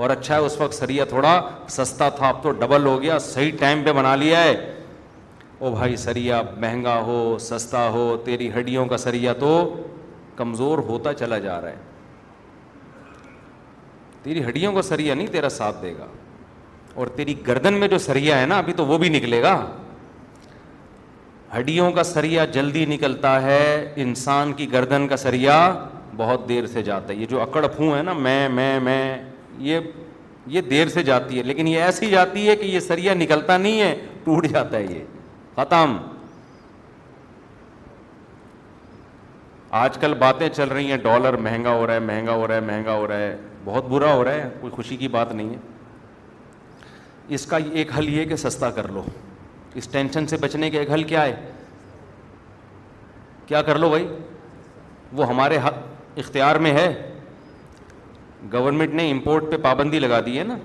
اور 0.04 0.10
اچھا 0.10 0.36
ہے 0.36 0.40
اس 0.46 0.60
وقت 0.62 0.74
سریا 0.76 1.06
تھوڑا 1.10 1.40
سستا 1.78 2.10
تھا 2.18 2.28
اب 2.30 2.44
تو 2.44 2.52
ڈبل 2.64 2.86
ہو 2.86 3.02
گیا 3.02 3.20
صحیح 3.32 3.52
ٹائم 3.60 3.84
پہ 3.86 3.92
بنا 4.02 4.16
لیا 4.16 4.44
ہے 4.44 4.54
او 5.60 5.72
بھائی 5.76 5.96
سریا 5.96 6.42
مہنگا 6.58 7.00
ہو 7.08 7.36
سستا 7.42 7.88
ہو 7.94 8.16
تیری 8.26 8.52
ہڈیوں 8.60 8.86
کا 8.86 8.98
سریا 9.08 9.34
تو 9.40 9.54
کمزور 10.36 10.78
ہوتا 10.90 11.14
چلا 11.24 11.38
جا 11.40 11.60
رہا 11.62 11.70
ہے 11.70 11.94
تیری 14.26 14.44
ہڈیوں 14.44 14.72
کو 14.74 14.82
سریا 14.82 15.14
نہیں 15.14 15.28
تیرا 15.32 15.50
ساتھ 15.56 15.82
دے 15.82 15.94
گا 15.98 16.06
اور 17.00 17.08
تیری 17.18 17.34
گردن 17.48 17.74
میں 17.80 17.88
جو 17.88 17.98
سریا 18.06 18.40
ہے 18.40 18.46
نا 18.46 18.58
ابھی 18.58 18.74
تو 18.74 18.86
وہ 18.86 18.98
بھی 18.98 19.10
نکلے 19.16 19.42
گا 19.42 19.52
ہڈیوں 21.58 21.92
کا 21.98 22.04
سریا 22.04 22.46
جلدی 22.56 22.86
نکلتا 22.94 23.42
ہے 23.42 23.66
انسان 24.06 24.54
کی 24.58 24.72
گردن 24.74 25.08
کا 25.08 25.18
سریا 25.26 25.58
بہت 26.18 26.48
دیر 26.50 26.66
سے 26.74 26.84
جاتا 26.90 27.14
ہے 27.14 27.18
یہ 27.20 27.26
جو 27.30 27.42
اکڑ 27.42 27.66
پھو 27.76 27.96
ہے 27.96 28.02
نا 28.10 28.14
میں 28.28 28.48
میں 28.60 28.80
میں 28.90 29.02
یہ 29.70 29.80
یہ 30.56 30.62
دیر 30.74 30.88
سے 30.94 31.04
جاتی 31.14 31.38
ہے 31.38 31.44
لیکن 31.44 31.68
یہ 31.68 31.82
ایسی 31.84 32.10
جاتی 32.10 32.48
ہے 32.50 32.56
کہ 32.56 32.66
یہ 32.66 32.80
سریا 32.90 33.14
نکلتا 33.22 33.58
نہیں 33.58 33.82
ہے 33.82 33.96
ٹوٹ 34.24 34.46
جاتا 34.54 34.78
ہے 34.78 34.84
یہ 34.90 35.04
ختم 35.56 35.96
آج 39.86 39.98
کل 40.02 40.14
باتیں 40.28 40.48
چل 40.56 40.68
رہی 40.70 40.90
ہیں 40.92 40.98
ڈالر 41.04 41.36
مہنگا 41.48 41.70
ہو 41.76 41.88
رہا 41.88 41.94
ہے 41.94 42.00
مہنگا 42.14 42.32
ہو 42.34 42.48
رہا 42.48 42.56
ہے 42.56 42.62
مہنگا 42.66 42.94
ہو 42.96 43.08
رہا 43.08 43.18
ہے 43.20 43.36
بہت 43.66 43.86
برا 43.90 44.12
ہو 44.14 44.24
رہا 44.24 44.34
ہے 44.34 44.50
کوئی 44.62 44.72
خوشی 44.76 44.96
کی 44.98 45.08
بات 45.18 45.32
نہیں 45.34 45.50
ہے 45.50 45.58
اس 47.36 47.46
کا 47.52 47.58
ایک 47.74 47.98
حل 47.98 48.10
یہ 48.14 48.26
کہ 48.30 48.36
سستا 48.36 48.70
کر 48.72 48.88
لو 48.94 49.04
اس 49.80 49.88
ٹینشن 49.92 50.28
سے 50.28 50.38
بچنے 50.42 50.70
کا 50.72 50.80
ایک 50.80 50.92
حل 50.92 51.04
کیا 51.12 51.24
ہے 51.26 51.36
کیا 53.48 53.62
کر 53.62 53.80
لو 53.80 53.90
بھائی 53.90 54.08
وہ 55.18 55.28
ہمارے 55.30 55.58
حق 55.66 55.74
اختیار 56.24 56.56
میں 56.66 56.72
ہے 56.74 56.88
گورنمنٹ 58.54 58.94
نے 58.96 59.10
امپورٹ 59.12 59.52
پہ 59.52 59.58
پابندی 59.62 60.00
لگا 60.00 60.20
دی 60.26 60.38
ہے 60.40 60.44
نا 60.54 60.58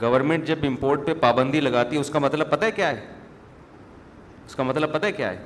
گورنمنٹ 0.00 0.46
جب 0.46 0.64
امپورٹ 0.66 1.06
پہ 1.06 1.14
پابندی 1.20 1.60
لگاتی 1.60 1.96
ہے 1.96 2.00
اس 2.00 2.10
کا 2.10 2.18
مطلب 2.18 2.50
پتہ 2.50 2.64
ہے 2.64 2.70
کیا 2.76 2.88
ہے 2.90 3.00
اس 4.46 4.54
کا 4.56 4.62
مطلب 4.62 4.92
پتہ 4.92 5.06
ہے 5.06 5.12
کیا 5.12 5.30
ہے 5.32 5.38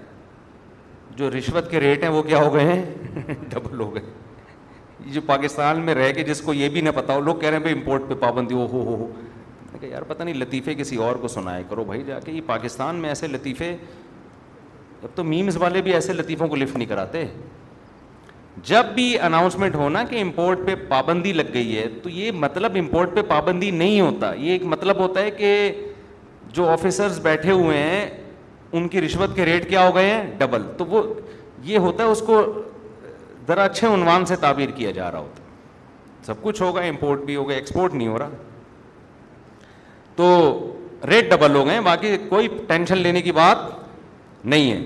جو 1.17 1.31
رشوت 1.31 1.71
کے 1.71 1.81
ریٹ 1.81 2.03
ہیں 2.03 2.11
وہ 2.11 2.23
کیا 2.23 2.39
ہو 2.45 2.53
گئے 2.55 2.73
ہیں 2.73 2.85
ڈبل 3.51 3.81
ہو 3.81 3.95
گئے 3.95 4.03
یہ 5.05 5.13
جو 5.13 5.21
پاکستان 5.27 5.81
میں 5.85 5.95
رہ 5.95 6.13
کے 6.17 6.23
جس 6.25 6.41
کو 6.41 6.53
یہ 6.55 6.69
بھی 6.73 6.81
نہ 6.81 6.91
پتا 6.95 7.15
ہو 7.15 7.21
لوگ 7.21 7.37
کہہ 7.41 7.49
رہے 7.49 7.57
ہیں 7.57 7.63
بھائی 7.63 7.75
امپورٹ 7.75 8.03
پہ 8.09 8.15
پابندی 8.21 8.55
ہو 8.55 8.67
ہو 8.73 8.83
ہو 8.95 9.13
یار 9.89 10.03
پتہ 10.09 10.23
نہیں 10.23 10.35
لطیفے 10.35 10.75
کسی 10.75 10.97
اور 11.07 11.15
کو 11.21 11.29
سنایا 11.29 11.63
کرو 11.71 11.83
بھائی 11.85 12.03
جا 12.05 12.19
کے 12.21 12.33
یہ 12.33 12.41
پاکستان 12.47 12.97
میں 13.01 13.09
ایسے 13.09 13.27
لطیفے 13.29 13.69
اب 15.03 15.15
تو 15.17 15.25
میمز 15.25 15.57
والے 15.63 15.81
بھی 15.83 15.93
ایسے 15.95 16.13
لطیفوں 16.13 16.49
کو 16.49 16.57
لفٹ 16.57 16.77
نہیں 16.77 16.89
کراتے 16.89 17.25
جب 18.67 18.85
بھی 18.95 19.19
اناؤنسمنٹ 19.23 19.75
ہونا 19.75 20.03
کہ 20.11 20.21
امپورٹ 20.21 20.59
پہ 20.67 20.75
پابندی 20.89 21.33
لگ 21.33 21.53
گئی 21.55 21.77
ہے 21.79 21.87
تو 22.03 22.11
یہ 22.11 22.31
مطلب 22.45 22.77
امپورٹ 22.79 23.15
پہ 23.15 23.23
پابندی 23.29 23.71
نہیں 23.71 24.01
ہوتا 24.01 24.33
یہ 24.37 24.51
ایک 24.53 24.63
مطلب 24.75 24.99
ہوتا 25.01 25.23
ہے 25.23 25.31
کہ 25.31 25.55
جو 26.55 26.69
آفیسرز 26.71 27.19
بیٹھے 27.23 27.53
ہوئے 27.53 27.79
ہیں 27.83 28.07
ان 28.73 28.89
کی 28.89 29.01
رشوت 29.01 29.37
کے 29.37 29.45
ریٹ 29.45 29.69
کیا 29.71 29.87
ہو 29.87 29.95
گئے 29.95 30.11
ہیں 30.11 30.23
ڈبل 30.39 30.63
تو 30.79 30.85
وہ 30.91 31.03
یہ 31.65 31.79
ہوتا 31.79 32.05
ہے 32.05 32.09
اس 32.09 32.23
کو 32.27 32.41
ذرا 33.49 33.65
اچھے 33.65 33.87
عنوان 33.87 34.25
سے 34.27 34.37
تعبیر 34.41 34.71
کیا 34.77 34.91
جا 34.91 35.11
رہا 35.13 35.19
ہوتا 35.19 35.43
سب 36.27 36.43
کچھ 36.43 36.63
ہوگا 36.63 36.81
امپورٹ 36.83 37.21
بھی 37.25 37.37
ہوگا 37.37 37.55
ایکسپورٹ 37.55 37.95
نہیں 37.95 38.09
ہو 38.09 38.19
رہا 38.19 38.31
تو 40.17 40.29
ریٹ 41.11 41.31
ڈبل 41.31 41.55
ہو 41.57 41.67
گئے 41.67 41.81
باقی 41.91 42.17
کوئی 42.29 42.49
ٹینشن 42.69 42.99
لینے 42.99 43.23
کی 43.23 43.33
بات 43.41 43.59
نہیں 44.53 44.71
ہے 44.73 44.81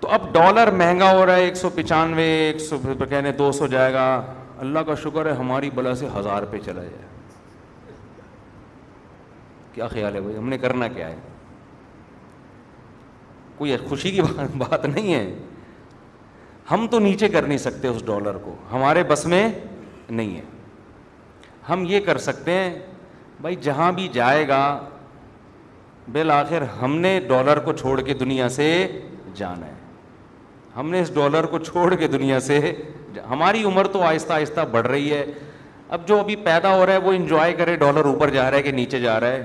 تو 0.00 0.08
اب 0.14 0.32
ڈالر 0.32 0.70
مہنگا 0.78 1.10
ہو 1.16 1.24
رہا 1.26 1.36
ہے 1.36 1.42
ایک 1.44 1.56
سو 1.56 1.68
پچانوے 1.74 2.24
ایک 2.30 2.60
سو 2.60 2.78
کہنے 3.10 3.32
دو 3.38 3.50
سو 3.58 3.66
جائے 3.76 3.92
گا 3.94 4.04
اللہ 4.64 4.78
کا 4.86 4.94
شکر 5.02 5.26
ہے 5.26 5.32
ہماری 5.38 5.70
بلا 5.74 5.94
سے 6.00 6.08
ہزار 6.16 6.42
پہ 6.50 6.58
چلا 6.64 6.82
جائے 6.82 7.08
کیا 9.74 9.88
خیال 9.88 10.14
ہے 10.14 10.20
بھائی 10.20 10.36
ہم 10.36 10.48
نے 10.48 10.58
کرنا 10.58 10.88
کیا 10.88 11.08
ہے 11.08 11.16
کوئی 13.58 13.76
خوشی 13.88 14.10
کی 14.10 14.22
بات 14.58 14.84
نہیں 14.86 15.12
ہے 15.14 15.24
ہم 16.70 16.86
تو 16.90 16.98
نیچے 16.98 17.28
کر 17.28 17.42
نہیں 17.46 17.58
سکتے 17.58 17.88
اس 17.88 18.04
ڈالر 18.06 18.36
کو 18.44 18.54
ہمارے 18.70 19.02
بس 19.08 19.24
میں 19.32 19.48
نہیں 20.10 20.34
ہے 20.36 20.40
ہم 21.68 21.84
یہ 21.88 22.00
کر 22.06 22.18
سکتے 22.28 22.52
ہیں 22.52 22.74
بھائی 23.40 23.56
جہاں 23.62 23.90
بھی 23.92 24.08
جائے 24.12 24.46
گا 24.48 24.60
بالآخر 26.12 26.62
ہم 26.80 26.96
نے 27.00 27.18
ڈالر 27.28 27.58
کو 27.64 27.72
چھوڑ 27.72 28.00
کے 28.02 28.14
دنیا 28.14 28.48
سے 28.58 28.68
جانا 29.36 29.66
ہے 29.66 29.72
ہم 30.76 30.90
نے 30.90 31.00
اس 31.00 31.12
ڈالر 31.14 31.46
کو 31.50 31.58
چھوڑ 31.58 31.94
کے 31.94 32.06
دنیا 32.16 32.38
سے 32.40 32.60
ہماری 33.30 33.62
عمر 33.64 33.86
تو 33.92 34.02
آہستہ 34.02 34.32
آہستہ 34.32 34.60
بڑھ 34.70 34.86
رہی 34.86 35.12
ہے 35.12 35.24
اب 35.94 36.06
جو 36.08 36.18
ابھی 36.20 36.36
پیدا 36.46 36.74
ہو 36.76 36.86
رہا 36.86 36.92
ہے 36.92 36.98
وہ 37.04 37.12
انجوائے 37.12 37.52
کرے 37.54 37.76
ڈالر 37.82 38.04
اوپر 38.12 38.30
جا 38.30 38.50
رہا 38.50 38.56
ہے 38.58 38.62
کہ 38.62 38.72
نیچے 38.72 39.00
جا 39.00 39.18
رہا 39.20 39.32
ہے 39.32 39.42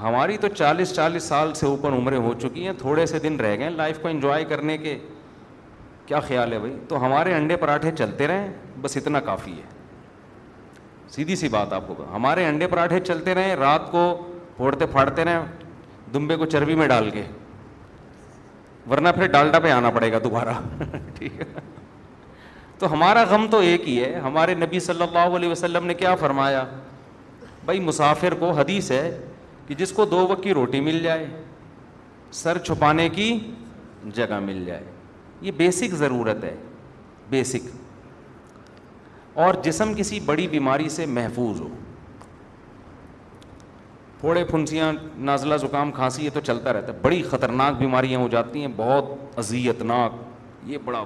ہماری 0.00 0.36
تو 0.40 0.48
چالیس 0.48 0.92
چالیس 0.94 1.24
سال 1.28 1.52
سے 1.54 1.66
اوپر 1.66 1.92
عمریں 1.96 2.18
ہو 2.18 2.32
چکی 2.42 2.64
ہیں 2.66 2.72
تھوڑے 2.78 3.04
سے 3.06 3.18
دن 3.22 3.36
رہ 3.40 3.54
گئے 3.56 3.64
ہیں 3.68 3.70
لائف 3.70 3.98
کو 4.02 4.08
انجوائے 4.08 4.44
کرنے 4.44 4.76
کے 4.78 4.96
کیا 6.06 6.20
خیال 6.20 6.52
ہے 6.52 6.58
بھائی 6.58 6.76
تو 6.88 7.04
ہمارے 7.04 7.34
انڈے 7.34 7.56
پراٹھے 7.56 7.90
چلتے 7.98 8.26
رہیں 8.26 8.48
بس 8.82 8.96
اتنا 8.96 9.20
کافی 9.28 9.52
ہے 9.58 9.72
سیدھی 11.10 11.36
سی 11.36 11.48
بات 11.48 11.72
آپ 11.72 11.86
کو 11.88 12.04
ہمارے 12.14 12.46
انڈے 12.46 12.66
پراٹھے 12.68 12.98
چلتے 13.00 13.34
رہیں 13.34 13.54
رات 13.56 13.90
کو 13.90 14.00
پھوڑتے 14.56 14.86
پھاڑتے 14.92 15.24
رہیں 15.24 15.44
دمبے 16.14 16.36
کو 16.36 16.46
چربی 16.46 16.74
میں 16.76 16.86
ڈال 16.88 17.10
کے 17.10 17.22
ورنہ 18.90 19.08
پھر 19.14 19.26
ڈالٹا 19.32 19.58
پہ 19.58 19.70
آنا 19.72 19.90
پڑے 19.90 20.10
گا 20.12 20.18
دوبارہ 20.24 20.52
ٹھیک 21.18 21.40
ہے 21.40 21.44
تو 22.78 22.92
ہمارا 22.92 23.22
غم 23.30 23.46
تو 23.50 23.58
ایک 23.68 23.88
ہی 23.88 24.02
ہے 24.04 24.14
ہمارے 24.24 24.54
نبی 24.54 24.80
صلی 24.86 25.02
اللہ 25.02 25.36
علیہ 25.36 25.48
وسلم 25.50 25.86
نے 25.86 25.94
کیا 25.94 26.14
فرمایا 26.20 26.64
بھائی 27.64 27.80
مسافر 27.80 28.34
کو 28.38 28.50
حدیث 28.58 28.90
ہے 28.92 29.04
کہ 29.66 29.74
جس 29.74 29.92
کو 29.92 30.04
دو 30.04 30.26
وقت 30.28 30.42
کی 30.42 30.54
روٹی 30.54 30.80
مل 30.80 30.98
جائے 31.02 31.26
سر 32.42 32.58
چھپانے 32.64 33.08
کی 33.08 33.26
جگہ 34.14 34.38
مل 34.44 34.64
جائے 34.64 34.84
یہ 35.42 35.50
بیسک 35.56 35.94
ضرورت 35.96 36.44
ہے 36.44 36.54
بیسک 37.30 37.68
اور 39.44 39.54
جسم 39.64 39.92
کسی 39.96 40.20
بڑی 40.26 40.46
بیماری 40.48 40.88
سے 40.96 41.06
محفوظ 41.06 41.60
ہو 41.60 41.68
پھوڑے 44.20 44.44
پھنسیاں 44.50 44.92
نازلہ 45.30 45.54
زکام 45.60 45.90
کھانسی 45.92 46.24
یہ 46.24 46.30
تو 46.34 46.40
چلتا 46.44 46.72
رہتا 46.72 46.92
ہے 46.92 46.98
بڑی 47.02 47.22
خطرناک 47.30 47.78
بیماریاں 47.78 48.20
ہو 48.20 48.28
جاتی 48.32 48.60
ہیں 48.60 48.68
بہت 48.76 49.38
اذیت 49.38 49.82
ناک 49.90 50.12
یہ 50.70 50.78
بڑا 50.84 51.04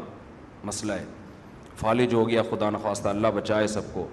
مسئلہ 0.64 0.92
ہے 0.92 1.04
فالج 1.76 2.14
ہو 2.14 2.28
گیا 2.28 2.42
خدا 2.50 2.70
نخواستہ 2.70 3.08
اللہ 3.08 3.28
بچائے 3.34 3.66
سب 3.74 3.92
کو 3.94 4.06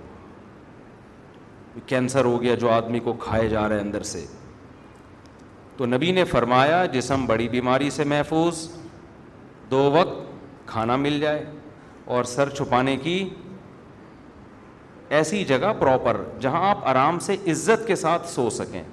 کینسر 1.88 2.26
ہو 2.26 2.41
گیا 2.41 2.55
جو 2.59 2.69
آدمی 2.71 2.99
کو 3.03 3.13
کھائے 3.19 3.47
جا 3.49 3.67
رہے 3.69 3.76
ہیں 3.76 3.84
اندر 3.84 4.03
سے 4.11 4.26
تو 5.78 5.86
نبی 5.86 6.11
نے 6.11 6.23
فرمایا 6.26 6.86
جسم 6.91 7.26
بڑی 7.28 7.47
بیماری 7.49 7.89
سے 7.89 8.03
محفوظ 8.07 8.67
دو 9.71 9.89
وقت 9.93 10.23
کھانا 10.67 10.95
مل 10.95 11.19
جائے 11.19 11.43
اور 12.13 12.23
سر 12.36 12.49
چھپانے 12.49 12.95
کی 13.03 13.28
ایسی 15.17 15.43
جگہ 15.45 15.71
پراپر 15.80 16.17
جہاں 16.41 16.65
آپ 16.69 16.88
آرام 16.88 17.19
سے 17.21 17.36
عزت 17.51 17.86
کے 17.88 17.95
ساتھ 17.95 18.30
سو 18.30 18.49
سکیں 18.49 18.84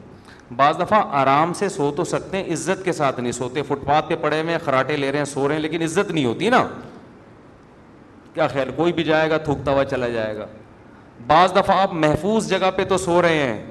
بعض 0.57 0.79
دفعہ 0.81 1.01
آرام 1.19 1.53
سے 1.59 1.69
سو 1.69 1.91
تو 1.97 2.05
سکتے 2.05 2.37
ہیں 2.43 2.53
عزت 2.53 2.85
کے 2.85 2.93
ساتھ 2.93 3.21
نہیں 3.21 3.33
سوتے 3.33 3.63
فٹ 3.69 3.87
پاتھ 3.87 4.09
پہ 4.09 4.17
پڑے 4.21 4.41
ہوئے 4.41 4.59
خراٹے 4.65 4.97
لے 4.97 5.13
رہے 5.13 5.19
ہیں 5.19 5.25
سو 5.27 5.47
رہے 5.49 5.55
ہیں 5.55 5.63
لیکن 5.63 5.83
عزت 5.83 6.11
نہیں 6.11 6.25
ہوتی 6.25 6.49
نا 6.51 6.67
کیا 8.35 8.47
خیر 8.49 8.71
کوئی 8.77 8.93
بھی 8.93 9.05
جائے 9.05 9.31
گا 9.31 9.37
تھوکتا 9.47 9.71
ہوا 9.73 9.85
چلا 9.85 10.09
جائے 10.09 10.37
گا 10.37 10.47
بعض 11.27 11.53
دفعہ 11.59 11.77
آپ 11.81 11.93
محفوظ 11.95 12.49
جگہ 12.49 12.71
پہ 12.77 12.85
تو 12.89 12.97
سو 12.99 13.21
رہے 13.23 13.43
ہیں 13.47 13.63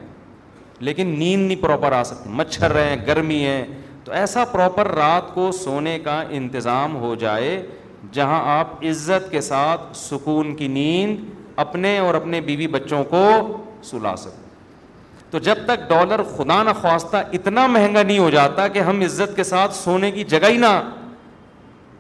لیکن 0.88 1.08
نیند 1.20 1.47
نہیں 1.47 1.62
پراپر 1.62 1.91
آ 1.93 2.04
سکتی 2.04 2.30
مچھر 2.34 2.74
رہے 2.74 2.89
ہیں 2.89 2.97
گرمی 3.08 3.43
ہے 3.45 3.66
تو 4.04 4.12
ایسا 4.20 4.45
پراپر 4.52 4.88
رات 4.95 5.34
کو 5.34 5.52
سونے 5.64 5.97
کا 6.04 6.22
انتظام 6.39 6.95
ہو 7.02 7.14
جائے 7.24 7.62
جہاں 8.12 8.41
آپ 8.58 8.84
عزت 8.89 9.30
کے 9.32 9.41
ساتھ 9.41 9.82
سکون 9.97 10.56
کی 10.56 10.68
نیند 10.68 11.24
اپنے 11.64 11.97
اور 11.99 12.16
اپنے 12.16 12.41
بیوی 12.41 12.68
بچوں 12.76 13.04
کو 13.10 13.26
سلا 13.91 14.16
سکیں 14.18 14.39
تو 15.32 15.39
جب 15.39 15.58
تک 15.66 15.88
ڈالر 15.89 16.24
خدا 16.38 16.62
نہ 16.64 16.70
خواستہ 16.80 17.18
اتنا 17.34 17.66
مہنگا 17.68 18.02
نہیں 18.04 18.20
ہو 18.20 18.30
جاتا 18.30 18.68
کہ 18.68 18.80
ہم 18.89 19.02
عزت 19.06 19.36
کے 19.36 19.43
ساتھ 19.49 19.76
سونے 19.76 20.12
کی 20.12 20.24
جگہ 20.34 20.49
ہی 20.52 20.58
نہ 20.58 20.76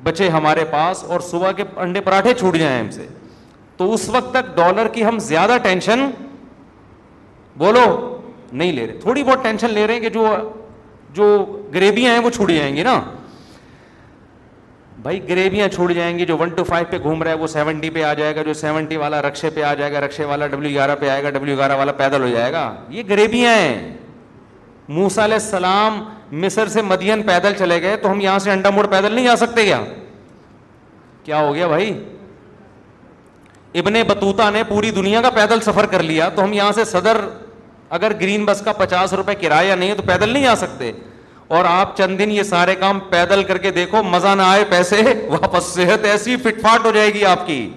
بچے 0.03 0.29
ہمارے 0.29 0.65
پاس 0.71 1.03
اور 1.07 1.19
صبح 1.29 1.51
کے 1.57 1.63
انڈے 1.83 2.01
پراٹھے 2.01 2.33
چھوٹ 2.39 2.55
جائیں 2.57 2.79
ہم 2.79 2.89
سے 2.91 3.07
تو 3.77 3.91
اس 3.93 4.07
وقت 4.15 4.33
تک 4.33 4.55
ڈالر 4.55 4.87
کی 4.93 5.05
ہم 5.05 5.19
زیادہ 5.29 5.57
ٹینشن 5.63 6.09
بولو 7.57 7.85
نہیں 8.51 8.71
لے 8.71 8.87
رہے 8.87 8.97
تھوڑی 9.01 9.23
بہت 9.23 9.43
ٹینشن 9.43 9.69
لے 9.73 9.85
رہے 9.87 9.93
ہیں 9.93 10.01
کہ 10.01 10.09
جو 10.17 10.27
جو 11.13 11.27
گریبیاں 11.73 12.13
ہیں 12.13 12.21
وہ 12.23 12.29
چھوڑی 12.35 12.55
جائیں 12.57 12.75
گی 12.75 12.83
نا 12.83 12.99
بھائی 15.01 15.19
گریبیاں 15.29 15.67
چھوڑ 15.67 15.91
جائیں 15.91 16.17
گی 16.17 16.25
جو 16.25 16.37
ون 16.37 16.49
ٹو 16.55 16.63
فائیو 16.63 16.85
پہ 16.89 16.97
گھوم 17.03 17.23
رہا 17.23 17.31
ہے 17.31 17.37
وہ 17.37 17.47
سیونٹی 17.47 17.89
پہ 17.89 18.03
آ 18.03 18.13
جائے 18.13 18.35
گا 18.35 18.41
جو 18.43 18.53
سیونٹی 18.53 18.97
والا 18.97 19.21
رکشے 19.21 19.49
پہ 19.53 19.61
آ 19.69 19.73
جائے 19.73 19.91
گا 19.93 20.01
رکشے 20.01 20.25
والا 20.25 20.47
ڈبلو 20.47 20.69
گیارہ 20.69 20.95
پہ 20.99 21.09
آئے 21.09 21.23
گا 21.23 21.29
ڈبلو 21.29 21.55
گیارہ 21.57 21.75
والا 21.77 21.91
پیدل 21.97 22.21
ہو 22.23 22.27
جائے 22.33 22.51
گا 22.53 22.73
یہ 22.89 23.03
گریبیاں 23.09 23.55
ہیں 23.55 23.97
موسا 24.99 25.23
علیہ 25.25 25.35
السلام 25.35 26.03
مصر 26.43 26.67
سے 26.69 26.81
مدین 26.81 27.21
پیدل 27.27 27.53
چلے 27.57 27.81
گئے 27.81 27.95
تو 28.01 28.11
ہم 28.11 28.19
یہاں 28.21 28.39
سے 28.39 28.51
انڈا 28.51 28.69
موڑ 28.75 28.85
پیدل 28.91 29.11
نہیں 29.13 29.25
جا 29.25 29.35
سکتے 29.35 29.65
کیا 29.65 29.83
کیا 31.23 31.39
ہو 31.45 31.53
گیا 31.55 31.67
بھائی 31.67 31.91
ابن 33.79 33.93
بطوطہ 34.07 34.49
نے 34.53 34.63
پوری 34.67 34.89
دنیا 34.91 35.21
کا 35.21 35.29
پیدل 35.35 35.61
سفر 35.65 35.85
کر 35.91 36.03
لیا 36.03 36.27
تو 36.35 36.43
ہم 36.43 36.53
یہاں 36.53 36.71
سے 36.75 36.83
صدر 36.85 37.17
اگر 37.97 38.13
گرین 38.21 38.45
بس 38.45 38.61
کا 38.65 38.71
پچاس 38.73 39.13
روپے 39.13 39.35
کرایہ 39.41 39.73
نہیں 39.75 39.89
ہے 39.89 39.95
تو 39.95 40.03
پیدل 40.07 40.29
نہیں 40.33 40.45
آ 40.47 40.55
سکتے 40.59 40.91
اور 41.55 41.65
آپ 41.67 41.95
چند 41.97 42.19
دن 42.19 42.31
یہ 42.31 42.43
سارے 42.43 42.75
کام 42.79 42.99
پیدل 43.09 43.43
کر 43.43 43.57
کے 43.65 43.71
دیکھو 43.71 44.03
مزہ 44.03 44.33
نہ 44.37 44.41
آئے 44.41 44.63
پیسے 44.69 45.01
واپس 45.29 45.63
صحت 45.73 46.05
ایسی 46.05 46.35
فٹ 46.43 46.61
فاٹ 46.61 46.85
ہو 46.85 46.91
جائے 46.95 47.13
گی 47.13 47.23
آپ 47.25 47.45
کی 47.47 47.67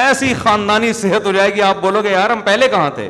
ایسی 0.00 0.32
خاندانی 0.42 0.92
صحت 1.02 1.26
ہو 1.26 1.32
جائے 1.32 1.54
گی 1.54 1.62
آپ 1.62 1.80
بولو 1.82 2.02
گے 2.02 2.10
یار 2.12 2.30
ہم 2.30 2.40
پہلے 2.44 2.68
کہاں 2.70 2.90
تھے 2.94 3.08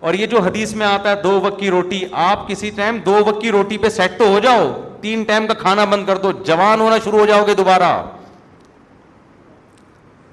اور 0.00 0.14
یہ 0.14 0.26
جو 0.26 0.40
حدیث 0.42 0.72
میں 0.74 0.86
آتا 0.86 1.10
ہے 1.10 1.14
دو 1.22 1.38
وقت 1.42 1.58
کی 1.60 1.70
روٹی 1.70 2.00
آپ 2.28 2.46
کسی 2.48 2.70
ٹائم 2.76 2.98
دو 3.06 3.14
وقت 3.26 3.40
کی 3.42 3.50
روٹی 3.52 3.78
پہ 3.78 3.88
سیٹ 3.96 4.18
تو 4.18 4.26
ہو 4.32 4.38
جاؤ 4.42 4.72
تین 5.00 5.22
ٹائم 5.28 5.46
کا 5.46 5.54
کھانا 5.62 5.84
بند 5.90 6.06
کر 6.06 6.18
دو 6.22 6.32
جوان 6.46 6.80
ہونا 6.80 6.98
شروع 7.04 7.18
ہو 7.18 7.26
جاؤ 7.26 7.44
گے 7.46 7.54
دوبارہ 7.54 7.92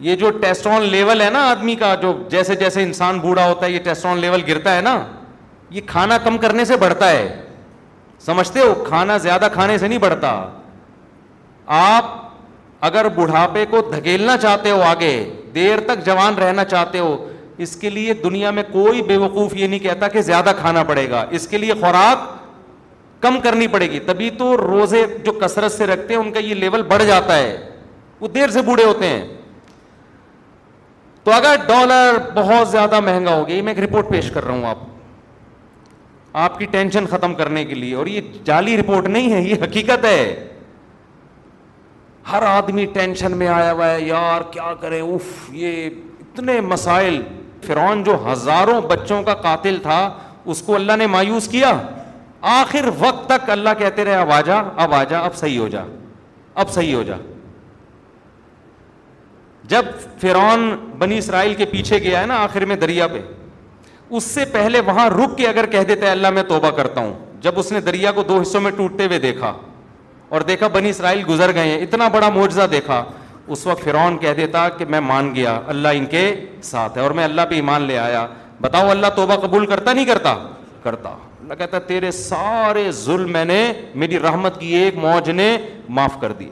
یہ 0.07 0.15
جو 0.15 0.29
ٹیسٹرون 0.41 0.81
لیول 0.91 1.21
ہے 1.21 1.29
نا 1.29 1.43
آدمی 1.49 1.75
کا 1.75 1.93
جو 2.01 2.13
جیسے 2.29 2.55
جیسے 2.55 2.83
انسان 2.83 3.19
بوڑھا 3.19 3.47
ہوتا 3.47 3.65
ہے 3.65 3.71
یہ 3.71 3.79
ٹیسٹرون 3.83 4.19
لیول 4.19 4.41
گرتا 4.47 4.75
ہے 4.75 4.81
نا 4.81 4.99
یہ 5.69 5.81
کھانا 5.87 6.17
کم 6.23 6.37
کرنے 6.43 6.65
سے 6.65 6.77
بڑھتا 6.83 7.09
ہے 7.11 7.27
سمجھتے 8.25 8.59
ہو 8.59 8.73
کھانا 8.87 9.17
زیادہ 9.27 9.47
کھانے 9.53 9.77
سے 9.77 9.87
نہیں 9.87 9.99
بڑھتا 9.99 10.29
آپ 11.77 12.17
اگر 12.89 13.07
بڑھاپے 13.15 13.65
کو 13.69 13.81
دھکیلنا 13.91 14.35
چاہتے 14.41 14.71
ہو 14.71 14.81
آگے 14.85 15.13
دیر 15.55 15.79
تک 15.85 16.05
جوان 16.05 16.35
رہنا 16.43 16.65
چاہتے 16.65 16.99
ہو 16.99 17.15
اس 17.65 17.75
کے 17.77 17.89
لیے 17.89 18.13
دنیا 18.23 18.51
میں 18.57 18.63
کوئی 18.71 19.01
بے 19.07 19.17
وقوف 19.23 19.55
یہ 19.55 19.67
نہیں 19.67 19.79
کہتا 19.79 20.07
کہ 20.09 20.21
زیادہ 20.21 20.51
کھانا 20.59 20.83
پڑے 20.89 21.09
گا 21.09 21.25
اس 21.39 21.47
کے 21.47 21.57
لیے 21.57 21.73
خوراک 21.81 22.37
کم 23.23 23.39
کرنی 23.43 23.67
پڑے 23.67 23.89
گی 23.91 23.99
تبھی 24.05 24.29
تو 24.37 24.55
روزے 24.57 25.03
جو 25.23 25.31
کثرت 25.41 25.71
سے 25.71 25.87
رکھتے 25.87 26.13
ہیں 26.13 26.21
ان 26.21 26.31
کا 26.33 26.39
یہ 26.39 26.53
لیول 26.55 26.81
بڑھ 26.91 27.03
جاتا 27.07 27.35
ہے 27.37 27.55
وہ 28.19 28.27
دیر 28.35 28.49
سے 28.49 28.61
بوڑھے 28.69 28.83
ہوتے 28.85 29.07
ہیں 29.07 29.23
تو 31.23 31.31
اگر 31.33 31.55
ڈالر 31.67 32.17
بہت 32.33 32.67
زیادہ 32.69 32.99
مہنگا 33.05 33.35
ہو 33.39 33.47
گیا 33.47 33.55
یہ 33.55 33.61
میں 33.61 33.73
ایک 33.73 33.83
رپورٹ 33.83 34.09
پیش 34.09 34.29
کر 34.31 34.45
رہا 34.45 34.53
ہوں 34.53 34.65
آپ 34.67 34.77
آپ 36.47 36.57
کی 36.59 36.65
ٹینشن 36.71 37.05
ختم 37.09 37.33
کرنے 37.35 37.63
کے 37.65 37.75
لیے 37.75 37.95
اور 38.01 38.07
یہ 38.07 38.31
جعلی 38.45 38.77
رپورٹ 38.77 39.07
نہیں 39.07 39.33
ہے 39.33 39.41
یہ 39.41 39.63
حقیقت 39.63 40.05
ہے 40.05 40.21
ہر 42.31 42.43
آدمی 42.47 42.85
ٹینشن 42.93 43.37
میں 43.37 43.47
آیا 43.47 43.71
ہوا 43.71 43.89
ہے 43.89 44.01
یار 44.01 44.41
کیا 44.51 44.73
کرے 44.81 44.99
اف 45.01 45.21
یہ 45.61 45.85
اتنے 45.85 46.59
مسائل 46.61 47.21
فرعون 47.65 48.03
جو 48.03 48.15
ہزاروں 48.31 48.79
بچوں 48.89 49.21
کا 49.23 49.33
قاتل 49.47 49.77
تھا 49.83 49.99
اس 50.53 50.61
کو 50.65 50.75
اللہ 50.75 50.95
نے 50.97 51.07
مایوس 51.15 51.47
کیا 51.51 51.71
آخر 52.59 52.89
وقت 52.99 53.25
تک 53.29 53.49
اللہ 53.51 53.69
کہتے 53.79 54.05
رہے 54.05 54.15
آ 54.33 54.39
جا 54.45 54.61
اب 54.83 54.93
آ 54.93 55.03
جا 55.09 55.19
اب 55.19 55.35
صحیح 55.35 55.59
ہو 55.59 55.67
جا 55.67 55.83
اب 56.63 56.69
صحیح 56.73 56.93
ہو 56.95 57.03
جا 57.03 57.15
جب 59.69 59.85
فرعون 60.21 60.61
بنی 60.99 61.17
اسرائیل 61.17 61.53
کے 61.55 61.65
پیچھے 61.71 61.97
گیا 62.03 62.21
ہے 62.21 62.25
نا 62.25 62.35
آخر 62.43 62.63
میں 62.65 62.75
دریا 62.83 63.07
پہ 63.07 63.21
اس 64.17 64.23
سے 64.23 64.45
پہلے 64.53 64.79
وہاں 64.85 65.09
رک 65.09 65.37
کے 65.37 65.47
اگر 65.47 65.65
کہہ 65.71 65.83
دیتا 65.87 66.05
ہے 66.05 66.11
اللہ 66.11 66.29
میں 66.37 66.43
توبہ 66.47 66.69
کرتا 66.77 67.01
ہوں 67.01 67.13
جب 67.41 67.59
اس 67.59 67.71
نے 67.71 67.79
دریا 67.89 68.11
کو 68.11 68.23
دو 68.29 68.39
حصوں 68.41 68.61
میں 68.61 68.71
ٹوٹتے 68.77 69.05
ہوئے 69.05 69.19
دیکھا 69.25 69.53
اور 70.37 70.41
دیکھا 70.47 70.67
بنی 70.77 70.89
اسرائیل 70.89 71.21
گزر 71.29 71.53
گئے 71.55 71.69
ہیں 71.71 71.77
اتنا 71.83 72.07
بڑا 72.15 72.29
معجزہ 72.37 72.61
دیکھا 72.71 73.03
اس 73.53 73.65
وقت 73.67 73.83
فرعون 73.83 74.17
کہہ 74.23 74.33
دیتا 74.37 74.67
کہ 74.77 74.85
میں 74.95 74.99
مان 75.11 75.33
گیا 75.35 75.59
اللہ 75.73 75.97
ان 75.97 76.05
کے 76.09 76.23
ساتھ 76.69 76.97
ہے 76.97 77.03
اور 77.03 77.11
میں 77.19 77.23
اللہ 77.23 77.45
پہ 77.49 77.55
ایمان 77.55 77.81
لے 77.91 77.97
آیا 77.97 78.25
بتاؤ 78.61 78.89
اللہ 78.89 79.13
توبہ 79.15 79.35
قبول 79.45 79.65
کرتا 79.73 79.93
نہیں 79.93 80.05
کرتا 80.05 80.35
کرتا 80.83 81.09
اللہ 81.41 81.53
کہتا 81.59 81.79
تیرے 81.91 82.11
سارے 82.21 82.89
ظلم 83.03 83.31
میں 83.33 83.45
نے 83.51 83.61
میری 84.03 84.19
رحمت 84.19 84.59
کی 84.59 84.73
ایک 84.77 84.95
موج 85.05 85.29
نے 85.41 85.57
معاف 85.99 86.19
کر 86.21 86.31
دی 86.39 86.49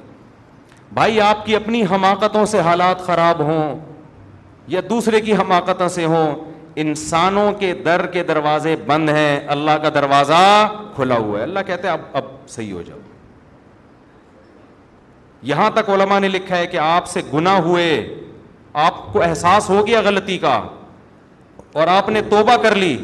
بھائی 0.94 1.20
آپ 1.22 1.46
کی 1.46 1.56
اپنی 1.56 1.84
حماقتوں 1.92 2.46
سے 2.52 2.60
حالات 2.68 3.06
خراب 3.06 3.42
ہوں 3.48 3.80
یا 4.68 4.82
دوسرے 4.90 5.20
کی 5.22 5.34
حماقتوں 5.40 5.88
سے 5.90 6.06
ہوں 6.06 6.36
انسانوں 6.84 7.52
کے 7.60 7.74
در 7.86 8.06
کے 8.14 8.24
دروازے 8.24 8.76
بند 8.88 9.10
ہیں 9.10 9.40
اللہ 9.50 9.78
کا 9.82 9.90
دروازہ 9.94 10.34
کھلا 10.96 11.18
ہوا 11.18 11.38
ہے 11.38 11.44
اللہ 11.44 11.60
کہتے 11.68 11.88
ہیں 11.88 11.94
اب 11.94 12.02
اب 12.18 12.26
صحیح 12.50 12.72
ہو 12.74 12.82
جاؤ 12.88 12.98
یہاں 15.50 15.70
تک 15.74 15.90
علماء 15.90 16.20
نے 16.20 16.28
لکھا 16.28 16.58
ہے 16.58 16.68
کہ 16.68 16.78
آپ 16.82 17.08
سے 17.08 17.22
گناہ 17.34 17.60
ہوئے 17.66 17.88
آپ 18.86 19.06
کو 19.14 19.22
احساس 19.24 19.70
ہو 19.70 19.86
گیا 19.88 20.02
غلطی 20.06 20.38
کا 20.38 20.60
اور 21.74 21.88
آپ 21.88 22.10
نے 22.10 22.22
توبہ 22.30 22.56
کر 22.64 22.76
لی 22.76 22.98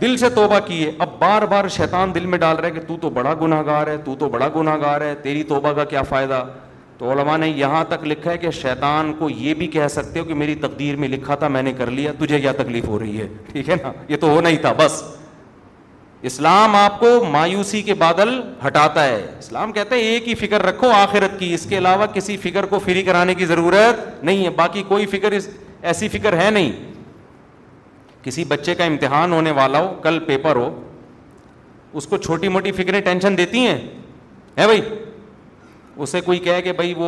دل 0.00 0.16
سے 0.16 0.28
توبہ 0.34 0.58
کی 0.66 0.82
ہے 0.84 0.90
اب 1.04 1.08
بار 1.18 1.42
بار 1.48 1.66
شیطان 1.76 2.14
دل 2.14 2.26
میں 2.26 2.38
ڈال 2.38 2.56
رہے 2.56 2.70
کہ 2.70 2.80
تو 2.86 2.96
تو 3.00 3.08
بڑا 3.16 3.32
گناہ 3.40 3.62
گار 3.66 3.86
ہے 3.86 3.96
تو 4.04 4.14
تو 4.18 4.28
بڑا 4.34 4.48
گناہ 4.54 4.76
گار 4.80 5.00
ہے 5.00 5.14
تیری 5.22 5.42
توبہ 5.48 5.72
کا 5.76 5.84
کیا 5.90 6.02
فائدہ 6.08 6.42
تو 6.98 7.10
علماء 7.12 7.36
نے 7.38 7.48
یہاں 7.56 7.82
تک 7.88 8.06
لکھا 8.06 8.30
ہے 8.30 8.38
کہ 8.38 8.50
شیطان 8.60 9.12
کو 9.18 9.28
یہ 9.30 9.54
بھی 9.60 9.66
کہہ 9.74 9.88
سکتے 9.90 10.20
ہو 10.20 10.24
کہ 10.24 10.34
میری 10.42 10.54
تقدیر 10.64 10.96
میں 11.02 11.08
لکھا 11.08 11.34
تھا 11.42 11.48
میں 11.56 11.62
نے 11.62 11.72
کر 11.78 11.90
لیا 11.98 12.12
تجھے 12.18 12.40
کیا 12.40 12.52
تکلیف 12.58 12.88
ہو 12.88 12.98
رہی 12.98 13.20
ہے 13.20 13.26
ٹھیک 13.52 13.68
ہے 13.70 13.74
نا 13.82 13.92
یہ 14.08 14.16
تو 14.20 14.28
ہو 14.30 14.40
نہیں 14.40 14.56
تھا 14.60 14.72
بس 14.78 15.02
اسلام 16.30 16.74
آپ 16.76 16.98
کو 17.00 17.06
مایوسی 17.30 17.80
کے 17.82 17.94
بادل 18.00 18.40
ہٹاتا 18.66 19.04
ہے 19.04 19.24
اسلام 19.38 19.72
کہتے 19.72 19.94
ہیں 19.96 20.02
ایک 20.04 20.28
ہی 20.28 20.34
فکر 20.40 20.62
رکھو 20.66 20.90
آخرت 20.94 21.38
کی 21.38 21.52
اس 21.54 21.66
کے 21.68 21.78
علاوہ 21.78 22.06
کسی 22.14 22.36
فکر 22.42 22.66
کو 22.72 22.78
فری 22.84 23.02
کرانے 23.02 23.34
کی 23.34 23.46
ضرورت 23.52 24.22
نہیں 24.24 24.44
ہے 24.44 24.50
باقی 24.56 24.82
کوئی 24.88 25.06
فکر 25.16 25.38
ایسی 25.82 26.08
فکر 26.16 26.36
ہے 26.42 26.50
نہیں 26.50 26.72
کسی 28.22 28.44
بچے 28.48 28.74
کا 28.74 28.84
امتحان 28.84 29.32
ہونے 29.32 29.50
والا 29.58 29.80
ہو 29.82 29.94
کل 30.02 30.18
پیپر 30.26 30.56
ہو 30.56 30.70
اس 31.98 32.06
کو 32.06 32.16
چھوٹی 32.16 32.48
موٹی 32.54 32.72
فکریں 32.72 33.00
ٹینشن 33.04 33.36
دیتی 33.38 33.58
ہیں 33.66 33.78
ہے 34.58 34.66
بھائی 34.66 34.80
اسے 36.02 36.20
کوئی 36.24 36.38
کہے 36.38 36.62
کہ 36.62 36.72
بھائی 36.72 36.94
وہ 36.96 37.04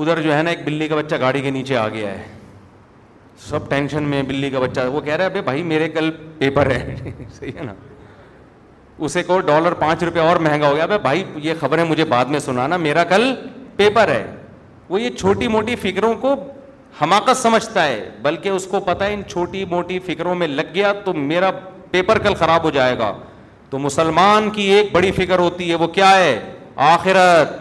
ادھر 0.00 0.20
جو 0.22 0.34
ہے 0.36 0.42
نا 0.42 0.50
ایک 0.50 0.64
بلی 0.64 0.88
کا 0.88 0.96
بچہ 0.96 1.14
گاڑی 1.20 1.40
کے 1.42 1.50
نیچے 1.50 1.76
آ 1.76 1.88
گیا 1.88 2.10
ہے 2.18 2.26
سب 3.48 3.68
ٹینشن 3.70 4.02
میں 4.10 4.22
بلی 4.28 4.50
کا 4.50 4.58
بچہ 4.60 4.80
وہ 4.92 5.00
کہہ 5.00 5.16
رہا 5.16 5.24
ہے 5.34 5.42
بھائی 5.42 5.62
میرے 5.62 5.88
کل 5.88 6.10
پیپر 6.38 6.70
ہے 6.70 6.94
صحیح 7.38 7.50
ہے 7.58 7.64
نا 7.64 7.74
اسے 9.06 9.22
کو 9.22 9.38
ڈالر 9.46 9.72
پانچ 9.80 10.02
روپے 10.04 10.20
اور 10.20 10.36
مہنگا 10.46 10.68
ہو 10.70 10.76
گیا 10.76 10.96
بھائی 11.02 11.22
یہ 11.42 11.54
خبریں 11.60 11.84
مجھے 11.88 12.04
بعد 12.14 12.24
میں 12.34 12.38
سنانا 12.46 12.76
میرا 12.86 13.04
کل 13.12 13.32
پیپر 13.76 14.08
ہے 14.08 14.24
وہ 14.88 15.00
یہ 15.00 15.10
چھوٹی 15.18 15.48
موٹی 15.48 15.76
فکروں 15.82 16.14
کو 16.20 16.34
حماقت 17.00 17.36
سمجھتا 17.36 17.84
ہے 17.86 18.08
بلکہ 18.22 18.48
اس 18.48 18.66
کو 18.70 18.78
پتا 18.86 19.06
ان 19.16 19.20
چھوٹی 19.28 19.64
موٹی 19.70 19.98
فکروں 20.06 20.34
میں 20.34 20.46
لگ 20.48 20.72
گیا 20.74 20.92
تو 21.04 21.12
میرا 21.14 21.50
پیپر 21.90 22.18
کل 22.22 22.34
خراب 22.38 22.64
ہو 22.64 22.70
جائے 22.76 22.96
گا 22.98 23.12
تو 23.70 23.78
مسلمان 23.78 24.48
کی 24.50 24.62
ایک 24.72 24.88
بڑی 24.92 25.10
فکر 25.16 25.38
ہوتی 25.38 25.70
ہے 25.70 25.74
وہ 25.82 25.86
کیا 25.98 26.10
ہے 26.18 26.38
آخرت 26.92 27.52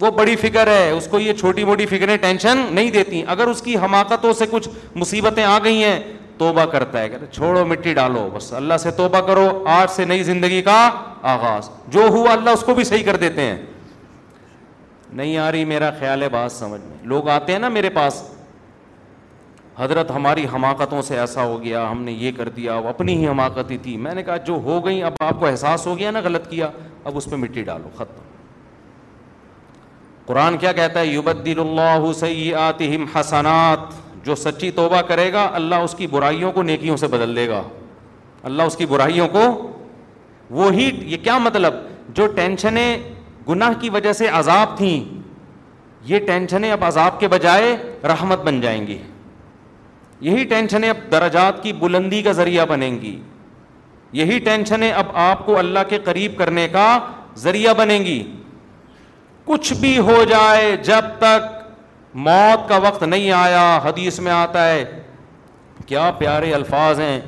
وہ 0.00 0.10
بڑی 0.10 0.36
فکر 0.36 0.66
ہے 0.66 0.90
اس 0.90 1.06
کو 1.10 1.18
یہ 1.20 1.32
چھوٹی 1.40 1.64
موٹی 1.64 1.86
فکریں 1.86 2.16
ٹینشن 2.20 2.64
نہیں 2.70 2.90
دیتی 2.90 3.22
اگر 3.34 3.46
اس 3.48 3.62
کی 3.62 3.76
حماقتوں 3.84 4.32
سے 4.38 4.44
کچھ 4.50 4.68
مصیبتیں 4.94 5.42
آ 5.44 5.58
گئی 5.64 5.82
ہیں 5.84 5.98
توبہ 6.38 6.64
کرتا 6.72 7.00
ہے 7.00 7.08
کہ 7.08 7.16
چھوڑو 7.32 7.64
مٹی 7.66 7.92
ڈالو 7.94 8.28
بس 8.34 8.52
اللہ 8.62 8.76
سے 8.82 8.90
توبہ 8.96 9.20
کرو 9.26 9.48
آج 9.78 9.90
سے 9.96 10.04
نئی 10.04 10.22
زندگی 10.22 10.62
کا 10.70 10.80
آغاز 11.34 11.70
جو 11.96 12.06
ہوا 12.14 12.32
اللہ 12.32 12.50
اس 12.58 12.62
کو 12.66 12.74
بھی 12.74 12.84
صحیح 12.84 13.04
کر 13.04 13.16
دیتے 13.26 13.42
ہیں 13.46 13.56
نہیں 15.16 15.36
آ 15.38 15.50
رہی 15.52 15.64
میرا 15.64 15.90
خیال 15.98 16.22
ہے 16.22 16.28
بات 16.32 16.52
سمجھ 16.52 16.80
میں 16.80 16.96
لوگ 17.08 17.28
آتے 17.28 17.52
ہیں 17.52 17.58
نا 17.60 17.68
میرے 17.68 17.88
پاس 17.94 18.22
حضرت 19.78 20.10
ہماری 20.10 20.44
حماقتوں 20.52 21.00
سے 21.02 21.18
ایسا 21.18 21.44
ہو 21.46 21.62
گیا 21.62 21.86
ہم 21.90 22.02
نے 22.02 22.12
یہ 22.12 22.32
کر 22.36 22.48
دیا 22.56 22.74
وہ 22.78 22.88
اپنی 22.88 23.14
ہی 23.18 23.26
حماقت 23.28 23.70
ہی 23.70 23.76
تھی 23.82 23.96
میں 24.06 24.14
نے 24.14 24.22
کہا 24.22 24.36
جو 24.46 24.54
ہو 24.64 24.84
گئی 24.86 25.02
اب 25.02 25.12
آپ 25.26 25.38
کو 25.40 25.46
احساس 25.46 25.86
ہو 25.86 25.98
گیا 25.98 26.10
نا 26.10 26.20
غلط 26.24 26.48
کیا 26.50 26.68
اب 27.04 27.16
اس 27.16 27.24
پہ 27.30 27.36
مٹی 27.42 27.62
ڈالو 27.64 27.88
ختم 27.96 28.30
قرآن 30.26 30.56
کیا 30.58 30.72
کہتا 30.72 31.00
ہے 31.00 31.06
یوبدل 31.06 31.60
اللہ 31.60 32.10
حسم 32.10 33.04
حسنات 33.14 33.88
جو 34.26 34.34
سچی 34.40 34.70
توبہ 34.70 35.00
کرے 35.08 35.32
گا 35.32 35.48
اللہ 35.54 35.84
اس 35.86 35.94
کی 35.98 36.06
برائیوں 36.10 36.52
کو 36.52 36.62
نیکیوں 36.62 36.96
سے 36.96 37.06
بدل 37.14 37.34
دے 37.36 37.48
گا 37.48 37.62
اللہ 38.50 38.62
اس 38.70 38.76
کی 38.76 38.86
برائیوں 38.92 39.26
کو 39.32 39.40
وہی 40.58 40.90
یہ 41.12 41.16
کیا 41.22 41.36
مطلب 41.38 41.74
جو 42.14 42.26
ٹینشنیں 42.36 43.11
گناہ 43.48 43.72
کی 43.80 43.90
وجہ 43.90 44.12
سے 44.12 44.26
عذاب 44.40 44.76
تھیں 44.78 44.98
یہ 46.10 46.18
ٹینشنیں 46.26 46.70
اب 46.72 46.84
عذاب 46.84 47.18
کے 47.20 47.28
بجائے 47.28 47.76
رحمت 48.08 48.40
بن 48.44 48.60
جائیں 48.60 48.86
گی 48.86 48.98
یہی 50.28 50.44
ٹینشنیں 50.52 50.88
اب 50.88 50.96
درجات 51.12 51.62
کی 51.62 51.72
بلندی 51.80 52.22
کا 52.22 52.32
ذریعہ 52.40 52.66
بنیں 52.68 52.90
گی 53.00 53.18
یہی 54.20 54.38
ٹینشنیں 54.44 54.90
اب 54.92 55.16
آپ 55.24 55.44
کو 55.46 55.58
اللہ 55.58 55.88
کے 55.88 55.98
قریب 56.04 56.36
کرنے 56.38 56.66
کا 56.72 56.86
ذریعہ 57.42 57.74
بنیں 57.78 57.98
گی 58.04 58.22
کچھ 59.44 59.72
بھی 59.80 59.96
ہو 60.08 60.22
جائے 60.28 60.76
جب 60.88 61.04
تک 61.18 61.50
موت 62.28 62.68
کا 62.68 62.76
وقت 62.82 63.02
نہیں 63.02 63.30
آیا 63.32 63.64
حدیث 63.84 64.18
میں 64.20 64.32
آتا 64.32 64.66
ہے 64.68 64.84
کیا 65.86 66.10
پیارے 66.18 66.52
الفاظ 66.54 67.00
ہیں 67.00 67.20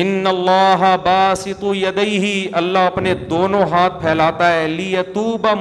ان 0.00 0.26
اللہ 0.26 0.82
باسط 1.04 1.64
یدئی 1.76 2.28
اللہ 2.60 2.86
اپنے 2.92 3.14
دونوں 3.30 3.62
ہاتھ 3.70 4.00
پھیلاتا 4.02 4.52
ہے 4.52 4.66
لی 4.68 4.94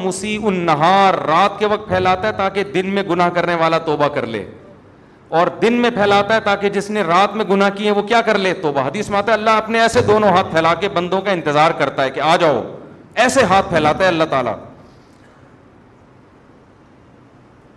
مسیع 0.04 0.38
النہار 0.48 1.14
مسی 1.14 1.28
رات 1.28 1.58
کے 1.60 1.66
وقت 1.74 1.88
پھیلاتا 1.88 2.28
ہے 2.28 2.34
تاکہ 2.34 2.64
دن 2.74 2.90
میں 2.96 3.04
گناہ 3.10 3.30
کرنے 3.40 3.56
والا 3.64 3.78
توبہ 3.90 4.08
کر 4.16 4.26
لے 4.36 4.44
اور 5.40 5.48
دن 5.62 5.74
میں 5.82 5.90
پھیلاتا 5.96 6.36
ہے 6.36 6.40
تاکہ 6.46 6.70
جس 6.78 6.90
نے 6.90 7.02
رات 7.08 7.36
میں 7.36 7.46
گناہ 7.50 7.70
کیے 7.76 7.92
وہ 7.98 8.02
کیا 8.08 8.22
کر 8.30 8.38
لے 8.46 8.54
توبہ 8.62 8.88
حدیث 8.88 9.10
ہے 9.12 9.32
اللہ 9.34 9.58
اپنے 9.66 9.82
ایسے 9.82 10.02
دونوں 10.08 10.30
ہاتھ 10.38 10.52
پھیلا 10.52 10.74
کے 10.80 10.90
بندوں 10.96 11.22
کا 11.26 11.32
انتظار 11.32 11.72
کرتا 11.78 12.04
ہے 12.04 12.10
کہ 12.12 12.20
آ 12.30 12.36
جاؤ 12.42 12.64
ایسے 13.26 13.44
ہاتھ 13.50 13.70
پھیلاتا 13.70 14.04
ہے 14.04 14.08
اللہ 14.10 14.24
تعالیٰ 14.30 14.56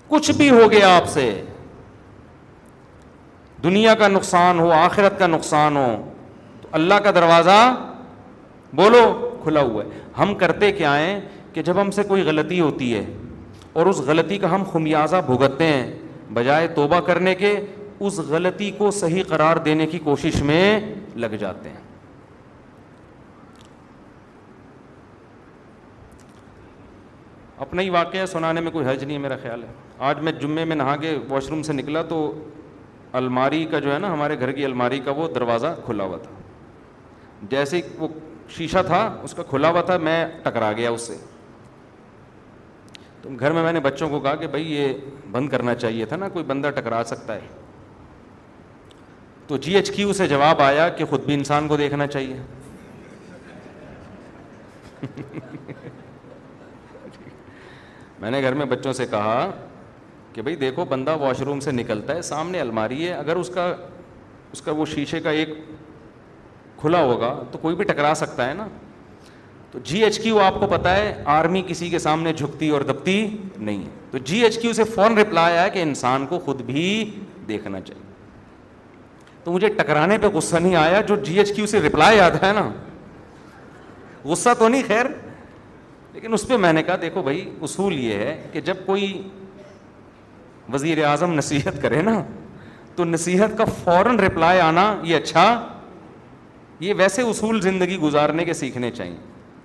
کچھ 0.08 0.30
بھی 0.36 0.50
ہو 0.50 0.70
گیا 0.70 0.96
آپ 0.96 1.06
سے 1.08 1.28
دنیا 3.64 3.94
کا 4.00 4.08
نقصان 4.08 4.58
ہو 4.60 4.70
آخرت 4.82 5.18
کا 5.18 5.26
نقصان 5.26 5.76
ہو 5.76 5.86
اللہ 6.78 6.94
کا 7.02 7.10
دروازہ 7.14 7.52
بولو 8.76 9.02
کھلا 9.42 9.60
ہوا 9.62 9.82
ہے 9.84 9.98
ہم 10.18 10.34
کرتے 10.38 10.70
کیا 10.78 10.96
ہیں 10.98 11.20
کہ 11.52 11.62
جب 11.68 11.80
ہم 11.80 11.90
سے 11.98 12.02
کوئی 12.08 12.22
غلطی 12.28 12.58
ہوتی 12.60 12.92
ہے 12.94 13.04
اور 13.80 13.86
اس 13.86 14.00
غلطی 14.06 14.38
کا 14.44 14.50
ہم 14.54 14.62
خمیازہ 14.72 15.16
بھگتتے 15.26 15.66
ہیں 15.66 15.84
بجائے 16.34 16.66
توبہ 16.80 17.00
کرنے 17.10 17.34
کے 17.44 17.54
اس 18.08 18.18
غلطی 18.28 18.70
کو 18.78 18.90
صحیح 19.00 19.22
قرار 19.28 19.56
دینے 19.70 19.86
کی 19.94 19.98
کوشش 20.08 20.40
میں 20.50 20.58
لگ 21.24 21.36
جاتے 21.46 21.68
ہیں 21.68 21.82
اپنا 27.66 27.82
ہی 27.82 27.90
واقعہ 28.02 28.26
سنانے 28.32 28.60
میں 28.60 28.70
کوئی 28.72 28.86
حج 28.88 29.04
نہیں 29.04 29.16
ہے 29.16 29.22
میرا 29.28 29.36
خیال 29.42 29.62
ہے 29.64 29.68
آج 30.10 30.20
میں 30.28 30.32
جمعے 30.42 30.64
میں 30.70 30.76
نہا 30.76 30.96
کے 31.02 31.16
واش 31.30 31.48
روم 31.50 31.62
سے 31.70 31.82
نکلا 31.82 32.02
تو 32.14 32.18
الماری 33.22 33.64
کا 33.70 33.78
جو 33.80 33.92
ہے 33.94 33.98
نا 33.98 34.12
ہمارے 34.12 34.38
گھر 34.40 34.52
کی 34.52 34.64
الماری 34.64 34.98
کا 35.04 35.10
وہ 35.16 35.28
دروازہ 35.34 35.74
کھلا 35.84 36.04
ہوا 36.04 36.16
تھا 36.22 36.42
جیسے 37.50 37.80
وہ 37.98 38.08
شیشہ 38.56 38.78
تھا 38.86 38.98
اس 39.24 39.34
کا 39.34 39.42
کھلا 39.50 39.68
ہوا 39.70 39.80
تھا 39.90 39.96
میں 40.08 40.24
ٹکرا 40.42 40.72
گیا 40.76 40.90
اس 40.90 41.00
سے 41.06 41.16
تو 43.22 43.30
گھر 43.40 43.52
میں 43.52 43.62
میں 43.62 43.72
نے 43.72 43.80
بچوں 43.80 44.08
کو 44.08 44.20
کہا 44.20 44.34
کہ 44.36 44.46
بھائی 44.46 44.64
یہ 44.72 44.92
بند 45.32 45.48
کرنا 45.48 45.74
چاہیے 45.74 46.06
تھا 46.06 46.16
نا 46.16 46.28
کوئی 46.32 46.44
بندہ 46.44 46.70
ٹکرا 46.76 47.02
سکتا 47.06 47.34
ہے 47.34 47.40
تو 49.46 49.56
جی 49.64 49.72
ایچ 49.76 49.90
کیو 49.96 50.12
سے 50.18 50.26
جواب 50.28 50.60
آیا 50.62 50.88
کہ 50.98 51.04
خود 51.04 51.24
بھی 51.24 51.34
انسان 51.34 51.68
کو 51.68 51.76
دیکھنا 51.76 52.06
چاہیے 52.06 52.36
میں 58.20 58.30
نے 58.30 58.40
گھر 58.42 58.54
میں 58.54 58.66
بچوں 58.66 58.92
سے 58.92 59.06
کہا 59.10 59.50
کہ 60.32 60.42
بھائی 60.42 60.56
دیکھو 60.56 60.84
بندہ 60.88 61.16
واش 61.20 61.40
روم 61.42 61.60
سے 61.60 61.70
نکلتا 61.72 62.14
ہے 62.14 62.22
سامنے 62.28 62.60
الماری 62.60 63.06
ہے 63.08 63.12
اگر 63.14 63.36
اس 63.36 63.48
کا 63.54 63.74
اس 64.52 64.60
کا 64.62 64.72
وہ 64.76 64.86
شیشے 64.86 65.20
کا 65.20 65.30
ایک 65.30 65.48
کھلا 66.84 66.98
ہوگا 67.00 67.32
تو 67.50 67.58
کوئی 67.58 67.76
بھی 67.76 67.84
ٹکرا 67.90 68.12
سکتا 68.16 68.46
ہے 68.48 68.54
نا 68.54 68.66
تو 69.72 69.78
جی 69.90 70.02
ایچ 70.04 70.18
کیو 70.22 70.38
آپ 70.40 70.58
کو 70.60 70.66
پتا 70.72 70.94
ہے 70.96 71.14
آرمی 71.34 71.62
کسی 71.68 71.88
کے 71.90 71.98
سامنے 72.04 72.32
جھکتی 72.32 72.68
اور 72.76 72.80
دبتی 72.90 73.14
نہیں 73.58 73.82
ہے 73.84 73.90
تو 74.10 74.18
جی 74.30 74.42
ایچ 74.44 74.58
کیو 74.62 74.72
سے 74.78 74.84
فوراً 74.94 75.16
رپلائی 75.18 75.56
آیا 75.56 75.68
کہ 75.76 75.82
انسان 75.82 76.26
کو 76.32 76.38
خود 76.44 76.60
بھی 76.68 76.84
دیکھنا 77.48 77.80
چاہیے 77.80 78.02
تو 79.44 79.52
مجھے 79.52 79.68
ٹکرانے 79.78 80.18
پہ 80.18 80.26
غصہ 80.34 80.56
نہیں 80.56 80.74
آیا 80.84 81.00
جو 81.08 81.16
جی 81.24 81.38
ایچ 81.38 81.52
کیو 81.56 81.66
سے 81.72 81.80
رپلائی 81.86 82.20
آتا 82.20 82.46
ہے 82.46 82.52
نا 82.60 82.68
غصہ 84.32 84.50
تو 84.58 84.68
نہیں 84.74 84.82
خیر 84.88 85.06
لیکن 86.12 86.32
اس 86.34 86.46
پہ 86.48 86.56
میں 86.66 86.72
نے 86.72 86.82
کہا 86.82 86.96
دیکھو 87.02 87.22
بھائی 87.22 87.44
اصول 87.66 87.98
یہ 88.04 88.18
ہے 88.24 88.40
کہ 88.52 88.60
جب 88.68 88.86
کوئی 88.86 89.12
وزیر 90.72 91.04
اعظم 91.06 91.34
نصیحت 91.40 91.82
کرے 91.82 92.02
نا 92.02 92.22
تو 92.96 93.04
نصیحت 93.04 93.58
کا 93.58 93.64
فوراً 93.84 94.18
رپلائی 94.28 94.60
آنا 94.72 94.92
یہ 95.04 95.16
اچھا 95.16 95.44
یہ 96.86 96.94
ویسے 96.96 97.22
اصول 97.22 97.60
زندگی 97.62 97.96
گزارنے 98.00 98.44
کے 98.44 98.52
سیکھنے 98.54 98.90
چاہیے 98.90 99.16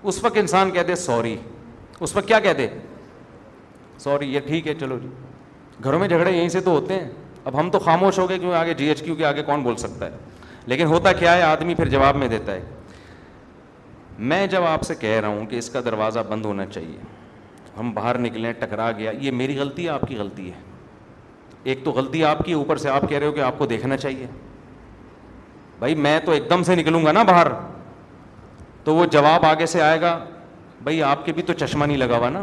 اس 0.09 0.23
وقت 0.23 0.37
انسان 0.37 0.71
کہتے 0.71 0.95
سوری 0.95 1.35
اس 1.99 2.15
وقت 2.15 2.27
کیا 2.27 2.39
کہتے 2.45 2.67
سوری 4.03 4.31
یہ 4.33 4.39
ٹھیک 4.45 4.67
ہے 4.67 4.73
چلو 4.79 4.97
جی 5.01 5.07
گھروں 5.83 5.99
میں 5.99 6.07
جھگڑے 6.07 6.31
یہیں 6.31 6.49
سے 6.55 6.59
تو 6.67 6.71
ہوتے 6.71 6.99
ہیں 6.99 7.09
اب 7.49 7.59
ہم 7.59 7.69
تو 7.71 7.79
خاموش 7.79 8.19
ہو 8.19 8.29
گئے 8.29 8.37
کیوں 8.39 8.53
آگے 8.61 8.73
جی 8.81 8.85
ایچ 8.93 9.01
کیو 9.03 9.15
کے 9.15 9.25
آگے 9.25 9.43
کون 9.49 9.63
بول 9.63 9.75
سکتا 9.83 10.05
ہے 10.05 10.11
لیکن 10.71 10.85
ہوتا 10.93 11.11
کیا 11.19 11.35
ہے 11.35 11.41
آدمی 11.51 11.75
پھر 11.75 11.89
جواب 11.95 12.15
میں 12.23 12.27
دیتا 12.35 12.53
ہے 12.55 12.61
میں 14.31 14.45
جب 14.55 14.63
آپ 14.73 14.81
سے 14.87 14.95
کہہ 14.99 15.19
رہا 15.19 15.27
ہوں 15.37 15.45
کہ 15.51 15.55
اس 15.59 15.69
کا 15.69 15.81
دروازہ 15.85 16.19
بند 16.29 16.45
ہونا 16.45 16.65
چاہیے 16.65 16.97
ہم 17.77 17.91
باہر 17.93 18.17
نکلیں 18.27 18.51
ٹکرا 18.59 18.91
گیا 18.97 19.11
یہ 19.21 19.31
میری 19.41 19.57
غلطی 19.59 19.83
ہے 19.83 19.89
آپ 19.89 20.01
کی 20.07 20.15
غلطی 20.17 20.51
ہے 20.51 20.59
ایک 21.71 21.83
تو 21.83 21.91
غلطی 21.99 22.23
آپ 22.25 22.43
کی 22.45 22.53
اوپر 22.53 22.77
سے 22.83 22.89
آپ 22.89 23.09
کہہ 23.09 23.17
رہے 23.17 23.27
ہو 23.27 23.31
کہ 23.31 23.39
آپ 23.51 23.57
کو 23.57 23.65
دیکھنا 23.73 23.97
چاہیے 24.03 24.27
بھائی 25.79 25.95
میں 25.95 26.19
تو 26.25 26.31
ایک 26.31 26.49
دم 26.49 26.63
سے 26.63 26.75
نکلوں 26.75 27.03
گا 27.05 27.11
نا 27.11 27.23
باہر 27.23 27.47
تو 28.83 28.95
وہ 28.95 29.05
جواب 29.11 29.45
آگے 29.45 29.65
سے 29.65 29.81
آئے 29.81 29.99
گا 30.01 30.17
بھائی 30.83 31.01
آپ 31.03 31.25
کے 31.25 31.31
بھی 31.33 31.43
تو 31.43 31.53
چشمہ 31.59 31.85
نہیں 31.85 31.97
لگا 31.97 32.17
ہوا 32.17 32.29
نا 32.29 32.41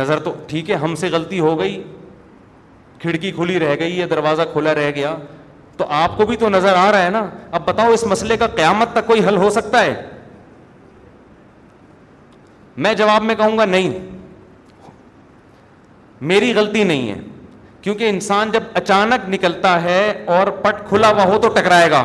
نظر 0.00 0.18
تو 0.24 0.32
ٹھیک 0.48 0.70
ہے 0.70 0.74
ہم 0.84 0.94
سے 1.00 1.08
غلطی 1.12 1.40
ہو 1.40 1.58
گئی 1.58 1.82
کھڑکی 3.02 3.30
کھلی 3.32 3.58
رہ 3.60 3.74
گئی 3.80 3.98
یا 3.98 4.06
دروازہ 4.10 4.42
کھلا 4.52 4.74
رہ 4.74 4.90
گیا 4.94 5.14
تو 5.76 5.84
آپ 6.00 6.16
کو 6.16 6.26
بھی 6.26 6.36
تو 6.36 6.48
نظر 6.48 6.74
آ 6.76 6.90
رہا 6.92 7.04
ہے 7.04 7.10
نا 7.10 7.22
اب 7.58 7.66
بتاؤ 7.66 7.92
اس 7.92 8.04
مسئلے 8.06 8.36
کا 8.36 8.46
قیامت 8.56 8.92
تک 8.92 9.06
کوئی 9.06 9.24
حل 9.26 9.36
ہو 9.36 9.50
سکتا 9.50 9.84
ہے 9.84 9.94
میں 12.84 12.92
جواب 12.94 13.22
میں 13.22 13.34
کہوں 13.34 13.56
گا 13.58 13.64
نہیں 13.64 13.90
میری 16.32 16.52
غلطی 16.54 16.84
نہیں 16.84 17.08
ہے 17.12 17.20
کیونکہ 17.82 18.08
انسان 18.08 18.50
جب 18.52 18.62
اچانک 18.80 19.28
نکلتا 19.30 19.80
ہے 19.82 20.02
اور 20.36 20.46
پٹ 20.64 20.88
کھلا 20.88 21.10
ہوا 21.12 21.24
ہو 21.34 21.38
تو 21.42 21.48
ٹکرائے 21.56 21.90
گا 21.90 22.04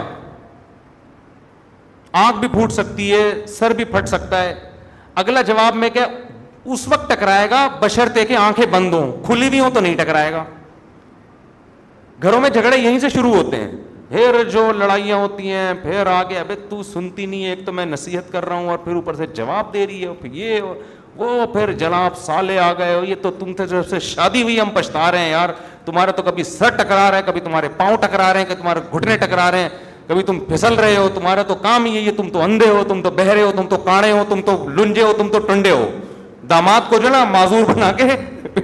آنکھ 2.13 2.37
بھی 2.39 2.47
پھوٹ 2.47 2.71
سکتی 2.71 3.11
ہے 3.11 3.31
سر 3.57 3.71
بھی 3.77 3.85
پھٹ 3.85 4.07
سکتا 4.09 4.41
ہے 4.43 4.53
اگلا 5.21 5.41
جواب 5.41 5.75
میں 5.75 5.89
کیا 5.93 6.05
اس 6.73 6.87
وقت 6.87 7.09
ٹکرائے 7.09 7.49
گا 7.49 7.67
بشرتے 7.81 8.25
کہ 8.25 8.35
آنکھیں 8.37 8.65
بند 8.71 8.93
ہوں 8.93 9.11
کھلی 9.25 9.49
بھی 9.49 9.59
ہوں 9.59 9.69
تو 9.73 9.79
نہیں 9.79 9.95
ٹکرائے 9.97 10.31
گا 10.31 10.43
گھروں 12.23 12.41
میں 12.41 12.49
جھگڑے 12.49 12.77
یہیں 12.77 12.99
سے 12.99 13.09
شروع 13.09 13.35
ہوتے 13.35 13.57
ہیں 13.61 13.71
پھر 14.09 14.43
جو 14.51 14.71
لڑائیاں 14.75 15.17
ہوتی 15.17 15.51
ہیں 15.51 15.73
پھر 15.81 16.07
آگے 16.07 16.37
ابھی 16.39 16.55
تو 16.69 16.81
سنتی 16.93 17.25
نہیں 17.25 17.43
ہے 17.45 17.49
ایک 17.49 17.65
تو 17.65 17.71
میں 17.73 17.85
نصیحت 17.85 18.31
کر 18.31 18.45
رہا 18.47 18.55
ہوں 18.55 18.69
اور 18.69 18.77
پھر 18.83 18.95
اوپر 18.95 19.15
سے 19.15 19.25
جواب 19.35 19.73
دے 19.73 19.85
رہی 19.87 20.03
ہے 20.05 20.13
پھر 20.21 20.33
یہ 20.33 20.61
وہ 21.15 21.45
پھر 21.53 21.71
جناب 21.77 22.17
سالے 22.23 22.57
آ 22.59 22.71
گئے 22.77 22.93
ہو 22.95 23.03
یہ 23.03 23.15
تو 23.21 23.31
تم 23.39 23.53
سے 23.89 23.99
شادی 23.99 24.41
ہوئی 24.43 24.59
ہم 24.59 24.69
پچھتا 24.73 25.11
رہے 25.11 25.19
ہیں 25.19 25.29
یار 25.29 25.49
تمہارا 25.85 26.11
تو 26.11 26.23
کبھی 26.23 26.43
سر 26.43 26.69
ٹکرا 26.77 27.09
رہا 27.09 27.17
ہے 27.17 27.21
کبھی 27.25 27.41
تمہارے 27.41 27.67
پاؤں 27.77 27.95
ٹکرا 28.01 28.31
رہے 28.33 28.39
ہیں 28.41 28.47
کبھی 28.49 28.61
تمہارے 28.61 28.79
گھٹنے 28.93 29.17
ٹکرا 29.17 29.49
رہے 29.51 29.59
ہیں 29.61 29.69
کبھی 30.07 30.21
تم 30.23 30.39
پھسل 30.49 30.73
رہے 30.79 30.95
ہو 30.95 31.07
تمہارا 31.13 31.41
تو 31.47 31.55
کام 31.61 31.85
ہی 31.85 32.05
ہے 32.05 32.11
تم 32.17 32.29
تو 32.33 32.41
اندھے 32.41 32.67
ہو 32.69 32.83
تم 32.87 33.01
تو 33.03 33.09
بہرے 33.15 33.41
ہو 33.41 33.51
تم 33.55 33.67
تو 33.69 33.77
کاڑے 33.85 34.11
ہو 34.11 34.23
تم 34.29 34.41
تو 34.45 34.57
لنجے 34.77 35.01
ہو 35.03 35.11
تم 35.17 35.29
تو 35.31 35.39
ٹنڈے 35.47 35.71
ہو 35.71 35.89
داماد 36.49 36.89
کو 36.89 36.97
جو 37.03 37.09
نا 37.09 37.23
معذور 37.31 37.63
بنا 37.73 37.91
کے 37.97 38.03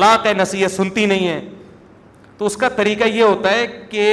لاک 0.00 0.26
ہے 0.26 0.32
نصیحت 0.34 0.70
سنتی 0.72 1.04
نہیں 1.06 1.28
ہے 1.28 1.40
تو 2.38 2.46
اس 2.46 2.56
کا 2.62 2.68
طریقہ 2.78 3.04
یہ 3.08 3.22
ہوتا 3.22 3.50
ہے 3.54 3.66
کہ 3.90 4.06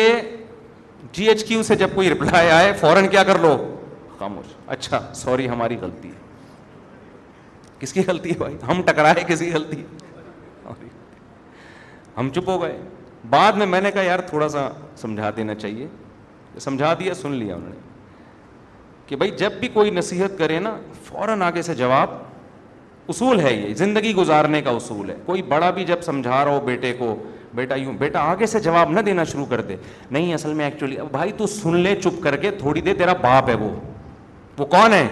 جی 1.13 1.25
ایچ 1.29 1.43
کیو 1.47 1.63
سے 1.63 1.75
جب 1.75 1.89
کوئی 1.95 2.09
رپلائی 2.09 2.49
آئے 2.49 2.73
فوراً 2.79 3.07
کیا 3.11 3.23
کر 3.23 3.39
لو 3.39 3.55
خاموش 4.19 4.53
اچھا 4.75 4.99
سوری 5.23 5.47
ہماری 5.49 5.77
غلطی 5.81 6.07
ہے 6.09 6.21
کس 7.79 7.93
کی 7.93 8.01
غلطی 8.07 8.29
ہے 8.31 8.37
بھائی 8.37 8.57
ہم 8.67 8.81
ٹکرائے 8.85 9.23
کس 9.27 9.39
کی 9.39 9.51
غلطی 9.53 9.79
ہے 9.81 10.71
ہم 12.17 12.29
چپ 12.35 12.49
ہو 12.49 12.61
گئے 12.61 12.77
بعد 13.29 13.51
میں 13.59 13.65
میں 13.65 13.79
نے 13.81 13.91
کہا 13.91 14.01
یار 14.03 14.19
تھوڑا 14.29 14.47
سا 14.49 14.67
سمجھا 15.01 15.29
دینا 15.35 15.53
چاہیے 15.55 15.87
سمجھا 16.61 16.93
دیا 16.99 17.13
سن 17.13 17.31
لیا 17.33 17.55
انہوں 17.55 17.69
نے 17.69 17.79
کہ 19.07 19.15
بھائی 19.15 19.31
جب 19.37 19.51
بھی 19.59 19.67
کوئی 19.73 19.89
نصیحت 19.91 20.37
کرے 20.37 20.59
نا 20.59 20.75
فوراً 21.05 21.41
آگے 21.41 21.61
سے 21.61 21.75
جواب 21.75 22.09
اصول 23.09 23.39
ہے 23.41 23.53
یہ 23.53 23.73
زندگی 23.75 24.13
گزارنے 24.15 24.61
کا 24.61 24.71
اصول 24.71 25.09
ہے 25.09 25.15
کوئی 25.25 25.41
بڑا 25.47 25.69
بھی 25.77 25.83
جب 25.85 26.01
سمجھا 26.01 26.43
رہا 26.45 26.51
ہو 26.51 26.59
بیٹے 26.65 26.93
کو 26.99 27.15
بیٹا 27.55 27.75
یوں 27.75 27.93
بیٹا 27.99 28.19
آگے 28.31 28.45
سے 28.47 28.59
جواب 28.59 28.91
نہ 28.91 28.99
دینا 29.05 29.23
شروع 29.31 29.45
کر 29.49 29.61
دے 29.61 29.75
نہیں 30.11 30.33
اصل 30.33 30.53
میں 30.53 30.65
ایکچولی 30.65 30.97
اب 30.99 31.11
بھائی 31.11 31.31
تو 31.37 31.47
سن 31.47 31.75
لے 31.79 31.95
چپ 32.03 32.21
کر 32.23 32.35
کے 32.41 32.51
تھوڑی 32.59 32.81
دیر 32.81 32.93
تیرا 32.97 33.13
باپ 33.21 33.49
ہے 33.49 33.55
وہ 33.59 34.65
کون 34.65 34.93
ہے 34.93 35.07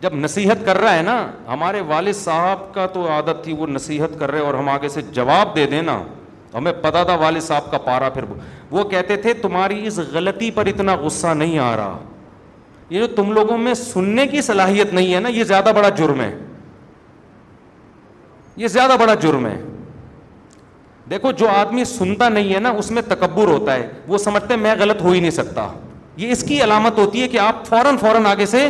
جب 0.00 0.14
نصیحت 0.14 0.64
کر 0.64 0.78
رہا 0.80 0.94
ہے 0.96 1.02
نا 1.02 1.16
ہمارے 1.46 1.80
والد 1.86 2.14
صاحب 2.16 2.72
کا 2.74 2.86
تو 2.92 3.08
عادت 3.10 3.44
تھی 3.44 3.52
وہ 3.58 3.66
نصیحت 3.66 4.18
کر 4.20 4.30
رہے 4.30 4.40
اور 4.40 4.54
ہم 4.54 4.68
آگے 4.68 4.88
سے 4.88 5.02
جواب 5.12 5.54
دے 5.56 5.66
دیں 5.70 5.80
نا 5.82 6.02
ہمیں 6.54 6.72
پتا 6.82 7.02
تھا 7.04 7.14
والد 7.20 7.42
صاحب 7.42 7.70
کا 7.70 7.78
پارا 7.84 8.08
پھر 8.14 8.24
وہ 8.70 8.84
کہتے 8.90 9.16
تھے 9.22 9.32
تمہاری 9.42 9.86
اس 9.86 9.98
غلطی 10.12 10.50
پر 10.54 10.66
اتنا 10.66 10.94
غصہ 11.02 11.34
نہیں 11.34 11.58
آ 11.58 11.74
رہا 11.76 11.98
یہ 12.90 13.00
جو 13.00 13.06
تم 13.14 13.32
لوگوں 13.32 13.56
میں 13.58 13.72
سننے 13.74 14.26
کی 14.26 14.40
صلاحیت 14.42 14.92
نہیں 14.94 15.14
ہے 15.14 15.20
نا 15.20 15.28
یہ 15.28 15.44
زیادہ 15.44 15.72
بڑا 15.76 15.88
جرم 15.98 16.20
ہے 16.20 16.34
یہ 18.56 18.68
زیادہ 18.68 18.96
بڑا 19.00 19.14
جرم 19.22 19.46
ہے 19.46 19.60
دیکھو 21.10 21.30
جو 21.40 21.48
آدمی 21.48 21.84
سنتا 21.84 22.28
نہیں 22.28 22.54
ہے 22.54 22.58
نا 22.60 22.70
اس 22.78 22.90
میں 22.90 23.02
تکبر 23.08 23.48
ہوتا 23.48 23.74
ہے 23.74 23.88
وہ 24.08 24.18
سمجھتے 24.18 24.56
میں 24.56 24.74
غلط 24.78 25.02
ہو 25.02 25.10
ہی 25.10 25.20
نہیں 25.20 25.30
سکتا 25.30 25.66
یہ 26.16 26.30
اس 26.32 26.42
کی 26.48 26.62
علامت 26.64 26.98
ہوتی 26.98 27.22
ہے 27.22 27.28
کہ 27.28 27.38
آپ 27.38 27.66
فوراً 27.66 27.96
فوراً 28.00 28.26
آگے 28.26 28.46
سے 28.46 28.66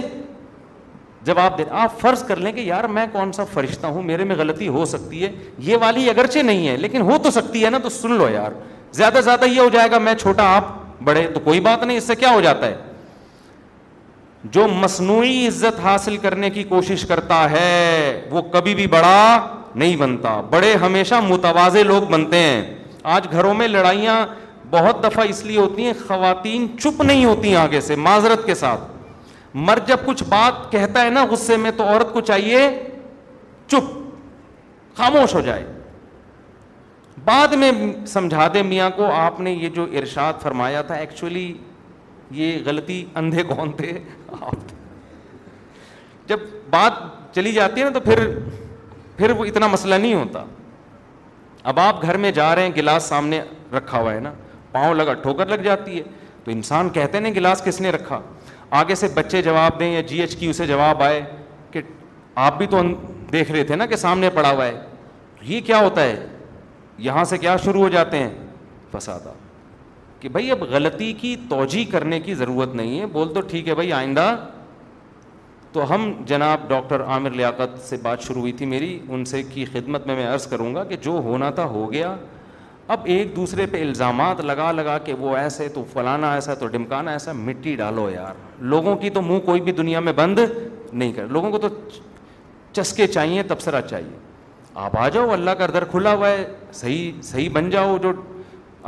جب 1.27 1.39
آپ 1.39 1.61
آپ 1.85 1.99
فرض 2.01 2.23
کر 2.27 2.37
لیں 2.47 2.51
کہ 2.53 2.61
یار 2.61 2.85
میں 2.97 3.05
کون 3.13 3.31
سا 3.33 3.45
فرشتہ 3.53 3.87
ہوں 3.95 4.03
میرے 4.11 4.25
میں 4.25 4.35
غلطی 4.39 4.67
ہو 4.77 4.85
سکتی 4.91 5.23
ہے 5.25 5.31
یہ 5.69 5.77
والی 5.81 6.09
اگرچہ 6.11 6.39
نہیں 6.51 6.69
ہے 6.69 6.77
لیکن 6.83 7.01
ہو 7.11 7.17
تو 7.23 7.31
سکتی 7.37 7.65
ہے 7.65 7.71
نا 7.71 7.79
تو 7.83 7.89
سن 7.91 8.13
لو 8.19 8.29
یار 8.33 8.53
زیادہ 8.99 9.21
زیادہ 9.25 9.45
یہ 9.45 9.61
ہو 9.61 9.69
جائے 9.73 9.91
گا 9.91 9.99
میں 10.09 10.15
چھوٹا 10.23 10.45
آپ 10.57 10.69
بڑے 11.05 11.27
تو 11.35 11.41
کوئی 11.49 11.61
بات 11.69 11.83
نہیں 11.85 11.97
اس 11.97 12.05
سے 12.07 12.15
کیا 12.21 12.33
ہو 12.35 12.41
جاتا 12.41 12.67
ہے 12.67 12.75
جو 14.57 14.67
مصنوعی 14.79 15.47
عزت 15.49 15.81
حاصل 15.85 16.17
کرنے 16.27 16.51
کی 16.57 16.63
کوشش 16.73 17.05
کرتا 17.13 17.45
ہے 17.51 18.21
وہ 18.31 18.43
کبھی 18.53 18.75
بھی 18.75 18.87
بڑا 18.97 19.17
نہیں 19.75 19.97
بنتا 20.07 20.41
بڑے 20.57 20.73
ہمیشہ 20.83 21.15
متوازے 21.29 21.83
لوگ 21.93 22.03
بنتے 22.13 22.37
ہیں 22.49 22.63
آج 23.15 23.27
گھروں 23.33 23.55
میں 23.55 23.69
لڑائیاں 23.69 24.25
بہت 24.71 25.03
دفعہ 25.05 25.25
اس 25.29 25.45
لیے 25.45 25.59
ہوتی 25.61 25.87
ہیں 25.87 25.93
خواتین 26.07 26.67
چپ 26.81 27.03
نہیں 27.05 27.25
ہوتی 27.25 27.57
آگے 27.57 27.81
سے 27.91 27.97
معذرت 28.09 28.47
کے 28.47 28.55
ساتھ 28.63 28.95
مر 29.65 29.79
جب 29.87 29.97
کچھ 30.07 30.23
بات 30.29 30.71
کہتا 30.73 31.05
ہے 31.05 31.11
نا 31.11 31.25
غصے 31.31 31.57
میں 31.57 31.71
تو 31.77 31.85
عورت 31.89 32.13
کو 32.13 32.21
چاہیے 32.31 32.59
چپ 33.67 33.93
خاموش 34.97 35.35
ہو 35.35 35.41
جائے 35.47 35.65
بعد 37.25 37.53
میں 37.63 37.71
سمجھا 38.07 38.47
دے 38.55 38.63
میاں 38.63 38.89
کو 38.97 39.07
آپ 39.21 39.39
نے 39.47 39.53
یہ 39.53 39.69
جو 39.75 39.87
ارشاد 40.01 40.43
فرمایا 40.43 40.83
تھا 40.89 40.95
ایکچولی 40.95 41.53
یہ 42.41 42.59
غلطی 42.65 43.05
اندھے 43.23 43.43
کون 43.55 43.73
تھے 43.77 43.99
آپ 44.41 44.75
جب 46.29 46.41
بات 46.71 47.03
چلی 47.35 47.53
جاتی 47.53 47.81
ہے 47.81 47.85
نا 47.91 47.99
تو 47.99 48.01
پھر 48.11 48.29
پھر 49.17 49.31
وہ 49.39 49.45
اتنا 49.45 49.67
مسئلہ 49.77 49.95
نہیں 50.03 50.15
ہوتا 50.15 50.45
اب 51.71 51.81
آپ 51.81 52.03
گھر 52.03 52.17
میں 52.27 52.31
جا 52.41 52.55
رہے 52.55 52.63
ہیں 52.67 52.71
گلاس 52.77 53.03
سامنے 53.15 53.41
رکھا 53.77 54.01
ہوا 54.01 54.15
ہے 54.15 54.21
نا 54.21 54.33
پاؤں 54.73 54.95
لگا 54.95 55.15
ٹھوکر 55.23 55.47
لگ 55.49 55.63
جاتی 55.71 55.99
ہے 55.99 56.03
تو 56.45 56.51
انسان 56.51 56.89
کہتے 56.99 57.21
نا 57.21 57.29
گلاس 57.37 57.63
کس 57.65 57.81
نے 57.81 57.91
رکھا 57.93 58.21
آگے 58.79 58.95
سے 58.95 59.07
بچے 59.15 59.41
جواب 59.43 59.79
دیں 59.81 59.93
یا 59.93 60.01
جی 60.09 60.21
ایچ 60.21 60.37
کی 60.37 60.47
اسے 60.51 60.67
جواب 60.67 61.03
آئے 61.03 61.21
کہ 61.71 61.81
آپ 62.45 62.59
بھی 62.59 62.67
تو 62.71 62.81
دیکھ 63.33 63.51
رہے 63.53 63.65
تھے 63.65 63.77
نا 63.77 63.87
کہ 63.87 63.97
سامنے 63.97 64.31
پڑا 64.35 64.51
ہوا 64.51 64.67
ہے 64.67 64.81
یہ 65.45 65.61
کیا 65.67 65.79
ہوتا 65.85 66.03
ہے 66.05 66.27
یہاں 67.05 67.25
سے 67.25 67.39
کیا 67.39 67.57
شروع 67.65 67.83
ہو 67.83 67.89
جاتے 67.89 68.19
ہیں 68.19 68.31
فسادہ 68.93 69.33
کہ 70.21 70.29
بھائی 70.33 70.51
اب 70.51 70.63
غلطی 70.71 71.13
کی 71.21 71.35
توجہ 71.49 71.91
کرنے 71.93 72.21
کی 72.21 72.35
ضرورت 72.35 72.75
نہیں 72.75 73.01
ہے 73.01 73.07
بول 73.17 73.33
تو 73.35 73.41
ٹھیک 73.51 73.69
ہے 73.69 73.75
بھائی 73.75 73.93
آئندہ 73.93 74.29
تو 75.73 75.93
ہم 75.95 76.13
جناب 76.27 76.69
ڈاکٹر 76.69 77.03
عامر 77.07 77.31
لیاقت 77.31 77.79
سے 77.89 77.97
بات 78.03 78.21
شروع 78.27 78.41
ہوئی 78.41 78.53
تھی 78.61 78.67
میری 78.67 78.99
ان 79.09 79.25
سے 79.33 79.43
کی 79.53 79.65
خدمت 79.73 80.07
میں 80.07 80.17
میں 80.17 80.27
عرض 80.27 80.47
کروں 80.47 80.75
گا 80.75 80.85
کہ 80.85 80.97
جو 81.03 81.13
ہونا 81.25 81.51
تھا 81.59 81.65
ہو 81.73 81.91
گیا 81.93 82.15
اب 82.95 83.01
ایک 83.13 83.35
دوسرے 83.37 83.65
پہ 83.71 83.81
الزامات 83.83 84.41
لگا 84.45 84.71
لگا 84.73 84.97
کہ 85.05 85.13
وہ 85.19 85.37
ایسے 85.37 85.69
تو 85.75 85.85
فلانا 85.93 86.33
ایسا 86.35 86.55
تو 86.59 86.67
ڈمکانا 86.75 87.11
ایسا 87.13 87.33
مٹی 87.35 87.75
ڈالو 87.77 88.09
یار 88.11 88.35
لوگوں 88.73 88.95
کی 88.97 89.11
تو 89.11 89.23
منہ 89.23 89.39
کوئی 89.47 89.61
بھی 89.61 89.73
دنیا 89.73 90.01
میں 90.01 90.13
بند 90.17 90.39
نہیں 90.93 91.13
کر 91.13 91.27
لوگوں 91.31 91.51
کو 91.51 91.59
تو 91.59 91.69
چسکے 92.73 93.07
چاہیے 93.07 93.43
تبصرہ 93.49 93.81
چاہیے 93.89 94.19
آپ 94.85 94.97
آ 94.99 95.09
جاؤ 95.09 95.31
اللہ 95.33 95.51
کا 95.59 95.67
در 95.75 95.85
کھلا 95.91 96.13
ہوا 96.15 96.29
ہے 96.31 96.45
صحیح 96.81 97.11
صحیح 97.25 97.49
بن 97.53 97.71
جاؤ 97.71 97.97
جو 98.03 98.13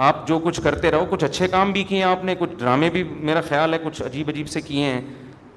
آپ 0.08 0.26
جو 0.28 0.38
کچھ 0.44 0.60
کرتے 0.64 0.90
رہو 0.90 1.04
کچھ 1.10 1.24
اچھے 1.24 1.48
کام 1.50 1.72
بھی 1.72 1.82
کیے 1.84 1.98
ہیں 1.98 2.04
آپ 2.10 2.24
نے 2.24 2.34
کچھ 2.38 2.50
ڈرامے 2.58 2.90
بھی 2.90 3.02
میرا 3.04 3.40
خیال 3.48 3.72
ہے 3.74 3.78
کچھ 3.84 4.02
عجیب 4.02 4.28
عجیب 4.28 4.48
سے 4.48 4.60
کیے 4.60 4.84
ہیں 4.92 5.00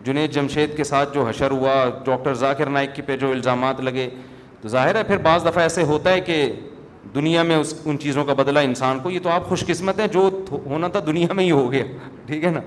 جنید 0.06 0.32
جمشید 0.34 0.76
کے 0.78 0.84
ساتھ 0.84 1.14
جو 1.14 1.28
حشر 1.28 1.52
ہوا 1.52 1.74
ڈاکٹر 2.06 2.34
ذاکر 2.34 2.70
نائک 2.70 2.96
کے 2.96 3.02
پہ 3.06 3.18
جو 3.18 3.32
الزامات 3.32 3.82
لگے 3.82 4.10
تو 4.62 4.70
ظاہر 4.70 4.96
ہے 4.96 5.04
پھر 5.04 5.18
بعض 5.28 5.46
دفعہ 5.46 5.64
ایسے 5.64 5.84
ہوتا 5.84 6.12
ہے 6.14 6.20
کہ 6.22 6.46
دنیا 7.16 7.42
میں 7.44 7.56
اس 7.56 7.74
ان 7.86 7.98
چیزوں 8.00 8.24
کا 8.26 8.34
بدلا 8.34 8.60
انسان 8.60 9.00
کو 9.04 9.10
یہ 9.10 9.20
تو 9.24 9.30
آپ 9.30 9.48
خوش 9.50 9.64
قسمت 9.68 10.00
ہیں 10.00 10.08
جو 10.12 10.30
ہونا 10.66 10.88
تھا 10.92 11.00
دنیا 11.06 11.34
میں 11.34 11.44
ہی 11.44 11.52
ہو 11.52 11.72
گیا 11.72 11.84
ٹھیک 12.26 12.44
ہے 12.44 12.50
نا 12.52 12.60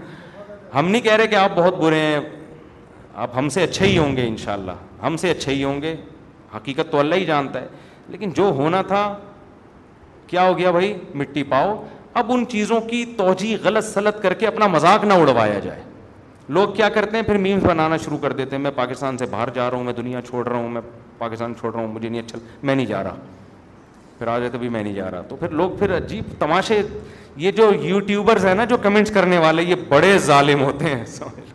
ہم 0.79 0.89
نہیں 0.89 1.03
کہہ 1.03 1.13
رہے 1.17 1.27
کہ 1.27 1.35
آپ 1.37 1.51
بہت 1.57 1.77
برے 1.83 2.01
ہیں 2.01 2.19
آپ 3.27 3.37
ہم 3.39 3.49
سے 3.55 3.63
اچھے 3.63 3.87
ہی 3.87 3.97
ہوں 3.99 4.17
گے 4.17 4.27
ان 4.27 4.37
شاء 4.37 4.53
اللہ 4.53 5.07
ہم 5.07 5.17
سے 5.17 5.31
اچھے 5.31 5.53
ہی 5.55 5.63
ہوں 5.65 5.81
گے 5.83 5.95
حقیقت 6.57 6.91
تو 6.93 6.99
اللہ 7.01 7.15
ہی 7.15 7.25
جانتا 7.25 7.61
ہے 7.61 7.67
لیکن 8.09 8.31
جو 8.37 8.45
ہونا 8.57 8.81
تھا 8.89 9.03
کیا 10.27 10.47
ہو 10.49 10.57
گیا 10.59 10.71
بھائی 10.71 10.93
مٹی 11.15 11.43
پاؤ 11.53 11.75
اب 12.21 12.33
ان 12.33 12.45
چیزوں 12.49 12.81
کی 12.89 13.05
توجہ 13.17 13.55
غلط 13.65 13.85
سلط 13.85 14.21
کر 14.23 14.35
کے 14.43 14.47
اپنا 14.47 14.67
مذاق 14.75 15.05
نہ 15.05 15.13
اڑوایا 15.21 15.59
جائے 15.59 15.83
لوگ 16.57 16.69
کیا 16.77 16.89
کرتے 16.95 17.17
ہیں 17.17 17.25
پھر 17.25 17.37
میمس 17.47 17.65
بنانا 17.65 17.97
شروع 18.05 18.19
کر 18.23 18.33
دیتے 18.39 18.57
ہیں 18.57 18.63
میں 18.63 18.71
پاکستان 18.75 19.19
سے 19.19 19.27
باہر 19.31 19.51
جا 19.55 19.69
رہا 19.71 19.77
ہوں 19.77 19.85
میں 19.85 19.93
دنیا 19.97 20.21
چھوڑ 20.29 20.47
رہا 20.49 20.57
ہوں 20.57 20.69
میں 20.71 20.81
پاکستان 21.19 21.55
چھوڑ 21.61 21.73
رہا 21.73 21.81
ہوں 21.81 21.93
مجھے 21.93 22.09
نہیں 22.09 22.21
اچھا 22.21 22.39
میں 22.63 22.75
نہیں 22.75 22.87
جا 22.87 23.03
رہا 23.05 23.17
پھر 24.19 24.27
آ 24.29 24.39
جاتے 24.39 24.59
بھی 24.59 24.69
میں 24.69 24.83
نہیں 24.83 24.95
جا 24.95 25.11
رہا 25.11 25.23
تو 25.29 25.37
پھر 25.37 25.49
لوگ 25.61 25.71
پھر 25.79 25.97
عجیب 25.97 26.25
تماشے 26.41 26.81
یہ 27.45 27.51
جو 27.51 27.71
یوٹیوبرز 27.83 28.45
ہیں 28.47 28.55
نا 28.55 28.65
جو 28.73 28.77
کمنٹس 28.83 29.11
کرنے 29.15 29.39
والے 29.39 29.63
یہ 29.63 29.75
بڑے 29.89 30.17
ظالم 30.27 30.63
ہوتے 30.63 30.85
ہیں 30.95 31.05
سمجھ 31.15 31.41
لو 31.49 31.53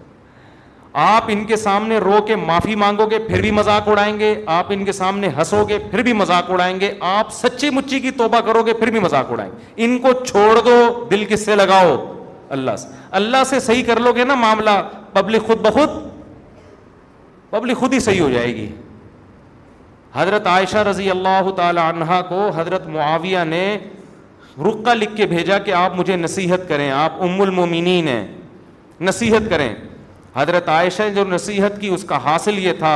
آپ 1.01 1.23
ان 1.31 1.43
کے 1.45 1.55
سامنے 1.55 1.97
رو 1.99 2.21
کے 2.27 2.35
معافی 2.35 2.75
مانگو 2.83 3.05
گے 3.11 3.19
پھر 3.27 3.41
بھی 3.41 3.51
مذاق 3.57 3.87
اڑائیں 3.89 4.19
گے 4.19 4.33
آپ 4.55 4.71
ان 4.73 4.83
کے 4.85 4.91
سامنے 4.91 5.27
ہنسو 5.37 5.63
گے 5.69 5.77
پھر 5.91 6.01
بھی 6.03 6.13
مذاق 6.21 6.49
اڑائیں 6.51 6.79
گے 6.79 6.91
آپ 7.09 7.31
سچی 7.33 7.69
مچی 7.75 7.99
کی 7.99 8.11
توبہ 8.21 8.39
کرو 8.45 8.63
گے 8.65 8.73
پھر 8.79 8.91
بھی 8.91 8.99
مذاق 8.99 9.31
اڑائیں 9.31 9.51
گے 9.51 9.85
ان 9.85 9.97
کو 10.01 10.13
چھوڑ 10.23 10.59
دو 10.65 10.75
دل 11.11 11.25
کس 11.29 11.45
سے 11.45 11.55
لگاؤ 11.55 11.95
اللہ 12.57 12.75
سے 12.81 12.87
اللہ 13.19 13.43
سے 13.49 13.59
صحیح 13.59 13.83
کر 13.87 13.99
لو 13.99 14.11
گے 14.15 14.23
نا 14.25 14.35
معاملہ 14.43 14.69
پبلک 15.13 15.45
خود 15.47 15.65
بخود 15.67 15.97
پبلک 17.49 17.77
خود 17.77 17.93
ہی 17.93 17.99
صحیح 18.09 18.21
ہو 18.21 18.29
جائے 18.29 18.55
گی 18.55 18.69
حضرت 20.13 20.47
عائشہ 20.47 20.77
رضی 20.89 21.09
اللہ 21.11 21.49
تعالی 21.55 21.79
عنہ 21.81 22.21
کو 22.29 22.47
حضرت 22.55 22.87
معاویہ 22.87 23.39
نے 23.49 23.63
رقہ 24.67 24.93
لکھ 24.93 25.15
کے 25.15 25.25
بھیجا 25.27 25.57
کہ 25.65 25.73
آپ 25.73 25.95
مجھے 25.97 26.15
نصیحت 26.17 26.67
کریں 26.69 26.89
آپ 26.91 27.21
ام 27.23 27.41
المومنین 27.41 28.07
ہیں 28.07 28.25
نصیحت 29.01 29.49
کریں 29.49 29.73
حضرت 30.35 30.69
عائشہ 30.69 31.03
جو 31.15 31.23
نصیحت 31.29 31.79
کی 31.81 31.87
اس 31.93 32.03
کا 32.07 32.17
حاصل 32.23 32.57
یہ 32.59 32.73
تھا 32.79 32.95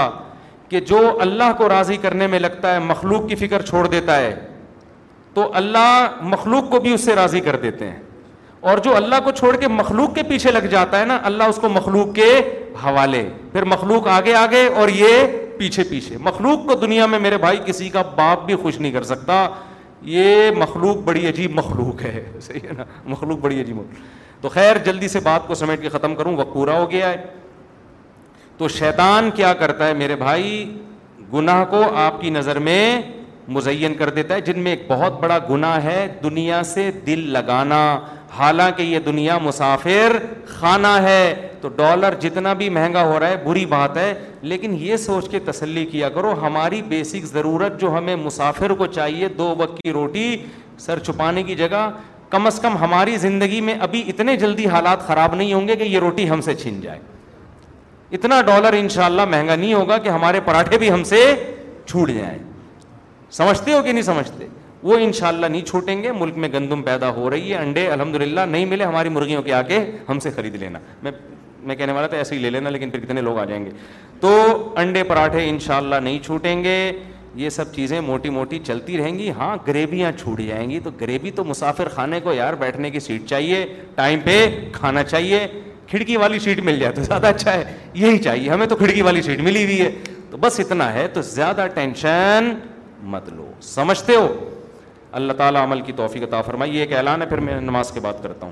کہ 0.69 0.79
جو 0.89 0.99
اللہ 1.21 1.51
کو 1.57 1.69
راضی 1.69 1.97
کرنے 2.01 2.27
میں 2.27 2.39
لگتا 2.39 2.73
ہے 2.73 2.79
مخلوق 2.79 3.27
کی 3.29 3.35
فکر 3.35 3.61
چھوڑ 3.65 3.87
دیتا 3.87 4.17
ہے 4.19 4.35
تو 5.33 5.49
اللہ 5.55 6.17
مخلوق 6.31 6.69
کو 6.71 6.79
بھی 6.79 6.93
اس 6.93 7.05
سے 7.05 7.15
راضی 7.15 7.39
کر 7.41 7.55
دیتے 7.61 7.89
ہیں 7.89 7.99
اور 8.69 8.77
جو 8.83 8.95
اللہ 8.95 9.19
کو 9.23 9.31
چھوڑ 9.37 9.55
کے 9.61 9.67
مخلوق 9.67 10.13
کے 10.15 10.23
پیچھے 10.27 10.51
لگ 10.51 10.65
جاتا 10.71 10.99
ہے 10.99 11.05
نا 11.05 11.17
اللہ 11.29 11.49
اس 11.51 11.55
کو 11.61 11.69
مخلوق 11.69 12.13
کے 12.15 12.27
حوالے 12.83 13.23
پھر 13.51 13.63
مخلوق 13.71 14.07
آگے 14.07 14.33
آگے 14.41 14.63
اور 14.83 14.89
یہ 14.99 15.25
پیچھے 15.57 15.83
پیچھے 15.89 16.17
مخلوق 16.27 16.65
کو 16.67 16.75
دنیا 16.85 17.05
میں 17.13 17.19
میرے 17.25 17.37
بھائی 17.45 17.57
کسی 17.65 17.89
کا 17.95 18.01
باپ 18.15 18.45
بھی 18.45 18.55
خوش 18.61 18.79
نہیں 18.79 18.91
کر 18.91 19.03
سکتا 19.09 19.45
یہ 20.13 20.49
مخلوق 20.57 20.97
بڑی 21.09 21.27
عجیب 21.29 21.51
مخلوق 21.59 22.01
ہے 22.03 22.21
صحیح 22.41 22.67
ہے 22.67 22.73
نا 22.77 22.83
مخلوق 23.15 23.39
بڑی 23.41 23.59
عجیب 23.61 23.75
مخلوق 23.77 24.41
تو 24.41 24.49
خیر 24.53 24.77
جلدی 24.85 25.07
سے 25.13 25.19
بات 25.23 25.47
کو 25.47 25.55
سمیٹ 25.63 25.81
کے 25.81 25.89
ختم 25.97 26.15
کروں 26.15 26.35
وہ 26.37 26.43
پورا 26.53 26.79
ہو 26.79 26.89
گیا 26.91 27.09
ہے 27.09 27.21
تو 28.57 28.67
شیطان 28.77 29.29
کیا 29.35 29.53
کرتا 29.63 29.87
ہے 29.87 29.93
میرے 30.05 30.15
بھائی 30.23 30.53
گناہ 31.33 31.63
کو 31.69 31.83
آپ 32.05 32.21
کی 32.21 32.29
نظر 32.39 32.59
میں 32.69 32.83
مزین 33.55 33.93
کر 33.97 34.09
دیتا 34.15 34.35
ہے 34.35 34.41
جن 34.41 34.59
میں 34.63 34.71
ایک 34.71 34.83
بہت 34.87 35.19
بڑا 35.21 35.37
گناہ 35.49 35.83
ہے 35.83 36.07
دنیا 36.23 36.61
سے 36.65 36.89
دل 37.05 37.27
لگانا 37.33 37.77
حالانکہ 38.37 38.83
یہ 38.83 38.99
دنیا 39.05 39.37
مسافر 39.43 40.15
خانہ 40.59 40.95
ہے 41.03 41.33
تو 41.61 41.69
ڈالر 41.75 42.13
جتنا 42.19 42.53
بھی 42.61 42.69
مہنگا 42.77 43.03
ہو 43.07 43.19
رہا 43.19 43.27
ہے 43.29 43.35
بری 43.43 43.65
بات 43.69 43.97
ہے 43.97 44.13
لیکن 44.41 44.75
یہ 44.79 44.97
سوچ 44.97 45.29
کے 45.31 45.39
تسلی 45.49 45.85
کیا 45.91 46.09
کرو 46.15 46.31
ہماری 46.45 46.81
بیسک 46.87 47.25
ضرورت 47.33 47.79
جو 47.81 47.97
ہمیں 47.97 48.15
مسافر 48.23 48.73
کو 48.77 48.85
چاہیے 48.95 49.27
دو 49.37 49.53
وقت 49.57 49.77
کی 49.83 49.91
روٹی 49.93 50.35
سر 50.85 50.99
چھپانے 51.05 51.43
کی 51.43 51.55
جگہ 51.55 51.89
کم 52.29 52.45
از 52.47 52.59
کم 52.61 52.77
ہماری 52.77 53.15
زندگی 53.17 53.59
میں 53.61 53.75
ابھی 53.81 54.03
اتنے 54.09 54.35
جلدی 54.37 54.65
حالات 54.67 55.05
خراب 55.07 55.35
نہیں 55.35 55.53
ہوں 55.53 55.67
گے 55.67 55.75
کہ 55.75 55.83
یہ 55.83 55.99
روٹی 55.99 56.29
ہم 56.29 56.41
سے 56.41 56.55
چھن 56.63 56.79
جائے 56.81 56.99
اتنا 58.17 58.41
ڈالر 58.45 58.73
انشاءاللہ 58.79 59.25
مہنگا 59.29 59.55
نہیں 59.55 59.73
ہوگا 59.73 59.97
کہ 59.97 60.09
ہمارے 60.09 60.39
پراٹھے 60.45 60.77
بھی 60.77 60.91
ہم 60.91 61.03
سے 61.03 61.21
چھوٹ 61.87 62.09
جائیں 62.11 62.37
سمجھتے 63.37 63.73
ہو 63.73 63.81
کہ 63.83 63.91
نہیں 63.91 64.03
سمجھتے 64.03 64.47
وہ 64.87 64.95
ان 65.01 65.11
شاء 65.17 65.27
اللہ 65.27 65.45
نہیں 65.45 65.61
چھوٹیں 65.65 66.01
گے 66.03 66.11
ملک 66.19 66.35
میں 66.43 66.49
گندم 66.53 66.81
پیدا 66.83 67.09
ہو 67.15 67.29
رہی 67.29 67.51
ہے 67.51 67.57
انڈے 67.57 67.85
الحمد 67.91 68.15
للہ 68.21 68.39
نہیں 68.49 68.65
ملے 68.73 68.83
ہماری 68.83 69.09
مرغیوں 69.09 69.41
کے 69.43 69.53
آ 69.53 69.61
کے 69.69 69.79
ہم 70.09 70.19
سے 70.25 70.31
خرید 70.35 70.55
لینا 70.63 70.79
میں 71.03 71.11
میں 71.69 71.75
کہنے 71.75 71.93
والا 71.93 72.07
تھا 72.07 72.17
ایسے 72.17 72.35
ہی 72.35 72.39
لے 72.41 72.49
لینا 72.49 72.69
لیکن 72.69 72.89
پھر 72.89 72.99
کتنے 73.05 73.21
لوگ 73.21 73.37
آ 73.39 73.45
جائیں 73.45 73.65
گے 73.65 73.69
تو 74.21 74.29
انڈے 74.79 75.03
پراٹھے 75.11 75.47
ان 75.49 75.59
شاء 75.65 75.75
اللہ 75.77 75.95
نہیں 76.03 76.19
چھوٹیں 76.23 76.63
گے 76.63 76.75
یہ 77.41 77.49
سب 77.49 77.73
چیزیں 77.75 77.99
موٹی 78.07 78.29
موٹی 78.29 78.59
چلتی 78.65 78.97
رہیں 78.97 79.17
گی 79.19 79.29
ہاں 79.37 79.55
گریبیاں 79.67 80.11
چھوٹ 80.19 80.41
جائیں 80.47 80.69
گی 80.69 80.79
تو 80.83 80.91
گریبی 80.99 81.31
تو 81.39 81.43
مسافر 81.43 81.89
خانے 81.93 82.19
کو 82.23 82.33
یار 82.33 82.53
بیٹھنے 82.63 82.89
کی 82.91 82.99
سیٹ 83.05 83.25
چاہیے 83.29 83.65
ٹائم 83.95 84.19
پہ 84.25 84.37
کھانا 84.73 85.03
چاہیے 85.03 85.45
کھڑکی 85.89 86.17
والی 86.17 86.39
سیٹ 86.39 86.59
مل 86.65 86.79
جائے 86.79 86.91
تو 86.95 87.01
زیادہ 87.03 87.27
اچھا 87.27 87.53
ہے 87.53 87.63
یہی 88.03 88.17
چاہیے 88.27 88.49
ہمیں 88.49 88.65
تو 88.67 88.75
کھڑکی 88.75 89.01
والی 89.09 89.21
سیٹ 89.21 89.39
ملی 89.49 89.63
ہوئی 89.65 89.81
ہے 89.81 89.89
تو 90.31 90.37
بس 90.45 90.59
اتنا 90.59 90.91
ہے 90.93 91.07
تو 91.13 91.21
زیادہ 91.31 91.65
ٹینشن 91.73 92.51
مت 93.11 93.29
لو 93.29 93.47
سمجھتے 93.61 94.15
ہو 94.15 94.27
اللہ 95.19 95.33
تعالیٰ 95.37 95.61
عمل 95.63 95.81
کی 95.85 95.91
توفیق 95.95 96.23
عطا 96.23 96.41
فرمائی 96.41 96.75
یہ 96.75 96.79
ایک 96.79 96.93
اعلان 96.97 97.21
ہے 97.21 97.25
پھر 97.29 97.39
میں 97.47 97.59
نماز 97.61 97.91
کے 97.93 97.99
بات 98.05 98.21
کرتا 98.23 98.45
ہوں 98.45 98.51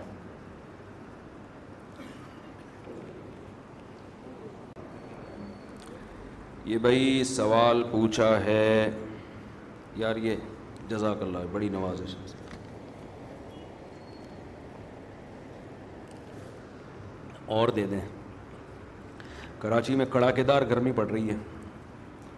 یہ 6.70 6.78
بھائی 6.78 7.24
سوال 7.26 7.84
پوچھا 7.92 8.30
ہے 8.46 8.90
یار 9.98 10.16
یہ 10.26 10.36
جزاک 10.90 11.22
اللہ 11.22 11.38
بڑی 11.52 11.70
نواز 11.70 12.02
ہے 12.02 12.30
اور 17.58 17.68
دے 17.76 17.86
دیں 17.92 18.00
کراچی 19.60 19.96
میں 19.96 20.06
کڑاکے 20.12 20.44
دار 20.52 20.62
گرمی 20.70 20.92
پڑ 20.96 21.08
رہی 21.10 21.30
ہے 21.30 21.36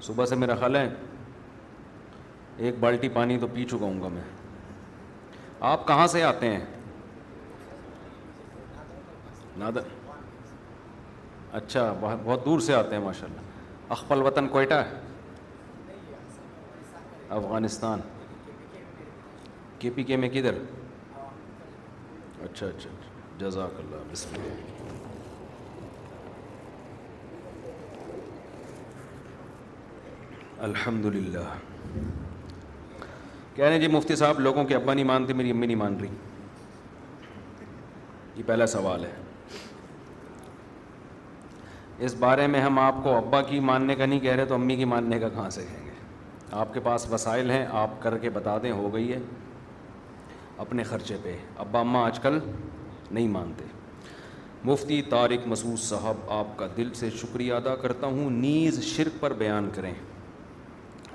صبح 0.07 0.25
سے 0.25 0.35
میرا 0.35 0.55
خیال 0.59 0.75
ہے 0.75 0.87
ایک 2.57 2.75
بالٹی 2.79 3.09
پانی 3.13 3.37
تو 3.39 3.47
پی 3.53 3.63
چکا 3.69 3.85
ہوں 3.85 4.01
گا 4.01 4.07
میں 4.13 4.21
آپ 5.69 5.87
کہاں 5.87 6.07
سے 6.07 6.23
آتے 6.23 6.49
ہیں 6.55 6.65
نادر 9.57 9.87
اچھا 11.59 11.91
بہت 12.01 12.45
دور 12.45 12.59
سے 12.67 12.73
آتے 12.73 12.95
ہیں 12.95 13.01
ماشاء 13.03 13.27
اللہ 13.27 13.91
اخبل 13.93 14.21
وطن 14.25 14.47
کوئٹہ 14.49 14.83
افغانستان 17.37 17.99
کے 19.79 19.89
پی 19.95 20.03
کے 20.03 20.17
میں 20.17 20.29
کدھر 20.33 20.57
اچھا 20.57 22.45
اچھا, 22.45 22.67
اچھا۔ 22.77 22.89
جزاک 23.39 23.79
اللہ 23.79 24.11
بسم 24.11 24.35
اللہ 24.35 24.71
الحمد 30.65 31.05
للہ 31.15 31.47
کہہ 33.55 33.63
رہے 33.65 33.73
ہیں 33.73 33.79
جی 33.79 33.87
مفتی 33.95 34.15
صاحب 34.15 34.39
لوگوں 34.39 34.63
کے 34.65 34.75
ابا 34.75 34.93
نہیں 34.93 35.05
مانتے 35.05 35.33
میری 35.33 35.51
امی 35.51 35.65
نہیں 35.67 35.77
مان 35.77 35.97
رہی 35.99 36.07
یہ 38.35 38.43
پہلا 38.45 38.65
سوال 38.67 39.03
ہے 39.05 39.11
اس 42.05 42.13
بارے 42.19 42.47
میں 42.53 42.61
ہم 42.61 42.79
آپ 42.79 42.95
کو 43.03 43.15
ابا 43.15 43.41
کی 43.49 43.59
ماننے 43.69 43.95
کا 43.95 44.05
نہیں 44.05 44.19
کہہ 44.19 44.35
رہے 44.35 44.45
تو 44.45 44.53
امی 44.53 44.75
کی 44.75 44.85
ماننے 44.93 45.19
کا 45.19 45.29
کہاں 45.35 45.49
سے 45.57 45.65
کہیں 45.71 45.85
گے 45.85 45.91
آپ 46.61 46.73
کے 46.73 46.79
پاس 46.83 47.05
وسائل 47.11 47.51
ہیں 47.51 47.65
آپ 47.81 48.01
کر 48.01 48.17
کے 48.23 48.29
بتا 48.39 48.57
دیں 48.63 48.71
ہو 48.77 48.93
گئی 48.93 49.11
ہے 49.11 49.19
اپنے 50.65 50.83
خرچے 50.83 51.17
پہ 51.23 51.35
ابا 51.65 51.79
اماں 51.79 52.03
آج 52.05 52.19
کل 52.21 52.37
نہیں 53.11 53.27
مانتے 53.27 53.65
مفتی 54.69 55.01
طارق 55.09 55.47
مسعود 55.47 55.79
صاحب 55.83 56.17
آپ 56.33 56.57
کا 56.57 56.67
دل 56.77 56.93
سے 56.99 57.09
شکریہ 57.21 57.53
ادا 57.53 57.75
کرتا 57.81 58.07
ہوں 58.17 58.29
نیز 58.39 58.81
شرک 58.95 59.19
پر 59.21 59.33
بیان 59.43 59.69
کریں 59.75 59.93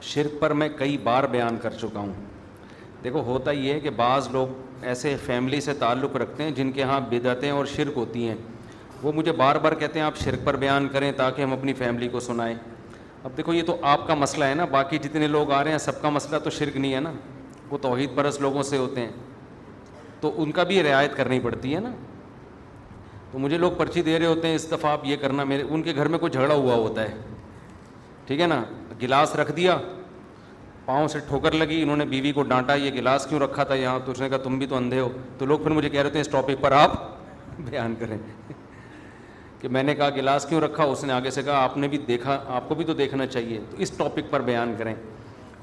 شرک 0.03 0.39
پر 0.41 0.51
میں 0.61 0.69
کئی 0.79 0.97
بار 1.05 1.25
بیان 1.31 1.57
کر 1.63 1.71
چکا 1.81 1.99
ہوں 2.01 2.13
دیکھو 3.05 3.21
ہوتا 3.27 3.51
یہ 3.51 3.73
ہے 3.73 3.81
کہ 3.81 3.91
بعض 3.97 4.29
لوگ 4.33 4.85
ایسے 4.87 5.15
فیملی 5.27 5.61
سے 5.61 5.73
تعلق 5.79 6.17
رکھتے 6.17 6.43
ہیں 6.43 6.51
جن 6.55 6.73
کے 6.73 6.83
ہاں 6.83 7.01
بدعتیں 7.11 7.51
اور 7.51 7.67
شرک 7.77 7.97
ہوتی 7.97 8.29
ہیں 8.29 8.35
وہ 9.03 9.13
مجھے 9.15 9.33
بار 9.33 9.57
بار 9.63 9.73
کہتے 9.79 9.99
ہیں 9.99 10.07
آپ 10.07 10.17
شرک 10.25 10.45
پر 10.45 10.57
بیان 10.57 10.89
کریں 10.93 11.11
تاکہ 11.17 11.43
ہم 11.43 11.53
اپنی 11.53 11.73
فیملی 11.79 12.09
کو 12.09 12.21
سنائیں 12.21 12.55
اب 13.25 13.37
دیکھو 13.37 13.53
یہ 13.55 13.63
تو 13.67 13.77
آپ 13.93 14.07
کا 14.07 14.15
مسئلہ 14.15 14.45
ہے 14.45 14.55
نا 14.55 14.65
باقی 14.71 14.99
جتنے 15.03 15.27
لوگ 15.27 15.51
آ 15.53 15.63
رہے 15.65 15.71
ہیں 15.71 15.79
سب 15.79 16.01
کا 16.03 16.09
مسئلہ 16.11 16.39
تو 16.45 16.51
شرک 16.51 16.77
نہیں 16.77 16.95
ہے 16.95 17.01
نا 17.01 17.13
وہ 17.71 17.79
توحید 17.83 18.11
برس 18.15 18.41
لوگوں 18.41 18.63
سے 18.63 18.77
ہوتے 18.77 19.01
ہیں 19.01 19.11
تو 20.21 20.33
ان 20.43 20.53
کا 20.53 20.63
بھی 20.69 20.83
رعایت 20.83 21.17
کرنی 21.17 21.41
پڑتی 21.41 21.75
ہے 21.75 21.81
نا 21.81 21.91
تو 23.33 23.39
مجھے 23.39 23.59
لوگ 23.59 23.73
پرچی 23.79 24.03
دے 24.03 24.19
رہے 24.19 24.27
ہوتے 24.27 24.49
ہیں 24.49 24.55
اس 24.55 24.71
دفعہ 24.71 24.91
آپ 24.93 25.05
یہ 25.07 25.17
کرنا 25.21 25.45
میرے 25.45 25.63
ان 25.69 25.83
کے 25.83 25.95
گھر 25.95 26.09
میں 26.09 26.19
کوئی 26.19 26.33
جھگڑا 26.33 26.55
ہوا 26.55 26.75
ہوتا 26.75 27.03
ہے 27.09 27.15
ٹھیک 28.27 28.41
ہے 28.41 28.47
نا 28.47 28.63
گلاس 29.03 29.35
رکھ 29.37 29.53
دیا 29.57 29.77
پاؤں 30.85 31.09
سے 31.09 31.19
ٹھوکر 31.29 31.53
لگی 31.55 31.81
انہوں 31.83 31.97
نے 31.97 32.05
بیوی 32.13 32.33
کو 32.33 32.43
ڈانٹا 32.53 32.75
یہ 32.75 32.91
گلاس 32.95 33.27
کیوں 33.31 33.41
رکھا 33.41 33.65
تھا 33.65 33.75
یہاں 33.75 33.99
تو 34.05 34.13
اس 34.13 34.21
نے 34.21 34.29
کہا 34.29 34.37
تم 34.43 34.59
بھی 34.59 34.67
تو 34.67 34.77
اندھے 34.77 35.01
ہو 35.01 35.09
تو 35.39 35.47
لوگ 35.47 35.59
پھر 35.63 35.71
مجھے 35.71 35.89
کہہ 35.89 36.03
رہے 36.03 36.11
تھے 36.11 36.21
اس 36.21 36.29
ٹاپک 36.29 36.61
پر 36.61 36.73
آپ 36.73 36.93
بیان 37.71 37.95
کریں 38.01 38.17
کہ 39.61 39.69
میں 39.75 39.83
نے 39.83 39.95
کہا 39.95 40.09
گلاس 40.17 40.47
کیوں 40.49 40.61
رکھا 40.61 40.85
اس 40.85 41.03
نے 41.05 41.13
آگے 41.13 41.31
سے 41.31 41.43
کہا 41.43 41.63
آپ 41.65 41.77
نے 41.77 41.89
بھی 41.89 41.99
دیکھا 42.09 42.39
آپ 42.57 42.69
کو 42.69 42.75
بھی 42.75 42.85
تو 42.85 42.93
دیکھنا 42.95 43.27
چاہیے 43.27 43.61
تو 43.71 43.77
اس 43.83 43.91
ٹاپک 43.97 44.31
پر 44.31 44.41
بیان 44.49 44.75
کریں 44.79 44.95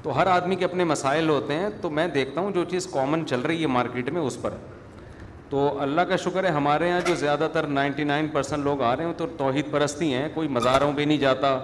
تو 0.02 0.16
ہر 0.20 0.26
آدمی 0.30 0.56
کے 0.56 0.64
اپنے 0.64 0.84
مسائل 0.84 1.28
ہوتے 1.28 1.54
ہیں 1.58 1.68
تو 1.82 1.90
میں 1.90 2.06
دیکھتا 2.14 2.40
ہوں 2.40 2.50
جو 2.54 2.64
چیز 2.70 2.86
کامن 2.92 3.26
چل 3.28 3.40
رہی 3.40 3.62
ہے 3.62 3.66
مارکیٹ 3.76 4.10
میں 4.12 4.20
اس 4.22 4.40
پر 4.42 4.54
تو 5.50 5.68
اللہ 5.80 6.00
کا 6.08 6.16
شکر 6.16 6.44
ہے 6.44 6.50
ہمارے 6.50 6.88
یہاں 6.88 7.00
جو 7.06 7.14
زیادہ 7.14 7.48
تر 7.52 7.66
نائنٹی 7.78 8.04
نائن 8.04 8.28
پرسنٹ 8.28 8.64
لوگ 8.64 8.82
آ 8.82 8.94
رہے 8.96 9.04
ہیں 9.04 9.12
تو 9.16 9.26
توحید 9.38 9.70
پرستی 9.70 10.12
ہیں 10.14 10.28
کوئی 10.34 10.48
مزاروں 10.56 10.92
پہ 10.96 11.02
نہیں 11.02 11.18
جاتا 11.18 11.58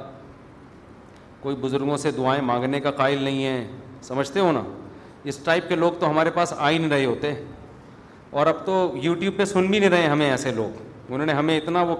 کوئی 1.43 1.57
بزرگوں 1.61 1.97
سے 1.97 2.11
دعائیں 2.17 2.41
مانگنے 2.45 2.81
کا 2.81 2.91
قائل 3.01 3.23
نہیں 3.23 3.45
ہے 3.45 3.65
سمجھتے 4.03 4.41
ہو 4.41 4.51
نا 4.53 4.63
اس 5.31 5.37
ٹائپ 5.45 5.69
کے 5.69 5.75
لوگ 5.77 5.93
تو 6.01 6.11
ہمارے 6.11 6.31
پاس 6.35 6.53
آ 6.57 6.71
ہی 6.71 6.79
نہیں 6.79 6.91
رہے 6.91 7.05
ہوتے 7.05 7.33
اور 8.39 8.47
اب 8.47 8.65
تو 8.67 8.75
یوٹیوب 9.03 9.37
پہ 9.37 9.45
سن 9.45 9.67
بھی 9.71 9.79
نہیں 9.79 9.91
رہے 9.91 10.07
ہمیں 10.09 10.31
ایسے 10.31 10.53
لوگ 10.57 10.81
انہوں 11.13 11.27
نے 11.27 11.33
ہمیں 11.33 11.57
اتنا 11.57 11.83
وہ 11.89 11.97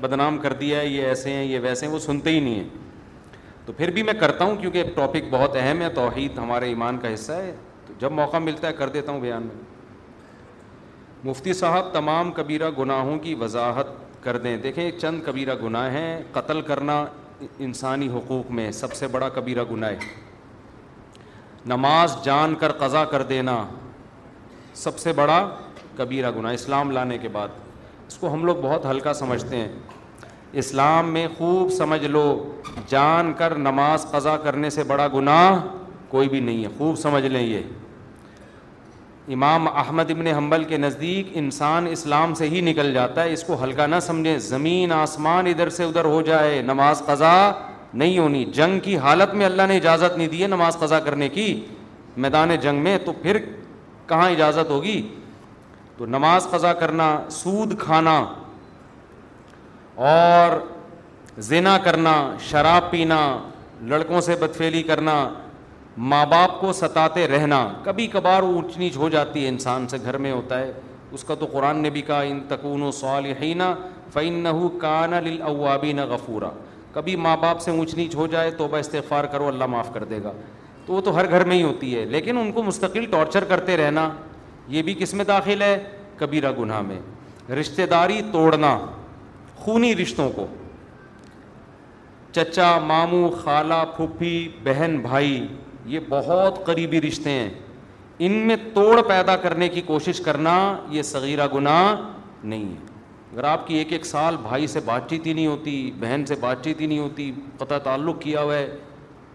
بدنام 0.00 0.38
کر 0.38 0.52
دیا 0.60 0.78
ہے 0.80 0.86
یہ 0.86 1.04
ایسے 1.06 1.30
ہیں 1.32 1.44
یہ 1.44 1.58
ویسے 1.62 1.86
ہیں 1.86 1.92
وہ 1.92 1.98
سنتے 1.98 2.30
ہی 2.30 2.40
نہیں 2.40 2.54
ہیں 2.54 2.68
تو 3.66 3.72
پھر 3.76 3.90
بھی 3.90 4.02
میں 4.02 4.14
کرتا 4.20 4.44
ہوں 4.44 4.56
کیونکہ 4.56 4.90
ٹاپک 4.94 5.28
بہت 5.30 5.56
اہم 5.60 5.80
ہے 5.82 5.88
توحید 5.94 6.38
ہمارے 6.38 6.68
ایمان 6.68 6.98
کا 7.02 7.12
حصہ 7.14 7.32
ہے 7.42 7.52
تو 7.86 7.92
جب 7.98 8.12
موقع 8.12 8.36
ملتا 8.44 8.68
ہے 8.68 8.72
کر 8.78 8.88
دیتا 8.96 9.12
ہوں 9.12 9.20
بیان 9.20 9.46
میں 9.46 11.30
مفتی 11.30 11.52
صاحب 11.60 11.92
تمام 11.92 12.32
کبیرہ 12.32 12.70
گناہوں 12.78 13.18
کی 13.18 13.34
وضاحت 13.40 13.86
کر 14.22 14.36
دیں 14.44 14.56
دیکھیں 14.62 14.90
چند 15.00 15.20
کبیرہ 15.26 15.54
گناہ 15.62 15.90
ہیں 15.94 16.18
قتل 16.32 16.60
کرنا 16.70 17.04
انسانی 17.64 18.06
حقوق 18.08 18.50
میں 18.58 18.70
سب 18.72 18.92
سے 18.94 19.06
بڑا 19.12 19.28
کبیرہ 19.28 19.64
گناہ 19.70 19.90
ہے 19.90 20.14
نماز 21.68 22.14
جان 22.24 22.54
کر 22.60 22.72
قضا 22.78 23.04
کر 23.10 23.22
دینا 23.30 23.56
سب 24.82 24.98
سے 24.98 25.12
بڑا 25.16 25.38
کبیرہ 25.96 26.30
گناہ 26.38 26.54
اسلام 26.54 26.90
لانے 26.90 27.18
کے 27.18 27.28
بعد 27.32 27.48
اس 28.06 28.16
کو 28.20 28.32
ہم 28.32 28.44
لوگ 28.44 28.56
بہت 28.62 28.86
ہلکا 28.90 29.14
سمجھتے 29.14 29.56
ہیں 29.56 29.68
اسلام 30.62 31.12
میں 31.12 31.26
خوب 31.38 31.70
سمجھ 31.78 32.04
لو 32.04 32.24
جان 32.88 33.32
کر 33.38 33.54
نماز 33.58 34.06
قضا 34.10 34.36
کرنے 34.44 34.70
سے 34.70 34.84
بڑا 34.92 35.08
گناہ 35.14 35.58
کوئی 36.08 36.28
بھی 36.28 36.40
نہیں 36.40 36.62
ہے 36.64 36.68
خوب 36.78 36.98
سمجھ 36.98 37.24
لیں 37.24 37.42
یہ 37.42 37.62
امام 39.34 39.66
احمد 39.68 40.10
ابن 40.10 40.26
حنبل 40.34 40.64
کے 40.68 40.76
نزدیک 40.78 41.28
انسان 41.38 41.86
اسلام 41.90 42.34
سے 42.40 42.48
ہی 42.48 42.60
نکل 42.60 42.92
جاتا 42.94 43.22
ہے 43.24 43.32
اس 43.32 43.42
کو 43.44 43.62
ہلکا 43.62 43.86
نہ 43.86 43.98
سمجھیں 44.02 44.38
زمین 44.48 44.92
آسمان 44.92 45.46
ادھر 45.46 45.68
سے 45.78 45.84
ادھر 45.84 46.04
ہو 46.04 46.20
جائے 46.26 46.60
نماز 46.66 47.02
قضا 47.06 47.32
نہیں 47.94 48.18
ہونی 48.18 48.44
جنگ 48.54 48.78
کی 48.84 48.96
حالت 48.98 49.32
میں 49.34 49.46
اللہ 49.46 49.66
نے 49.68 49.76
اجازت 49.76 50.16
نہیں 50.18 50.28
دی 50.28 50.42
ہے 50.42 50.46
نماز 50.48 50.78
قضا 50.78 51.00
کرنے 51.08 51.28
کی 51.28 51.46
میدان 52.24 52.54
جنگ 52.62 52.82
میں 52.82 52.96
تو 53.04 53.12
پھر 53.22 53.38
کہاں 54.08 54.30
اجازت 54.30 54.70
ہوگی 54.70 55.00
تو 55.96 56.06
نماز 56.06 56.46
قضا 56.50 56.72
کرنا 56.80 57.08
سود 57.42 57.78
کھانا 57.80 58.16
اور 60.12 60.58
زنا 61.48 61.76
کرنا 61.84 62.14
شراب 62.50 62.90
پینا 62.90 63.20
لڑکوں 63.88 64.20
سے 64.20 64.36
بدفیلی 64.40 64.82
کرنا 64.82 65.16
ماں 65.98 66.24
باپ 66.30 66.60
کو 66.60 66.72
ستاتے 66.72 67.26
رہنا 67.26 67.66
کبھی 67.84 68.06
کبھار 68.12 68.42
اونچ 68.42 68.76
نیچ 68.78 68.96
ہو 68.96 69.08
جاتی 69.08 69.42
ہے 69.44 69.48
انسان 69.48 69.86
سے 69.88 69.96
گھر 70.04 70.16
میں 70.24 70.32
ہوتا 70.32 70.58
ہے 70.60 70.72
اس 71.12 71.24
کا 71.24 71.34
تو 71.40 71.46
قرآن 71.52 71.78
نے 71.82 71.90
بھی 71.90 72.02
کہا 72.06 72.20
ان 72.30 72.40
تکون 72.48 72.82
و 72.82 72.90
صالحینہ 72.92 73.64
فعن 74.12 74.32
نہ 74.42 74.48
ہو 74.48 74.68
کان 74.80 75.10
نہ 75.24 75.88
نہ 75.94 76.04
غفورا 76.10 76.50
کبھی 76.94 77.14
ماں 77.26 77.36
باپ 77.40 77.60
سے 77.60 77.70
اونچ 77.70 77.94
نیچ 77.96 78.14
ہو 78.16 78.26
جائے 78.26 78.50
تو 78.50 78.64
استغفار 78.64 78.78
استفار 78.80 79.24
کرو 79.32 79.48
اللہ 79.48 79.66
معاف 79.74 79.92
کر 79.94 80.04
دے 80.10 80.18
گا 80.24 80.32
تو 80.86 80.92
وہ 80.92 81.00
تو 81.04 81.14
ہر 81.16 81.28
گھر 81.30 81.44
میں 81.46 81.56
ہی 81.56 81.62
ہوتی 81.62 81.94
ہے 81.98 82.04
لیکن 82.10 82.38
ان 82.38 82.52
کو 82.52 82.62
مستقل 82.62 83.04
ٹارچر 83.10 83.44
کرتے 83.48 83.76
رہنا 83.76 84.08
یہ 84.74 84.82
بھی 84.82 84.94
کس 84.98 85.14
میں 85.14 85.24
داخل 85.24 85.62
ہے 85.62 85.76
کبیرہ 86.18 86.52
گناہ 86.58 86.80
میں 86.82 87.00
رشتہ 87.60 87.82
داری 87.90 88.20
توڑنا 88.32 88.78
خونی 89.64 89.94
رشتوں 89.96 90.28
کو 90.36 90.46
چچا 92.32 92.76
ماموں 92.86 93.30
خالہ 93.42 93.84
پھوپھی 93.96 94.38
بہن 94.64 94.98
بھائی 95.02 95.44
یہ 95.92 96.00
بہت 96.08 96.64
قریبی 96.66 97.00
رشتے 97.00 97.30
ہیں 97.30 97.48
ان 98.26 98.32
میں 98.46 98.56
توڑ 98.74 99.00
پیدا 99.08 99.36
کرنے 99.40 99.68
کی 99.68 99.80
کوشش 99.86 100.20
کرنا 100.24 100.54
یہ 100.90 101.02
صغیرہ 101.12 101.46
گناہ 101.54 101.94
نہیں 102.52 102.68
ہے 102.72 102.94
اگر 103.34 103.44
آپ 103.44 103.66
کی 103.66 103.74
ایک 103.76 103.92
ایک 103.92 104.04
سال 104.06 104.36
بھائی 104.42 104.66
سے 104.74 104.80
بات 104.84 105.08
چیت 105.10 105.26
ہی 105.26 105.32
نہیں 105.32 105.46
ہوتی 105.46 105.74
بہن 106.00 106.24
سے 106.28 106.34
بات 106.40 106.64
چیت 106.64 106.80
ہی 106.80 106.86
نہیں 106.86 106.98
ہوتی 106.98 107.30
قطع 107.58 107.78
تعلق 107.84 108.20
کیا 108.20 108.42
ہوا 108.42 108.54
ہے 108.56 108.66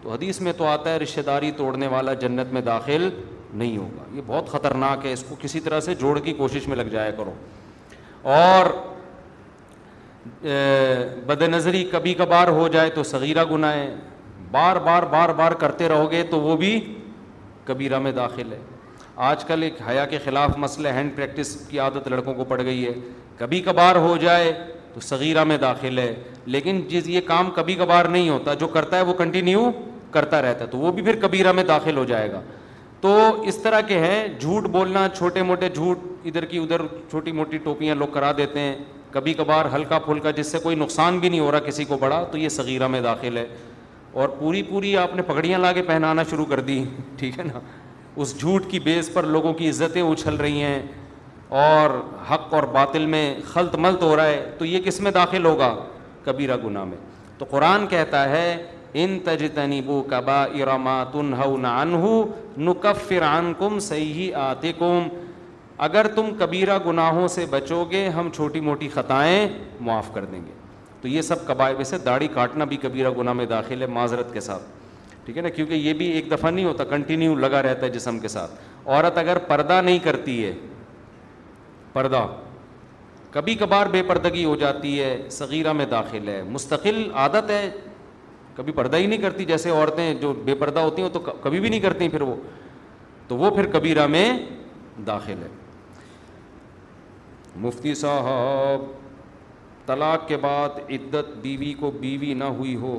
تو 0.02 0.12
حدیث 0.12 0.40
میں 0.46 0.52
تو 0.58 0.66
آتا 0.66 0.90
ہے 0.92 0.96
رشتہ 0.98 1.20
داری 1.26 1.50
توڑنے 1.56 1.86
والا 1.96 2.12
جنت 2.24 2.52
میں 2.52 2.60
داخل 2.70 3.08
نہیں 3.08 3.76
ہوگا 3.76 4.04
یہ 4.16 4.22
بہت 4.26 4.48
خطرناک 4.50 5.04
ہے 5.06 5.12
اس 5.12 5.24
کو 5.28 5.34
کسی 5.40 5.60
طرح 5.60 5.80
سے 5.86 5.94
جوڑ 6.00 6.18
کی 6.24 6.32
کوشش 6.36 6.68
میں 6.68 6.76
لگ 6.76 6.90
جایا 6.92 7.10
کرو 7.16 7.32
اور 8.36 8.70
بد 11.26 11.42
نظری 11.50 11.84
کبھی 11.92 12.14
کبھار 12.18 12.48
ہو 12.58 12.66
جائے 12.76 12.90
تو 12.94 13.02
صغیرہ 13.04 13.44
گناہ 13.50 13.74
ہے 13.76 13.94
بار 14.54 14.76
بار 14.86 15.02
بار 15.14 15.28
بار 15.36 15.52
کرتے 15.60 15.88
رہو 15.88 16.10
گے 16.10 16.22
تو 16.30 16.40
وہ 16.40 16.56
بھی 16.62 16.78
کبیرہ 17.64 17.98
میں 18.06 18.12
داخل 18.12 18.52
ہے 18.52 18.58
آج 19.30 19.44
کل 19.44 19.62
ایک 19.62 19.74
حیا 19.88 20.04
کے 20.10 20.18
خلاف 20.24 20.56
مسئلہ 20.58 20.88
ہینڈ 20.96 21.14
پریکٹس 21.16 21.54
کی 21.68 21.78
عادت 21.84 22.08
لڑکوں 22.10 22.34
کو 22.34 22.44
پڑ 22.50 22.60
گئی 22.64 22.84
ہے 22.86 22.92
کبھی 23.38 23.60
کبھار 23.70 23.96
ہو 24.06 24.16
جائے 24.20 24.52
تو 24.94 25.00
صغیرہ 25.08 25.44
میں 25.50 25.56
داخل 25.58 25.98
ہے 25.98 26.14
لیکن 26.54 26.80
جس 26.88 27.08
یہ 27.08 27.20
کام 27.26 27.50
کبھی 27.56 27.74
کبھار 27.80 28.04
نہیں 28.16 28.28
ہوتا 28.30 28.54
جو 28.62 28.66
کرتا 28.76 28.96
ہے 28.96 29.02
وہ 29.02 29.12
کنٹینیو 29.18 29.70
کرتا 30.16 30.40
رہتا 30.42 30.64
ہے 30.64 30.68
تو 30.70 30.78
وہ 30.78 30.92
بھی 30.92 31.02
پھر 31.02 31.16
کبیرہ 31.20 31.52
میں 31.58 31.64
داخل 31.68 31.96
ہو 31.96 32.04
جائے 32.12 32.32
گا 32.32 32.40
تو 33.00 33.12
اس 33.48 33.56
طرح 33.62 33.80
کے 33.88 33.98
ہیں 33.98 34.26
جھوٹ 34.38 34.64
بولنا 34.78 35.06
چھوٹے 35.16 35.42
موٹے 35.42 35.68
جھوٹ 35.74 36.26
ادھر 36.26 36.44
کی 36.50 36.58
ادھر 36.58 36.80
چھوٹی 37.10 37.32
موٹی 37.38 37.58
ٹوپیاں 37.68 37.94
لوگ 38.00 38.08
کرا 38.14 38.32
دیتے 38.36 38.60
ہیں 38.60 38.74
کبھی 39.12 39.34
کبھار 39.38 39.66
ہلکا 39.74 39.98
پھلکا 40.04 40.30
جس 40.36 40.52
سے 40.52 40.58
کوئی 40.62 40.76
نقصان 40.76 41.18
بھی 41.18 41.28
نہیں 41.28 41.40
ہو 41.40 41.50
رہا 41.52 41.58
کسی 41.68 41.84
کو 41.84 41.96
بڑا 42.00 42.22
تو 42.30 42.38
یہ 42.38 42.48
صغیرہ 42.58 42.86
میں 42.94 43.00
داخل 43.08 43.36
ہے 43.36 43.46
اور 44.20 44.28
پوری 44.38 44.62
پوری 44.62 44.96
آپ 44.96 45.14
نے 45.16 45.22
پگڑیاں 45.26 45.58
لا 45.58 45.72
کے 45.72 45.82
پہنانا 45.82 46.22
شروع 46.30 46.44
کر 46.48 46.60
دی 46.60 46.82
ٹھیک 47.18 47.38
ہے 47.38 47.44
نا 47.44 47.60
اس 48.20 48.36
جھوٹ 48.38 48.66
کی 48.70 48.78
بیس 48.86 49.12
پر 49.12 49.26
لوگوں 49.36 49.52
کی 49.60 49.68
عزتیں 49.70 50.00
اچھل 50.02 50.34
رہی 50.36 50.62
ہیں 50.62 50.82
اور 51.62 51.90
حق 52.30 52.52
اور 52.54 52.62
باطل 52.72 53.06
میں 53.14 53.24
خلط 53.52 53.74
ملت 53.84 54.02
ہو 54.02 54.14
رہا 54.16 54.26
ہے 54.26 54.44
تو 54.58 54.64
یہ 54.64 54.80
کس 54.84 55.00
میں 55.06 55.10
داخل 55.10 55.44
ہوگا 55.44 55.74
کبیرہ 56.24 56.56
گناہ 56.64 56.84
میں 56.90 56.96
تو 57.38 57.44
قرآن 57.50 57.86
کہتا 57.90 58.28
ہے 58.30 58.46
ان 59.02 59.18
تجنیب 59.24 59.88
و 59.90 60.00
کبا 60.08 60.42
ارمات 60.54 61.16
انہ 61.22 61.44
ہو 61.96 62.24
کبف 62.80 63.08
فران 63.08 63.52
کم 63.58 63.78
صحیح 63.88 64.36
آتے 64.36 64.72
اگر 65.86 66.06
تم 66.14 66.26
کبیرہ 66.38 66.78
گناہوں 66.86 67.28
سے 67.36 67.46
بچو 67.50 67.84
گے 67.90 68.08
ہم 68.18 68.28
چھوٹی 68.34 68.60
موٹی 68.68 68.88
خطائیں 68.94 69.48
معاف 69.86 70.12
کر 70.14 70.24
دیں 70.32 70.40
گے 70.46 70.60
تو 71.02 71.08
یہ 71.08 71.22
سب 71.22 71.44
قبائب 71.46 71.82
سے 71.86 71.98
داڑھی 72.04 72.26
کاٹنا 72.34 72.64
بھی 72.72 72.76
کبیرہ 72.82 73.10
گناہ 73.16 73.32
میں 73.34 73.44
داخل 73.52 73.80
ہے 73.82 73.86
معذرت 73.92 74.32
کے 74.32 74.40
ساتھ 74.40 74.62
ٹھیک 75.24 75.36
ہے 75.36 75.42
نا 75.42 75.48
کیونکہ 75.54 75.74
یہ 75.74 75.92
بھی 75.94 76.06
ایک 76.10 76.30
دفعہ 76.30 76.50
نہیں 76.50 76.64
ہوتا 76.64 76.84
کنٹینیو 76.90 77.34
لگا 77.34 77.62
رہتا 77.62 77.86
ہے 77.86 77.90
جسم 77.90 78.18
کے 78.18 78.28
ساتھ 78.28 78.52
عورت 78.86 79.18
اگر 79.18 79.38
پردہ 79.48 79.80
نہیں 79.84 79.98
کرتی 80.04 80.44
ہے 80.44 80.52
پردہ 81.92 82.24
کبھی 83.30 83.54
کبھار 83.58 83.86
بے 83.92 84.02
پردگی 84.08 84.44
ہو 84.44 84.54
جاتی 84.62 84.98
ہے 85.00 85.16
صغیرہ 85.30 85.72
میں 85.72 85.86
داخل 85.90 86.28
ہے 86.28 86.42
مستقل 86.50 87.02
عادت 87.24 87.50
ہے 87.50 87.68
کبھی 88.56 88.72
پردہ 88.72 88.96
ہی 88.96 89.06
نہیں 89.06 89.20
کرتی 89.22 89.44
جیسے 89.44 89.70
عورتیں 89.70 90.12
جو 90.20 90.32
بے 90.44 90.54
پردہ 90.62 90.80
ہوتی 90.80 91.02
ہیں 91.02 91.08
تو 91.12 91.20
کبھی 91.20 91.60
بھی 91.60 91.68
نہیں 91.68 91.80
کرتی 91.80 92.08
پھر 92.08 92.22
وہ 92.30 92.34
تو 93.28 93.36
وہ 93.36 93.50
پھر 93.54 93.66
کبیرہ 93.78 94.06
میں 94.14 94.28
داخل 95.06 95.42
ہے 95.42 95.48
مفتی 97.66 97.94
صاحب 97.94 98.90
طلاق 99.92 100.26
کے 100.28 100.36
بعد 100.42 100.78
عدت 100.96 101.32
بیوی 101.42 101.72
کو 101.78 101.90
بیوی 102.00 102.32
نہ 102.42 102.44
ہوئی 102.58 102.74
ہو 102.84 102.92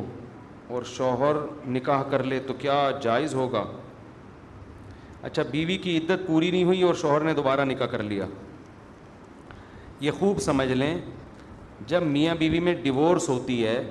اور 0.76 0.84
شوہر 0.96 1.36
نکاح 1.78 2.02
کر 2.12 2.24
لے 2.34 2.40
تو 2.48 2.54
کیا 2.60 2.76
جائز 3.02 3.34
ہوگا 3.36 3.64
اچھا 5.30 5.44
بیوی 5.52 5.78
کی 5.86 5.98
عدت 5.98 6.26
پوری 6.28 6.52
نہیں 6.52 6.64
ہوئی 6.72 6.82
اور 6.84 6.96
شوہر 7.04 7.24
نے 7.28 7.34
دوبارہ 7.40 7.66
نکاح 7.72 7.88
کر 7.96 8.04
لیا 8.12 8.26
یہ 10.06 10.12
خوب 10.20 10.40
سمجھ 10.48 10.72
لیں 10.72 10.94
جب 11.88 12.04
میاں 12.12 12.36
بیوی 12.40 12.60
میں 12.68 12.74
ڈیورس 12.84 13.30
ہوتی 13.30 13.58
ہے 13.66 13.82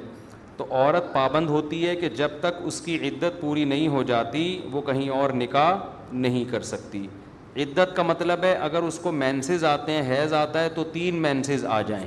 تو 0.56 0.66
عورت 0.70 1.12
پابند 1.14 1.50
ہوتی 1.50 1.86
ہے 1.86 1.96
کہ 1.96 2.08
جب 2.22 2.38
تک 2.40 2.60
اس 2.70 2.80
کی 2.88 2.96
عدت 3.08 3.40
پوری 3.40 3.64
نہیں 3.74 3.88
ہو 3.96 4.02
جاتی 4.14 4.44
وہ 4.72 4.82
کہیں 4.92 5.08
اور 5.18 5.30
نکاح 5.44 5.76
نہیں 6.28 6.44
کر 6.52 6.62
سکتی 6.72 7.06
عدت 7.64 7.96
کا 7.96 8.02
مطلب 8.14 8.44
ہے 8.44 8.54
اگر 8.70 8.82
اس 8.90 8.98
کو 9.02 9.12
مینسز 9.26 9.64
آتے 9.76 9.92
ہیں 10.02 10.10
حیض 10.16 10.32
آتا 10.46 10.62
ہے 10.64 10.68
تو 10.74 10.84
تین 10.98 11.22
مینسز 11.22 11.64
آ 11.68 11.80
جائیں 11.92 12.06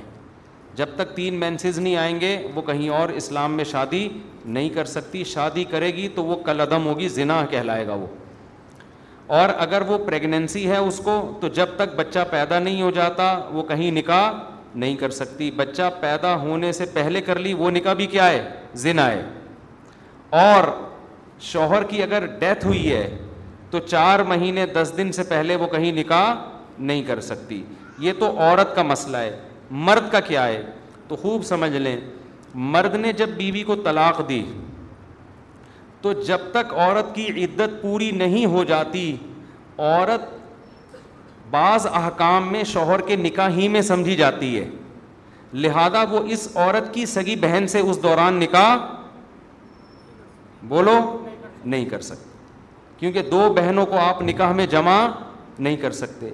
جب 0.78 0.96
تک 0.96 1.16
تین 1.16 1.40
مینسز 1.40 1.78
نہیں 1.80 1.96
آئیں 1.96 2.20
گے 2.22 2.32
وہ 2.56 2.62
کہیں 2.70 2.90
اور 3.00 3.10
اسلام 3.20 3.54
میں 3.58 3.64
شادی 3.66 4.08
نہیں 4.46 4.70
کر 4.70 4.86
سکتی 4.94 5.24
شادی 5.34 5.64
کرے 5.72 5.92
گی 5.96 6.08
تو 6.16 6.24
وہ 6.26 6.36
کل 6.46 6.62
عدم 6.62 6.86
ہوگی 6.88 7.08
زنا 7.10 7.46
کہلائے 7.50 7.86
گا 7.88 7.94
وہ 8.02 8.06
اور 9.38 9.50
اگر 9.66 9.82
وہ 9.88 9.98
پریگنینسی 10.08 10.66
ہے 10.70 10.78
اس 10.88 10.98
کو 11.04 11.12
تو 11.42 11.48
جب 11.60 11.70
تک 11.76 11.96
بچہ 11.96 12.20
پیدا 12.32 12.60
نہیں 12.60 12.82
ہو 12.82 12.90
جاتا 13.00 13.30
وہ 13.52 13.64
کہیں 13.70 13.90
نکاح 13.92 14.30
نہیں 14.84 14.96
کر 14.98 15.10
سکتی 15.22 15.50
بچہ 15.56 15.90
پیدا 16.00 16.34
ہونے 16.42 16.72
سے 16.80 16.86
پہلے 16.94 17.22
کر 17.30 17.40
لی 17.40 17.54
وہ 17.64 17.70
نکاح 17.72 17.94
بھی 18.02 18.06
کیا 18.16 18.28
ہے 18.30 18.44
زنا 18.84 19.08
ہے 19.12 19.22
اور 20.50 20.64
شوہر 21.54 21.84
کی 21.94 22.04
اگر 22.04 22.26
ڈیتھ 22.40 22.66
ہوئی 22.66 22.92
ہے 22.92 23.08
تو 23.72 23.80
چار 23.88 24.20
مہینے 24.34 24.66
دس 24.74 24.94
دن 24.98 25.12
سے 25.12 25.24
پہلے 25.30 25.56
وہ 25.64 25.68
کہیں 25.78 25.92
نکاح 26.04 26.34
نہیں 26.80 27.04
کر 27.08 27.20
سکتی 27.32 27.64
یہ 28.06 28.14
تو 28.20 28.30
عورت 28.40 28.76
کا 28.76 28.84
مسئلہ 28.84 29.18
ہے 29.18 29.34
مرد 29.72 30.12
کا 30.12 30.20
کیا 30.20 30.46
ہے 30.48 30.62
تو 31.08 31.16
خوب 31.16 31.44
سمجھ 31.46 31.72
لیں 31.72 31.96
مرد 32.54 32.96
نے 32.96 33.12
جب 33.14 33.30
بیوی 33.38 33.52
بی 33.52 33.64
کو 33.64 33.76
طلاق 33.84 34.22
دی 34.30 34.44
تو 36.02 36.14
جب 36.28 36.42
تک 36.52 36.74
عورت 36.74 37.14
کی 37.16 37.28
عدت 37.44 37.82
پوری 37.82 38.10
نہیں 38.16 38.46
ہو 38.54 38.64
جاتی 38.68 39.16
عورت 39.78 40.34
بعض 41.52 41.88
احکام 41.94 42.52
میں 42.52 42.64
شوہر 42.74 43.02
کے 43.08 43.16
نکاح 43.16 43.50
ہی 43.58 43.68
میں 43.70 43.82
سمجھی 43.90 44.16
جاتی 44.16 44.58
ہے 44.60 44.68
لہذا 45.54 46.04
وہ 46.12 46.20
اس 46.34 46.48
عورت 46.56 46.94
کی 46.94 47.06
سگی 47.06 47.36
بہن 47.42 47.68
سے 47.72 47.80
اس 47.80 48.02
دوران 48.04 48.40
نکاح 48.40 48.76
بولو 50.68 50.98
نہیں 51.64 51.86
کر 51.90 52.02
سکتے 52.02 52.34
کیونکہ 52.98 53.22
دو 53.32 53.54
بہنوں 53.54 53.86
کو 53.86 53.98
آپ 54.00 54.22
نکاح 54.22 54.52
میں 54.56 54.66
جمع 54.72 54.98
نہیں 55.60 55.78
کر 55.78 55.92
سکتے 55.92 56.30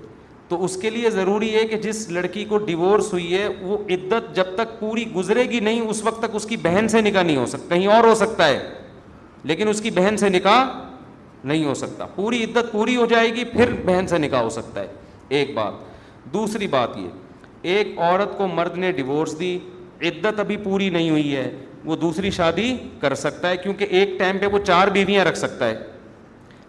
تو 0.52 0.64
اس 0.64 0.76
کے 0.78 0.90
لیے 0.90 1.10
ضروری 1.10 1.54
ہے 1.54 1.64
کہ 1.68 1.78
جس 1.82 2.00
لڑکی 2.16 2.44
کو 2.46 2.58
ڈیورس 2.70 3.12
ہوئی 3.14 3.34
ہے 3.38 3.48
وہ 3.60 3.78
عدت 3.96 4.36
جب 4.36 4.46
تک 4.56 4.80
پوری 4.80 5.06
گزرے 5.14 5.44
گی 5.50 5.60
نہیں 5.68 5.82
اس 5.90 6.04
وقت 6.04 6.20
تک 6.24 6.36
اس 6.36 6.46
کی 6.46 6.58
بہن 6.64 6.88
سے 6.96 7.02
نکاح 7.02 7.24
نہیں 7.24 7.38
ہو 7.38 7.46
سکتا 7.52 7.76
کہیں 7.76 7.86
اور 7.98 8.04
ہو 8.08 8.16
سکتا 8.24 8.48
ہے 8.48 8.58
لیکن 9.52 9.68
اس 9.68 9.82
کی 9.82 9.92
بہن 10.00 10.18
سے 10.24 10.30
نکاح 10.30 10.64
نہیں 11.52 11.64
ہو 11.66 11.74
سکتا 11.84 12.06
پوری 12.16 12.44
عدت 12.44 12.72
پوری 12.72 12.96
ہو 12.96 13.06
جائے 13.14 13.34
گی 13.36 13.44
پھر 13.54 13.74
بہن 13.86 14.08
سے 14.10 14.18
نکاح 14.28 14.42
ہو 14.44 14.50
سکتا 14.60 14.82
ہے 14.82 14.88
ایک 15.38 15.54
بات 15.56 16.34
دوسری 16.34 16.68
بات 16.76 16.98
یہ 17.04 17.10
ایک 17.76 17.98
عورت 18.00 18.38
کو 18.38 18.48
مرد 18.54 18.78
نے 18.84 18.92
ڈیورس 19.00 19.40
دی 19.40 19.58
عدت 20.08 20.40
ابھی 20.40 20.58
پوری 20.70 20.90
نہیں 20.98 21.10
ہوئی 21.10 21.36
ہے 21.36 21.50
وہ 21.86 21.96
دوسری 22.06 22.32
شادی 22.42 22.76
کر 23.02 23.16
سکتا 23.28 23.50
ہے 23.50 23.58
کیونکہ 23.64 23.86
ایک 24.00 24.18
ٹائم 24.20 24.38
پہ 24.42 24.48
وہ 24.56 24.60
چار 24.66 24.88
بیویاں 25.00 25.26
رکھ 25.26 25.38
سکتا 25.38 25.70
ہے 25.70 25.82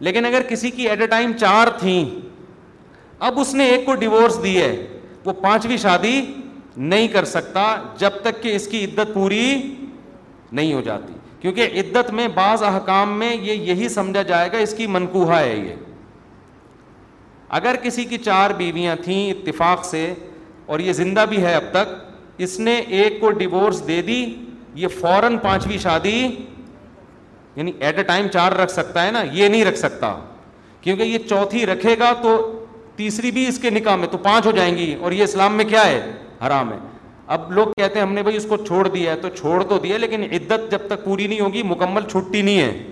لیکن 0.06 0.24
اگر 0.26 0.42
کسی 0.48 0.70
کی 0.76 0.88
ایٹ 0.88 1.00
اے 1.00 1.06
ٹائم 1.06 1.32
چار 1.40 1.68
تھیں 1.78 2.30
اب 3.26 3.38
اس 3.40 3.52
نے 3.54 3.64
ایک 3.70 3.84
کو 3.86 3.94
ڈیورس 3.94 4.42
دی 4.44 4.56
ہے 4.60 4.70
وہ 5.24 5.32
پانچویں 5.42 5.76
شادی 5.76 6.20
نہیں 6.92 7.08
کر 7.08 7.24
سکتا 7.32 7.62
جب 7.98 8.12
تک 8.22 8.42
کہ 8.42 8.54
اس 8.56 8.66
کی 8.68 8.84
عدت 8.84 9.12
پوری 9.14 9.44
نہیں 10.58 10.72
ہو 10.74 10.80
جاتی 10.86 11.12
کیونکہ 11.40 11.78
عدت 11.80 12.10
میں 12.20 12.26
بعض 12.34 12.62
احکام 12.62 13.12
میں 13.18 13.34
یہ 13.42 13.52
یہی 13.70 13.88
سمجھا 13.88 14.22
جائے 14.32 14.48
گا 14.52 14.58
اس 14.66 14.72
کی 14.76 14.86
منقوہ 14.96 15.30
ہے 15.34 15.54
یہ 15.56 15.74
اگر 17.60 17.74
کسی 17.82 18.04
کی 18.14 18.18
چار 18.24 18.50
بیویاں 18.58 18.96
تھیں 19.04 19.20
اتفاق 19.30 19.84
سے 19.86 20.02
اور 20.66 20.80
یہ 20.86 20.92
زندہ 21.00 21.24
بھی 21.28 21.42
ہے 21.44 21.54
اب 21.54 21.64
تک 21.74 21.94
اس 22.46 22.58
نے 22.60 22.74
ایک 23.00 23.20
کو 23.20 23.30
ڈیورس 23.44 23.86
دے 23.88 24.00
دی 24.08 24.18
یہ 24.82 24.88
فوراً 25.00 25.36
پانچویں 25.42 25.76
شادی 25.84 26.16
یعنی 27.56 27.72
ایٹ 27.78 27.98
اے 27.98 28.02
ٹائم 28.12 28.28
چار 28.38 28.52
رکھ 28.62 28.72
سکتا 28.72 29.06
ہے 29.06 29.10
نا 29.18 29.22
یہ 29.32 29.48
نہیں 29.48 29.64
رکھ 29.64 29.78
سکتا 29.78 30.14
کیونکہ 30.80 31.02
یہ 31.12 31.18
چوتھی 31.28 31.64
رکھے 31.66 31.94
گا 31.98 32.12
تو 32.22 32.34
تیسری 32.96 33.30
بھی 33.32 33.46
اس 33.48 33.58
کے 33.58 33.70
نکاح 33.70 33.96
میں 33.96 34.06
تو 34.10 34.18
پانچ 34.22 34.46
ہو 34.46 34.50
جائیں 34.56 34.76
گی 34.76 34.94
اور 35.00 35.12
یہ 35.12 35.22
اسلام 35.24 35.54
میں 35.56 35.64
کیا 35.68 35.84
ہے 35.86 36.00
حرام 36.46 36.72
ہے 36.72 36.78
اب 37.34 37.50
لوگ 37.52 37.66
کہتے 37.76 37.98
ہیں 37.98 38.06
ہم 38.06 38.12
نے 38.14 38.22
بھائی 38.22 38.36
اس 38.36 38.46
کو 38.48 38.56
چھوڑ 38.66 38.86
دیا 38.88 39.12
ہے 39.12 39.16
تو 39.20 39.28
چھوڑ 39.38 39.62
تو 39.68 39.78
دیا 39.82 39.98
لیکن 39.98 40.22
عدت 40.38 40.70
جب 40.70 40.86
تک 40.88 41.04
پوری 41.04 41.26
نہیں 41.26 41.40
ہوگی 41.40 41.62
مکمل 41.68 42.08
چھٹی 42.10 42.42
نہیں 42.42 42.58
ہے 42.60 42.82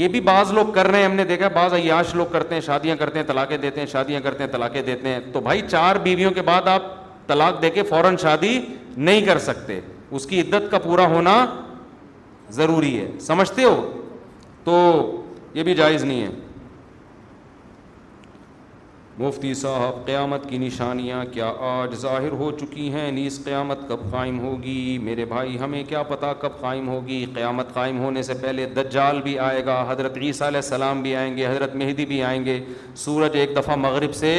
یہ 0.00 0.08
بھی 0.08 0.20
بعض 0.26 0.52
لوگ 0.52 0.66
کر 0.74 0.86
رہے 0.86 0.98
ہیں 0.98 1.04
ہم 1.06 1.14
نے 1.14 1.24
دیکھا 1.30 1.48
بعض 1.54 1.72
عیاش 1.74 2.14
لوگ 2.14 2.26
کرتے 2.32 2.54
ہیں 2.54 2.60
شادیاں 2.66 2.96
کرتے 2.96 3.18
ہیں 3.18 3.26
طلاقیں 3.26 3.56
دیتے 3.56 3.80
ہیں 3.80 3.86
شادیاں 3.92 4.20
کرتے 4.24 4.44
ہیں 4.44 4.50
طلاقیں 4.50 4.80
دیتے 4.82 5.08
ہیں 5.08 5.18
تو 5.32 5.40
بھائی 5.48 5.60
چار 5.70 5.96
بیویوں 6.02 6.30
کے 6.34 6.42
بعد 6.42 6.68
آپ 6.74 6.82
طلاق 7.28 7.60
دے 7.62 7.70
کے 7.70 7.82
فوراً 7.88 8.16
شادی 8.22 8.58
نہیں 8.96 9.24
کر 9.26 9.38
سکتے 9.48 9.80
اس 10.10 10.26
کی 10.26 10.40
عدت 10.40 10.70
کا 10.70 10.78
پورا 10.86 11.06
ہونا 11.14 11.34
ضروری 12.52 12.96
ہے 12.98 13.10
سمجھتے 13.26 13.64
ہو 13.64 13.74
تو 14.64 14.78
یہ 15.54 15.62
بھی 15.62 15.74
جائز 15.74 16.04
نہیں 16.04 16.22
ہے 16.22 16.30
مفتی 19.22 19.52
صاحب 19.54 19.98
قیامت 20.06 20.48
کی 20.50 20.58
نشانیاں 20.58 21.24
کیا 21.32 21.52
آج 21.66 21.94
ظاہر 22.00 22.32
ہو 22.38 22.50
چکی 22.60 22.88
ہیں 22.92 23.10
نیس 23.18 23.38
قیامت 23.44 23.86
کب 23.88 23.98
قائم 24.12 24.38
ہوگی 24.40 24.96
میرے 25.02 25.24
بھائی 25.32 25.58
ہمیں 25.58 25.82
کیا 25.88 26.02
پتہ 26.08 26.32
کب 26.40 26.58
قائم 26.60 26.88
ہوگی 26.88 27.24
قیامت 27.34 27.72
قائم 27.74 27.98
ہونے 28.04 28.22
سے 28.28 28.34
پہلے 28.40 28.66
دجال 28.76 29.20
بھی 29.24 29.38
آئے 29.48 29.64
گا 29.66 29.76
حضرت 29.88 30.18
عیسیٰ 30.22 30.46
علیہ 30.46 30.60
السلام 30.64 31.02
بھی 31.02 31.14
آئیں 31.16 31.36
گے 31.36 31.46
حضرت 31.46 31.74
مہدی 31.82 32.06
بھی 32.12 32.22
آئیں 32.32 32.44
گے 32.44 32.58
سورج 33.04 33.36
ایک 33.40 33.54
دفعہ 33.56 33.76
مغرب 33.84 34.14
سے 34.24 34.34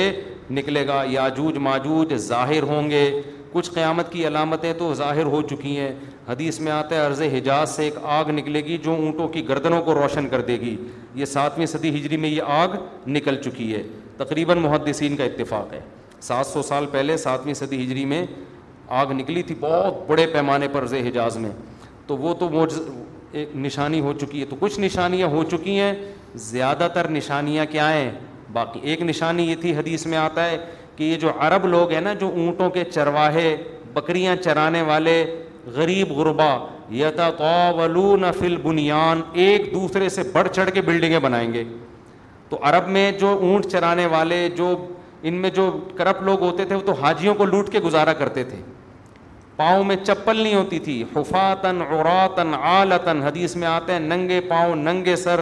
نکلے 0.60 0.86
گا 0.88 1.02
یاجوج 1.10 1.58
ماجوج 1.70 2.14
ظاہر 2.28 2.64
ہوں 2.74 2.90
گے 2.90 3.06
کچھ 3.54 3.72
قیامت 3.72 4.12
کی 4.12 4.28
علامتیں 4.28 4.72
تو 4.78 4.94
ظاہر 5.04 5.26
ہو 5.36 5.42
چکی 5.50 5.78
ہیں 5.80 5.92
حدیث 6.28 6.60
میں 6.60 6.72
آتا 6.72 6.96
ہے 6.96 7.02
عرض 7.06 7.22
حجاز 7.38 7.76
سے 7.76 7.84
ایک 7.84 7.94
آگ 8.20 8.30
نکلے 8.40 8.62
گی 8.66 8.78
جو 8.84 8.96
اونٹوں 9.04 9.28
کی 9.36 9.48
گردنوں 9.50 9.82
کو 9.86 9.94
روشن 9.96 10.28
کر 10.30 10.42
دے 10.52 10.60
گی 10.62 10.76
یہ 11.22 11.26
ساتویں 11.40 11.66
صدی 11.76 11.96
ہجری 12.00 12.18
میں 12.24 12.30
یہ 12.30 12.42
آگ 12.62 12.76
نکل 13.18 13.42
چکی 13.44 13.74
ہے 13.74 13.84
تقریباً 14.24 14.54
محدثین 14.62 15.16
کا 15.18 15.24
اتفاق 15.24 15.74
ہے 15.74 15.80
سات 16.22 16.46
سو 16.48 16.62
سال 16.64 16.86
پہلے 16.92 17.18
ساتویں 17.18 17.54
صدی 17.60 17.84
ہجری 17.84 18.04
میں 18.12 18.26
آگ 19.00 19.12
نکلی 19.20 19.42
تھی 19.44 19.56
بہت 19.60 20.06
بڑے 20.08 20.26
پیمانے 20.34 20.68
پر 20.74 20.86
حجاز 21.08 21.38
میں 21.46 21.52
تو 22.08 22.18
وہ 22.18 22.34
تو 22.40 22.50
ایک 23.42 23.56
نشانی 23.56 24.00
ہو 24.02 24.12
چکی 24.22 24.40
ہے 24.40 24.46
تو 24.46 24.56
کچھ 24.60 24.80
نشانیاں 24.80 25.28
ہو 25.28 25.44
چکی 25.52 25.80
ہیں 25.80 25.94
زیادہ 26.48 26.88
تر 26.94 27.08
نشانیاں 27.12 27.66
کیا 27.72 27.92
ہیں 27.94 28.10
باقی 28.54 28.80
ایک 28.90 29.02
نشانی 29.02 29.44
یہ 29.50 29.56
تھی 29.62 29.76
حدیث 29.78 30.06
میں 30.12 30.18
آتا 30.18 30.46
ہے 30.50 30.58
کہ 30.96 31.04
یہ 31.04 31.18
جو 31.24 31.32
عرب 31.48 31.66
لوگ 31.68 31.92
ہیں 31.92 32.02
نا 32.08 32.14
جو 32.20 32.28
اونٹوں 32.42 32.70
کے 32.78 32.84
چرواہے 32.92 33.56
بکریاں 33.94 34.36
چرانے 34.44 34.82
والے 34.90 35.16
غریب 35.78 36.12
غربا 36.18 36.50
یتا 37.00 37.30
فی 38.40 38.46
البنیان 38.46 39.22
ایک 39.44 39.74
دوسرے 39.74 40.10
سے 40.20 40.24
بڑھ 40.34 40.50
چڑھ 40.56 40.70
کے 40.74 40.82
بلڈنگیں 40.92 41.20
بنائیں 41.20 41.52
گے 41.54 41.64
تو 42.54 42.58
عرب 42.70 42.88
میں 42.96 43.12
جو 43.20 43.28
اونٹ 43.42 43.66
چرانے 43.72 44.06
والے 44.14 44.38
جو 44.56 44.74
ان 45.28 45.34
میں 45.42 45.50
جو 45.54 45.66
کرپ 45.98 46.22
لوگ 46.24 46.42
ہوتے 46.44 46.66
تھے 46.66 46.76
وہ 46.76 46.82
تو 46.86 46.92
حاجیوں 47.02 47.34
کو 47.36 47.46
لوٹ 47.46 47.70
کے 47.72 47.80
گزارا 47.86 48.14
کرتے 48.20 48.44
تھے 48.50 48.62
پاؤں 49.56 49.84
میں 49.84 49.96
چپل 50.04 50.38
نہیں 50.42 50.54
ہوتی 50.56 50.80
تھی 50.88 51.02
حفاتن 51.16 51.82
عراتن 51.88 52.54
عالتن 52.60 53.22
حدیث 53.24 53.56
میں 53.62 53.68
آتے 53.68 53.94
ہیں 53.94 54.00
ننگے 54.00 54.40
پاؤں 54.50 54.76
ننگے 54.90 55.16
سر 55.24 55.40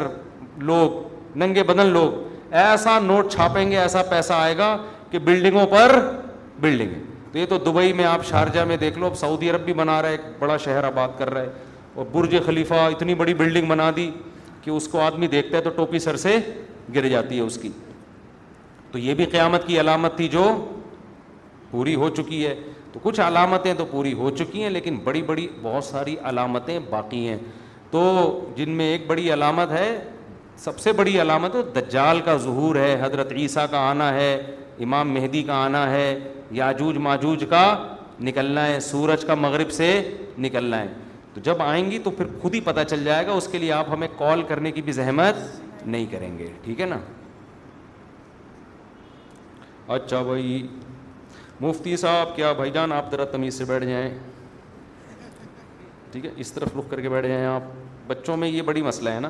لوگ 0.69 1.37
ننگے 1.43 1.63
بدن 1.73 1.85
لوگ 1.99 2.53
ایسا 2.63 2.97
نوٹ 3.09 3.31
چھاپیں 3.33 3.69
گے 3.71 3.77
ایسا 3.79 4.01
پیسہ 4.09 4.33
آئے 4.37 4.57
گا 4.57 4.75
کہ 5.11 5.19
بلڈنگوں 5.27 5.65
پر 5.75 5.99
بلڈنگ 6.61 6.93
تو 7.31 7.37
یہ 7.39 7.45
تو 7.49 7.57
دبئی 7.69 7.93
میں 7.99 8.05
آپ 8.15 8.25
شارجہ 8.29 8.63
میں 8.67 8.77
دیکھ 8.87 8.99
لو 8.99 9.05
اب 9.05 9.17
سعودی 9.25 9.49
عرب 9.49 9.65
بھی 9.65 9.73
بنا 9.83 10.01
رہا 10.01 10.07
ہے 10.09 10.13
ایک 10.13 10.25
بڑا 10.39 10.57
شہر 10.65 10.83
آباد 10.93 11.17
کر 11.17 11.33
رہا 11.33 11.41
ہے 11.41 11.49
اور 11.95 12.05
برج 12.11 12.35
خلیفہ 12.45 12.87
اتنی 12.91 13.15
بڑی 13.23 13.33
بلڈنگ 13.43 13.67
بنا 13.75 13.89
دی 13.95 14.09
کہ 14.61 14.69
اس 14.71 14.87
کو 14.87 14.99
آدمی 15.01 15.27
دیکھتا 15.27 15.57
ہے 15.57 15.61
تو 15.63 15.69
ٹوپی 15.75 15.99
سر 15.99 16.15
سے 16.23 16.37
گر 16.95 17.07
جاتی 17.09 17.35
ہے 17.35 17.41
اس 17.41 17.57
کی 17.61 17.69
تو 18.91 18.97
یہ 18.99 19.13
بھی 19.15 19.25
قیامت 19.25 19.67
کی 19.67 19.79
علامت 19.79 20.15
تھی 20.17 20.27
جو 20.29 20.43
پوری 21.71 21.95
ہو 21.95 22.09
چکی 22.15 22.45
ہے 22.45 22.55
تو 22.93 22.99
کچھ 23.03 23.19
علامتیں 23.27 23.73
تو 23.77 23.85
پوری 23.91 24.13
ہو 24.13 24.29
چکی 24.37 24.63
ہیں 24.63 24.69
لیکن 24.69 24.97
بڑی 25.03 25.21
بڑی 25.25 25.47
بہت 25.61 25.83
ساری 25.83 26.15
علامتیں 26.29 26.77
باقی 26.89 27.27
ہیں 27.27 27.37
تو 27.91 28.01
جن 28.55 28.69
میں 28.77 28.85
ایک 28.91 29.05
بڑی 29.07 29.31
علامت 29.33 29.71
ہے 29.71 29.87
سب 30.63 30.79
سے 30.79 30.91
بڑی 30.93 31.19
علامت 31.21 31.55
ہے 31.55 31.61
دجال 31.79 32.19
کا 32.25 32.35
ظہور 32.37 32.75
ہے 32.75 32.97
حضرت 33.01 33.31
عیسیٰ 33.37 33.65
کا 33.71 33.79
آنا 33.89 34.13
ہے 34.13 34.33
امام 34.85 35.13
مہدی 35.13 35.43
کا 35.43 35.63
آنا 35.65 35.89
ہے 35.91 36.17
یاجوج 36.51 36.97
ماجوج 37.07 37.45
کا 37.49 37.63
نکلنا 38.27 38.65
ہے 38.67 38.79
سورج 38.89 39.25
کا 39.25 39.33
مغرب 39.35 39.71
سے 39.71 39.87
نکلنا 40.39 40.81
ہے 40.81 40.87
تو 41.33 41.41
جب 41.43 41.61
آئیں 41.63 41.89
گی 41.91 41.99
تو 42.03 42.11
پھر 42.11 42.25
خود 42.41 42.55
ہی 42.55 42.59
پتہ 42.61 42.79
چل 42.89 43.03
جائے 43.03 43.25
گا 43.27 43.31
اس 43.31 43.47
کے 43.51 43.57
لیے 43.57 43.71
آپ 43.71 43.89
ہمیں 43.93 44.07
کال 44.17 44.41
کرنے 44.47 44.71
کی 44.71 44.81
بھی 44.81 44.91
زحمت 44.93 45.35
نہیں 45.85 46.05
کریں 46.11 46.37
گے 46.37 46.47
ٹھیک 46.63 46.81
ہے 46.81 46.85
نا 46.85 46.97
اچھا 49.93 50.21
بھائی 50.23 50.67
مفتی 51.61 51.95
صاحب 51.97 52.35
کیا 52.35 52.51
بھائی 52.53 52.71
جان 52.71 52.91
آپ 52.93 53.09
ذرا 53.11 53.25
تمیز 53.31 53.57
سے 53.57 53.65
بیٹھ 53.65 53.85
جائیں 53.85 54.09
ٹھیک 56.11 56.25
ہے 56.25 56.29
اس 56.35 56.51
طرف 56.53 56.77
رخ 56.77 56.89
کر 56.91 57.01
کے 57.01 57.09
بیٹھ 57.09 57.27
جائیں 57.27 57.45
آپ 57.45 57.63
بچوں 58.07 58.37
میں 58.37 58.47
یہ 58.47 58.61
بڑی 58.65 58.81
مسئلہ 58.83 59.09
ہے 59.09 59.19
نا 59.19 59.29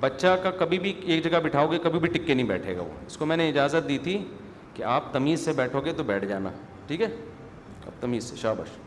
بچہ 0.00 0.36
کا 0.42 0.50
کبھی 0.58 0.78
بھی 0.78 0.92
ایک 1.12 1.24
جگہ 1.24 1.38
بٹھاؤ 1.44 1.70
گے 1.70 1.78
کبھی 1.82 1.98
بھی 1.98 2.08
ٹک 2.08 2.26
کے 2.26 2.34
نہیں 2.34 2.46
بیٹھے 2.46 2.76
گا 2.76 2.82
وہ 2.82 2.90
اس 3.06 3.16
کو 3.16 3.26
میں 3.26 3.36
نے 3.36 3.48
اجازت 3.48 3.88
دی 3.88 3.98
تھی 4.04 4.18
کہ 4.74 4.82
آپ 4.94 5.12
تمیز 5.12 5.44
سے 5.44 5.52
بیٹھو 5.56 5.80
گے 5.84 5.92
تو 5.96 6.02
بیٹھ 6.04 6.24
جانا 6.26 6.50
ٹھیک 6.86 7.00
ہے 7.02 7.06
اب 7.86 8.00
تمیز 8.00 8.24
سے 8.30 8.36
شابش 8.40 8.78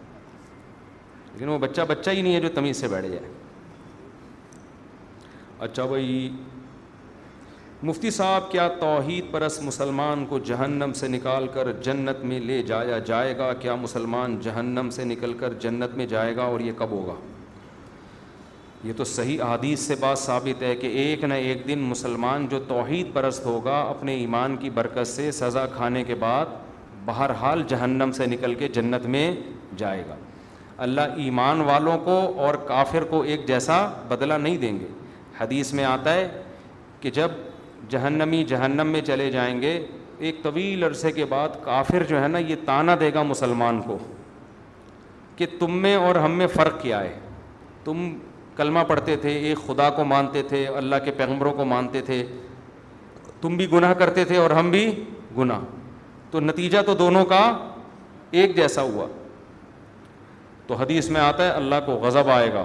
لیکن 1.34 1.50
وہ 1.50 1.58
بچہ 1.60 1.82
بچہ 1.88 2.10
ہی 2.10 2.22
نہیں 2.22 2.36
ہے 2.36 2.40
جو 2.42 2.50
تمیز 2.56 2.78
سے 2.78 2.88
بیٹھ 2.88 3.08
جائے 3.08 3.32
اچھا 5.66 5.86
بھائی 5.86 6.30
مفتی 7.90 8.10
صاحب 8.16 8.50
کیا 8.52 8.68
توحید 8.80 9.32
پرس 9.32 9.60
مسلمان 9.64 10.26
کو 10.30 10.38
جہنم 10.46 10.92
سے 10.96 11.08
نکال 11.08 11.48
کر 11.54 11.72
جنت 11.84 12.24
میں 12.24 12.40
لے 12.40 12.62
جایا 12.64 12.98
جائے 13.06 13.38
گا 13.38 13.52
کیا 13.60 13.76
مسلمان 13.76 14.38
جہنم 14.44 14.90
سے 14.96 15.04
نکل 15.04 15.34
کر 15.40 15.54
جنت 15.62 15.96
میں 15.98 16.06
جائے 16.10 16.36
گا 16.36 16.44
اور 16.44 16.60
یہ 16.60 16.72
کب 16.78 16.92
ہوگا 16.92 17.14
یہ 18.88 18.94
تو 18.98 19.04
صحیح 19.14 19.42
حدیث 19.54 19.88
سے 19.88 19.96
بات 20.00 20.20
ثابت 20.20 20.64
ہے 20.64 20.76
کہ 20.82 20.88
ایک 21.04 21.24
نہ 21.24 21.34
ایک 21.48 21.68
دن 21.68 21.80
مسلمان 21.90 22.46
جو 22.52 22.60
توحید 22.68 23.14
پرست 23.14 23.46
ہوگا 23.46 23.80
اپنے 23.90 24.16
ایمان 24.20 24.56
کی 24.62 24.70
برکت 24.80 25.08
سے 25.08 25.30
سزا 25.42 25.66
کھانے 25.76 26.04
کے 26.04 26.16
بعد 26.26 26.54
بہرحال 27.06 27.64
جہنم 27.70 28.12
سے 28.18 28.26
نکل 28.26 28.56
کے 28.56 28.68
جنت 28.74 29.06
میں 29.16 29.30
جائے 29.78 30.04
گا 30.10 30.16
اللہ 30.84 31.16
ایمان 31.26 31.62
والوں 31.72 31.98
کو 32.06 32.20
اور 32.46 32.56
کافر 32.68 33.04
کو 33.10 33.22
ایک 33.32 33.48
جیسا 33.48 33.86
بدلہ 34.10 34.34
نہیں 34.42 34.58
دیں 34.58 34.78
گے 34.80 34.88
حدیث 35.40 35.74
میں 35.74 35.84
آتا 35.94 36.14
ہے 36.14 36.28
کہ 37.02 37.10
جب 37.12 37.30
جہنمی 37.92 38.44
جہنم 38.50 38.88
میں 38.96 39.02
چلے 39.08 39.30
جائیں 39.32 39.62
گے 39.62 39.72
ایک 40.28 40.42
طویل 40.44 40.84
عرصے 40.84 41.12
کے 41.12 41.26
بعد 41.30 41.56
کافر 41.64 42.04
جو 42.10 42.22
ہے 42.24 42.28
نا 42.28 42.40
یہ 42.52 42.56
تانا 42.66 42.96
دے 43.00 43.14
گا 43.14 43.24
مسلمان 43.34 43.82
کو 43.88 43.98
کہ 45.36 45.46
تم 45.60 45.78
میں 45.82 45.96
اور 46.08 46.16
ہم 46.26 46.32
میں 46.38 46.48
فرق 46.56 46.82
کیا 46.82 47.00
ہے 47.04 47.14
تم 47.84 48.10
کلمہ 48.56 48.80
پڑھتے 48.88 49.16
تھے 49.22 49.30
ایک 49.50 49.66
خدا 49.68 49.90
کو 50.00 50.06
مانتے 50.14 50.42
تھے 50.50 50.66
اللہ 50.82 51.04
کے 51.06 51.12
پیغمبروں 51.20 51.52
کو 51.60 51.66
مانتے 51.76 52.02
تھے 52.10 52.24
تم 53.42 53.56
بھی 53.58 53.72
گناہ 53.72 53.94
کرتے 54.02 54.26
تھے 54.32 54.38
اور 54.38 54.52
ہم 54.60 54.70
بھی 54.72 54.84
گناہ 55.38 55.60
تو 56.32 56.40
نتیجہ 56.40 56.82
تو 56.86 56.94
دونوں 57.00 57.26
کا 57.34 57.42
ایک 58.42 58.56
جیسا 58.56 58.82
ہوا 58.92 59.08
تو 60.68 60.76
حدیث 60.82 61.10
میں 61.16 61.22
آتا 61.22 61.46
ہے 61.46 61.50
اللہ 61.62 61.80
کو 61.86 61.92
غضب 62.04 62.30
آئے 62.36 62.52
گا 62.54 62.64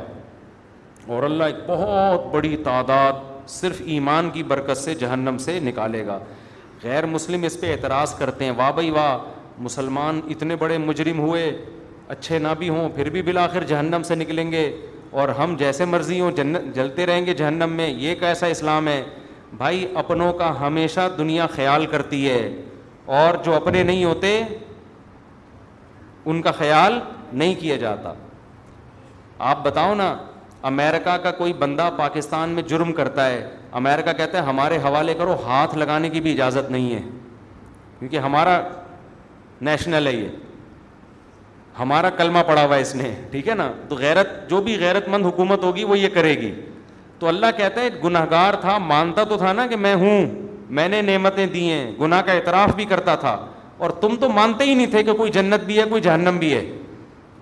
اور 1.14 1.22
اللہ 1.22 1.50
ایک 1.54 1.64
بہت 1.68 2.26
بڑی 2.34 2.56
تعداد 2.64 3.24
صرف 3.48 3.80
ایمان 3.84 4.28
کی 4.32 4.42
برکت 4.48 4.76
سے 4.78 4.94
جہنم 5.00 5.36
سے 5.40 5.58
نکالے 5.62 6.04
گا 6.06 6.18
غیر 6.82 7.06
مسلم 7.06 7.42
اس 7.46 7.60
پہ 7.60 7.70
اعتراض 7.72 8.14
کرتے 8.18 8.44
ہیں 8.44 8.52
واہ 8.56 8.70
بھائی 8.72 8.90
واہ 8.90 9.16
مسلمان 9.64 10.20
اتنے 10.30 10.56
بڑے 10.56 10.78
مجرم 10.78 11.18
ہوئے 11.20 11.50
اچھے 12.08 12.38
نہ 12.38 12.48
بھی 12.58 12.68
ہوں 12.68 12.88
پھر 12.94 13.08
بھی 13.10 13.22
بلاخر 13.22 13.64
جہنم 13.66 14.02
سے 14.08 14.14
نکلیں 14.14 14.50
گے 14.52 14.70
اور 15.20 15.28
ہم 15.38 15.54
جیسے 15.58 15.84
مرضی 15.84 16.20
ہوں 16.20 16.30
جن 16.36 16.54
جلتے 16.74 17.06
رہیں 17.06 17.24
گے 17.26 17.34
جہنم 17.34 17.72
میں 17.76 17.88
یہ 17.88 18.14
کیسا 18.20 18.46
اسلام 18.46 18.88
ہے 18.88 19.02
بھائی 19.56 19.86
اپنوں 19.96 20.32
کا 20.38 20.52
ہمیشہ 20.66 21.08
دنیا 21.18 21.46
خیال 21.54 21.86
کرتی 21.90 22.28
ہے 22.28 22.48
اور 23.22 23.34
جو 23.44 23.54
اپنے 23.54 23.82
نہیں 23.82 24.04
ہوتے 24.04 24.40
ان 26.24 26.42
کا 26.42 26.52
خیال 26.52 26.98
نہیں 27.32 27.54
کیا 27.60 27.76
جاتا 27.76 28.12
آپ 29.50 29.64
بتاؤ 29.64 29.94
نا 29.94 30.14
امریکہ 30.68 31.16
کا 31.22 31.30
کوئی 31.38 31.52
بندہ 31.58 31.88
پاکستان 31.96 32.50
میں 32.54 32.62
جرم 32.68 32.92
کرتا 32.92 33.28
ہے 33.28 33.40
امریکہ 33.80 34.12
کہتا 34.18 34.38
ہے 34.38 34.42
ہمارے 34.46 34.76
حوالے 34.84 35.14
کرو 35.18 35.34
ہاتھ 35.44 35.76
لگانے 35.78 36.08
کی 36.10 36.20
بھی 36.20 36.32
اجازت 36.32 36.70
نہیں 36.70 36.92
ہے 36.94 37.00
کیونکہ 37.98 38.16
ہمارا 38.26 38.56
نیشنل 39.68 40.06
ہے 40.06 40.12
یہ 40.12 40.28
ہمارا 41.78 42.10
کلمہ 42.18 42.38
پڑا 42.46 42.64
ہوا 42.64 42.76
اس 42.84 42.94
نے 42.96 43.12
ٹھیک 43.30 43.48
ہے 43.48 43.54
نا 43.60 43.70
تو 43.88 43.96
غیرت 43.96 44.28
جو 44.50 44.60
بھی 44.68 44.78
غیرت 44.80 45.08
مند 45.12 45.26
حکومت 45.26 45.64
ہوگی 45.64 45.84
وہ 45.90 45.98
یہ 45.98 46.08
کرے 46.14 46.32
گی 46.40 46.50
تو 47.18 47.28
اللہ 47.28 47.52
کہتا 47.56 47.80
ہے 47.80 47.88
گناہ 48.04 48.24
گار 48.30 48.54
تھا 48.60 48.76
مانتا 48.92 49.24
تو 49.30 49.36
تھا 49.44 49.52
نا 49.60 49.66
کہ 49.66 49.76
میں 49.86 49.94
ہوں 50.04 50.26
میں 50.78 50.88
نے 50.88 51.02
نعمتیں 51.02 51.46
دی 51.54 51.68
ہیں 51.70 51.90
گناہ 52.00 52.22
کا 52.26 52.32
اعتراف 52.32 52.74
بھی 52.76 52.84
کرتا 52.94 53.14
تھا 53.26 53.36
اور 53.78 53.90
تم 54.02 54.16
تو 54.20 54.28
مانتے 54.40 54.64
ہی 54.64 54.74
نہیں 54.74 54.90
تھے 54.96 55.02
کہ 55.04 55.12
کوئی 55.22 55.32
جنت 55.38 55.64
بھی 55.66 55.78
ہے 55.78 55.84
کوئی 55.90 56.02
جہنم 56.02 56.38
بھی 56.38 56.52
ہے 56.54 56.64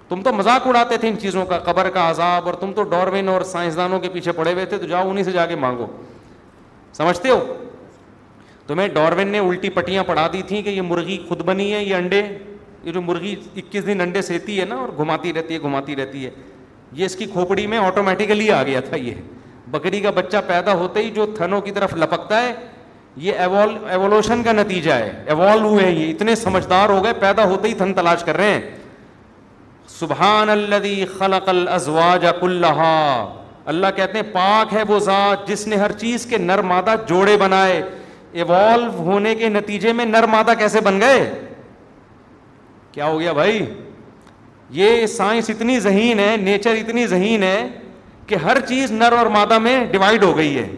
تم 0.08 0.22
تو 0.22 0.32
مذاق 0.32 0.66
اڑاتے 0.66 0.96
تھے 1.00 1.08
ان 1.08 1.18
چیزوں 1.18 1.44
کا 1.46 1.58
قبر 1.66 1.88
کا 1.90 2.08
عذاب 2.10 2.46
اور 2.46 2.54
تم 2.60 2.72
تو 2.76 2.82
ڈاروین 2.94 3.28
اور 3.28 3.40
سائنسدانوں 3.52 4.00
کے 4.00 4.08
پیچھے 4.12 4.32
پڑے 4.38 4.52
ہوئے 4.52 4.64
تھے 4.72 4.78
تو 4.78 4.86
جاؤ 4.86 5.10
انہیں 5.10 5.24
سے 5.24 5.30
جا 5.32 5.46
کے 5.46 5.56
مانگو 5.56 5.86
سمجھتے 6.96 7.28
ہو 7.30 7.38
تمہیں 8.66 8.88
ڈاروین 8.88 9.28
نے 9.28 9.38
الٹی 9.38 9.70
پٹیاں 9.70 10.04
پڑھا 10.06 10.26
دی 10.32 10.42
تھیں 10.48 10.60
کہ 10.62 10.68
یہ 10.70 10.82
مرغی 10.82 11.16
خود 11.28 11.40
بنی 11.46 11.72
ہے 11.72 11.82
یہ 11.84 11.94
انڈے 11.94 12.20
یہ 12.84 12.92
جو 12.92 13.02
مرغی 13.02 13.34
اکیس 13.56 13.86
دن 13.86 14.00
انڈے 14.00 14.22
سہتی 14.22 14.58
ہے 14.60 14.64
نا 14.68 14.74
اور 14.84 14.88
گھماتی 14.98 15.32
رہتی 15.34 15.54
ہے 15.54 15.58
گھماتی 15.60 15.96
رہتی 15.96 16.24
ہے 16.24 16.30
یہ 16.96 17.04
اس 17.06 17.16
کی 17.16 17.26
کھوپڑی 17.32 17.66
میں 17.66 17.78
آٹومیٹیکلی 17.78 18.50
آ 18.52 18.62
گیا 18.66 18.80
تھا 18.88 18.96
یہ 18.96 19.14
بکری 19.70 20.00
کا 20.00 20.10
بچہ 20.14 20.36
پیدا 20.46 20.72
ہوتے 20.80 21.02
ہی 21.02 21.10
جو 21.10 21.26
تھنوں 21.36 21.60
کی 21.60 21.70
طرف 21.72 21.94
لپکتا 21.96 22.42
ہے 22.42 22.54
یہ 23.24 23.32
ایوولوشن 23.46 24.42
کا 24.42 24.52
نتیجہ 24.52 24.92
ہے 24.92 25.10
ایوالو 25.30 25.68
ہوئے 25.68 25.84
ہیں 25.84 25.94
یہ 25.98 26.10
اتنے 26.10 26.34
سمجھدار 26.36 26.88
ہو 26.88 27.02
گئے 27.04 27.12
پیدا 27.20 27.44
ہوتے 27.48 27.68
ہی 27.68 27.74
تھن 27.74 27.92
تلاش 27.94 28.24
کر 28.24 28.36
رہے 28.36 28.50
ہیں 28.52 28.60
سبحان 29.98 30.48
اللہ 30.52 30.86
خلق 31.18 31.48
الازواج 31.48 32.24
كلها 32.40 32.86
اللہ 32.86 33.68
اللہ 33.72 33.92
کہتے 33.96 34.22
پاک 34.32 34.72
ہے 34.74 34.82
وہ 34.88 34.98
ذات 35.08 35.46
جس 35.48 35.66
نے 35.72 35.76
ہر 35.82 35.92
چیز 36.00 36.24
کے 36.30 36.38
مادہ 36.72 36.94
جوڑے 37.08 37.36
بنائے 37.42 37.82
ایوالو 38.42 38.90
ہونے 39.06 39.34
کے 39.42 39.48
نتیجے 39.48 39.92
میں 39.98 40.04
نرمادہ 40.04 40.52
کیسے 40.58 40.80
بن 40.88 41.00
گئے 41.00 41.18
کیا 42.92 43.06
ہو 43.06 43.20
گیا 43.20 43.32
بھائی 43.40 43.64
یہ 44.80 45.06
سائنس 45.14 45.50
اتنی 45.50 45.78
ذہین 45.80 46.18
ہے 46.20 46.34
نیچر 46.40 46.74
اتنی 46.80 47.06
ذہین 47.06 47.42
ہے 47.42 47.58
کہ 48.26 48.34
ہر 48.46 48.60
چیز 48.68 48.92
نر 48.92 49.12
اور 49.18 49.26
مادہ 49.36 49.58
میں 49.68 49.76
ڈیوائڈ 49.90 50.24
ہو 50.24 50.36
گئی 50.36 50.56
ہے 50.58 50.68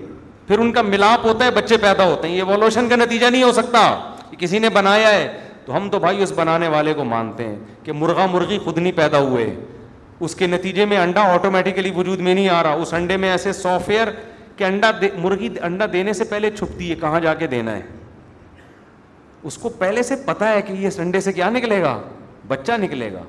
پھر 0.48 0.58
ان 0.64 0.72
کا 0.72 0.82
ملاپ 0.92 1.24
ہوتا 1.26 1.44
ہے 1.44 1.50
بچے 1.60 1.76
پیدا 1.86 2.04
ہوتے 2.10 2.28
ہیں 2.28 2.34
ایوالوشن 2.40 2.88
کا 2.88 2.96
نتیجہ 2.96 3.26
نہیں 3.30 3.42
ہو 3.42 3.52
سکتا 3.62 3.86
کسی 4.38 4.58
نے 4.58 4.68
بنایا 4.80 5.10
ہے 5.14 5.26
تو 5.66 5.76
ہم 5.76 5.88
تو 5.90 5.98
بھائی 5.98 6.22
اس 6.22 6.32
بنانے 6.36 6.66
والے 6.68 6.92
کو 6.94 7.04
مانتے 7.04 7.44
ہیں 7.46 7.56
کہ 7.84 7.92
مرغا 7.92 8.26
مرغی 8.32 8.58
خود 8.64 8.76
نہیں 8.78 8.92
پیدا 8.96 9.18
ہوئے 9.20 9.44
اس 10.26 10.34
کے 10.34 10.46
نتیجے 10.46 10.84
میں 10.90 10.96
انڈا 10.98 11.20
آٹومیٹیکلی 11.32 11.90
وجود 11.94 12.18
میں 12.26 12.34
نہیں 12.34 12.48
آ 12.48 12.62
رہا 12.62 12.72
اس 12.82 12.92
انڈے 12.94 13.16
میں 13.22 13.30
ایسے 13.30 13.52
سافٹ 13.52 13.88
ویئر 13.88 14.08
کہ 14.56 14.64
انڈا 14.64 14.90
مرغی 15.22 15.48
انڈا 15.68 15.86
دینے 15.92 16.12
سے 16.18 16.24
پہلے 16.28 16.50
چھپتی 16.58 16.90
ہے 16.90 16.94
کہاں 17.00 17.20
جا 17.20 17.34
کے 17.42 17.46
دینا 17.56 17.76
ہے 17.76 17.82
اس 19.50 19.56
کو 19.62 19.68
پہلے 19.78 20.02
سے 20.02 20.16
پتا 20.26 20.50
ہے 20.52 20.60
کہ 20.66 20.72
یہ 20.78 21.00
انڈے 21.04 21.20
سے 21.20 21.32
کیا 21.32 21.48
نکلے 21.56 21.80
گا 21.82 21.98
بچہ 22.48 22.72
نکلے 22.82 23.12
گا 23.12 23.22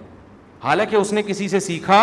حالانکہ 0.64 0.96
اس 0.96 1.14
نے 1.14 1.22
کسی 1.28 1.48
سے 1.48 1.60
سیکھا 1.60 2.02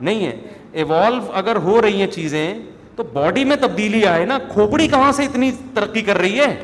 نہیں 0.00 0.26
ہے 0.26 0.36
ایوالو 0.82 1.20
اگر 1.40 1.56
ہو 1.64 1.80
رہی 1.82 2.00
ہیں 2.00 2.06
چیزیں 2.10 2.54
تو 2.96 3.02
باڈی 3.12 3.44
میں 3.44 3.56
تبدیلی 3.60 4.06
آئے 4.06 4.24
نا 4.26 4.38
کھوپڑی 4.52 4.88
کہاں 4.88 5.10
سے 5.12 5.24
اتنی 5.24 5.50
ترقی 5.74 6.00
کر 6.10 6.18
رہی 6.18 6.38
ہے 6.38 6.54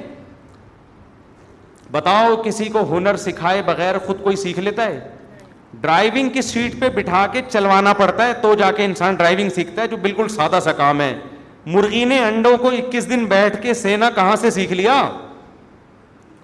بتاؤ 1.97 2.35
کسی 2.45 2.65
کو 2.73 2.81
ہنر 2.91 3.17
سکھائے 3.27 3.61
بغیر 3.67 3.99
خود 4.07 4.19
کوئی 4.23 4.37
سیکھ 4.37 4.59
لیتا 4.61 4.85
ہے 4.87 4.99
ڈرائیونگ 5.81 6.29
کی 6.33 6.41
سیٹ 6.43 6.75
پہ 6.81 6.89
بٹھا 6.95 7.27
کے 7.33 7.41
چلوانا 7.49 7.93
پڑتا 8.03 8.27
ہے 8.27 8.33
تو 8.43 8.55
جا 8.63 8.71
کے 8.77 8.85
انسان 8.85 9.15
ڈرائیونگ 9.15 9.51
سیکھتا 9.55 9.83
ہے 9.83 9.87
جو 9.89 9.97
بالکل 10.03 10.27
سادہ 10.35 10.59
سا 10.65 10.73
کام 10.83 11.01
ہے 11.01 11.13
مرغی 11.75 12.05
نے 12.13 12.19
انڈوں 12.25 12.57
کو 12.63 12.69
اکیس 12.79 13.09
دن 13.11 13.25
بیٹھ 13.35 13.57
کے 13.63 13.75
سینا 13.83 14.11
کہاں 14.15 14.35
سے 14.41 14.51
سیکھ 14.57 14.73
لیا 14.81 14.95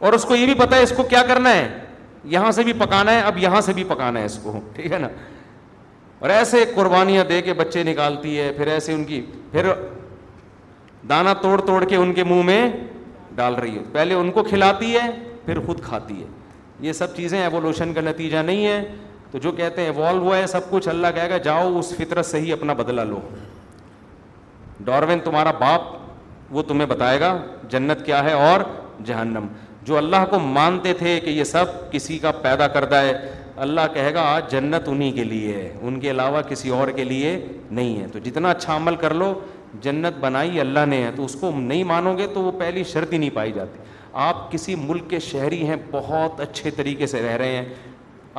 اور 0.06 0.12
اس 0.12 0.24
کو 0.30 0.36
یہ 0.36 0.44
بھی 0.50 0.54
پتا 0.60 0.76
ہے 0.76 0.82
اس 0.82 0.92
کو 0.96 1.02
کیا 1.10 1.22
کرنا 1.28 1.52
ہے 1.54 1.66
یہاں 2.34 2.50
سے 2.58 2.62
بھی 2.68 2.72
پکانا 2.84 3.12
ہے 3.14 3.20
اب 3.30 3.38
یہاں 3.42 3.60
سے 3.68 3.72
بھی 3.72 3.84
پکانا 3.88 4.20
ہے 4.20 4.24
اس 4.30 4.38
کو 4.42 4.58
ٹھیک 4.76 4.92
ہے 4.92 4.98
نا 5.04 5.08
اور 6.24 6.30
ایسے 6.38 6.64
قربانیاں 6.74 7.24
دے 7.32 7.40
کے 7.42 7.52
بچے 7.60 7.82
نکالتی 7.90 8.38
ہے 8.38 8.50
پھر 8.56 8.66
ایسے 8.76 8.92
ان 8.92 9.04
کی 9.12 9.20
پھر 9.52 9.70
دانا 11.08 11.32
توڑ 11.42 11.60
توڑ 11.66 11.82
کے 11.92 11.96
ان 11.96 12.12
کے 12.18 12.24
منہ 12.30 12.42
میں 12.50 12.62
ڈال 13.42 13.54
رہی 13.62 13.76
ہے 13.76 13.82
پہلے 13.92 14.14
ان 14.22 14.30
کو 14.32 14.42
کھلاتی 14.52 14.94
ہے 14.94 15.10
پھر 15.44 15.58
خود 15.66 15.80
کھاتی 15.84 16.20
ہے 16.20 16.26
یہ 16.86 16.92
سب 16.92 17.16
چیزیں 17.16 17.40
ایوولوشن 17.40 17.92
کا 17.94 18.00
نتیجہ 18.00 18.36
نہیں 18.46 18.66
ہے 18.66 18.82
تو 19.30 19.38
جو 19.38 19.52
کہتے 19.58 19.82
ہیں 19.82 19.88
ایوالو 19.90 20.22
ہوا 20.22 20.36
ہے 20.38 20.46
سب 20.46 20.70
کچھ 20.70 20.88
اللہ 20.88 21.06
کہے 21.14 21.28
گا 21.30 21.36
جاؤ 21.44 21.76
اس 21.78 21.92
فطرت 21.96 22.26
سے 22.26 22.40
ہی 22.40 22.52
اپنا 22.52 22.72
بدلا 22.80 23.04
لو 23.04 23.20
ڈارون 24.84 25.20
تمہارا 25.24 25.50
باپ 25.58 25.82
وہ 26.56 26.62
تمہیں 26.68 26.86
بتائے 26.86 27.20
گا 27.20 27.36
جنت 27.70 28.04
کیا 28.06 28.22
ہے 28.24 28.32
اور 28.48 28.60
جہنم 29.06 29.46
جو 29.84 29.96
اللہ 29.96 30.24
کو 30.30 30.38
مانتے 30.40 30.92
تھے 30.98 31.18
کہ 31.20 31.30
یہ 31.30 31.44
سب 31.44 31.90
کسی 31.92 32.18
کا 32.22 32.30
پیدا 32.42 32.66
کردہ 32.76 32.96
ہے 33.04 33.12
اللہ 33.66 33.80
کہے 33.94 34.12
گا 34.14 34.22
آج 34.34 34.50
جنت 34.50 34.88
انہیں 34.88 35.12
کے 35.12 35.24
لیے 35.24 35.54
ہے 35.54 35.72
ان 35.80 35.98
کے 36.00 36.10
علاوہ 36.10 36.42
کسی 36.48 36.68
اور 36.80 36.88
کے 36.96 37.04
لیے 37.04 37.36
نہیں 37.70 37.96
ہے 38.00 38.06
تو 38.12 38.18
جتنا 38.24 38.50
اچھا 38.50 38.76
عمل 38.76 38.96
کر 39.00 39.14
لو 39.14 39.32
جنت 39.82 40.18
بنائی 40.20 40.60
اللہ 40.60 40.86
نے 40.88 41.02
ہے 41.04 41.10
تو 41.16 41.24
اس 41.24 41.34
کو 41.40 41.50
نہیں 41.56 41.84
مانو 41.94 42.16
گے 42.18 42.26
تو 42.34 42.40
وہ 42.42 42.52
پہلی 42.60 42.84
شرط 42.92 43.12
ہی 43.12 43.18
نہیں 43.18 43.30
پائی 43.34 43.52
جاتی 43.52 43.78
آپ 44.20 44.50
کسی 44.52 44.74
ملک 44.74 45.08
کے 45.10 45.18
شہری 45.20 45.66
ہیں 45.66 45.76
بہت 45.90 46.40
اچھے 46.40 46.70
طریقے 46.76 47.06
سے 47.06 47.20
رہ 47.22 47.36
رہے 47.36 47.56
ہیں 47.56 47.64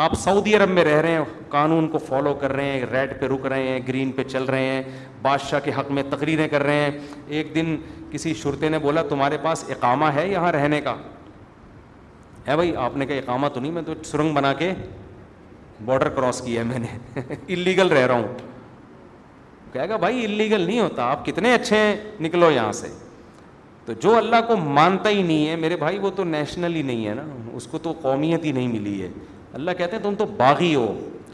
آپ 0.04 0.14
سعودی 0.20 0.56
عرب 0.56 0.70
میں 0.70 0.84
رہ 0.86 1.00
رہے 1.02 1.12
ہیں 1.12 1.24
قانون 1.50 1.88
کو 1.92 1.98
فالو 2.08 2.34
کر 2.42 2.52
رہے 2.54 2.72
ہیں 2.72 2.86
ریڈ 2.92 3.14
پہ 3.20 3.26
رک 3.28 3.46
رہے 3.52 3.68
ہیں 3.68 3.80
گرین 3.88 4.12
پہ 4.16 4.24
چل 4.24 4.44
رہے 4.50 4.66
ہیں 4.66 4.82
بادشاہ 5.22 5.60
کے 5.64 5.72
حق 5.78 5.92
میں 5.92 6.04
تقریریں 6.10 6.48
کر 6.52 6.64
رہے 6.64 6.84
ہیں 6.84 6.90
ایک 7.28 7.54
دن 7.56 7.76
کسی 8.12 8.34
شرطے 8.44 8.70
نے 8.70 8.80
بولا 8.80 9.04
تمہارے 9.10 9.38
پاس 9.44 9.64
اقامہ 9.76 10.06
ہے 10.16 10.28
یہاں 10.32 10.52
رہنے 10.52 10.82
کا 10.82 10.96
ہے 12.48 12.56
بھائی 12.56 12.76
آپ 12.86 12.98
نے 12.98 13.06
کہا 13.06 13.18
اقامہ 13.18 13.48
تو 13.54 13.60
نہیں 13.60 13.72
میں 13.72 13.82
تو 13.86 13.94
سرنگ 14.06 14.34
بنا 14.36 14.54
کے 14.60 14.72
باڈر 15.86 16.10
کراس 16.16 16.42
کیا 16.46 16.62
ہے 16.62 16.66
میں 16.68 16.80
نے 16.80 17.22
اللیگل 17.34 17.88
رہ 17.92 18.06
رہا 18.08 18.16
ہوں 18.16 18.38
کہے 19.74 19.90
گا 19.90 19.98
بھائی 19.98 20.24
اللیگل 20.26 20.62
نہیں 20.66 20.80
ہوتا 20.80 21.06
آپ 21.12 21.26
کتنے 21.26 21.54
اچھے 21.54 21.78
ہیں 21.78 21.96
نکلو 22.22 22.52
یہاں 22.52 22.72
سے 22.80 22.88
تو 23.86 23.94
جو 24.04 24.16
اللہ 24.18 24.42
کو 24.48 24.56
مانتا 24.58 25.10
ہی 25.10 25.22
نہیں 25.22 25.48
ہے 25.48 25.56
میرے 25.60 25.76
بھائی 25.78 25.98
وہ 26.00 26.10
تو 26.16 26.24
نیشنل 26.24 26.76
ہی 26.76 26.82
نہیں 26.82 27.06
ہے 27.08 27.14
نا 27.14 27.22
اس 27.56 27.66
کو 27.72 27.78
تو 27.84 27.94
قومیت 28.02 28.46
ہی 28.46 28.52
نہیں 28.52 28.68
ملی 28.72 29.02
ہے 29.02 29.10
اللہ 29.54 29.72
کہتے 29.78 29.96
ہیں 29.96 30.04
تم 30.04 30.14
تو 30.18 30.26
باغی 30.38 30.74
ہو 30.76 30.86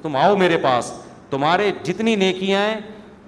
تم 0.02 0.16
آؤ 0.22 0.36
میرے 0.38 0.58
پاس 0.62 0.92
تمہارے 1.30 1.72
جتنی 1.84 2.16
نیکیاں 2.26 2.62
ہیں 2.68 2.80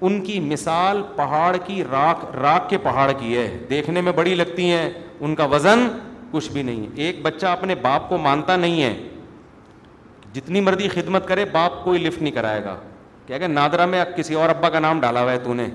ان 0.10 0.20
کی 0.24 0.40
مثال 0.40 1.02
پہاڑ 1.16 1.56
کی 1.66 1.84
راک 1.92 2.24
راک 2.42 2.70
کے 2.70 2.78
پہاڑ 2.84 3.12
کی 3.20 3.36
ہے 3.38 3.48
دیکھنے 3.70 4.02
میں 4.02 4.12
بڑی 4.16 4.34
لگتی 4.36 4.70
ہیں 4.72 4.90
ان 5.20 5.36
کا 5.36 5.46
وزن 5.52 5.88
کچھ 6.32 6.52
بھی 6.52 6.62
نہیں 6.64 6.82
ہے 6.86 7.02
ایک 7.04 7.22
بچہ 7.24 7.46
اپنے 7.48 7.76
باپ 7.82 8.10
کو 8.10 8.18
مانتا 8.26 8.56
نہیں 8.56 8.82
ہے 8.84 8.94
جتنی 10.34 10.62
مرضی 10.62 10.88
خدمت 10.90 11.28
کرے 11.28 11.46
باپ 11.52 11.84
کوئی 11.84 12.00
لفٹ 12.04 12.22
نہیں 12.22 12.34
کرائے 12.34 12.64
گا 12.64 12.76
کہ 13.28 13.48
نادرا 13.48 13.86
میں 13.86 14.04
کسی 14.16 14.34
اور 14.36 14.50
ابا 14.50 14.70
کا 14.70 14.80
نام 14.80 15.00
ڈالا 15.00 15.22
ہوا 15.24 15.32
ہے 15.32 15.38
تو 15.44 15.54
نے 15.54 15.68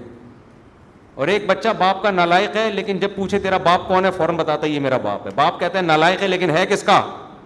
اور 1.17 1.29
ایک 1.33 1.45
بچہ 1.47 1.69
باپ 1.79 2.03
کا 2.03 2.11
نالائق 2.11 2.57
ہے 2.57 2.71
لیکن 2.71 2.99
جب 3.01 3.11
پوچھے 3.17 3.39
تیرا 3.45 3.57
باپ 3.67 3.87
کون 3.89 4.05
ہے 4.05 4.11
فوراً 4.17 4.37
بتاتا 4.37 4.67
ہے 4.67 4.71
یہ 4.73 4.81
میرا 4.87 4.97
باپ 5.03 5.27
ہے 5.27 5.31
باپ 5.35 5.61
کہتا 5.61 5.79
ہے 5.79 5.83
نالائق 5.83 6.23
ہے 6.23 6.27
لیکن 6.29 6.51
ہے 6.57 6.65
کس 6.71 6.83
کا 6.87 7.01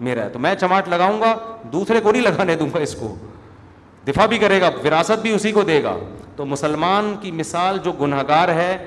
میرا 0.07 0.23
ہے 0.23 0.29
تو 0.29 0.39
میں 0.45 0.53
چماٹ 0.61 0.87
لگاؤں 0.89 1.19
گا 1.21 1.33
دوسرے 1.73 1.99
کو 2.03 2.11
نہیں 2.11 2.21
لگانے 2.21 2.55
دوں 2.61 2.67
گا 2.73 2.79
اس 2.83 2.95
کو 2.99 3.13
دفاع 4.07 4.25
بھی 4.27 4.37
کرے 4.37 4.59
گا 4.61 4.69
وراثت 4.83 5.21
بھی 5.21 5.31
اسی 5.35 5.51
کو 5.51 5.61
دے 5.63 5.81
گا 5.83 5.95
تو 6.35 6.45
مسلمان 6.53 7.13
کی 7.21 7.31
مثال 7.39 7.77
جو 7.85 7.91
گناہ 8.01 8.23
گار 8.27 8.49
ہے 8.57 8.77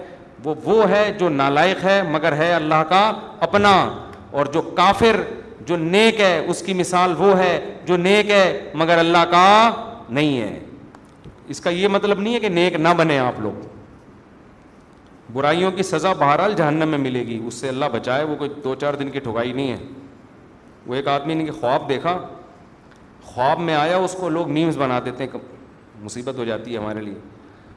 وہ 0.45 0.55
وہ 0.65 0.89
ہے 0.91 1.03
جو 1.19 1.29
نالائق 1.41 1.85
ہے 1.85 2.01
مگر 2.11 2.37
ہے 2.37 2.53
اللہ 2.55 2.83
کا 2.89 3.11
اپنا 3.47 3.73
اور 4.39 4.47
جو 4.55 4.63
کافر 4.79 5.21
جو 5.67 5.77
نیک 5.77 6.21
ہے 6.21 6.39
اس 6.49 6.63
کی 6.63 6.75
مثال 6.83 7.15
وہ 7.19 7.39
ہے 7.39 7.59
جو 7.87 7.97
نیک 7.97 8.31
ہے 8.31 8.71
مگر 8.83 8.99
اللہ 8.99 9.25
کا 9.31 9.45
نہیں 10.09 10.41
ہے 10.41 10.59
اس 11.55 11.61
کا 11.61 11.71
یہ 11.71 11.89
مطلب 11.89 12.21
نہیں 12.21 12.35
ہے 12.35 12.41
کہ 12.41 12.49
نیک 12.49 12.77
نہ 12.81 12.89
بنے 12.97 13.19
آپ 13.19 13.41
لوگ 13.47 13.73
برائیوں 15.33 15.71
کی 15.77 15.83
سزا 15.83 16.13
بہرحال 16.19 16.55
جہنم 16.57 16.89
میں 16.91 16.99
ملے 16.99 17.21
گی 17.27 17.41
اس 17.47 17.55
سے 17.55 17.69
اللہ 17.69 17.85
بچائے 17.93 18.25
وہ 18.25 18.37
کوئی 18.39 18.51
دو 18.65 18.75
چار 18.81 18.95
دن 18.99 19.11
کی 19.11 19.21
ٹھگائی 19.21 19.53
نہیں 19.53 19.71
ہے 19.73 19.77
وہ 20.87 20.95
ایک 20.95 21.09
آدمی 21.09 21.35
نے 21.35 21.45
کہ 21.45 21.51
خواب 21.61 21.89
دیکھا 21.89 22.17
خواب 23.25 23.61
میں 23.61 23.75
آیا 23.75 23.97
اس 23.97 24.17
کو 24.21 24.29
لوگ 24.29 24.51
میمز 24.53 24.79
بنا 24.79 24.99
دیتے 25.05 25.25
ہیں 25.25 25.39
مصیبت 26.03 26.39
ہو 26.39 26.45
جاتی 26.45 26.73
ہے 26.73 26.79
ہمارے 26.79 27.01
لیے 27.03 27.15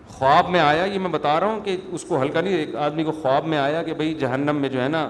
خواب 0.07 0.49
میں 0.49 0.59
آیا 0.59 0.83
یہ 0.85 0.99
میں 0.99 1.09
بتا 1.11 1.39
رہا 1.39 1.47
ہوں 1.51 1.59
کہ 1.63 1.77
اس 1.93 2.03
کو 2.07 2.21
ہلکا 2.21 2.41
نہیں 2.41 2.53
ایک 2.57 2.75
آدمی 2.85 3.03
کو 3.03 3.11
خواب 3.21 3.47
میں 3.47 3.57
آیا 3.57 3.81
کہ 3.83 3.93
بھائی 3.93 4.13
جہنم 4.19 4.55
میں 4.61 4.69
جو 4.69 4.81
ہے 4.83 4.87
نا 4.89 5.07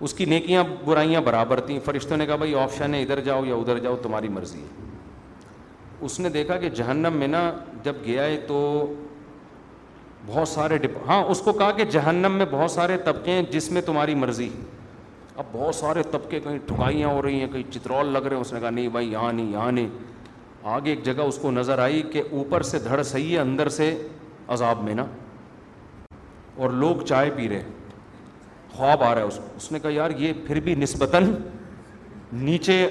اس 0.00 0.14
کی 0.14 0.24
نیکیاں 0.24 0.64
برائیاں 0.84 1.20
برابر 1.24 1.60
تھیں 1.60 1.78
فرشتوں 1.84 2.16
نے 2.16 2.26
کہا 2.26 2.36
بھائی 2.42 2.54
آپشن 2.58 2.94
ہے 2.94 3.02
ادھر 3.02 3.20
جاؤ 3.24 3.44
یا 3.44 3.54
ادھر 3.54 3.78
جاؤ 3.78 3.96
تمہاری 4.02 4.28
مرضی 4.28 4.60
ہے 4.60 4.88
اس 6.06 6.18
نے 6.20 6.28
دیکھا 6.34 6.56
کہ 6.58 6.68
جہنم 6.74 7.16
میں 7.18 7.26
نا 7.28 7.50
جب 7.84 7.94
گیا 8.04 8.24
ہے 8.24 8.36
تو 8.46 8.58
بہت 10.26 10.48
سارے 10.48 10.76
ڈپ 10.78 10.96
ہاں 11.08 11.22
اس 11.30 11.40
کو 11.44 11.52
کہا 11.52 11.70
کہ 11.76 11.84
جہنم 11.90 12.32
میں 12.38 12.46
بہت 12.50 12.70
سارے 12.70 12.96
طبقے 13.04 13.32
ہیں 13.32 13.42
جس 13.50 13.70
میں 13.72 13.82
تمہاری 13.82 14.14
مرضی 14.14 14.48
اب 15.36 15.44
بہت 15.52 15.74
سارے 15.74 16.02
طبقے 16.10 16.40
کہیں 16.44 16.58
ٹھکائیاں 16.66 17.08
ہو 17.08 17.20
رہی 17.22 17.40
ہیں 17.40 17.46
کہیں 17.52 17.70
چترول 17.72 18.06
لگ 18.12 18.18
رہے 18.26 18.36
ہیں 18.36 18.40
اس 18.40 18.52
نے 18.52 18.60
کہا 18.60 18.70
نہیں 18.70 18.88
بھائی 18.96 19.10
یہاں 19.12 19.32
نہیں 19.32 19.52
یہاں 19.52 19.70
نہیں 19.72 19.88
آگے 20.72 20.90
ایک 20.90 21.02
جگہ 21.04 21.22
اس 21.32 21.38
کو 21.42 21.50
نظر 21.50 21.78
آئی 21.82 22.02
کہ 22.12 22.22
اوپر 22.32 22.62
سے 22.70 22.78
دھڑ 22.88 23.02
صحیح 23.02 23.32
ہے 23.34 23.38
اندر 23.40 23.68
سے 23.76 23.94
عذاب 24.56 24.82
میں 24.84 24.94
نا 24.94 25.04
اور 26.56 26.70
لوگ 26.82 27.00
چائے 27.08 27.30
پی 27.36 27.48
رہے 27.48 27.62
خواب 28.76 29.02
آ 29.04 29.14
رہا 29.14 29.22
ہے 29.22 29.26
اس 29.26 29.36
کو 29.36 29.48
اس 29.56 29.70
نے 29.72 29.78
کہا 29.82 29.90
یار 29.90 30.10
یہ 30.18 30.32
پھر 30.46 30.60
بھی 30.64 30.74
نسبتاً 30.78 31.32
نیچے 32.42 32.86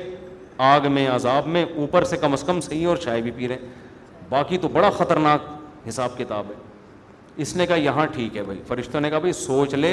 آگ 0.71 0.87
میں 0.91 1.07
عذاب 1.09 1.47
میں 1.47 1.63
اوپر 1.77 2.03
سے 2.05 2.17
کم 2.21 2.33
از 2.33 2.43
کم 2.47 2.59
صحیح 2.61 2.87
اور 2.87 2.97
چائے 3.05 3.21
بھی 3.21 3.31
پی 3.35 3.47
رہے 3.47 3.67
باقی 4.29 4.57
تو 4.61 4.67
بڑا 4.71 4.89
خطرناک 4.97 5.41
حساب 5.89 6.17
کتاب 6.17 6.45
ہے 6.49 6.67
اس 7.43 7.55
نے 7.55 7.65
کہا 7.65 7.75
یہاں 7.75 8.05
ٹھیک 8.13 8.37
ہے 8.37 8.41
بھائی 8.43 8.59
فرشتوں 8.67 9.01
نے 9.01 9.09
کہا 9.09 9.19
بھائی 9.19 9.33
سوچ 9.33 9.73
لے 9.75 9.91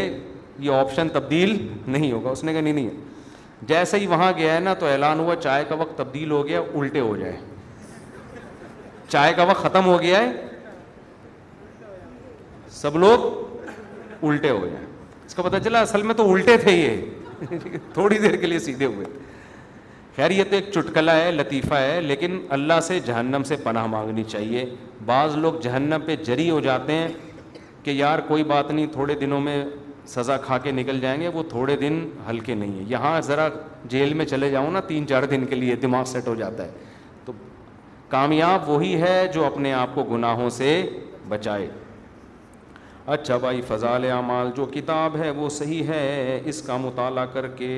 یہ 0.61 0.71
آپشن 0.75 1.09
تبدیل 1.13 1.57
نہیں 1.87 2.11
ہوگا 2.13 2.31
اس 2.31 2.43
نے 2.45 2.53
کہا 2.53 2.61
نہیں 2.61 2.73
نہیں 2.73 2.87
ہے 2.87 3.65
جیسے 3.71 3.99
ہی 3.99 4.07
وہاں 4.07 4.33
گیا 4.37 4.55
ہے 4.55 4.61
نا 4.61 4.73
تو 4.79 4.87
اعلان 4.87 5.21
ہوا 5.21 5.35
چائے 5.43 5.65
کا 5.69 5.75
وقت 5.79 5.97
تبدیل 5.99 6.31
ہو 6.31 6.47
گیا 6.47 6.61
الٹے 6.81 7.01
ہو 7.01 7.15
جائے 7.17 7.37
چائے 9.09 9.33
کا 9.37 9.43
وقت 9.51 9.63
ختم 9.63 9.87
ہو 9.87 10.01
گیا 10.03 10.23
ہے 10.23 10.33
سب 12.81 12.97
لوگ 13.05 13.27
الٹے 14.25 14.51
ہو 14.51 14.65
جائیں 14.67 14.87
اس 15.27 15.35
کا 15.35 15.43
پتہ 15.43 15.57
چلا 15.65 15.81
اصل 15.83 16.03
میں 16.11 16.15
تو 16.15 16.33
الٹے 16.33 16.57
تھے 16.65 16.73
یہ 16.73 17.55
تھوڑی 17.93 18.19
دیر 18.19 18.37
کے 18.41 18.47
لیے 18.47 18.59
سیدھے 18.67 18.87
ہوئے 18.87 19.07
خیر 20.17 20.31
یہ 20.31 20.45
تو 20.51 20.55
ایک 20.57 20.71
چٹکلا 20.75 21.17
ہے 21.17 21.31
لطیفہ 21.33 21.75
ہے 21.75 22.01
لیکن 22.01 22.39
اللہ 22.59 22.81
سے 22.83 22.99
جہنم 23.07 23.43
سے 23.49 23.57
پناہ 23.63 23.87
مانگنی 23.95 24.25
چاہیے 24.29 24.65
بعض 25.07 25.35
لوگ 25.37 25.55
جہنم 25.63 26.03
پہ 26.07 26.17
جری 26.25 26.49
ہو 26.51 26.61
جاتے 26.61 26.93
ہیں 26.93 27.09
کہ 27.87 27.91
یار 27.91 28.19
کوئی 28.29 28.45
بات 28.51 28.71
نہیں 28.71 28.87
تھوڑے 28.93 29.15
دنوں 29.19 29.41
میں 29.41 29.57
سزا 30.13 30.37
کھا 30.47 30.57
کے 30.63 30.71
نکل 30.71 31.01
جائیں 31.01 31.21
گے 31.21 31.29
وہ 31.35 31.43
تھوڑے 31.51 31.75
دن 31.77 31.99
ہلکے 32.29 32.55
نہیں 32.55 32.73
ہیں 32.79 32.85
یہاں 32.89 33.21
ذرا 33.27 33.47
جیل 33.89 34.15
میں 34.15 34.25
چلے 34.27 34.49
جاؤں 34.51 34.71
نا 34.71 34.81
تین 34.87 35.07
چار 35.09 35.23
دن 35.31 35.45
کے 35.51 35.55
لیے 35.57 35.77
دماغ 35.85 36.05
سیٹ 36.13 36.27
ہو 36.29 36.35
جاتا 36.41 36.65
ہے 36.67 36.71
تو 37.25 37.33
کامیاب 38.17 38.69
وہی 38.71 38.95
ہے 39.03 39.27
جو 39.35 39.45
اپنے 39.47 39.73
آپ 39.83 39.95
کو 39.95 40.05
گناہوں 40.11 40.49
سے 40.59 40.71
بچائے 41.29 41.69
اچھا 43.17 43.37
بھائی 43.47 43.61
فضال 43.69 44.05
اعمال 44.11 44.51
جو 44.57 44.67
کتاب 44.75 45.17
ہے 45.23 45.31
وہ 45.39 45.49
صحیح 45.61 45.85
ہے 45.95 46.41
اس 46.45 46.63
کا 46.67 46.77
مطالعہ 46.89 47.27
کر 47.33 47.47
کے 47.63 47.73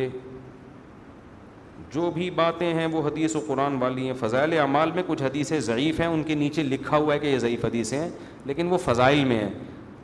جو 1.94 2.10
بھی 2.14 2.30
باتیں 2.44 2.72
ہیں 2.74 2.86
وہ 2.92 3.06
حدیث 3.10 3.36
و 3.36 3.40
قرآن 3.48 3.76
والی 3.82 4.06
ہیں 4.10 4.14
فضائل 4.20 4.58
اعمال 4.58 4.90
میں 4.94 5.02
کچھ 5.06 5.22
حدیثیں 5.22 5.58
ضعیف 5.70 6.00
ہیں 6.00 6.06
ان 6.06 6.22
کے 6.30 6.34
نیچے 6.44 6.62
لکھا 6.62 6.96
ہوا 6.96 7.14
ہے 7.14 7.18
کہ 7.18 7.26
یہ 7.26 7.38
ضعیف 7.48 7.64
حدیثیں 7.64 7.98
ہیں 7.98 8.08
لیکن 8.46 8.68
وہ 8.72 8.78
فضائل 8.84 9.24
میں 9.24 9.38
ہیں 9.44 9.50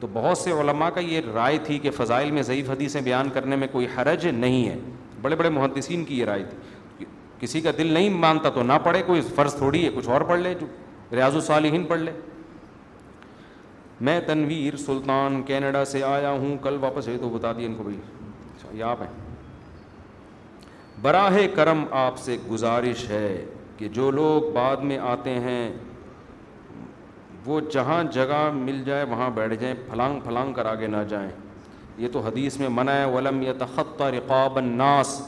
تو 0.05 0.09
بہت 0.13 0.39
سے 0.39 0.51
علماء 0.61 0.89
کا 0.95 1.01
یہ 1.01 1.21
رائے 1.35 1.59
تھی 1.67 1.79
کہ 1.83 1.91
فضائل 1.97 2.31
میں 2.31 2.43
ضعیف 2.47 2.69
حدیثیں 2.71 3.01
بیان 3.03 3.29
کرنے 3.35 3.57
میں 3.57 3.67
کوئی 3.73 3.87
حرج 3.97 4.27
نہیں 4.41 4.69
ہے 4.69 4.75
بڑے 5.23 5.37
بڑے 5.37 5.49
محدثین 5.59 6.05
کی 6.05 6.19
یہ 6.19 6.25
رائے 6.25 6.43
تھی 6.97 7.05
کسی 7.41 7.61
کا 7.61 7.71
دل 7.79 7.93
نہیں 7.93 8.09
مانتا 8.25 8.49
تو 8.55 8.63
نہ 8.63 8.73
پڑھے 8.85 9.01
کوئی 9.07 9.21
فرض 9.35 9.55
تھوڑی 9.57 9.85
ہے 9.85 9.91
کچھ 9.95 10.09
اور 10.09 10.21
پڑھ 10.33 10.41
لے 10.41 10.53
جو 10.61 10.67
ریاض 11.17 11.35
الصالحین 11.35 11.85
پڑھ 11.93 12.01
لے 12.01 12.13
میں 14.09 14.19
تنویر 14.27 14.77
سلطان 14.85 15.43
کینیڈا 15.47 15.85
سے 15.93 16.03
آیا 16.05 16.31
ہوں 16.31 16.57
کل 16.63 16.77
واپس 16.81 17.09
ہے 17.09 17.17
تو 17.21 17.29
بتا 17.39 17.53
دیے 17.57 17.67
ان 17.67 17.75
کو 17.77 17.83
بھائی 17.85 17.97
اچھا، 18.57 18.77
یہ 18.79 18.85
آپ 18.91 19.03
ہیں 19.03 19.09
براہ 21.03 21.39
کرم 21.55 21.85
آپ 22.05 22.19
سے 22.27 22.37
گزارش 22.51 23.09
ہے 23.11 23.37
کہ 23.77 23.89
جو 23.99 24.11
لوگ 24.21 24.51
بعد 24.57 24.85
میں 24.91 24.99
آتے 25.17 25.39
ہیں 25.49 25.71
وہ 27.47 27.61
جہاں 27.73 28.03
جگہ 28.13 28.51
مل 28.55 28.83
جائے 28.85 29.05
وہاں 29.09 29.29
بیٹھ 29.35 29.55
جائیں 29.61 29.75
پھلانگ 29.91 30.21
پھلانگ 30.25 30.53
کر 30.55 30.67
آگے 30.67 30.87
نہ 30.87 30.97
جائیں 31.09 31.31
یہ 31.99 32.09
تو 32.13 32.21
حدیث 32.27 32.59
میں 32.61 32.69
منع 32.77 32.93
غلم 33.15 33.43
یت 33.43 33.63
خط 33.75 34.03
رقاب 34.17 34.61
ناس 34.61 35.21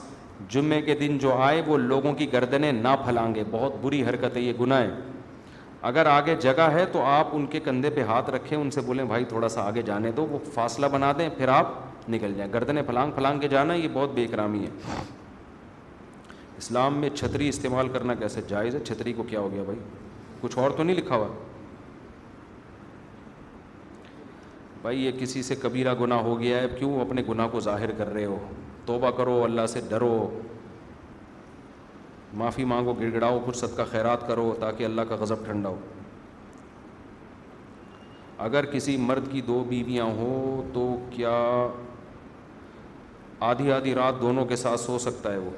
جمعے 0.51 0.81
کے 0.83 0.95
دن 1.01 1.19
جو 1.19 1.35
آئے 1.43 1.63
وہ 1.67 1.77
لوگوں 1.79 2.13
کی 2.15 2.33
گردنیں 2.33 2.71
نہ 2.73 2.89
پھلانگے 3.05 3.45
بہت 3.51 3.75
بری 3.83 4.03
حرکت 4.09 4.37
ہے 4.37 4.41
یہ 4.43 4.53
گناہ 4.61 4.81
ہے 4.83 4.91
اگر 5.91 6.07
آگے 6.11 6.35
جگہ 6.41 6.69
ہے 6.73 6.85
تو 6.93 7.03
آپ 7.05 7.29
ان 7.33 7.47
کے 7.51 7.61
کندھے 7.65 7.91
پہ 7.95 8.03
ہاتھ 8.09 8.31
رکھیں 8.31 8.57
ان 8.59 8.71
سے 8.71 8.81
بولیں 8.87 9.05
بھائی 9.09 9.25
تھوڑا 9.29 9.49
سا 9.49 9.63
آگے 9.67 9.83
جانے 9.91 10.11
دو 10.17 10.27
وہ 10.31 10.39
فاصلہ 10.55 10.87
بنا 10.93 11.13
دیں 11.19 11.29
پھر 11.37 11.49
آپ 11.59 11.75
نکل 12.11 12.35
جائیں 12.37 12.53
گردنیں 12.53 12.83
پھلانگ 12.87 13.11
پھلانگ 13.15 13.41
کے 13.41 13.49
جانا 13.49 13.75
یہ 13.75 13.89
بہت 13.93 14.15
بے 14.15 14.27
کرامی 14.31 14.65
ہے 14.65 14.95
اسلام 16.59 16.99
میں 16.99 17.09
چھتری 17.15 17.49
استعمال 17.49 17.89
کرنا 17.93 18.15
کیسے 18.19 18.41
جائز 18.49 18.75
ہے 18.75 18.81
چھتری 18.85 19.13
کو 19.13 19.23
کیا 19.29 19.41
ہو 19.41 19.51
گیا 19.53 19.63
بھائی 19.67 19.79
کچھ 20.41 20.59
اور 20.59 20.71
تو 20.77 20.83
نہیں 20.83 20.97
لکھا 20.97 21.17
ہوا 21.17 21.29
بھائی 24.83 25.05
یہ 25.05 25.11
کسی 25.21 25.43
سے 25.43 25.55
کبیرہ 25.63 25.95
گناہ 26.01 26.19
ہو 26.23 26.39
گیا 26.41 26.59
ہے 26.63 26.67
کیوں 26.79 27.01
اپنے 27.01 27.23
گناہ 27.29 27.49
کو 27.53 27.61
ظاہر 27.61 27.91
کر 27.99 28.13
رہے 28.13 28.25
ہو 28.25 28.37
توبہ 28.87 29.11
کرو 29.17 29.43
اللہ 29.45 29.67
سے 29.73 29.81
ڈرو 29.89 30.17
معافی 32.41 32.65
مانگو 32.73 32.93
گڑ 33.01 33.13
گڑاؤ 33.13 33.39
کچھ 33.47 33.57
صدقہ 33.57 33.83
خیرات 33.91 34.27
کرو 34.29 34.53
تاکہ 34.61 34.85
اللہ 34.85 35.03
کا 35.09 35.17
غضب 35.21 35.45
ٹھنڈا 35.45 35.69
ہو 35.69 35.77
اگر 38.47 38.65
کسی 38.73 38.97
مرد 39.01 39.31
کی 39.33 39.41
دو 39.43 39.63
بیویاں 39.69 40.05
ہوں 40.17 40.63
تو 40.73 40.87
کیا 41.11 41.37
آدھی 43.51 43.73
آدھی 43.73 43.95
رات 43.95 44.21
دونوں 44.21 44.45
کے 44.47 44.57
ساتھ 44.57 44.81
سو 44.81 44.99
سکتا 44.99 45.33
ہے 45.33 45.39
وہ 45.39 45.51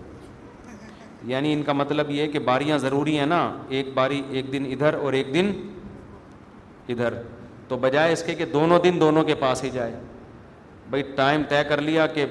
یعنی 1.31 1.53
ان 1.53 1.63
کا 1.67 1.73
مطلب 1.73 2.11
یہ 2.11 2.23
ہے 2.23 2.27
کہ 2.29 2.39
باریاں 2.49 2.79
ضروری 2.79 3.19
ہیں 3.19 3.27
نا 3.27 3.41
ایک 3.77 3.89
باری 3.95 4.21
ایک 4.39 4.53
دن 4.53 4.65
ادھر 4.73 4.95
اور 5.03 5.13
ایک 5.21 5.33
دن 5.35 5.53
ادھر 6.93 7.15
تو 7.69 7.77
بجائے 7.79 8.13
اس 8.13 8.23
کے 8.27 8.35
کہ 8.35 8.45
دونوں 8.53 8.79
دن 8.85 9.01
دونوں 9.01 9.23
کے 9.25 9.35
پاس 9.45 9.63
ہی 9.65 9.71
جائے 9.73 9.99
بھائی 10.91 11.03
ٹائم 11.17 11.43
طے 11.49 11.63
کر 11.69 11.81
لیا 11.89 12.07
کہ 12.15 12.25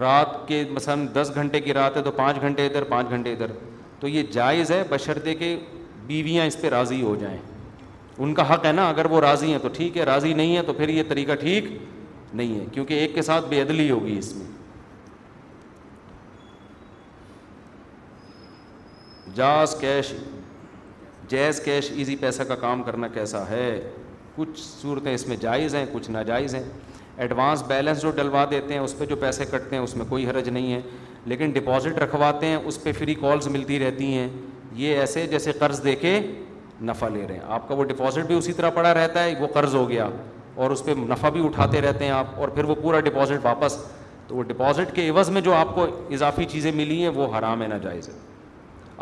رات 0.00 0.36
کے 0.48 0.64
مثلاً 0.70 1.06
دس 1.14 1.30
گھنٹے 1.34 1.60
کی 1.60 1.74
رات 1.74 1.96
ہے 1.96 2.02
تو 2.02 2.10
پانچ 2.20 2.40
گھنٹے 2.40 2.66
ادھر 2.66 2.84
پانچ 2.92 3.10
گھنٹے 3.10 3.32
ادھر 3.32 3.52
تو 4.00 4.08
یہ 4.08 4.22
جائز 4.32 4.70
ہے 4.70 4.82
بشرطے 4.90 5.34
کے 5.34 5.56
بیویاں 6.06 6.44
اس 6.46 6.60
پہ 6.60 6.68
راضی 6.70 7.00
ہو 7.02 7.14
جائیں 7.20 7.38
ان 8.18 8.34
کا 8.34 8.52
حق 8.54 8.64
ہے 8.66 8.72
نا 8.72 8.88
اگر 8.88 9.06
وہ 9.10 9.20
راضی 9.20 9.50
ہیں 9.52 9.58
تو 9.62 9.68
ٹھیک 9.76 9.96
ہے 9.98 10.02
راضی 10.04 10.32
نہیں 10.34 10.56
ہے 10.56 10.62
تو 10.66 10.72
پھر 10.80 10.88
یہ 10.88 11.02
طریقہ 11.08 11.34
ٹھیک 11.40 11.64
نہیں 12.34 12.58
ہے 12.58 12.64
کیونکہ 12.72 12.94
ایک 13.02 13.14
کے 13.14 13.22
ساتھ 13.22 13.46
بے 13.48 13.60
عدلی 13.62 13.90
ہوگی 13.90 14.16
اس 14.18 14.34
میں 14.36 14.46
جاز 19.34 19.74
کیش 19.80 20.12
جیز 21.28 21.60
کیش 21.64 21.90
ایزی 21.96 22.14
پیسہ 22.20 22.42
کا 22.48 22.54
کام 22.62 22.82
کرنا 22.82 23.08
کیسا 23.14 23.48
ہے 23.48 23.68
کچھ 24.40 24.60
صورتیں 24.60 25.12
اس 25.14 25.26
میں 25.28 25.36
جائز 25.40 25.74
ہیں 25.74 25.84
کچھ 25.92 26.10
ناجائز 26.10 26.54
ہیں 26.54 26.62
ایڈوانس 27.24 27.62
بیلنس 27.68 28.02
جو 28.02 28.10
ڈلوا 28.16 28.44
دیتے 28.50 28.74
ہیں 28.74 28.80
اس 28.80 28.96
پہ 28.98 29.06
جو 29.06 29.16
پیسے 29.24 29.44
کٹتے 29.50 29.76
ہیں 29.76 29.82
اس 29.82 29.94
میں 29.96 30.04
کوئی 30.08 30.28
حرج 30.28 30.48
نہیں 30.48 30.72
ہے 30.72 30.80
لیکن 31.32 31.50
ڈپازٹ 31.54 31.98
رکھواتے 32.02 32.46
ہیں 32.46 32.56
اس 32.64 32.82
پہ 32.82 32.92
فری 32.98 33.14
کالز 33.14 33.46
ملتی 33.56 33.78
رہتی 33.78 34.06
ہیں 34.16 34.28
یہ 34.76 34.98
ایسے 34.98 35.26
جیسے 35.30 35.52
قرض 35.58 35.82
دے 35.84 35.94
کے 36.04 36.18
نفع 36.90 37.08
لے 37.14 37.26
رہے 37.28 37.34
ہیں 37.34 37.42
آپ 37.54 37.68
کا 37.68 37.74
وہ 37.74 37.84
ڈپازٹ 37.84 38.26
بھی 38.26 38.34
اسی 38.38 38.52
طرح 38.60 38.70
پڑا 38.76 38.94
رہتا 38.94 39.24
ہے 39.24 39.34
وہ 39.40 39.46
قرض 39.54 39.74
ہو 39.74 39.88
گیا 39.88 40.08
اور 40.62 40.70
اس 40.70 40.84
پہ 40.84 40.90
نفع 41.08 41.28
بھی 41.30 41.44
اٹھاتے 41.46 41.80
رہتے 41.80 42.04
ہیں 42.04 42.12
آپ 42.12 42.40
اور 42.40 42.48
پھر 42.54 42.64
وہ 42.64 42.74
پورا 42.82 43.00
ڈپازٹ 43.08 43.44
واپس 43.44 43.76
تو 44.28 44.36
وہ 44.36 44.42
ڈپازٹ 44.48 44.94
کے 44.96 45.08
عوض 45.10 45.30
میں 45.30 45.40
جو 45.40 45.54
آپ 45.54 45.74
کو 45.74 45.86
اضافی 46.18 46.44
چیزیں 46.52 46.70
ملی 46.76 47.00
ہیں 47.02 47.08
وہ 47.14 47.26
حرام 47.38 47.62
ہے 47.62 47.66
ناجائز 47.68 48.08
ہے 48.08 48.14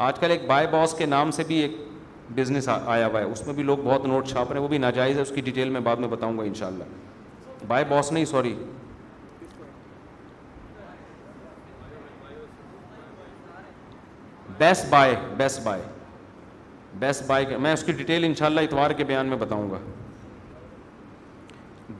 آج 0.08 0.18
کل 0.18 0.30
ایک 0.30 0.46
بائی 0.46 0.66
باس 0.70 0.94
کے 0.98 1.06
نام 1.06 1.30
سے 1.38 1.44
بھی 1.46 1.56
ایک 1.62 1.76
بزنس 2.36 2.68
آیا 2.68 3.06
ہوا 3.06 3.20
ہے 3.20 3.24
اس 3.24 3.46
میں 3.46 3.54
بھی 3.54 3.62
لوگ 3.62 3.78
بہت 3.84 4.04
نوٹ 4.06 4.26
چھاپ 4.28 4.48
رہے 4.50 4.56
ہیں 4.56 4.62
وہ 4.62 4.68
بھی 4.68 4.78
ناجائز 4.78 5.16
ہے 5.16 5.22
اس 5.22 5.30
کی 5.34 5.40
ڈیٹیل 5.40 5.70
میں 5.70 5.80
بعد 5.80 5.96
میں 5.96 6.08
بتاؤں 6.08 6.38
گا 6.38 6.42
ان 6.44 6.54
شاء 6.54 6.66
اللہ 6.66 7.62
بائی 7.68 7.84
باس 7.88 8.10
نہیں 8.12 8.24
sorry 8.24 8.54
best 14.58 14.86
buy 14.90 15.14
best 15.36 15.60
buy 15.64 15.82
best 16.98 17.22
buy 17.26 17.56
میں 17.62 17.72
اس 17.72 17.84
کی 17.84 17.92
ڈیٹیل 17.96 18.24
ان 18.24 18.34
شاء 18.38 18.46
اللہ 18.46 18.60
اتوار 18.60 18.90
کے 18.96 19.04
بیان 19.04 19.26
میں 19.26 19.36
بتاؤں 19.40 19.70
گا 19.70 19.78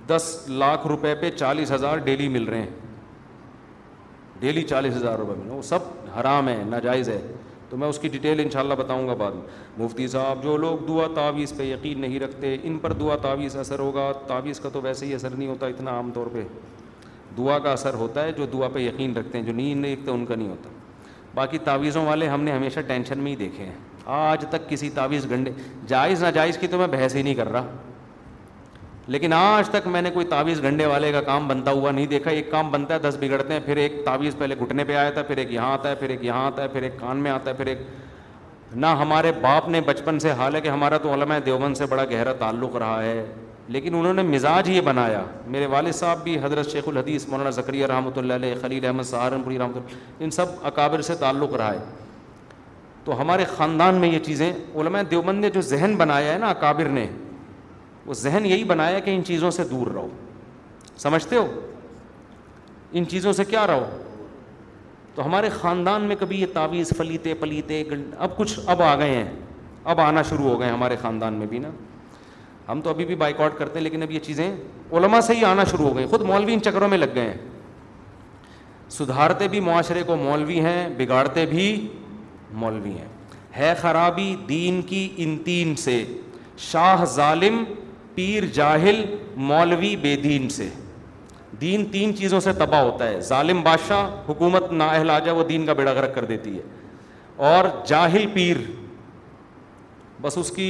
دس 0.06 0.34
لاکھ 0.48 0.86
روپے 0.86 1.14
پہ 1.20 1.30
چالیس 1.36 1.72
ہزار 1.72 1.98
ڈیلی 2.06 2.28
مل 2.28 2.44
رہے 2.48 2.60
ہیں 2.62 2.70
ڈیلی 4.40 4.62
چالیس 4.62 4.94
ہزار 4.96 5.18
روپے 5.18 5.34
مل 5.34 5.42
رہے 5.42 5.50
ہیں 5.50 5.56
وہ 5.56 5.62
سب 5.68 5.86
حرام 6.18 6.48
ہے 6.48 6.62
ناجائز 6.66 7.08
ہے 7.08 7.20
تو 7.70 7.76
میں 7.76 7.88
اس 7.88 7.98
کی 7.98 8.08
ڈیٹیل 8.08 8.40
انشاءاللہ 8.40 8.74
بتاؤں 8.78 9.06
گا 9.08 9.14
بعد 9.22 9.32
میں 9.36 9.82
مفتی 9.84 10.06
صاحب 10.08 10.42
جو 10.42 10.56
لوگ 10.56 10.86
دعا 10.88 11.06
تعویذ 11.14 11.56
پہ 11.56 11.62
یقین 11.64 12.00
نہیں 12.00 12.20
رکھتے 12.20 12.56
ان 12.62 12.78
پر 12.82 12.92
دعا 13.00 13.16
تعویذ 13.22 13.56
اثر 13.60 13.78
ہوگا 13.78 14.10
تعویذ 14.26 14.60
کا 14.60 14.68
تو 14.72 14.80
ویسے 14.82 15.06
ہی 15.06 15.14
اثر 15.14 15.34
نہیں 15.36 15.48
ہوتا 15.48 15.66
اتنا 15.74 15.90
عام 15.96 16.10
طور 16.14 16.26
پہ 16.32 16.42
دعا 17.38 17.58
کا 17.64 17.72
اثر 17.72 17.94
ہوتا 17.94 18.24
ہے 18.24 18.32
جو 18.36 18.46
دعا 18.52 18.68
پہ 18.72 18.78
یقین 18.80 19.16
رکھتے 19.16 19.38
ہیں 19.38 19.44
جو 19.46 19.52
نیند 19.52 19.80
نہیں 19.80 19.92
رکھتے 19.96 20.10
ان 20.10 20.24
کا 20.26 20.34
نہیں 20.34 20.48
ہوتا 20.48 20.70
باقی 21.34 21.58
تعویذوں 21.64 22.04
والے 22.06 22.28
ہم 22.28 22.42
نے 22.44 22.52
ہمیشہ 22.52 22.80
ٹینشن 22.86 23.18
میں 23.22 23.30
ہی 23.32 23.36
دیکھے 23.36 23.64
ہیں 23.64 23.74
آج 24.18 24.44
تک 24.50 24.68
کسی 24.68 24.90
تعویذ 24.94 25.30
گنڈے 25.30 25.50
جائز 25.88 26.22
ناجائز 26.22 26.58
کی 26.58 26.66
تو 26.66 26.78
میں 26.78 26.86
بحث 26.96 27.14
ہی 27.14 27.22
نہیں 27.22 27.34
کر 27.34 27.50
رہا 27.52 27.66
لیکن 29.12 29.32
آج 29.32 29.68
تک 29.70 29.86
میں 29.88 30.00
نے 30.02 30.10
کوئی 30.14 30.26
تعویذ 30.28 30.60
گھنڈے 30.68 30.86
والے 30.86 31.10
کا 31.12 31.20
کام 31.26 31.46
بنتا 31.48 31.70
ہوا 31.72 31.90
نہیں 31.90 32.06
دیکھا 32.06 32.30
ایک 32.30 32.50
کام 32.50 32.70
بنتا 32.70 32.94
ہے 32.94 32.98
دس 33.08 33.16
بگڑتے 33.20 33.52
ہیں 33.52 33.60
پھر 33.66 33.76
ایک 33.84 33.92
تعویذ 34.04 34.34
پہلے 34.38 34.54
گھٹنے 34.64 34.84
پہ 34.84 34.94
آیا 34.96 35.10
تھا 35.10 35.22
پھر 35.28 35.36
ایک 35.36 35.52
یہاں 35.52 35.72
آتا 35.72 35.90
ہے 35.90 35.94
پھر 36.00 36.08
ایک 36.10 36.24
یہاں 36.24 36.44
آتا 36.46 36.62
ہے 36.62 36.68
پھر 36.72 36.82
ایک 36.82 36.98
کان 37.00 37.20
میں 37.22 37.30
آتا 37.30 37.50
ہے 37.50 37.54
پھر 37.56 37.66
ایک 37.66 37.78
نہ 38.74 38.86
ہمارے 39.00 39.30
باپ 39.40 39.68
نے 39.68 39.80
بچپن 39.86 40.18
سے 40.20 40.32
حال 40.38 40.54
ہے 40.54 40.60
کہ 40.60 40.68
ہمارا 40.68 40.96
تو 41.02 41.12
علماء 41.14 41.38
دیوبند 41.46 41.76
سے 41.76 41.86
بڑا 41.90 42.04
گہرا 42.10 42.32
تعلق 42.38 42.76
رہا 42.76 43.02
ہے 43.02 43.24
لیکن 43.76 43.94
انہوں 43.98 44.14
نے 44.14 44.22
مزاج 44.22 44.68
یہ 44.70 44.80
بنایا 44.84 45.22
میرے 45.54 45.66
والد 45.72 45.94
صاحب 45.94 46.22
بھی 46.24 46.36
حضرت 46.42 46.70
شیخ 46.72 46.88
الحدیث 46.88 47.26
مولانا 47.28 47.50
زکریہ 47.60 47.86
رحمۃ 47.86 48.18
اللہ 48.18 48.32
علیہ 48.32 48.54
خلیل 48.62 48.84
احمد 48.86 49.02
سہارنپوری 49.10 49.58
رحمۃ 49.58 49.76
اللہ 49.76 50.22
ان 50.24 50.30
سب 50.36 50.66
اکابر 50.72 51.02
سے 51.08 51.14
تعلق 51.20 51.54
رہا 51.56 51.72
ہے 51.72 51.78
تو 53.04 53.20
ہمارے 53.20 53.44
خاندان 53.56 53.94
میں 54.04 54.08
یہ 54.12 54.18
چیزیں 54.26 54.52
علماء 54.52 55.02
دیوبند 55.10 55.40
نے 55.40 55.50
جو 55.54 55.60
ذہن 55.72 55.96
بنایا 55.98 56.32
ہے 56.32 56.38
نا 56.38 56.48
اکابر 56.50 56.88
نے 57.00 57.06
وہ 58.08 58.14
ذہن 58.22 58.46
یہی 58.46 58.62
بنایا 58.64 58.98
کہ 59.06 59.14
ان 59.14 59.24
چیزوں 59.26 59.50
سے 59.50 59.64
دور 59.70 59.86
رہو 59.94 60.06
سمجھتے 60.98 61.36
ہو 61.36 61.46
ان 62.98 63.06
چیزوں 63.08 63.32
سے 63.40 63.44
کیا 63.44 63.66
رہو 63.66 63.84
تو 65.14 65.24
ہمارے 65.24 65.48
خاندان 65.60 66.02
میں 66.08 66.16
کبھی 66.20 66.40
یہ 66.40 66.46
تعویذ 66.52 66.92
فلیتے 66.96 67.34
پلیتے 67.40 67.82
اب 68.26 68.36
کچھ 68.36 68.58
اب 68.72 68.82
آ 68.82 68.94
گئے 68.98 69.14
ہیں 69.14 69.28
اب 69.92 70.00
آنا 70.00 70.22
شروع 70.28 70.48
ہو 70.48 70.58
گئے 70.60 70.66
ہیں 70.66 70.74
ہمارے 70.74 70.96
خاندان 71.02 71.34
میں 71.38 71.46
بھی 71.46 71.58
نا 71.58 71.70
ہم 72.68 72.80
تو 72.84 72.90
ابھی 72.90 73.04
بھی 73.06 73.14
بائک 73.22 73.40
آؤٹ 73.40 73.58
کرتے 73.58 73.78
ہیں 73.78 73.82
لیکن 73.84 74.02
اب 74.02 74.10
یہ 74.10 74.18
چیزیں 74.26 74.50
علماء 74.96 75.20
سے 75.26 75.34
ہی 75.34 75.44
آنا 75.44 75.64
شروع 75.70 75.88
ہو 75.88 75.94
گئے 75.96 76.06
خود 76.10 76.22
مولوی 76.30 76.54
ان 76.54 76.62
چکروں 76.62 76.88
میں 76.88 76.98
لگ 76.98 77.12
گئے 77.14 77.26
ہیں 77.30 77.36
سدھارتے 78.96 79.48
بھی 79.52 79.60
معاشرے 79.66 80.02
کو 80.06 80.16
مولوی 80.22 80.58
ہیں 80.64 80.88
بگاڑتے 80.98 81.44
بھی 81.46 81.64
مولوی 82.62 82.90
ہیں 82.92 83.08
ہے 83.56 83.74
خرابی 83.80 84.34
دین 84.48 84.82
کی 84.92 85.08
ان 85.24 85.36
تین 85.44 85.74
سے 85.84 86.02
شاہ 86.70 87.04
ظالم 87.14 87.62
پیر 88.18 88.44
جاہل 88.52 89.00
مولوی 89.48 89.94
بے 90.02 90.14
دین 90.22 90.48
سے 90.50 90.68
دین 91.60 91.84
تین 91.90 92.16
چیزوں 92.16 92.38
سے 92.46 92.52
تباہ 92.58 92.80
ہوتا 92.84 93.08
ہے 93.08 93.20
ظالم 93.28 93.60
بادشاہ 93.62 94.08
حکومت 94.28 94.62
آ 94.86 94.96
جائے 95.02 95.30
وہ 95.38 95.44
دین 95.50 95.66
کا 95.66 95.72
بیڑا 95.80 95.92
غرق 95.98 96.14
کر 96.14 96.24
دیتی 96.30 96.54
ہے 96.56 96.62
اور 97.50 97.64
جاہل 97.88 98.26
پیر 98.32 98.56
بس 100.22 100.38
اس 100.38 100.50
کی 100.56 100.68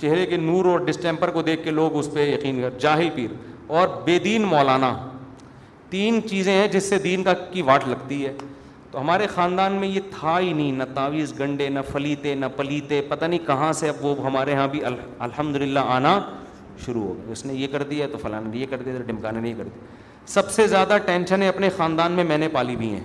چہرے 0.00 0.24
کے 0.26 0.36
نور 0.46 0.64
اور 0.72 0.80
ڈسٹیمپر 0.86 1.30
کو 1.36 1.42
دیکھ 1.50 1.62
کے 1.64 1.70
لوگ 1.80 1.96
اس 1.98 2.08
پہ 2.14 2.24
یقین 2.28 2.60
کر 2.62 2.78
جاہل 2.86 3.08
پیر 3.14 3.34
اور 3.78 3.88
بے 4.04 4.18
دین 4.28 4.42
مولانا 4.54 4.92
تین 5.90 6.20
چیزیں 6.30 6.52
ہیں 6.54 6.66
جس 6.78 6.88
سے 6.90 6.98
دین 7.10 7.22
کا 7.24 7.34
کی 7.52 7.62
واٹ 7.70 7.88
لگتی 7.88 8.24
ہے 8.24 8.32
تو 8.90 9.00
ہمارے 9.00 9.26
خاندان 9.34 9.72
میں 9.80 9.88
یہ 9.88 10.10
تھا 10.18 10.38
ہی 10.40 10.52
نہیں 10.52 10.72
نہ 10.72 10.84
تعویذ 10.94 11.38
گنڈے 11.40 11.68
نہ 11.68 11.80
فلیتے 11.92 12.34
نہ 12.34 12.46
پلیتے 12.56 13.00
پتہ 13.08 13.24
نہیں 13.24 13.46
کہاں 13.46 13.72
سے 13.82 13.88
اب 13.88 14.04
وہ 14.04 14.14
ہمارے 14.26 14.54
ہاں 14.62 14.68
بھی 14.76 14.84
الحمد 14.92 15.56
للہ 15.62 15.84
آنا 16.00 16.18
شروع 16.84 17.02
ہو 17.04 17.14
اس 17.32 17.44
نے 17.46 17.54
یہ 17.54 17.66
کر 17.72 17.82
دیا 17.90 18.06
تو 18.12 18.18
فلاں 18.22 18.40
نے 18.40 18.56
یہ 18.58 18.66
کر 18.70 18.82
دیا 18.84 18.98
ڈمکانے 19.06 19.40
نہیں 19.40 19.50
یہ 19.52 19.56
کر 19.58 19.64
دیا 19.64 19.86
سب 20.32 20.50
سے 20.50 20.66
زیادہ 20.68 20.96
ٹینشنیں 21.06 21.46
اپنے 21.48 21.68
خاندان 21.76 22.12
میں 22.12 22.24
میں 22.24 22.38
نے 22.38 22.48
پالی 22.52 22.76
بھی 22.76 22.90
ہیں 22.92 23.04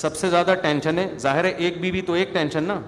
سب 0.00 0.16
سے 0.16 0.28
زیادہ 0.30 0.54
ٹینشن 0.62 0.98
ہے 0.98 1.06
ظاہر 1.20 1.44
ہے 1.44 1.50
ایک 1.50 1.76
بیوی 1.80 1.90
بی 1.92 2.00
تو 2.06 2.12
ایک 2.22 2.32
ٹینشن 2.32 2.64
نا 2.64 2.78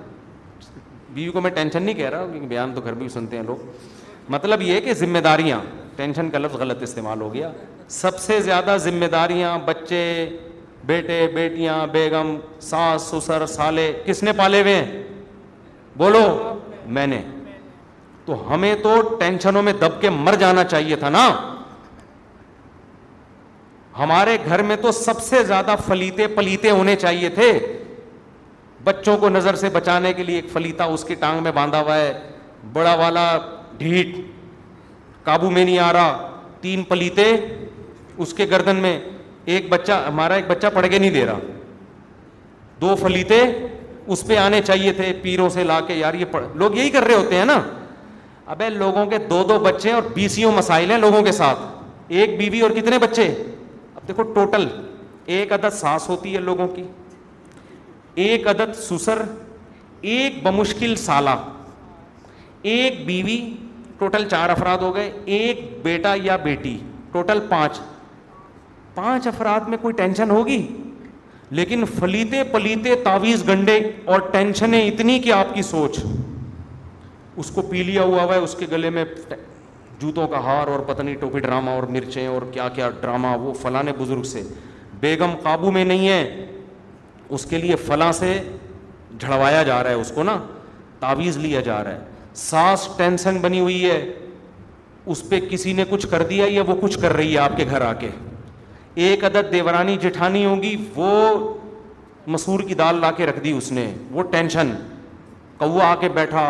بیوی 1.15 1.31
کو 1.33 1.41
میں 1.41 1.51
ٹینشن 1.55 1.83
نہیں 1.83 1.95
کہہ 1.97 2.09
رہا 2.11 2.27
کیونکہ 2.27 2.47
بیان 2.49 2.75
تو 2.75 2.81
گھر 2.85 2.95
بھی 2.95 3.09
سنتے 3.09 3.37
ہیں 3.37 3.45
لوگ 3.45 4.29
مطلب 4.33 4.63
یہ 4.63 4.81
کہ 4.81 4.93
ذمہ 4.95 5.19
داریاں 5.25 5.59
ٹینشن 5.97 6.31
کا 6.31 6.39
لفظ 6.39 6.57
غلط 6.61 6.83
استعمال 6.83 7.21
ہو 7.21 7.33
گیا 7.35 7.51
سب 8.01 8.19
سے 8.19 8.41
زیادہ 8.41 8.77
ذمہ 8.85 9.07
داریاں 9.13 9.57
بچے 9.65 10.03
بیٹے 10.87 11.27
بیٹیاں 11.35 11.87
بیگم 11.93 12.37
ساس 12.69 13.11
سسر 13.15 13.47
سالے 13.57 13.93
کس 14.05 14.23
نے 14.23 14.33
پالے 14.37 14.61
ہوئے 14.63 14.75
ہیں 14.75 15.03
بولو 15.99 16.23
میں 16.99 17.07
نے 17.07 17.21
تو 18.27 18.37
ہمیں 18.53 18.75
تو 18.83 19.01
ٹینشنوں 19.21 19.63
میں 19.63 19.73
دب 19.81 20.01
کے 20.01 20.11
مر 20.11 20.35
جانا 20.41 20.65
چاہیے 20.65 20.97
تھا 21.03 21.09
نا 21.11 21.29
ہمارے 23.99 24.37
گھر 24.47 24.63
میں 24.63 24.77
تو 24.83 24.93
سب 24.93 25.21
سے 25.23 25.43
زیادہ 25.45 25.75
فلیتے 25.87 26.27
پلیتے 26.37 26.71
ہونے 26.71 26.97
چاہیے 26.97 27.29
تھے 27.39 27.53
بچوں 28.85 29.17
کو 29.21 29.29
نظر 29.29 29.55
سے 29.63 29.69
بچانے 29.73 30.13
کے 30.13 30.23
لیے 30.25 30.37
ایک 30.37 30.51
فلیتا 30.53 30.85
اس 30.93 31.05
کی 31.05 31.15
ٹانگ 31.25 31.43
میں 31.43 31.53
باندھا 31.55 31.81
ہوا 31.81 31.97
ہے 31.97 32.13
بڑا 32.73 32.95
والا 33.01 33.27
ڈھیٹ 33.79 34.17
کابو 35.25 35.51
میں 35.51 35.65
نہیں 35.65 35.79
آ 35.79 35.93
رہا 35.93 36.31
تین 36.61 36.83
پلیتے 36.89 37.25
اس 38.25 38.33
کے 38.35 38.47
گردن 38.51 38.77
میں 38.87 38.99
ایک 39.55 39.69
بچہ 39.69 39.93
ہمارا 40.07 40.35
ایک 40.41 40.47
بچہ 40.49 40.67
پڑھ 40.75 40.87
کے 40.91 40.99
نہیں 40.99 41.11
دے 41.11 41.25
رہا 41.27 41.39
دو 42.81 42.95
فلیتے 43.03 43.43
اس 44.15 44.25
پہ 44.27 44.37
آنے 44.39 44.61
چاہیے 44.67 44.93
تھے 44.93 45.13
پیروں 45.23 45.49
سے 45.55 45.65
لا 45.65 45.81
کے 45.87 45.95
یار 45.95 46.15
یہ 46.23 46.37
لوگ 46.63 46.75
یہی 46.77 46.91
کر 46.91 47.05
رہے 47.07 47.15
ہوتے 47.15 47.37
ہیں 47.39 47.45
نا 47.45 47.61
اب 48.53 48.63
لوگوں 48.77 49.05
کے 49.07 49.19
دو 49.31 49.43
دو 49.49 49.59
بچے 49.65 49.91
اور 49.93 50.03
بیسیوں 50.15 50.51
مسائل 50.53 50.91
ہیں 50.91 50.97
لوگوں 50.99 51.23
کے 51.23 51.33
ساتھ 51.33 51.59
ایک 52.21 52.37
بیوی 52.39 52.61
اور 52.61 52.71
کتنے 52.77 52.99
بچے 53.03 53.27
اب 53.95 54.09
دیکھو 54.09 54.23
ٹوٹل 54.39 54.67
ایک 55.35 55.53
عدد 55.53 55.75
سانس 55.75 56.09
ہوتی 56.09 56.35
ہے 56.35 56.41
لوگوں 56.49 56.67
کی 56.75 56.83
ایک 58.25 58.49
عدد 58.53 58.75
سسر 58.79 59.23
ایک 60.15 60.43
بمشکل 60.47 60.95
سالہ 61.05 61.35
ایک 62.73 63.05
بیوی 63.07 63.39
ٹوٹل 63.99 64.29
چار 64.31 64.49
افراد 64.57 64.79
ہو 64.85 64.95
گئے 64.95 65.11
ایک 65.39 65.61
بیٹا 65.83 66.15
یا 66.23 66.37
بیٹی 66.49 66.77
ٹوٹل 67.13 67.41
پانچ 67.49 67.79
پانچ 68.95 69.27
افراد 69.27 69.69
میں 69.69 69.79
کوئی 69.83 69.95
ٹینشن 70.03 70.31
ہوگی 70.37 70.61
لیکن 71.61 71.85
فلیتے 71.99 72.43
پلیتے 72.53 72.95
تاویز 73.05 73.49
گنڈے 73.49 73.81
اور 74.15 74.21
ٹینشنیں 74.33 74.81
اتنی 74.87 75.19
کہ 75.21 75.33
آپ 75.33 75.55
کی 75.55 75.63
سوچ 75.71 76.01
اس 77.41 77.51
کو 77.55 77.63
پی 77.71 77.83
لیا 77.83 78.03
ہوا 78.03 78.23
ہوا 78.23 78.35
ہے 78.35 78.39
اس 78.47 78.55
کے 78.59 78.67
گلے 78.71 78.89
میں 78.97 79.05
جوتوں 80.01 80.27
کا 80.29 80.39
ہار 80.45 80.69
اور 80.73 80.81
پتنی 80.87 81.15
ٹوپی 81.21 81.41
ڈرامہ 81.41 81.71
اور 81.71 81.83
مرچیں 81.95 82.27
اور 82.27 82.43
کیا 82.53 82.69
کیا 82.79 82.89
ڈرامہ 83.01 83.29
وہ 83.41 83.53
فلاں 83.63 83.83
بزرگ 83.99 84.23
سے 84.33 84.43
بیگم 85.01 85.33
قابو 85.43 85.71
میں 85.77 85.85
نہیں 85.85 86.09
ہے 86.09 86.21
اس 87.37 87.45
کے 87.51 87.59
لیے 87.59 87.77
فلاں 87.87 88.11
سے 88.21 88.31
جھڑوایا 89.19 89.63
جا 89.63 89.83
رہا 89.83 89.91
ہے 89.91 89.95
اس 90.05 90.13
کو 90.15 90.23
نا 90.29 90.37
تعویذ 91.01 91.37
لیا 91.47 91.61
جا 91.71 91.83
رہا 91.85 91.93
ہے 91.93 92.09
سانس 92.47 92.87
ٹینسن 92.97 93.39
بنی 93.43 93.61
ہوئی 93.61 93.85
ہے 93.91 93.99
اس 95.13 95.23
پہ 95.29 95.41
کسی 95.51 95.73
نے 95.79 95.85
کچھ 95.91 96.07
کر 96.11 96.23
دیا 96.31 96.47
یا 96.57 96.63
وہ 96.67 96.75
کچھ 96.81 96.99
کر 97.03 97.13
رہی 97.21 97.33
ہے 97.33 97.39
آپ 97.49 97.57
کے 97.57 97.65
گھر 97.71 97.83
آ 97.83 97.93
کے 98.01 98.09
ایک 99.07 99.25
عدد 99.25 99.53
دیورانی 99.53 99.97
جٹھانی 100.03 100.45
ہوگی 100.45 100.77
وہ 100.97 101.11
مسور 102.35 102.61
کی 102.69 102.75
دال 102.83 103.01
لا 103.05 103.11
کے 103.21 103.27
رکھ 103.27 103.41
دی 103.45 103.51
اس 103.63 103.71
نے 103.79 103.91
وہ 104.17 104.23
ٹینشن 104.37 104.71
کوا 105.59 105.87
آ 105.91 105.95
کے 106.01 106.09
بیٹھا 106.19 106.43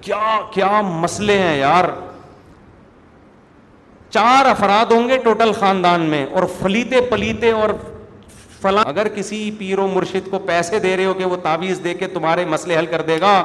کیا 0.00 0.40
کیا 0.54 0.80
مسئلے 0.84 1.38
ہیں 1.38 1.56
یار 1.58 1.84
چار 4.14 4.46
افراد 4.46 4.90
ہوں 4.92 5.08
گے 5.08 5.16
ٹوٹل 5.24 5.52
خاندان 5.58 6.00
میں 6.10 6.24
اور 6.36 6.42
فلیتے 6.60 7.00
پلیتے 7.10 7.50
اور 7.50 7.70
فلاں 8.62 8.84
اگر 8.88 9.08
کسی 9.14 9.50
پیر 9.58 9.78
و 9.78 9.86
مرشد 9.94 10.30
کو 10.30 10.38
پیسے 10.46 10.78
دے 10.78 10.96
رہے 10.96 11.04
ہو 11.04 11.14
کہ 11.18 11.24
وہ 11.26 11.36
تعویذ 11.42 11.82
دے 11.84 11.94
کے 11.94 12.06
تمہارے 12.08 12.44
مسئلے 12.48 12.78
حل 12.78 12.86
کر 12.86 13.02
دے 13.06 13.20
گا 13.20 13.42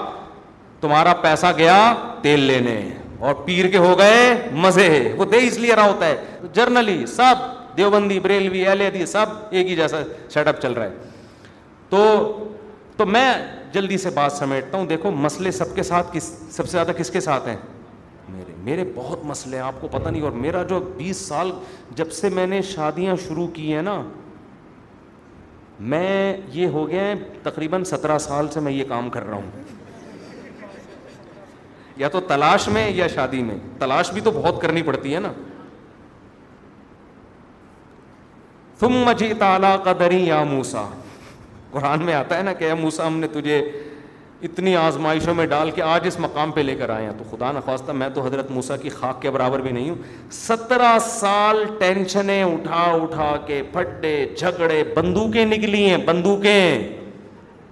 تمہارا 0.81 1.13
پیسہ 1.21 1.51
گیا 1.57 1.77
تیل 2.21 2.39
لینے 2.51 2.79
اور 3.27 3.33
پیر 3.45 3.67
کے 3.71 3.77
ہو 3.77 3.97
گئے 3.99 4.25
مزے 4.63 4.89
ہے 4.89 5.13
وہ 5.17 5.25
دے 5.25 5.37
اس 5.47 5.57
لیے 5.59 5.75
رہا 5.75 5.87
ہوتا 5.87 6.05
ہے 6.07 6.47
جرنلی 6.53 7.05
سب 7.15 7.47
دیوبندی 7.77 8.19
بریلوی 8.19 8.65
اہل 8.67 9.05
سب 9.05 9.25
ایک 9.49 9.67
ہی 9.67 9.75
جیسا 9.75 9.97
سیٹ 10.33 10.47
اپ 10.47 10.59
چل 10.61 10.73
رہا 10.73 10.83
ہے 10.85 11.15
تو 11.89 12.03
تو 12.97 13.05
میں 13.05 13.25
جلدی 13.73 13.97
سے 14.03 14.09
بات 14.13 14.31
سمیٹتا 14.33 14.77
ہوں 14.77 14.85
دیکھو 14.87 15.09
مسئلے 15.11 15.51
سب 15.51 15.75
کے 15.75 15.83
ساتھ 15.83 16.07
کس 16.13 16.31
سب 16.51 16.65
سے 16.65 16.71
زیادہ 16.71 16.91
کس 16.97 17.09
کے 17.11 17.19
ساتھ 17.21 17.47
ہیں 17.47 17.55
میرے 18.37 18.53
میرے 18.63 18.83
بہت 18.95 19.25
مسئلے 19.25 19.57
ہیں 19.57 19.63
آپ 19.63 19.81
کو 19.81 19.87
پتہ 19.91 20.09
نہیں 20.09 20.21
اور 20.21 20.31
میرا 20.45 20.63
جو 20.69 20.79
بیس 20.97 21.17
سال 21.27 21.51
جب 21.95 22.11
سے 22.21 22.29
میں 22.37 22.45
نے 22.53 22.61
شادیاں 22.75 23.15
شروع 23.27 23.47
کی 23.53 23.71
ہیں 23.73 23.81
نا 23.81 24.01
میں 25.93 26.37
یہ 26.53 26.67
ہو 26.73 26.87
گیا 26.89 27.13
تقریباً 27.43 27.83
سترہ 27.89 28.17
سال 28.27 28.47
سے 28.53 28.59
میں 28.67 28.71
یہ 28.71 28.83
کام 28.89 29.09
کر 29.09 29.27
رہا 29.27 29.35
ہوں 29.35 29.75
یا 31.97 32.07
تو 32.11 32.19
تلاش 32.33 32.67
میں 32.77 32.89
یا 32.91 33.07
شادی 33.13 33.41
میں 33.43 33.57
تلاش 33.79 34.11
بھی 34.13 34.21
تو 34.21 34.31
بہت 34.31 34.61
کرنی 34.61 34.81
پڑتی 34.89 35.13
ہے 35.15 35.19
نا 35.19 35.31
تم 38.79 39.01
مجھے 39.05 39.33
تالا 39.39 39.75
قدری 39.85 40.23
یا 40.25 40.43
موسا 40.49 40.87
قرآن 41.71 42.05
میں 42.05 42.13
آتا 42.13 42.37
ہے 42.37 42.43
نا 42.43 42.53
کہ 42.59 42.73
موسا 42.79 43.07
ہم 43.07 43.19
نے 43.19 43.27
تجھے 43.33 43.59
اتنی 44.47 44.75
آزمائشوں 44.75 45.33
میں 45.35 45.45
ڈال 45.51 45.71
کے 45.75 45.81
آج 45.81 46.05
اس 46.07 46.19
مقام 46.19 46.51
پہ 46.55 46.61
لے 46.61 46.75
کر 46.79 46.89
آئے 46.95 47.05
ہیں 47.05 47.11
تو 47.17 47.23
خدا 47.29 47.51
نخواستہ 47.51 47.91
میں 48.01 48.09
تو 48.13 48.25
حضرت 48.25 48.49
موسا 48.51 48.75
کی 48.77 48.89
خاک 48.89 49.21
کے 49.21 49.29
برابر 49.31 49.59
بھی 49.61 49.71
نہیں 49.71 49.89
ہوں 49.89 49.95
سترہ 50.39 50.97
سال 51.07 51.63
ٹینشنیں 51.79 52.43
اٹھا 52.43 52.83
اٹھا 53.01 53.35
کے 53.45 53.61
پھٹے 53.73 54.11
جھگڑے 54.37 54.83
بندوقیں 54.95 55.45
نکلی 55.45 55.85
ہیں 55.89 55.97
بندوقیں 56.05 56.87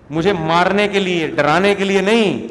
مجھے 0.09 0.33
مارنے 0.39 0.87
کے 0.91 0.99
لیے 0.99 1.27
ڈرانے 1.35 1.75
کے 1.75 1.83
لیے 1.83 2.01
نہیں 2.01 2.47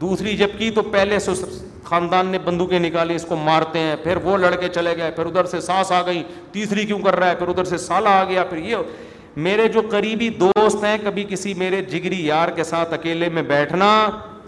دوسری 0.00 0.36
جب 0.36 0.50
کی 0.58 0.70
تو 0.74 0.82
پہلے 0.90 1.18
سسر 1.28 1.58
خاندان 1.84 2.26
نے 2.32 2.38
بندوقیں 2.44 2.78
نکالی 2.80 3.14
اس 3.14 3.24
کو 3.28 3.36
مارتے 3.36 3.78
ہیں 3.78 3.94
پھر 4.02 4.16
وہ 4.24 4.36
لڑکے 4.38 4.68
چلے 4.74 4.96
گئے 4.96 5.10
پھر 5.16 5.26
ادھر 5.26 5.44
سے 5.46 5.60
سانس 5.60 5.90
آ 5.92 6.02
گئی 6.06 6.22
تیسری 6.52 6.84
کیوں 6.86 6.98
کر 7.04 7.16
رہا 7.18 7.30
ہے 7.30 7.34
پھر 7.38 7.48
ادھر 7.48 7.64
سے 7.72 7.78
سالہ 7.78 8.08
آ 8.08 8.22
گیا 8.28 8.44
پھر 8.50 8.58
یہ 8.58 8.76
میرے 9.44 9.66
جو 9.72 9.80
قریبی 9.90 10.28
دوست 10.40 10.84
ہیں 10.84 10.96
کبھی 11.04 11.24
کسی 11.28 11.52
میرے 11.58 11.80
جگری 11.90 12.24
یار 12.24 12.48
کے 12.56 12.64
ساتھ 12.64 12.92
اکیلے 12.94 13.28
میں 13.32 13.42
بیٹھنا 13.42 13.86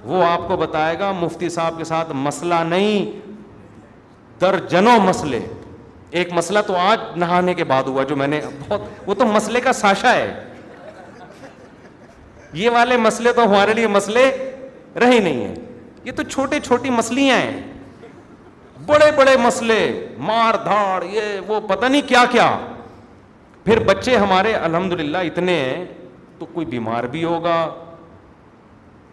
وہ 0.05 0.24
آپ 0.24 0.47
کو 0.48 0.56
بتائے 0.56 0.98
گا 0.98 1.11
مفتی 1.20 1.48
صاحب 1.48 1.78
کے 1.78 1.85
ساتھ 1.85 2.11
مسئلہ 2.15 2.55
نہیں 2.69 3.05
درجنوں 4.40 4.98
مسئلے 5.05 5.39
ایک 6.11 6.32
مسئلہ 6.32 6.59
تو 6.66 6.77
آج 6.78 6.98
نہانے 7.19 7.55
کے 7.55 7.65
بعد 7.65 7.82
ہوا 7.86 8.02
جو 8.09 8.16
میں 8.16 8.27
نے 8.28 8.40
بہت 8.69 8.81
وہ 9.06 9.15
تو 9.19 9.27
مسئلے 9.27 9.61
کا 9.61 9.73
ساشا 9.73 10.15
ہے 10.15 10.32
یہ 12.55 12.70
والے 12.70 12.97
مسئلے 12.97 13.32
تو 13.36 13.44
ہمارے 13.48 13.73
لیے 13.74 13.86
مسئلے 13.89 14.31
رہے 15.01 15.19
نہیں 15.19 15.44
ہیں 15.44 15.55
یہ 16.05 16.12
تو 16.16 16.23
چھوٹے 16.23 16.61
چھوٹی 16.65 16.90
مسلیاں 16.90 17.36
ہیں 17.36 17.61
بڑے 18.86 19.11
بڑے 19.16 19.36
مسئلے 19.43 19.78
مار 20.27 20.55
دھاڑ 20.65 21.02
یہ 21.12 21.40
وہ 21.51 21.61
پتہ 21.69 21.86
نہیں 21.86 22.09
کیا 22.09 22.24
کیا 22.31 22.56
پھر 23.65 23.78
بچے 23.86 24.16
ہمارے 24.16 24.53
الحمد 24.55 24.93
للہ 25.01 25.19
اتنے 25.27 25.53
ہیں 25.59 25.85
تو 26.39 26.47
کوئی 26.53 26.66
بیمار 26.66 27.05
بھی 27.11 27.23
ہوگا 27.24 27.55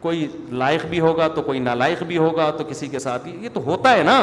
کوئی 0.02 0.28
لائق 0.62 0.86
بھی 0.90 1.00
ہوگا 1.00 1.28
تو 1.36 1.42
کوئی 1.42 1.60
نالائق 1.60 2.02
بھی 2.08 2.18
ہوگا 2.18 2.50
تو 2.58 2.64
کسی 2.70 2.88
کے 2.96 3.00
ساتھ 3.00 3.28
ہی 3.28 3.36
یہ 3.42 3.50
تو 3.54 3.60
ہوتا 3.66 3.94
ہے 3.98 4.04
نا 4.04 4.20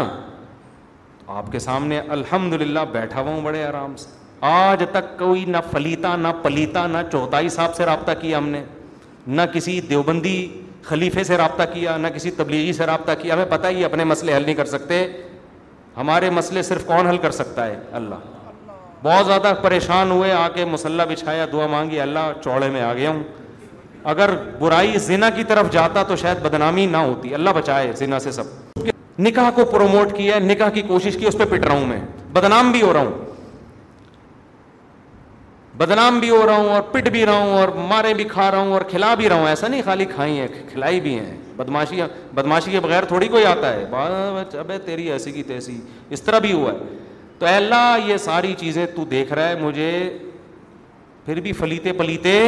آپ 1.40 1.50
کے 1.52 1.58
سامنے 1.58 2.00
الحمد 2.16 2.52
للہ 2.62 2.80
بیٹھا 2.92 3.20
ہوا 3.20 3.30
ہوں 3.30 3.40
بڑے 3.42 3.64
آرام 3.64 3.96
سے 4.04 4.10
آج 4.50 4.82
تک 4.92 5.18
کوئی 5.18 5.44
نہ 5.48 5.56
فلیتا 5.70 6.14
نہ 6.16 6.28
پلیتا 6.42 6.86
نہ 6.86 6.98
چوتھائی 7.12 7.48
صاحب 7.58 7.74
سے 7.74 7.86
رابطہ 7.86 8.12
کیا 8.20 8.38
ہم 8.38 8.48
نے 8.48 8.62
نہ 9.26 9.42
کسی 9.54 9.80
دیوبندی 9.88 10.36
خلیفے 10.88 11.24
سے 11.24 11.36
رابطہ 11.36 11.62
کیا 11.72 11.96
نہ 11.96 12.08
کسی 12.14 12.30
تبلیغی 12.36 12.72
سے 12.72 12.86
رابطہ 12.86 13.12
کیا 13.20 13.34
ہمیں 13.34 13.44
پتہ 13.50 13.66
ہی 13.66 13.84
اپنے 13.84 14.04
مسئلے 14.12 14.36
حل 14.36 14.42
نہیں 14.44 14.54
کر 14.54 14.64
سکتے 14.76 15.06
ہمارے 15.96 16.30
مسئلے 16.30 16.62
صرف 16.62 16.84
کون 16.86 17.06
حل 17.06 17.16
کر 17.26 17.30
سکتا 17.42 17.66
ہے 17.66 17.78
اللہ 18.00 18.37
بہت 19.02 19.26
زیادہ 19.26 19.52
پریشان 19.62 20.10
ہوئے 20.10 20.32
آ 20.32 20.48
کے 20.54 20.64
مسلح 20.64 21.04
بچھایا 21.08 21.44
دعا 21.52 21.66
مانگی 21.70 22.00
اللہ 22.00 22.30
چوڑے 22.44 22.68
میں 22.70 22.80
آ 22.82 22.92
گیا 22.94 23.10
ہوں 23.10 23.22
اگر 24.12 24.30
برائی 24.58 24.98
زنا 25.06 25.30
کی 25.36 25.44
طرف 25.48 25.70
جاتا 25.72 26.02
تو 26.08 26.16
شاید 26.16 26.38
بدنامی 26.42 26.86
نہ 26.90 26.96
ہوتی 26.96 27.34
اللہ 27.34 27.50
بچائے 27.56 27.92
زنا 27.96 28.18
سے 28.20 28.30
سب 28.32 28.88
نکاح 29.18 29.50
کو 29.54 29.64
پروموٹ 29.70 30.16
کیا 30.16 30.38
نکاح 30.42 30.68
کی 30.74 30.82
کوشش 30.88 31.16
کی 31.18 31.26
اس 31.26 31.36
پہ 31.38 31.44
پٹ 31.50 31.64
رہا 31.66 31.74
ہوں 31.74 31.86
میں 31.86 32.00
بدنام 32.32 32.70
بھی 32.72 32.82
ہو 32.82 32.92
رہا 32.92 33.00
ہوں 33.02 33.26
بدنام 35.78 36.18
بھی 36.20 36.30
ہو 36.30 36.44
رہا 36.46 36.54
ہوں 36.56 36.68
اور 36.74 36.80
پٹ 36.92 37.08
بھی 37.12 37.24
رہا 37.26 37.38
ہوں 37.38 37.54
اور 37.58 37.68
مارے 37.88 38.14
بھی 38.14 38.24
کھا 38.30 38.50
رہا 38.50 38.58
ہوں 38.60 38.72
اور 38.72 38.80
کھلا 38.90 39.14
بھی 39.18 39.28
رہا 39.28 39.36
ہوں 39.40 39.46
ایسا 39.48 39.68
نہیں 39.68 39.82
خالی 39.84 40.04
کھائی 40.14 40.38
ہیں 40.38 40.46
کھلائی 40.72 41.00
بھی 41.00 41.18
ہیں 41.18 41.36
بدماشی 41.56 42.00
بدماشی 42.34 42.70
کے 42.70 42.80
بغیر 42.80 43.04
تھوڑی 43.08 43.28
کوئی 43.28 43.44
آتا 43.46 43.72
ہے 43.74 43.84
ابے 44.60 44.78
تیری 44.84 45.10
ایسی 45.12 45.32
کی 45.32 45.42
تیسی 45.50 45.80
اس 46.16 46.22
طرح 46.22 46.38
بھی 46.46 46.52
ہوا 46.52 46.72
ہے 46.72 46.96
تو 47.38 47.46
اللہ 47.46 47.96
یہ 48.06 48.16
ساری 48.16 48.54
چیزیں 48.58 48.84
تو 48.94 49.04
دیکھ 49.10 49.32
رہا 49.32 49.48
ہے 49.48 49.54
مجھے 49.60 49.90
پھر 51.24 51.40
بھی 51.40 51.52
فلیتے 51.52 51.92
پلیتے 51.92 52.38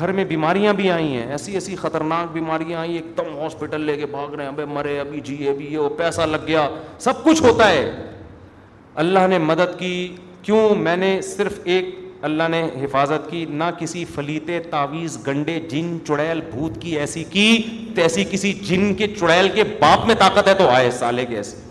گھر 0.00 0.12
میں 0.12 0.24
بیماریاں 0.28 0.72
بھی 0.74 0.90
آئی 0.90 1.12
ہیں 1.16 1.26
ایسی 1.30 1.52
ایسی 1.54 1.76
خطرناک 1.76 2.32
بیماریاں 2.32 2.78
آئی 2.80 2.94
ایک 2.94 3.16
دم 3.18 3.36
ہاسپٹل 3.40 3.80
لے 3.86 3.96
کے 3.96 4.06
بھاگ 4.14 4.34
رہے 4.34 4.44
ہیں 4.44 4.50
ابھی 4.50 4.64
مرے 4.74 4.98
ابھی 5.00 5.20
جی 5.24 5.48
ابھی 5.48 5.66
یہ 5.72 5.88
پیسہ 5.98 6.22
لگ 6.30 6.46
گیا 6.46 6.68
سب 7.00 7.22
کچھ 7.24 7.42
ہوتا 7.42 7.68
ہے 7.70 7.84
اللہ 9.04 9.26
نے 9.30 9.38
مدد 9.50 9.78
کی 9.78 9.92
کیوں 10.42 10.68
میں 10.78 10.96
نے 10.96 11.20
صرف 11.36 11.58
ایک 11.64 11.94
اللہ 12.28 12.48
نے 12.50 12.62
حفاظت 12.82 13.30
کی 13.30 13.44
نہ 13.50 13.64
کسی 13.78 14.04
فلیتے 14.14 14.58
تعویذ 14.70 15.16
گنڈے 15.26 15.58
جن 15.70 15.96
چڑیل 16.06 16.40
بھوت 16.50 16.80
کی 16.82 16.96
ایسی 16.98 17.24
کی 17.30 17.46
تیسی 17.96 18.24
کسی 18.30 18.52
جن 18.68 18.92
کے 18.98 19.06
چڑیل 19.18 19.48
کے 19.54 19.64
باپ 19.80 20.06
میں 20.06 20.14
طاقت 20.18 20.48
ہے 20.48 20.54
تو 20.58 20.68
آئے 20.68 20.90
سالے 21.00 21.26
کے 21.26 21.36
ایسے 21.36 21.63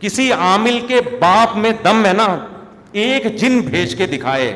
کسی 0.00 0.30
عامل 0.32 0.78
کے 0.88 1.00
باپ 1.20 1.56
میں 1.56 1.70
دم 1.84 2.04
ہے 2.06 2.12
نا 2.16 2.26
ایک 3.02 3.26
جن 3.40 3.60
بھیج 3.70 3.94
کے 3.98 4.06
دکھائے 4.06 4.48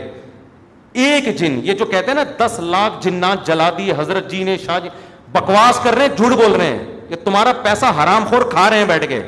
ایک 1.05 1.35
جن 1.39 1.59
یہ 1.65 1.73
جو 1.79 1.85
کہتے 1.85 2.11
ہیں 2.11 2.15
نا 2.15 2.23
دس 2.45 2.59
لاکھ 2.75 3.03
جنات 3.05 3.47
جلا 3.47 3.69
دی 3.79 3.91
حضرت 3.99 4.31
جی 4.31 4.43
نے 4.45 4.57
شاہ 4.65 4.79
جی 4.83 4.89
بکواس 5.33 5.81
کر 5.83 5.95
رہے 5.95 6.07
ہیں 6.07 6.17
جھوٹ 6.17 6.33
بول 6.41 6.53
رہے 6.53 6.67
ہیں 6.67 6.85
کہ 7.09 7.17
تمہارا 7.25 7.53
پیسہ 7.62 7.87
حرام 8.03 8.25
خور 8.31 8.43
کھا 8.51 8.69
رہے 8.71 8.79
ہیں 8.79 8.85
بیٹھ 8.87 9.07
کے 9.09 9.21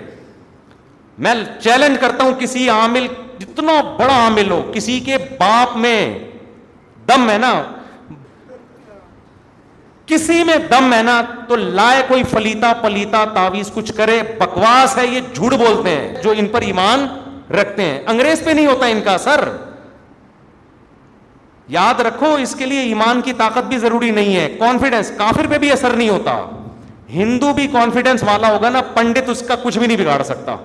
میں 1.24 1.34
چیلنج 1.62 1.98
کرتا 2.00 2.24
ہوں 2.24 2.32
کسی 2.40 2.68
عامل 2.70 3.06
جتنا 3.38 3.80
بڑا 3.98 4.14
عامل 4.22 4.50
ہو 4.50 4.60
کسی 4.74 4.98
کے 5.06 5.16
باپ 5.38 5.76
میں 5.84 5.98
دم 7.08 7.28
ہے 7.30 7.38
نا 7.38 7.52
کسی 10.06 10.42
میں 10.44 10.56
دم 10.70 10.92
ہے 10.92 11.02
نا 11.02 11.20
تو 11.48 11.56
لائے 11.56 12.02
کوئی 12.08 12.22
فلیتا 12.30 12.72
پلیتا 12.82 13.24
تعویز 13.34 13.70
کچھ 13.74 13.92
کرے 13.96 14.20
بکواس 14.38 14.96
ہے 14.98 15.06
یہ 15.06 15.20
جھوٹ 15.34 15.54
بولتے 15.58 15.90
ہیں 15.90 16.22
جو 16.22 16.32
ان 16.36 16.46
پر 16.52 16.62
ایمان 16.62 17.06
رکھتے 17.60 17.82
ہیں 17.84 18.00
انگریز 18.10 18.44
پہ 18.44 18.50
نہیں 18.50 18.66
ہوتا 18.66 18.86
ان 18.86 19.00
کا 19.04 19.12
اثر 19.14 19.44
یاد 21.72 22.00
رکھو 22.06 22.32
اس 22.42 22.54
کے 22.58 22.66
لیے 22.66 22.80
ایمان 22.82 23.20
کی 23.24 23.32
طاقت 23.38 23.68
بھی 23.68 23.78
ضروری 23.78 24.10
نہیں 24.10 24.36
ہے 24.36 24.48
کانفیڈینس 24.58 25.10
کافر 25.18 25.46
پہ 25.50 25.58
بھی 25.58 25.70
اثر 25.72 25.92
نہیں 25.96 26.08
ہوتا 26.08 26.40
ہندو 27.12 27.52
بھی 27.54 27.66
کانفیڈینس 27.72 28.22
والا 28.26 28.52
ہوگا 28.52 28.68
نا 28.70 28.80
پنڈت 28.94 29.28
اس 29.30 29.42
کا 29.48 29.56
کچھ 29.62 29.78
بھی 29.78 29.86
نہیں 29.86 29.96
بگاڑ 30.02 30.22
سکتا 30.22 30.56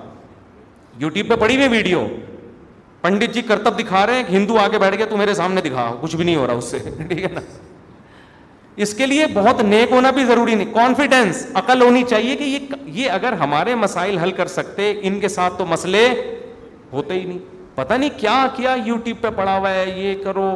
یو 0.98 1.08
ٹیوب 1.08 1.28
پہ 1.28 1.36
پڑی 1.40 1.56
ہوئی 1.56 1.68
ویڈیو 1.76 2.06
پنڈت 3.00 3.34
جی 3.34 3.42
کرتب 3.48 3.78
دکھا 3.78 4.06
رہے 4.06 4.14
ہیں 4.16 4.22
ہندو 4.30 4.58
آگے 4.58 4.78
بیٹھ 4.78 4.96
گیا 4.96 5.06
تو 5.10 5.16
میرے 5.16 5.34
سامنے 5.34 5.60
دکھا 5.68 5.90
کچھ 6.00 6.16
بھی 6.16 6.24
نہیں 6.24 6.36
ہو 6.36 6.46
رہا 6.46 6.54
اس 6.62 6.70
سے 6.70 6.78
ٹھیک 7.08 7.22
ہے 7.22 7.28
نا 7.34 7.40
اس 8.82 8.92
کے 8.94 9.06
لیے 9.06 9.24
بہت 9.34 9.60
نیک 9.68 9.92
ہونا 9.92 10.10
بھی 10.16 10.24
ضروری 10.24 10.54
نہیں 10.54 10.74
کانفیڈینس 10.74 11.44
عقل 11.60 11.80
ہونی 11.82 12.02
چاہیے 12.10 12.34
کہ 12.36 12.44
یہ 12.44 12.68
یہ 12.98 13.10
اگر 13.10 13.32
ہمارے 13.40 13.74
مسائل 13.74 14.18
حل 14.18 14.30
کر 14.40 14.46
سکتے 14.56 14.92
ان 15.08 15.18
کے 15.20 15.28
ساتھ 15.28 15.54
تو 15.58 15.64
مسئلے 15.66 16.02
ہوتے 16.92 17.14
ہی 17.20 17.24
نہیں 17.24 17.38
پتا 17.74 17.96
نہیں 17.96 18.10
کیا 18.16 18.34
کیا 18.56 18.74
یو 18.84 18.96
ٹیوب 19.04 19.20
پہ 19.22 19.28
پڑا 19.36 19.56
ہوا 19.56 19.70
ہے 19.74 19.84
یہ 19.96 20.22
کرو 20.24 20.46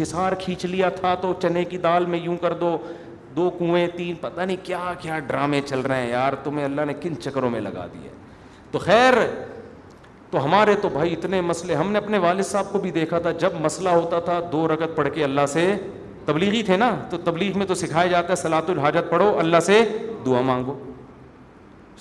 ہسار 0.00 0.32
کھینچ 0.44 0.64
لیا 0.66 0.88
تھا 0.98 1.14
تو 1.20 1.32
چنے 1.42 1.64
کی 1.72 1.78
دال 1.86 2.04
میں 2.12 2.18
یوں 2.22 2.36
کر 2.42 2.52
دو 2.60 2.76
دو 3.36 3.48
کنویں 3.58 3.86
تین 3.96 4.14
پتا 4.20 4.44
نہیں 4.44 4.56
کیا 4.62 4.92
کیا 5.02 5.18
ڈرامے 5.26 5.60
چل 5.66 5.80
رہے 5.80 6.02
ہیں 6.02 6.10
یار 6.10 6.32
تمہیں 6.44 6.64
اللہ 6.64 6.84
نے 6.86 6.94
کن 7.00 7.14
چکروں 7.24 7.50
میں 7.50 7.60
لگا 7.60 7.86
دیا 7.92 8.10
تو 8.72 8.78
خیر 8.86 9.14
تو 10.30 10.44
ہمارے 10.44 10.74
تو 10.82 10.88
بھائی 10.92 11.12
اتنے 11.12 11.40
مسئلے 11.50 11.74
ہم 11.74 11.92
نے 11.92 11.98
اپنے 11.98 12.18
والد 12.26 12.44
صاحب 12.46 12.72
کو 12.72 12.78
بھی 12.80 12.90
دیکھا 13.00 13.18
تھا 13.26 13.30
جب 13.44 13.54
مسئلہ 13.60 13.88
ہوتا 14.00 14.20
تھا 14.28 14.38
دو 14.52 14.66
رگت 14.74 14.94
پڑھ 14.96 15.08
کے 15.14 15.24
اللہ 15.24 15.46
سے 15.52 15.72
تبلیغی 16.26 16.62
تھے 16.62 16.76
نا 16.76 16.88
تو 17.10 17.18
تبلیغ 17.24 17.58
میں 17.58 17.66
تو 17.66 17.74
سکھایا 17.74 18.06
جاتا 18.10 18.30
ہے 18.30 18.36
سلاۃ 18.42 18.68
الحاجت 18.70 19.10
پڑھو 19.10 19.34
اللہ 19.38 19.60
سے 19.66 19.80
دعا 20.26 20.40
مانگو 20.50 20.78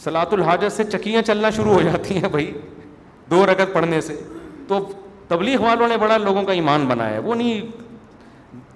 سلاۃ 0.04 0.32
الحاجت 0.34 0.76
سے 0.76 0.84
چکیاں 0.91 1.22
چلنا 1.28 1.50
شروع 1.56 1.74
ہو 1.74 1.82
جاتی 1.91 2.18
ہیں 2.22 2.30
بھائی 2.32 2.52
دو 3.32 3.46
رگت 3.46 3.74
پڑھنے 3.74 4.02
سے 4.02 4.16
تو 4.68 4.80
تبلیغ 5.28 5.62
والوں 5.64 5.88
نے 5.88 5.98
بڑا 6.02 6.18
لوگوں 6.18 6.44
کا 6.44 6.54
ایمان 6.54 6.86
بنایا 6.88 7.14
ہے 7.14 7.20
وہ 7.30 7.36
نہیں 7.36 7.66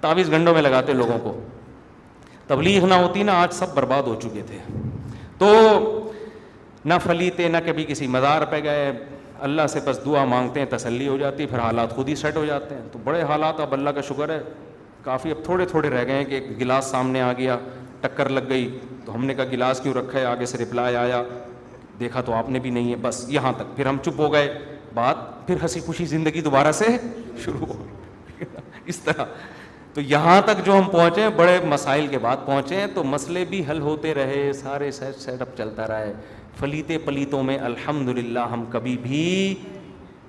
تعویز 0.00 0.30
گھنٹوں 0.30 0.54
میں 0.54 0.62
لگاتے 0.62 0.92
لوگوں 0.92 1.18
کو 1.22 1.40
تبلیغ 2.46 2.86
نہ 2.86 2.94
ہوتی 3.04 3.22
نا 3.22 3.32
آج 3.42 3.52
سب 3.54 3.74
برباد 3.74 4.02
ہو 4.06 4.14
چکے 4.22 4.42
تھے 4.46 4.58
تو 5.38 5.48
نہ 6.84 6.94
فلیتے 7.04 7.48
نہ 7.48 7.56
کبھی 7.66 7.84
کسی 7.88 8.06
مزار 8.14 8.42
پہ 8.50 8.60
گئے 8.64 8.92
اللہ 9.46 9.66
سے 9.72 9.80
بس 9.84 10.04
دعا 10.04 10.24
مانگتے 10.24 10.60
ہیں 10.60 10.66
تسلی 10.70 11.08
ہو 11.08 11.16
جاتی 11.18 11.46
پھر 11.46 11.58
حالات 11.58 11.94
خود 11.96 12.08
ہی 12.08 12.14
سیٹ 12.16 12.36
ہو 12.36 12.44
جاتے 12.44 12.74
ہیں 12.74 12.82
تو 12.92 12.98
بڑے 13.04 13.22
حالات 13.28 13.60
اب 13.60 13.72
اللہ 13.72 13.90
کا 13.94 14.00
شکر 14.08 14.28
ہے 14.28 14.40
کافی 15.04 15.30
اب 15.30 15.44
تھوڑے 15.44 15.64
تھوڑے 15.70 15.88
رہ 15.90 16.04
گئے 16.06 16.16
ہیں 16.16 16.24
کہ 16.24 16.34
ایک 16.34 16.60
گلاس 16.60 16.84
سامنے 16.90 17.20
آ 17.20 17.32
گیا 17.38 17.56
ٹکر 18.00 18.28
لگ 18.28 18.48
گئی 18.48 18.68
تو 19.04 19.14
ہم 19.14 19.24
نے 19.24 19.34
کہا 19.34 19.44
گلاس 19.52 19.80
کیوں 19.80 19.94
رکھا 19.94 20.18
ہے 20.18 20.24
آگے 20.24 20.46
سے 20.46 20.58
رپلائی 20.58 20.96
آیا 20.96 21.22
دیکھا 22.00 22.20
تو 22.26 22.32
آپ 22.34 22.48
نے 22.50 22.58
بھی 22.60 22.70
نہیں 22.76 22.90
ہے 22.90 22.96
بس 23.02 23.24
یہاں 23.30 23.52
تک 23.56 23.76
پھر 23.76 23.86
ہم 23.86 23.96
چپ 24.04 24.20
ہو 24.20 24.32
گئے 24.32 24.48
بات 24.94 25.16
پھر 25.46 25.62
ہنسی 25.62 25.80
خوشی 25.86 26.04
زندگی 26.14 26.40
دوبارہ 26.48 26.72
سے 26.80 26.84
شروع 27.44 27.66
ہو 27.66 27.82
اس 28.94 28.98
طرح 29.00 29.24
تو 29.94 30.00
یہاں 30.00 30.40
تک 30.46 30.64
جو 30.66 30.78
ہم 30.78 30.88
پہنچے 30.92 31.28
بڑے 31.36 31.58
مسائل 31.72 32.06
کے 32.10 32.18
بعد 32.22 32.44
پہنچے 32.46 32.76
ہیں 32.80 32.86
تو 32.94 33.04
مسئلے 33.04 33.44
بھی 33.48 33.62
حل 33.70 33.80
ہوتے 33.80 34.14
رہے 34.14 34.50
سارے 34.62 34.90
سیٹ 35.00 35.20
سیٹ 35.20 35.42
اپ 35.42 35.56
چلتا 35.58 35.86
رہا 35.88 35.98
ہے 36.00 36.92
پلیتوں 37.04 37.42
میں 37.42 37.58
الحمد 37.68 38.08
للہ 38.18 38.48
ہم 38.52 38.64
کبھی 38.70 38.96
بھی 39.02 39.22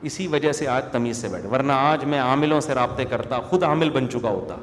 اسی 0.06 0.26
وجہ 0.32 0.52
سے 0.52 0.68
آج 0.68 0.84
تمیز 0.92 1.18
سے 1.22 1.28
بیٹھے 1.30 1.48
ورنہ 1.50 1.72
آج 1.76 2.04
میں 2.14 2.20
عاملوں 2.20 2.60
سے 2.62 2.74
رابطے 2.76 3.06
کرتا 3.12 3.40
خود 3.50 3.64
عامل 3.70 3.90
بن 3.94 4.10
چکا 4.12 4.30
ہوتا 4.30 4.56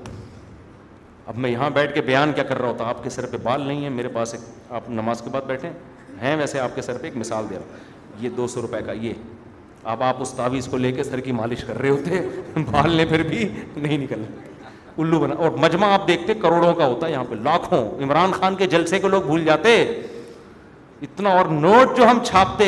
اب 1.33 1.39
میں 1.39 1.51
یہاں 1.51 1.71
بیٹھ 1.79 1.95
کے 1.95 2.01
بیان 2.11 2.33
کیا 2.35 2.45
کر 2.45 2.59
رہا 2.61 2.69
ہوتا 2.69 2.89
آپ 2.89 3.03
کے 3.05 3.11
سر 3.11 3.27
پہ 3.31 3.37
بال 3.43 3.61
نہیں 3.67 3.85
ہے 3.85 3.89
میرے 3.97 4.09
پاس 4.19 4.35
ایک 4.35 4.73
آپ 4.79 4.89
نماز 5.01 5.21
کے 5.25 5.31
بعد 5.33 5.43
بیٹھے 5.47 5.71
ہیں 6.23 6.37
ویسے 6.37 6.61
آپ 6.61 6.75
کے 6.75 6.83
سر 6.83 6.99
پہ 7.01 7.05
ایک 7.07 7.17
مثال 7.25 7.45
دے 7.51 7.57
رہا 7.57 7.77
ہوں 7.77 8.25
یہ 8.25 8.29
دو 8.37 8.47
سو 8.55 8.63
روپئے 8.63 8.81
کا 8.87 8.93
یہ 9.03 9.13
اب 9.93 10.03
آپ 10.03 10.21
اس 10.23 10.33
تعویذ 10.37 10.69
کو 10.71 10.77
لے 10.77 10.93
کے 10.93 11.05
سر 11.05 11.21
کی 11.21 11.33
مالش 11.41 11.65
کر 11.67 11.79
رہے 11.83 11.89
ہوتے 11.91 12.63
بال 12.71 12.93
نے 12.97 13.05
پھر 13.11 13.23
بھی 13.29 13.49
نہیں 13.77 13.99
نکلنا 13.99 14.71
الو 15.03 15.21
بنا 15.21 15.35
اور 15.45 15.51
مجمع 15.61 15.89
آپ 15.93 16.07
دیکھتے 16.09 16.35
کروڑوں 16.43 16.75
کا 16.75 16.87
ہوتا 16.87 17.07
ہے 17.07 17.13
یہاں 17.13 17.25
پہ 17.29 17.35
لاکھوں 17.45 17.85
عمران 18.05 18.33
خان 18.33 18.57
کے 18.57 18.67
جلسے 18.75 18.99
کو 19.01 19.09
لوگ 19.15 19.23
بھول 19.27 19.45
جاتے 19.45 19.77
اتنا 21.07 21.31
اور 21.37 21.47
نوٹ 21.67 21.97
جو 21.97 22.11
ہم 22.11 22.19
چھاپتے 22.27 22.67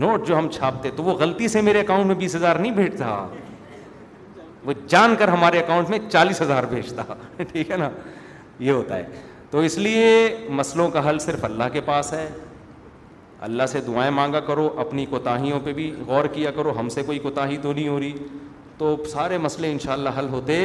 نوٹ 0.00 0.26
جو 0.28 0.36
ہم 0.38 0.48
چھاپتے 0.54 0.90
تو 0.96 1.02
وہ 1.02 1.12
غلطی 1.18 1.48
سے 1.52 1.60
میرے 1.68 1.80
اکاؤنٹ 1.80 2.06
میں 2.06 2.14
بیس 2.14 2.34
ہزار 2.36 2.56
نہیں 2.56 2.72
بھیجتا 2.72 3.06
وہ 4.64 4.72
جان 4.88 5.14
کر 5.18 5.28
ہمارے 5.28 5.58
اکاؤنٹ 5.58 5.88
میں 5.90 5.98
چالیس 6.10 6.40
ہزار 6.42 6.64
بھیجتا 6.72 7.02
ٹھیک 7.52 7.70
ہے 7.70 7.76
نا 7.76 7.88
یہ 8.66 8.70
ہوتا 8.72 8.96
ہے 8.96 9.06
تو 9.50 9.58
اس 9.68 9.76
لیے 9.78 10.12
مسئلوں 10.60 10.88
کا 10.96 11.08
حل 11.08 11.18
صرف 11.24 11.44
اللہ 11.44 11.72
کے 11.72 11.80
پاس 11.88 12.12
ہے 12.12 12.28
اللہ 13.46 13.66
سے 13.72 13.80
دعائیں 13.86 14.10
مانگا 14.10 14.40
کرو 14.50 14.68
اپنی 14.84 15.06
کوتاہیوں 15.06 15.58
پہ 15.64 15.72
بھی 15.72 15.90
غور 16.06 16.24
کیا 16.34 16.50
کرو 16.58 16.78
ہم 16.78 16.88
سے 16.98 17.02
کوئی 17.06 17.18
کوتاہی 17.26 17.56
تو 17.62 17.72
نہیں 17.72 17.88
ہو 17.88 17.98
رہی 18.00 18.12
تو 18.78 18.94
سارے 19.12 19.38
مسئلے 19.46 19.70
ان 19.72 19.78
شاء 19.84 19.92
اللہ 19.92 20.18
حل 20.18 20.28
ہوتے 20.30 20.60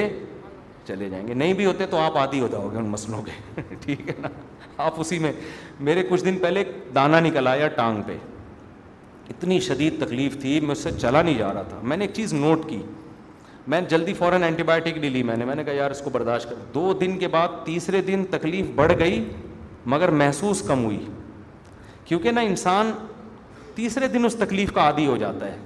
چلے 0.88 1.08
جائیں 1.10 1.28
گے 1.28 1.34
نہیں 1.42 1.54
بھی 1.60 1.66
ہوتے 1.66 1.86
تو 1.90 1.98
آپ 2.02 2.18
آتی 2.18 2.40
ہو 2.40 2.48
جاؤ 2.52 2.70
گے 2.74 2.78
ان 2.78 2.86
مسئلوں 2.96 3.22
کے 3.24 3.62
ٹھیک 3.86 4.08
ہے 4.10 4.14
نا 4.22 4.30
آپ 4.86 5.00
اسی 5.02 5.20
میں 5.26 5.32
میرے 5.90 6.04
کچھ 6.10 6.24
دن 6.26 6.38
پہلے 6.42 6.64
دانہ 6.96 7.18
نکل 7.28 7.48
آیا 7.48 7.68
ٹانگ 7.80 8.02
پہ 8.08 8.18
اتنی 9.30 9.60
شدید 9.62 10.00
تکلیف 10.06 10.36
تھی 10.42 10.60
میں 10.60 10.72
اس 10.72 10.80
سے 10.84 10.90
چلا 11.00 11.22
نہیں 11.22 11.38
جا 11.38 11.54
رہا 11.54 11.62
تھا 11.70 11.80
میں 11.84 11.98
نے 11.98 12.06
ایک 12.06 12.14
چیز 12.16 12.34
نوٹ 12.34 12.68
کی 12.70 12.82
میں 13.72 13.80
جلدی 13.90 14.14
فوراً 14.14 14.44
اینٹی 14.44 14.64
بایوٹک 14.64 14.98
لے 15.02 15.10
لی 15.10 15.22
میں 15.24 15.36
نے 15.38 15.46
میں 15.46 15.56
نے 15.56 15.64
کہا 15.64 15.74
یار 15.74 15.92
اس 15.92 16.02
کو 16.04 16.10
برداشت 16.14 16.50
کر 16.50 16.56
دو 16.74 16.92
دن 17.02 17.18
کے 17.20 17.28
بعد 17.36 17.64
تیسرے 17.66 18.02
دن 18.08 18.26
تکلیف 18.32 18.66
بڑھ 18.76 18.92
گئی 19.00 19.24
مگر 19.94 20.12
محسوس 20.22 20.62
کم 20.68 20.84
ہوئی 20.86 20.98
کیونکہ 22.06 22.32
نا 22.32 22.42
انسان 22.42 22.92
تیسرے 23.76 24.08
دن 24.14 24.26
اس 24.26 24.36
تکلیف 24.40 24.72
کا 24.74 24.82
عادی 24.82 25.06
ہو 25.08 25.16
جاتا 25.18 25.48
ہے 25.52 25.58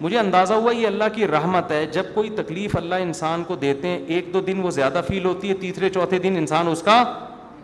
مجھے 0.00 0.18
اندازہ 0.18 0.54
ہوا 0.54 0.72
یہ 0.74 0.86
اللہ 0.86 1.08
کی 1.14 1.26
رحمت 1.28 1.70
ہے 1.70 1.84
جب 1.92 2.04
کوئی 2.14 2.30
تکلیف 2.36 2.76
اللہ 2.76 2.94
انسان 3.02 3.44
کو 3.48 3.56
دیتے 3.56 3.88
ہیں 3.88 3.98
ایک 4.14 4.32
دو 4.34 4.40
دن 4.46 4.60
وہ 4.62 4.70
زیادہ 4.80 5.00
فیل 5.08 5.24
ہوتی 5.24 5.48
ہے 5.48 5.54
تیسرے 5.60 5.90
چوتھے 5.94 6.18
دن 6.22 6.36
انسان 6.38 6.68
اس 6.68 6.82
کا 6.82 7.02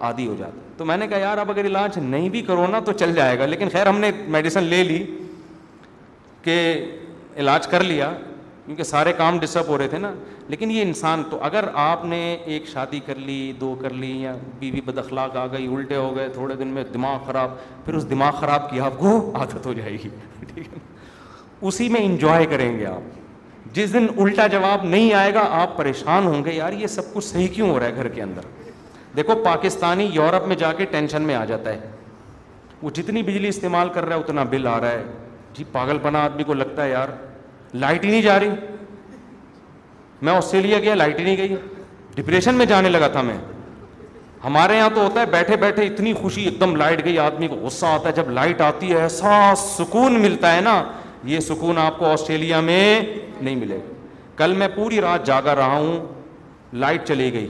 عادی 0.08 0.26
ہو 0.26 0.34
جاتا 0.38 0.56
ہے 0.64 0.68
تو 0.80 0.84
میں 0.86 0.96
نے 0.96 1.06
کہا 1.06 1.18
یار 1.18 1.38
اب 1.38 1.50
اگر 1.50 1.64
علاج 1.66 1.96
نہیں 1.98 2.28
بھی 2.34 2.40
کرو 2.42 2.66
نا 2.70 2.78
تو 2.84 2.92
چل 3.00 3.14
جائے 3.14 3.38
گا 3.38 3.46
لیکن 3.46 3.68
خیر 3.72 3.86
ہم 3.86 3.98
نے 4.00 4.10
میڈیسن 4.36 4.62
لے 4.74 4.82
لی 4.84 5.02
کہ 6.42 6.54
علاج 7.38 7.66
کر 7.68 7.82
لیا 7.84 8.10
کیونکہ 8.66 8.82
سارے 8.90 9.12
کام 9.16 9.38
ڈسٹرب 9.40 9.66
ہو 9.68 9.76
رہے 9.78 9.88
تھے 9.88 9.98
نا 9.98 10.12
لیکن 10.48 10.70
یہ 10.70 10.82
انسان 10.82 11.22
تو 11.30 11.38
اگر 11.48 11.64
آپ 11.82 12.04
نے 12.12 12.20
ایک 12.54 12.68
شادی 12.68 13.00
کر 13.06 13.18
لی 13.26 13.36
دو 13.60 13.74
کر 13.80 13.90
لی 14.04 14.10
یا 14.22 14.34
بی 14.58 14.70
بد 14.84 14.98
اخلاق 14.98 15.36
آ 15.36 15.44
گئی 15.52 15.66
الٹے 15.74 15.96
ہو 15.96 16.14
گئے 16.16 16.28
تھوڑے 16.34 16.54
دن 16.62 16.68
میں 16.78 16.84
دماغ 16.92 17.18
خراب 17.26 17.50
پھر 17.84 17.94
اس 17.94 18.08
دماغ 18.10 18.40
خراب 18.40 18.70
کی 18.70 18.80
آپ 18.86 18.98
کو 18.98 19.14
عادت 19.40 19.66
ہو 19.66 19.72
جائے 19.80 19.92
گی 20.04 20.08
ٹھیک 20.54 20.72
ہے 20.72 20.78
اسی 21.68 21.88
میں 21.96 22.00
انجوائے 22.06 22.46
کریں 22.50 22.78
گے 22.78 22.86
آپ 22.86 23.74
جس 23.74 23.92
دن 23.92 24.06
الٹا 24.16 24.46
جواب 24.56 24.84
نہیں 24.84 25.12
آئے 25.14 25.34
گا 25.34 25.46
آپ 25.60 25.76
پریشان 25.76 26.26
ہوں 26.26 26.44
گے 26.44 26.54
یار 26.54 26.72
یہ 26.82 26.86
سب 26.96 27.12
کچھ 27.14 27.24
صحیح 27.24 27.48
کیوں 27.54 27.68
ہو 27.70 27.78
رہا 27.80 27.86
ہے 27.86 27.94
گھر 27.96 28.08
کے 28.18 28.22
اندر 28.22 28.48
دیکھو 29.16 29.34
پاکستانی 29.44 30.08
یورپ 30.12 30.46
میں 30.48 30.56
جا 30.56 30.72
کے 30.76 30.84
ٹینشن 30.90 31.22
میں 31.26 31.34
آ 31.34 31.44
جاتا 31.44 31.72
ہے 31.72 31.78
وہ 32.82 32.90
جتنی 32.94 33.22
بجلی 33.22 33.48
استعمال 33.48 33.88
کر 33.94 34.04
رہا 34.06 34.14
ہے 34.16 34.20
اتنا 34.20 34.42
بل 34.50 34.66
آ 34.66 34.78
رہا 34.80 34.90
ہے 34.90 35.02
جی 35.54 35.64
پاگل 35.72 35.98
پنا 36.02 36.22
آدمی 36.24 36.42
کو 36.46 36.54
لگتا 36.54 36.84
ہے 36.84 36.90
یار 36.90 37.08
لائٹ 37.84 38.04
ہی 38.04 38.10
نہیں 38.10 38.22
جا 38.22 38.38
رہی 38.40 38.50
میں 40.22 40.32
آسٹریلیا 40.32 40.78
گیا 40.78 40.94
لائٹ 40.94 41.18
ہی 41.18 41.24
نہیں 41.24 41.36
گئی 41.36 41.56
ڈپریشن 42.14 42.54
میں 42.54 42.66
جانے 42.66 42.88
لگا 42.88 43.08
تھا 43.08 43.22
میں 43.22 43.36
ہمارے 44.44 44.76
یہاں 44.76 44.88
تو 44.94 45.02
ہوتا 45.04 45.20
ہے 45.20 45.26
بیٹھے 45.30 45.56
بیٹھے 45.62 45.86
اتنی 45.86 46.12
خوشی 46.20 46.44
ایک 46.48 46.60
دم 46.60 46.76
لائٹ 46.76 47.04
گئی 47.04 47.18
آدمی 47.18 47.48
کو 47.48 47.56
غصہ 47.62 47.86
آتا 47.86 48.08
ہے 48.08 48.14
جب 48.16 48.30
لائٹ 48.38 48.60
آتی 48.60 48.90
ہے 48.92 49.00
ایسا 49.00 49.52
سکون 49.66 50.20
ملتا 50.22 50.54
ہے 50.54 50.60
نا 50.60 50.82
یہ 51.32 51.40
سکون 51.48 51.78
آپ 51.78 51.98
کو 51.98 52.06
آسٹریلیا 52.12 52.60
میں 52.68 53.00
نہیں 53.40 53.56
ملے 53.56 53.78
کل 54.36 54.54
میں 54.58 54.68
پوری 54.74 55.00
رات 55.00 55.26
جاگا 55.26 55.54
رہا 55.56 55.76
ہوں 55.76 55.98
لائٹ 56.84 57.04
چلی 57.08 57.32
گئی 57.32 57.46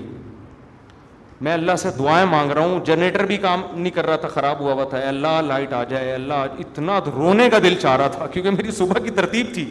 میں 1.45 1.53
اللہ 1.53 1.77
سے 1.83 1.89
دعائیں 1.99 2.25
مانگ 2.31 2.51
رہا 2.53 2.63
ہوں 2.65 2.81
جنریٹر 2.85 3.25
بھی 3.27 3.37
کام 3.43 3.63
نہیں 3.75 3.93
کر 3.95 4.07
رہا 4.07 4.17
تھا 4.23 4.29
خراب 4.29 4.59
ہوا 4.61 4.73
ہوا 4.73 4.85
تھا 4.89 4.99
اللہ 5.09 5.41
لائٹ 5.47 5.73
آ 5.73 5.83
جائے 5.91 6.13
اللہ 6.13 6.59
اتنا 6.65 6.99
رونے 7.15 7.49
کا 7.51 7.59
دل 7.65 7.75
چاہ 7.83 7.97
رہا 7.97 8.09
تھا 8.17 8.27
کیونکہ 8.33 8.51
میری 8.51 8.71
صبح 8.79 9.01
کی 9.05 9.11
ترتیب 9.21 9.47
تھی 9.55 9.65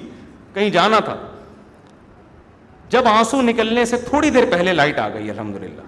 کہیں 0.53 0.69
جانا 0.77 0.99
تھا 1.05 1.15
جب 2.95 3.07
آنسو 3.07 3.41
نکلنے 3.41 3.85
سے 3.85 3.97
تھوڑی 4.09 4.29
دیر 4.37 4.45
پہلے 4.51 4.73
لائٹ 4.73 4.99
آ 4.99 5.07
گئی 5.13 5.29
الحمد 5.29 5.55
للہ 5.63 5.81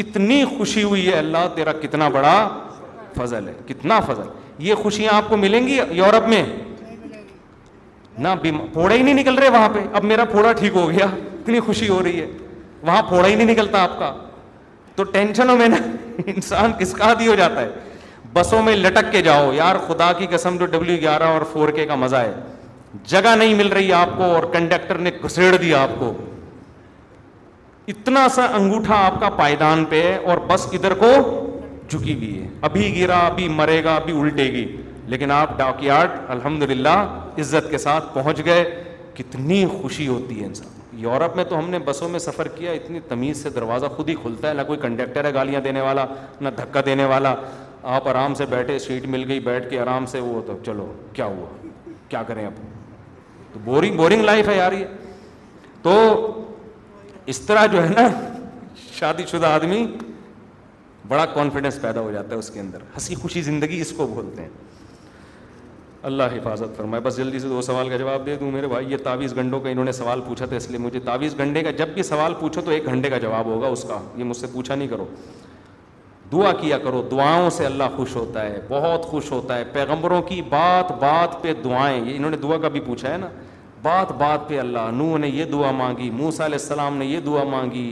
اتنی 0.00 0.44
خوشی 0.56 0.82
ہوئی 0.82 1.06
ہے 1.06 1.18
اللہ 1.18 1.46
تیرا 1.54 1.72
کتنا 1.82 2.08
بڑا 2.16 2.34
فضل 3.16 3.48
ہے 3.48 3.52
کتنا 3.66 4.00
فضل 4.06 4.26
یہ 4.68 4.74
خوشیاں 4.82 5.16
آپ 5.16 5.28
کو 5.28 5.36
ملیں 5.36 5.66
گی 5.66 5.78
یورپ 5.98 6.28
میں 6.28 6.42
نہ 8.18 8.28
پھوڑا 8.42 8.94
ہی 8.94 9.02
نہیں 9.02 9.14
نکل 9.14 9.38
رہے 9.38 9.48
وہاں 9.50 9.68
پہ 9.72 9.80
اب 9.92 10.04
میرا 10.04 10.24
پھوڑا 10.30 10.52
ٹھیک 10.60 10.76
ہو 10.76 10.88
گیا 10.90 11.04
اتنی 11.40 11.60
خوشی 11.66 11.88
ہو 11.88 12.02
رہی 12.02 12.20
ہے 12.20 12.26
وہاں 12.82 13.02
پھوڑا 13.08 13.28
ہی 13.28 13.34
نہیں 13.34 13.50
نکلتا 13.50 13.82
آپ 13.82 13.98
کا 13.98 14.12
تو 14.96 15.04
ٹینشنوں 15.14 15.56
میں 15.58 15.68
نا 15.68 15.76
انسان 16.34 16.70
کس 16.78 16.92
کا 16.98 17.12
ہو 17.26 17.34
جاتا 17.38 17.60
ہے 17.60 17.70
بسوں 18.32 18.62
میں 18.62 18.76
لٹک 18.76 19.10
کے 19.12 19.20
جاؤ 19.22 19.52
یار 19.52 19.76
خدا 19.86 20.12
کی 20.18 20.26
قسم 20.30 20.56
جو 20.60 20.66
ڈبلو 20.74 20.92
گیارہ 21.00 21.24
اور 21.36 21.42
فور 21.52 21.68
کے 21.78 21.84
کا 21.86 21.94
مزہ 22.04 22.16
ہے 22.26 22.32
جگہ 23.12 23.34
نہیں 23.38 23.54
مل 23.54 23.68
رہی 23.72 23.92
آپ 23.92 24.10
کو 24.16 24.24
اور 24.34 24.42
کنڈکٹر 24.52 24.98
نے 25.06 25.10
گھسیڑ 25.24 25.54
دیا 25.56 25.82
آپ 25.82 25.90
کو 25.98 26.12
اتنا 27.94 28.26
سا 28.34 28.44
انگوٹھا 28.58 28.94
آپ 29.06 29.18
کا 29.20 29.28
پائدان 29.38 29.84
پہ 29.90 30.02
ہے 30.02 30.16
اور 30.32 30.38
بس 30.46 30.66
ادھر 30.78 30.94
کو 31.02 31.10
جھکی 31.88 32.14
بھی 32.22 32.32
ہے 32.40 32.48
ابھی 32.68 32.90
گرا 33.00 33.18
ابھی 33.26 33.48
مرے 33.60 33.82
گا 33.84 33.94
ابھی 33.96 34.18
الٹے 34.20 34.50
گی 34.52 34.64
لیکن 35.12 35.30
آپ 35.30 35.56
ڈاک 35.58 35.84
یارڈ 35.84 36.18
الحمد 36.36 36.62
للہ 36.70 36.96
عزت 37.40 37.70
کے 37.70 37.78
ساتھ 37.84 38.14
پہنچ 38.14 38.44
گئے 38.44 38.64
کتنی 39.16 39.64
خوشی 39.80 40.08
ہوتی 40.08 40.40
ہے 40.40 40.46
انسان 40.46 40.75
یورپ 40.98 41.34
میں 41.36 41.44
تو 41.48 41.58
ہم 41.58 41.68
نے 41.70 41.78
بسوں 41.84 42.08
میں 42.08 42.18
سفر 42.18 42.48
کیا 42.54 42.72
اتنی 42.72 43.00
تمیز 43.08 43.42
سے 43.42 43.50
دروازہ 43.50 43.86
خود 43.96 44.08
ہی 44.08 44.14
کھلتا 44.22 44.48
ہے 44.48 44.54
نہ 44.54 44.62
کوئی 44.66 44.78
کنڈکٹر 44.82 45.24
ہے 45.24 45.32
گالیاں 45.34 45.60
دینے 45.60 45.80
والا 45.80 46.04
نہ 46.40 46.48
دھکا 46.56 46.80
دینے 46.86 47.04
والا 47.12 47.34
آپ 47.96 48.08
آرام 48.08 48.34
سے 48.34 48.46
بیٹھے 48.50 48.78
سیٹ 48.86 49.06
مل 49.14 49.24
گئی 49.28 49.40
بیٹھ 49.48 49.68
کے 49.70 49.80
آرام 49.80 50.06
سے 50.12 50.20
وہ 50.20 50.40
تو 50.46 50.56
چلو 50.66 50.92
کیا 51.12 51.24
ہوا 51.24 51.46
کیا 52.08 52.22
کریں 52.28 52.44
اب 52.46 52.56
تو 53.52 53.58
بورنگ 53.64 53.96
بورنگ 53.96 54.24
لائف 54.24 54.48
ہے 54.48 54.56
یار 54.56 54.72
یہ 54.72 54.84
تو 55.82 55.94
اس 57.32 57.40
طرح 57.40 57.66
جو 57.72 57.82
ہے 57.82 57.88
نا 57.94 58.08
شادی 58.98 59.24
شدہ 59.32 59.46
آدمی 59.46 59.86
بڑا 61.08 61.26
کانفیڈنس 61.34 61.80
پیدا 61.80 62.00
ہو 62.00 62.10
جاتا 62.12 62.34
ہے 62.34 62.38
اس 62.38 62.50
کے 62.50 62.60
اندر 62.60 62.82
ہنسی 62.94 63.14
خوشی 63.22 63.42
زندگی 63.42 63.80
اس 63.80 63.92
کو 63.96 64.06
بولتے 64.14 64.42
ہیں 64.42 64.48
اللہ 66.06 66.28
حفاظت 66.34 66.76
فرمائے 66.76 67.02
بس 67.02 67.16
جلدی 67.16 67.38
سے 67.40 67.48
دو 67.48 67.60
سوال 67.68 67.88
کا 67.88 67.96
جواب 67.96 68.26
دے 68.26 68.34
دوں 68.40 68.50
میرے 68.50 68.66
بھائی 68.68 68.86
یہ 68.90 68.96
تعویز 69.04 69.34
گھنٹوں 69.36 69.58
کا 69.60 69.68
انہوں 69.68 69.84
نے 69.84 69.92
سوال 69.92 70.20
پوچھا 70.26 70.46
تھا 70.46 70.56
اس 70.56 70.68
لیے 70.70 70.78
مجھے 70.78 71.00
تعویز 71.04 71.34
گھنٹے 71.38 71.62
کا 71.62 71.70
جب 71.78 71.88
بھی 71.94 72.02
سوال 72.10 72.34
پوچھو 72.40 72.60
تو 72.64 72.70
ایک 72.70 72.84
گھنٹے 72.90 73.08
کا 73.10 73.18
جواب 73.24 73.46
ہوگا 73.52 73.68
اس 73.76 73.82
کا 73.88 73.98
یہ 74.16 74.24
مجھ 74.24 74.36
سے 74.36 74.46
پوچھا 74.52 74.74
نہیں 74.74 74.88
کرو 74.88 75.06
دعا 76.32 76.52
کیا 76.60 76.78
کرو 76.84 77.02
دعاؤں 77.10 77.50
سے 77.56 77.66
اللہ 77.66 77.96
خوش 77.96 78.14
ہوتا 78.16 78.44
ہے 78.46 78.60
بہت 78.68 79.04
خوش 79.12 79.30
ہوتا 79.32 79.56
ہے 79.58 79.64
پیغمبروں 79.72 80.20
کی 80.30 80.40
بات 80.50 80.92
بات 81.02 81.40
پہ 81.42 81.52
دعائیں 81.64 82.04
یہ 82.08 82.14
انہوں 82.16 82.30
نے 82.30 82.36
دعا 82.42 82.56
کا 82.62 82.68
بھی 82.76 82.80
پوچھا 82.86 83.12
ہے 83.12 83.16
نا 83.24 83.28
بات 83.82 84.12
بات 84.20 84.48
پہ 84.48 84.58
اللہ 84.60 84.88
نوح 84.98 85.18
نے 85.18 85.28
یہ 85.28 85.44
دعا 85.56 85.70
مانگی 85.82 86.10
موسا 86.20 86.44
علیہ 86.46 86.58
السلام 86.60 86.96
نے 86.98 87.06
یہ 87.06 87.20
دعا 87.26 87.44
مانگی 87.56 87.88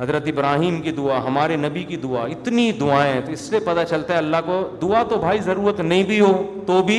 حضرت 0.00 0.26
ابراہیم 0.28 0.80
کی 0.82 0.90
دعا 0.96 1.18
ہمارے 1.26 1.56
نبی 1.56 1.82
کی 1.84 1.96
دعا 2.02 2.22
اتنی 2.32 2.70
دعائیں 2.80 3.20
تو 3.26 3.32
اس 3.32 3.40
سے 3.50 3.58
پتہ 3.64 3.80
چلتا 3.90 4.12
ہے 4.12 4.18
اللہ 4.18 4.42
کو 4.46 4.58
دعا 4.82 5.02
تو 5.10 5.16
بھائی 5.20 5.38
ضرورت 5.46 5.80
نہیں 5.80 6.02
بھی 6.10 6.18
ہو 6.20 6.32
تو 6.66 6.82
بھی 6.90 6.98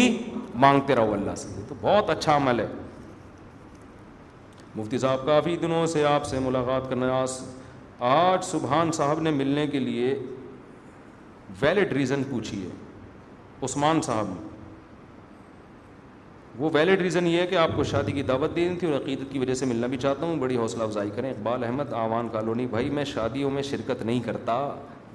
مانگتے 0.63 0.95
رہو 0.95 1.13
اللہ 1.13 1.35
سے 1.43 1.61
تو 1.67 1.76
بہت 1.81 2.09
اچھا 2.09 2.35
عمل 2.35 2.59
ہے 2.59 2.67
مفتی 4.76 4.97
صاحب 4.97 5.26
کافی 5.26 5.55
دنوں 5.61 5.85
سے 5.93 6.03
آپ 6.05 6.26
سے 6.26 6.39
ملاقات 6.39 6.89
کرنا 6.89 7.11
آج 7.19 7.39
آج 8.09 8.43
سبحان 8.45 8.91
صاحب 8.97 9.19
نے 9.21 9.31
ملنے 9.39 9.65
کے 9.67 9.80
لیے 9.80 10.13
ویلڈ 11.61 11.93
ریزن 11.93 12.23
پوچھی 12.30 12.61
ہے 12.65 12.69
عثمان 13.65 14.01
صاحب 14.05 14.27
نے 14.34 14.48
وہ 16.60 16.69
ویلڈ 16.73 17.02
ریزن 17.02 17.27
یہ 17.27 17.40
ہے 17.41 17.45
کہ 17.48 17.56
آپ 17.57 17.69
کو 17.76 17.84
شادی 17.91 18.11
کی 18.11 18.22
دعوت 18.31 18.56
دینی 18.56 18.76
تھی 18.80 18.88
اور 18.88 18.95
عقیدت 18.95 19.31
کی 19.34 19.40
وجہ 19.40 19.53
سے 19.56 19.65
ملنا 19.65 19.88
بھی 19.88 19.98
چاہتا 19.98 20.26
ہوں 20.26 20.36
بڑی 20.40 20.56
حوصلہ 20.57 20.84
افزائی 20.84 21.10
کریں 21.15 21.30
اقبال 21.30 21.64
احمد 21.64 21.94
آوان 21.99 22.27
کالونی 22.31 22.65
بھائی 22.73 22.90
میں 22.98 23.03
شادیوں 23.14 23.52
میں 23.52 23.61
شرکت 23.64 24.02
نہیں 24.06 24.19
کرتا 24.26 24.53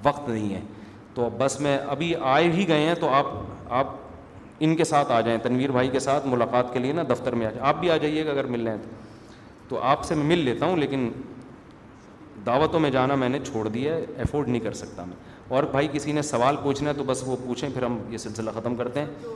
وقت 0.03 0.29
نہیں 0.29 0.53
ہے 0.53 0.61
تو 1.15 1.25
اب 1.25 1.37
بس 1.41 1.59
میں 1.61 1.77
ابھی 1.95 2.13
آئے 2.31 2.49
ہی 2.51 2.67
گئے 2.67 2.87
ہیں 2.87 2.95
تو 2.99 3.09
آپ 3.13 3.25
آپ 3.81 3.93
ان 4.65 4.75
کے 4.75 4.83
ساتھ 4.83 5.11
آ 5.11 5.19
جائیں 5.21 5.37
تنویر 5.43 5.71
بھائی 5.71 5.89
کے 5.91 5.99
ساتھ 5.99 6.27
ملاقات 6.27 6.73
کے 6.73 6.79
لیے 6.79 6.93
نا 6.93 7.03
دفتر 7.13 7.35
میں 7.35 7.45
آ 7.47 7.49
جائیں 7.51 7.67
آپ 7.67 7.79
بھی 7.79 7.91
آ 7.91 7.97
جائیے 8.01 8.25
گا 8.25 8.31
اگر 8.31 8.45
مل 8.57 8.63
رہے 8.67 8.71
ہیں 8.75 8.81
تو 8.83 9.69
تو 9.69 9.79
آپ 9.93 10.03
سے 10.05 10.15
میں 10.15 10.25
مل 10.35 10.39
لیتا 10.45 10.65
ہوں 10.65 10.77
لیکن 10.77 11.09
دعوتوں 12.45 12.79
میں 12.79 12.89
جانا 12.91 13.15
میں 13.25 13.29
نے 13.29 13.39
چھوڑ 13.51 13.67
دیا 13.67 13.93
ہے 13.95 14.05
افورڈ 14.21 14.47
نہیں 14.49 14.61
کر 14.63 14.73
سکتا 14.81 15.05
میں 15.05 15.15
اور 15.55 15.63
بھائی 15.71 15.87
کسی 15.93 16.11
نے 16.11 16.21
سوال 16.31 16.55
پوچھنا 16.63 16.89
ہے 16.89 16.95
تو 16.97 17.03
بس 17.07 17.23
وہ 17.25 17.35
پوچھیں 17.45 17.69
پھر 17.73 17.83
ہم 17.83 17.97
یہ 18.09 18.17
سلسلہ 18.17 18.51
ختم 18.55 18.75
کرتے 18.75 18.99
ہیں 18.99 19.27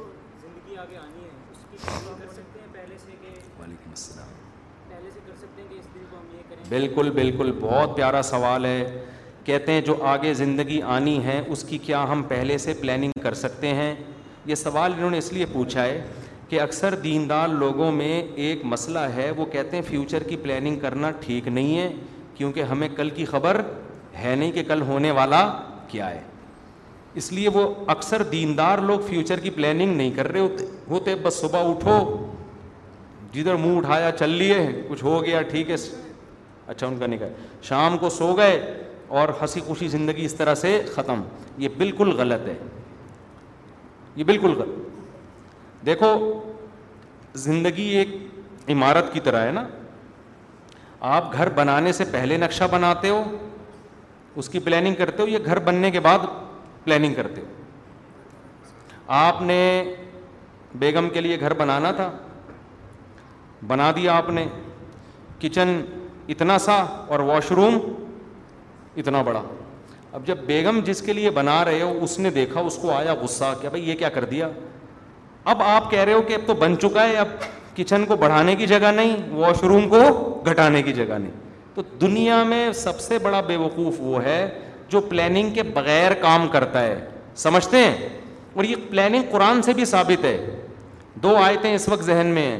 بالکل 6.69 7.09
بالکل 7.11 7.51
بہت 7.59 7.95
پیارا 7.97 8.21
سوال 8.23 8.65
ہے 8.65 9.05
کہتے 9.45 9.71
ہیں 9.71 9.81
جو 9.81 9.95
آگے 10.07 10.33
زندگی 10.33 10.81
آنی 10.95 11.17
ہے 11.25 11.41
اس 11.53 11.63
کی 11.69 11.77
کیا 11.85 12.03
ہم 12.11 12.23
پہلے 12.27 12.57
سے 12.65 12.73
پلاننگ 12.79 13.21
کر 13.23 13.33
سکتے 13.43 13.73
ہیں 13.73 13.93
یہ 14.45 14.55
سوال 14.55 14.93
انہوں 14.97 15.09
نے 15.11 15.17
اس 15.17 15.31
لیے 15.33 15.45
پوچھا 15.53 15.83
ہے 15.83 16.01
کہ 16.49 16.59
اکثر 16.61 16.95
دیندار 17.03 17.47
لوگوں 17.63 17.91
میں 17.91 18.21
ایک 18.45 18.63
مسئلہ 18.65 18.99
ہے 19.15 19.29
وہ 19.37 19.45
کہتے 19.51 19.75
ہیں 19.77 19.83
فیوچر 19.87 20.23
کی 20.29 20.37
پلاننگ 20.43 20.79
کرنا 20.79 21.11
ٹھیک 21.21 21.47
نہیں 21.47 21.77
ہے 21.79 21.91
کیونکہ 22.35 22.63
ہمیں 22.71 22.87
کل 22.95 23.09
کی 23.15 23.25
خبر 23.31 23.61
ہے 24.23 24.35
نہیں 24.35 24.51
کہ 24.51 24.63
کل 24.67 24.81
ہونے 24.87 25.11
والا 25.21 25.41
کیا 25.87 26.09
ہے 26.09 26.21
اس 27.19 27.31
لیے 27.37 27.49
وہ 27.53 27.61
اکثر 27.91 28.21
دیندار 28.31 28.77
لوگ 28.89 28.99
فیوچر 29.07 29.39
کی 29.45 29.49
پلاننگ 29.55 29.95
نہیں 29.95 30.11
کر 30.15 30.27
رہے 30.31 30.39
ہوتے 30.39 30.65
ہوتے 30.89 31.15
بس 31.23 31.39
صبح 31.41 31.69
اٹھو 31.69 31.95
جدھر 33.33 33.55
منہ 33.63 33.77
اٹھایا 33.77 34.11
چل 34.19 34.29
لیے 34.43 34.59
کچھ 34.89 35.03
ہو 35.03 35.23
گیا 35.25 35.41
ٹھیک 35.53 35.69
ہے 35.71 35.75
اچھا 36.73 36.87
ان 36.87 36.95
کا 36.99 37.05
نہیں 37.05 37.19
کہا 37.19 37.59
شام 37.71 37.97
کو 38.05 38.09
سو 38.19 38.31
گئے 38.37 38.53
اور 39.19 39.29
ہنسی 39.41 39.59
خوشی 39.67 39.87
زندگی 39.97 40.25
اس 40.29 40.33
طرح 40.39 40.55
سے 40.63 40.71
ختم 40.95 41.21
یہ 41.67 41.75
بالکل 41.83 42.11
غلط 42.21 42.47
ہے 42.47 42.55
یہ 44.15 44.23
بالکل 44.33 44.53
غلط 44.63 45.85
دیکھو 45.85 46.13
زندگی 47.47 47.87
ایک 48.01 48.15
عمارت 48.75 49.11
کی 49.13 49.19
طرح 49.31 49.45
ہے 49.47 49.51
نا 49.57 49.63
آپ 51.15 51.33
گھر 51.33 51.49
بنانے 51.63 51.91
سے 52.01 52.05
پہلے 52.11 52.37
نقشہ 52.49 52.63
بناتے 52.75 53.09
ہو 53.15 53.23
اس 54.39 54.49
کی 54.53 54.59
پلاننگ 54.67 54.95
کرتے 55.03 55.21
ہو 55.23 55.27
یہ 55.27 55.45
گھر 55.51 55.59
بننے 55.69 55.91
کے 55.95 55.99
بعد 56.11 56.25
پلاننگ 56.89 57.13
کرتے 57.21 57.41
ہو 57.41 58.97
آپ 59.25 59.41
نے 59.51 59.59
بیگم 60.81 61.09
کے 61.13 61.21
لیے 61.21 61.39
گھر 61.39 61.53
بنانا 61.61 61.91
تھا 61.99 62.09
بنا 63.67 63.91
دیا 63.95 64.15
آپ 64.17 64.29
نے 64.35 64.45
کچن 65.41 65.81
اتنا 66.33 66.57
سا 66.65 66.75
اور 67.07 67.19
واش 67.31 67.51
روم 67.59 67.77
اتنا 69.03 69.21
بڑا 69.29 69.41
اب 70.17 70.25
جب 70.27 70.37
بیگم 70.45 70.79
جس 70.85 71.01
کے 71.05 71.13
لیے 71.13 71.29
بنا 71.37 71.63
رہے 71.65 71.81
ہو 71.81 71.91
اس 72.03 72.17
نے 72.25 72.29
دیکھا 72.37 72.59
اس 72.69 72.75
کو 72.81 72.91
آیا 72.97 73.13
غصہ 73.21 73.53
کیا 73.61 73.69
بھائی 73.75 73.89
یہ 73.89 73.95
کیا 73.99 74.09
کر 74.17 74.25
دیا 74.33 74.47
اب 75.51 75.61
آپ 75.63 75.89
کہہ 75.91 76.03
رہے 76.07 76.13
ہو 76.13 76.21
کہ 76.27 76.33
اب 76.33 76.47
تو 76.47 76.53
بن 76.63 76.77
چکا 76.81 77.07
ہے 77.09 77.15
اب 77.25 77.35
کچن 77.75 78.05
کو 78.05 78.15
بڑھانے 78.23 78.55
کی 78.61 78.67
جگہ 78.73 78.91
نہیں 78.95 79.15
واش 79.41 79.63
روم 79.71 79.87
کو 79.89 79.99
گھٹانے 80.51 80.81
کی 80.87 80.93
جگہ 81.01 81.17
نہیں 81.25 81.75
تو 81.75 81.81
دنیا 82.01 82.41
میں 82.53 82.63
سب 82.83 82.99
سے 83.07 83.19
بڑا 83.27 83.41
بے 83.49 83.57
وقوف 83.65 83.99
وہ 84.07 84.23
ہے 84.23 84.41
جو 84.91 84.99
پلاننگ 85.09 85.53
کے 85.53 85.63
بغیر 85.73 86.13
کام 86.21 86.47
کرتا 86.51 86.81
ہے 86.83 86.99
سمجھتے 87.37 87.77
ہیں 87.77 88.07
اور 88.53 88.63
یہ 88.63 88.75
پلاننگ 88.89 89.31
قرآن 89.31 89.61
سے 89.61 89.73
بھی 89.73 89.85
ثابت 89.85 90.23
ہے 90.25 90.37
دو 91.23 91.35
آیتیں 91.43 91.73
اس 91.73 91.87
وقت 91.89 92.03
ذہن 92.05 92.27
میں 92.33 92.45
ہیں 92.47 92.59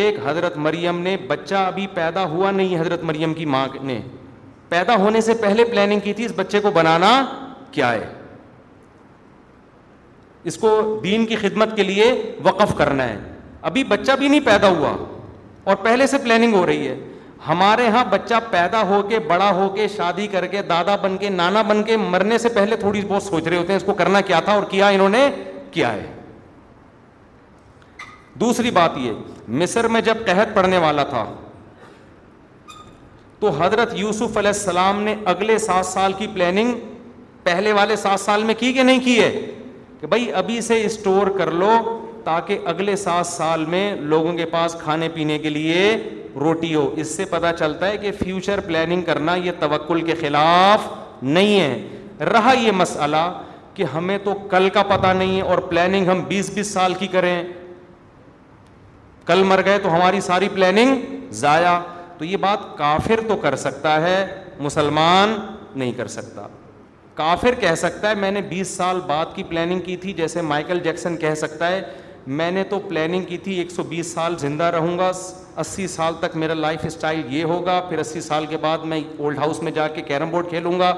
ایک 0.00 0.16
حضرت 0.24 0.56
مریم 0.66 1.00
نے 1.02 1.16
بچہ 1.28 1.54
ابھی 1.70 1.86
پیدا 1.94 2.24
ہوا 2.30 2.50
نہیں 2.50 2.80
حضرت 2.80 3.02
مریم 3.10 3.34
کی 3.34 3.44
ماں 3.54 3.66
نے 3.82 3.98
پیدا 4.68 4.94
ہونے 5.02 5.20
سے 5.20 5.34
پہلے 5.40 5.64
پلاننگ 5.70 6.00
کی 6.04 6.12
تھی 6.20 6.24
اس 6.24 6.32
بچے 6.36 6.60
کو 6.60 6.70
بنانا 6.74 7.10
کیا 7.72 7.92
ہے 7.92 8.04
اس 10.50 10.56
کو 10.58 10.70
دین 11.04 11.26
کی 11.26 11.36
خدمت 11.36 11.74
کے 11.76 11.82
لیے 11.82 12.12
وقف 12.44 12.76
کرنا 12.78 13.08
ہے 13.08 13.16
ابھی 13.70 13.84
بچہ 13.92 14.12
بھی 14.18 14.28
نہیں 14.28 14.40
پیدا 14.44 14.68
ہوا 14.78 14.94
اور 15.72 15.76
پہلے 15.82 16.06
سے 16.06 16.18
پلاننگ 16.24 16.54
ہو 16.54 16.64
رہی 16.66 16.88
ہے 16.88 16.96
ہمارے 17.48 17.86
ہاں 17.94 18.04
بچہ 18.10 18.34
پیدا 18.50 18.82
ہو 18.88 19.00
کے 19.08 19.18
بڑا 19.28 19.50
ہو 19.54 19.68
کے 19.74 19.86
شادی 19.96 20.26
کر 20.34 20.46
کے 20.52 20.60
دادا 20.68 20.94
بن 21.02 21.16
کے 21.20 21.28
نانا 21.30 21.62
بن 21.68 21.82
کے 21.84 21.96
مرنے 21.96 22.38
سے 22.38 22.48
پہلے 22.58 22.76
تھوڑی 22.76 23.00
بہت 23.08 23.22
سوچ 23.22 23.46
رہے 23.48 23.56
ہوتے 23.56 23.72
ہیں 23.72 23.80
اس 23.80 23.84
کو 23.86 23.94
کرنا 23.94 24.20
کیا 24.30 24.38
تھا 24.44 24.52
اور 24.52 24.62
کیا 24.70 24.88
انہوں 24.88 25.08
نے 25.08 25.28
کیا 25.70 25.92
ہے 25.92 26.06
دوسری 28.40 28.70
بات 28.78 28.96
یہ 28.98 29.12
مصر 29.62 29.88
میں 29.96 30.00
جب 30.06 30.24
قحط 30.26 30.54
پڑنے 30.54 30.78
والا 30.84 31.02
تھا 31.12 31.24
تو 33.40 33.50
حضرت 33.58 33.92
یوسف 33.98 34.36
علیہ 34.38 34.48
السلام 34.56 35.02
نے 35.02 35.14
اگلے 35.34 35.58
سات 35.68 35.86
سال 35.86 36.12
کی 36.18 36.26
پلاننگ 36.34 36.74
پہلے 37.44 37.72
والے 37.72 37.96
سات 38.06 38.20
سال 38.20 38.44
میں 38.44 38.54
کی 38.58 38.72
کہ 38.72 38.82
نہیں 38.82 39.00
کی 39.04 39.20
ہے 39.20 39.30
کہ 40.00 40.06
بھائی 40.14 40.32
ابھی 40.42 40.60
سے 40.68 40.84
اسٹور 40.84 41.26
کر 41.38 41.50
لو 41.62 41.72
تاکہ 42.24 42.58
اگلے 42.74 42.96
سات 42.96 43.26
سال 43.26 43.64
میں 43.74 43.84
لوگوں 44.12 44.32
کے 44.36 44.44
پاس 44.56 44.76
کھانے 44.82 45.08
پینے 45.14 45.38
کے 45.38 45.50
لیے 45.50 45.80
روٹی 46.40 46.74
ہو 46.74 46.88
اس 47.00 47.14
سے 47.16 47.24
پتا 47.30 47.52
چلتا 47.58 47.86
ہے 47.88 47.96
کہ 47.98 48.10
فیوچر 48.22 48.60
پلاننگ 48.66 49.02
کرنا 49.04 49.34
یہ 49.42 49.52
توکل 49.58 50.00
کے 50.06 50.14
خلاف 50.20 50.86
نہیں 51.22 51.60
ہے 51.60 52.24
رہا 52.32 52.52
یہ 52.60 52.72
مسئلہ 52.76 53.16
کہ 53.74 53.84
ہمیں 53.94 54.16
تو 54.24 54.34
کل 54.50 54.68
کا 54.74 54.82
پتا 54.88 55.12
نہیں 55.12 55.36
ہے 55.36 55.42
اور 55.50 55.58
پلاننگ 55.68 56.08
ہم 56.08 56.22
بیس 56.28 56.50
بیس 56.54 56.72
سال 56.72 56.94
کی 56.98 57.06
کریں 57.12 57.42
کل 59.26 59.42
مر 59.42 59.60
گئے 59.64 59.78
تو 59.82 59.94
ہماری 59.94 60.20
ساری 60.20 60.48
پلاننگ 60.54 60.94
ضائع 61.40 61.78
تو 62.18 62.24
یہ 62.24 62.36
بات 62.40 62.76
کافر 62.78 63.20
تو 63.28 63.36
کر 63.44 63.56
سکتا 63.62 64.00
ہے 64.02 64.24
مسلمان 64.60 65.34
نہیں 65.74 65.92
کر 65.96 66.06
سکتا 66.08 66.46
کافر 67.14 67.54
کہہ 67.60 67.74
سکتا 67.78 68.10
ہے 68.10 68.14
میں 68.20 68.30
نے 68.30 68.40
بیس 68.48 68.68
سال 68.76 69.00
بعد 69.06 69.34
کی 69.34 69.42
پلاننگ 69.48 69.80
کی 69.86 69.96
تھی 70.04 70.12
جیسے 70.20 70.40
مائیکل 70.52 70.80
جیکسن 70.84 71.16
کہہ 71.16 71.34
سکتا 71.40 71.68
ہے 71.68 71.80
میں 72.26 72.50
نے 72.50 72.62
تو 72.68 72.78
پلاننگ 72.88 73.24
کی 73.28 73.36
تھی 73.44 73.54
ایک 73.58 73.70
سو 73.70 73.82
بیس 73.88 74.12
سال 74.12 74.36
زندہ 74.38 74.64
رہوں 74.74 74.96
گا 74.98 75.10
اسی 75.60 75.86
سال 75.88 76.14
تک 76.20 76.36
میرا 76.36 76.54
لائف 76.54 76.84
اسٹائل 76.86 77.20
یہ 77.34 77.44
ہوگا 77.44 77.80
پھر 77.88 77.98
اسی 77.98 78.20
سال 78.20 78.46
کے 78.50 78.56
بعد 78.60 78.78
میں 78.92 79.00
اولڈ 79.18 79.38
ہاؤس 79.38 79.62
میں 79.62 79.72
جا 79.72 79.88
کے 79.94 80.02
کیرم 80.02 80.30
بورڈ 80.30 80.48
کھیلوں 80.48 80.78
گا 80.78 80.92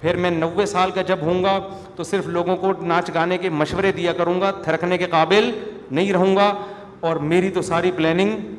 پھر 0.00 0.16
میں 0.20 0.30
نوے 0.30 0.66
سال 0.66 0.90
کا 0.94 1.02
جب 1.08 1.20
ہوں 1.24 1.42
گا 1.44 1.58
تو 1.96 2.02
صرف 2.04 2.26
لوگوں 2.28 2.56
کو 2.56 2.72
ناچ 2.86 3.10
گانے 3.14 3.38
کے 3.38 3.50
مشورے 3.50 3.92
دیا 3.92 4.12
کروں 4.16 4.40
گا 4.40 4.50
تھرکنے 4.64 4.98
کے 4.98 5.06
قابل 5.10 5.50
نہیں 5.90 6.12
رہوں 6.12 6.34
گا 6.36 6.52
اور 7.08 7.16
میری 7.30 7.50
تو 7.54 7.62
ساری 7.62 7.90
پلاننگ 7.96 8.54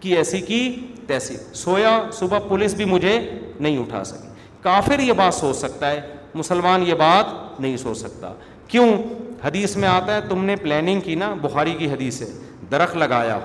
کی 0.00 0.16
ایسی 0.16 0.40
کی 0.40 0.62
تیسی 1.06 1.36
سویا 1.54 2.00
صبح 2.18 2.38
پولیس 2.48 2.74
بھی 2.74 2.84
مجھے 2.84 3.18
نہیں 3.60 3.78
اٹھا 3.78 4.04
سکی 4.04 4.28
کافر 4.62 4.98
یہ 5.00 5.12
بات 5.16 5.34
سوچ 5.34 5.56
سکتا 5.56 5.90
ہے 5.90 6.00
مسلمان 6.34 6.82
یہ 6.86 6.94
بات 6.98 7.60
نہیں 7.60 7.76
سوچ 7.76 7.98
سکتا 7.98 8.32
کیوں 8.68 8.86
حدیث 9.46 9.76
میں 9.76 9.88
آتا 9.88 10.14
ہے 10.14 10.20
تم 10.28 10.44
نے 10.44 10.54
پلاننگ 10.62 11.00
کی 11.00 11.14
نا 11.14 11.32
بخاری 11.40 11.72
کی 11.78 11.90
حدیث 11.90 12.20
ہے 12.22 12.84
لگایا 12.98 13.38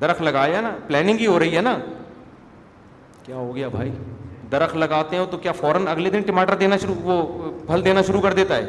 درخت 0.00 0.20
لگایا 0.22 0.60
نا 0.60 0.70
پلاننگ 0.86 1.18
ہی 1.20 1.26
ہو 1.26 1.38
رہی 1.38 1.56
ہے 1.56 1.60
نا 1.62 1.74
کیا 3.22 3.34
ہو 3.36 3.54
گیا 3.56 3.68
بھائی 3.68 3.90
درخت 4.52 4.76
لگاتے 4.76 5.18
ہو 5.18 5.24
تو 5.30 5.36
کیا 5.46 5.52
فوراً 5.60 5.86
اگلے 5.88 6.10
دن 6.10 6.22
ٹماٹر 6.26 6.54
دینا 6.58 6.76
شروع 6.82 6.94
وہ 7.02 7.16
پھل 7.66 7.84
دینا 7.84 8.02
شروع 8.06 8.20
کر 8.20 8.32
دیتا 8.40 8.56
ہے 8.56 8.66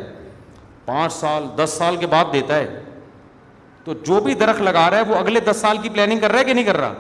پانچ 0.86 1.14
سال 1.14 1.46
دس 1.58 1.76
سال 1.78 1.96
کے 2.02 2.08
بعد 2.16 2.34
دیتا 2.34 2.56
ہے 2.58 2.68
تو 3.86 3.94
جو 4.08 4.20
بھی 4.26 4.34
درخت 4.44 4.62
لگا 4.62 4.90
رہا 4.90 4.98
ہے 4.98 5.12
وہ 5.12 5.16
اگلے 5.16 5.40
دس 5.50 5.58
سال 5.62 5.78
کی 5.82 5.90
پلاننگ 5.98 6.20
کر 6.20 6.32
رہا 6.32 6.40
ہے 6.40 6.44
کہ 6.46 6.54
نہیں 6.54 6.66
کر 6.66 6.78
رہا 6.78 6.94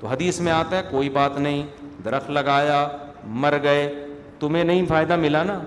تو 0.00 0.06
حدیث 0.06 0.40
میں 0.46 0.52
آتا 0.52 0.76
ہے 0.76 0.82
کوئی 0.90 1.08
بات 1.18 1.38
نہیں 1.38 1.62
درخت 2.04 2.30
لگایا 2.40 2.86
مر 3.44 3.56
گئے 3.62 3.88
تمہیں 4.40 4.64
نہیں 4.64 4.86
فائدہ 4.88 5.16
ملا 5.26 5.42
نا 5.52 5.58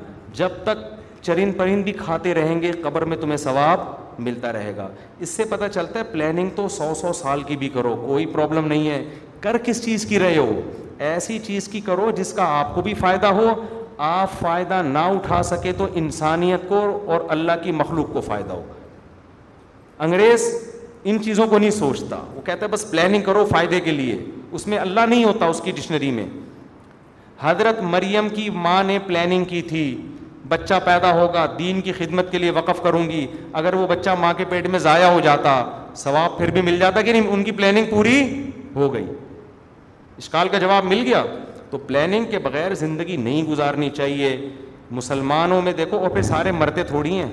جب 0.41 0.63
تک 0.63 0.85
چرند 1.21 1.55
پرند 1.57 1.83
بھی 1.83 1.91
کھاتے 1.93 2.33
رہیں 2.33 2.61
گے 2.61 2.71
قبر 2.83 3.05
میں 3.11 3.17
تمہیں 3.21 3.37
ثواب 3.37 3.79
ملتا 4.27 4.51
رہے 4.53 4.75
گا 4.77 4.87
اس 5.25 5.29
سے 5.29 5.43
پتہ 5.49 5.65
چلتا 5.73 5.99
ہے 5.99 6.03
پلاننگ 6.11 6.49
تو 6.55 6.67
سو 6.77 6.93
سو 7.01 7.11
سال 7.13 7.43
کی 7.47 7.57
بھی 7.57 7.69
کرو 7.73 7.95
کوئی 8.05 8.25
پرابلم 8.33 8.67
نہیں 8.67 8.89
ہے 8.89 9.03
کر 9.41 9.57
کس 9.63 9.83
چیز 9.85 10.05
کی 10.05 10.19
رہے 10.19 10.37
ہو 10.37 10.61
ایسی 11.09 11.37
چیز 11.45 11.67
کی 11.71 11.81
کرو 11.81 12.09
جس 12.15 12.33
کا 12.33 12.45
آپ 12.59 12.73
کو 12.75 12.81
بھی 12.87 12.93
فائدہ 12.99 13.27
ہو 13.39 13.49
آپ 14.07 14.31
فائدہ 14.39 14.81
نہ 14.85 14.99
اٹھا 15.15 15.41
سکے 15.43 15.71
تو 15.77 15.87
انسانیت 16.01 16.67
کو 16.69 16.79
اور 17.13 17.21
اللہ 17.35 17.61
کی 17.63 17.71
مخلوق 17.81 18.11
کو 18.13 18.21
فائدہ 18.21 18.51
ہو 18.53 18.63
انگریز 20.07 20.45
ان 21.09 21.21
چیزوں 21.23 21.47
کو 21.47 21.57
نہیں 21.57 21.71
سوچتا 21.71 22.15
وہ 22.33 22.41
کہتا 22.45 22.65
ہے 22.65 22.71
بس 22.71 22.89
پلاننگ 22.91 23.21
کرو 23.23 23.45
فائدے 23.51 23.79
کے 23.81 23.91
لیے 23.91 24.17
اس 24.57 24.67
میں 24.67 24.77
اللہ 24.77 25.05
نہیں 25.09 25.23
ہوتا 25.23 25.45
اس 25.53 25.61
کی 25.65 25.71
ڈکشنری 25.75 26.11
میں 26.11 26.25
حضرت 27.41 27.81
مریم 27.91 28.29
کی 28.29 28.49
ماں 28.63 28.83
نے 28.83 28.97
پلاننگ 29.07 29.45
کی 29.51 29.61
تھی 29.69 29.83
بچہ 30.49 30.73
پیدا 30.85 31.11
ہوگا 31.19 31.45
دین 31.57 31.81
کی 31.87 31.91
خدمت 31.97 32.31
کے 32.31 32.37
لیے 32.37 32.49
وقف 32.51 32.81
کروں 32.83 33.09
گی 33.09 33.25
اگر 33.59 33.73
وہ 33.81 33.87
بچہ 33.87 34.09
ماں 34.19 34.33
کے 34.37 34.45
پیٹ 34.49 34.67
میں 34.75 34.79
ضائع 34.79 35.07
ہو 35.15 35.19
جاتا 35.23 35.53
ثواب 36.03 36.37
پھر 36.37 36.51
بھی 36.51 36.61
مل 36.69 36.79
جاتا 36.79 37.01
کہ 37.01 37.11
نہیں 37.11 37.27
ان 37.33 37.43
کی 37.43 37.51
پلاننگ 37.59 37.85
پوری 37.89 38.19
ہو 38.75 38.93
گئی 38.93 39.05
اس 40.21 40.29
کال 40.29 40.47
کا 40.51 40.57
جواب 40.59 40.85
مل 40.85 41.01
گیا 41.05 41.23
تو 41.69 41.77
پلاننگ 41.87 42.25
کے 42.31 42.39
بغیر 42.49 42.73
زندگی 42.83 43.15
نہیں 43.27 43.43
گزارنی 43.49 43.89
چاہیے 43.99 44.35
مسلمانوں 44.99 45.61
میں 45.61 45.73
دیکھو 45.79 45.97
اور 45.99 46.09
پھر 46.09 46.21
سارے 46.31 46.51
مرتے 46.51 46.83
تھوڑی 46.91 47.17
ہیں 47.17 47.29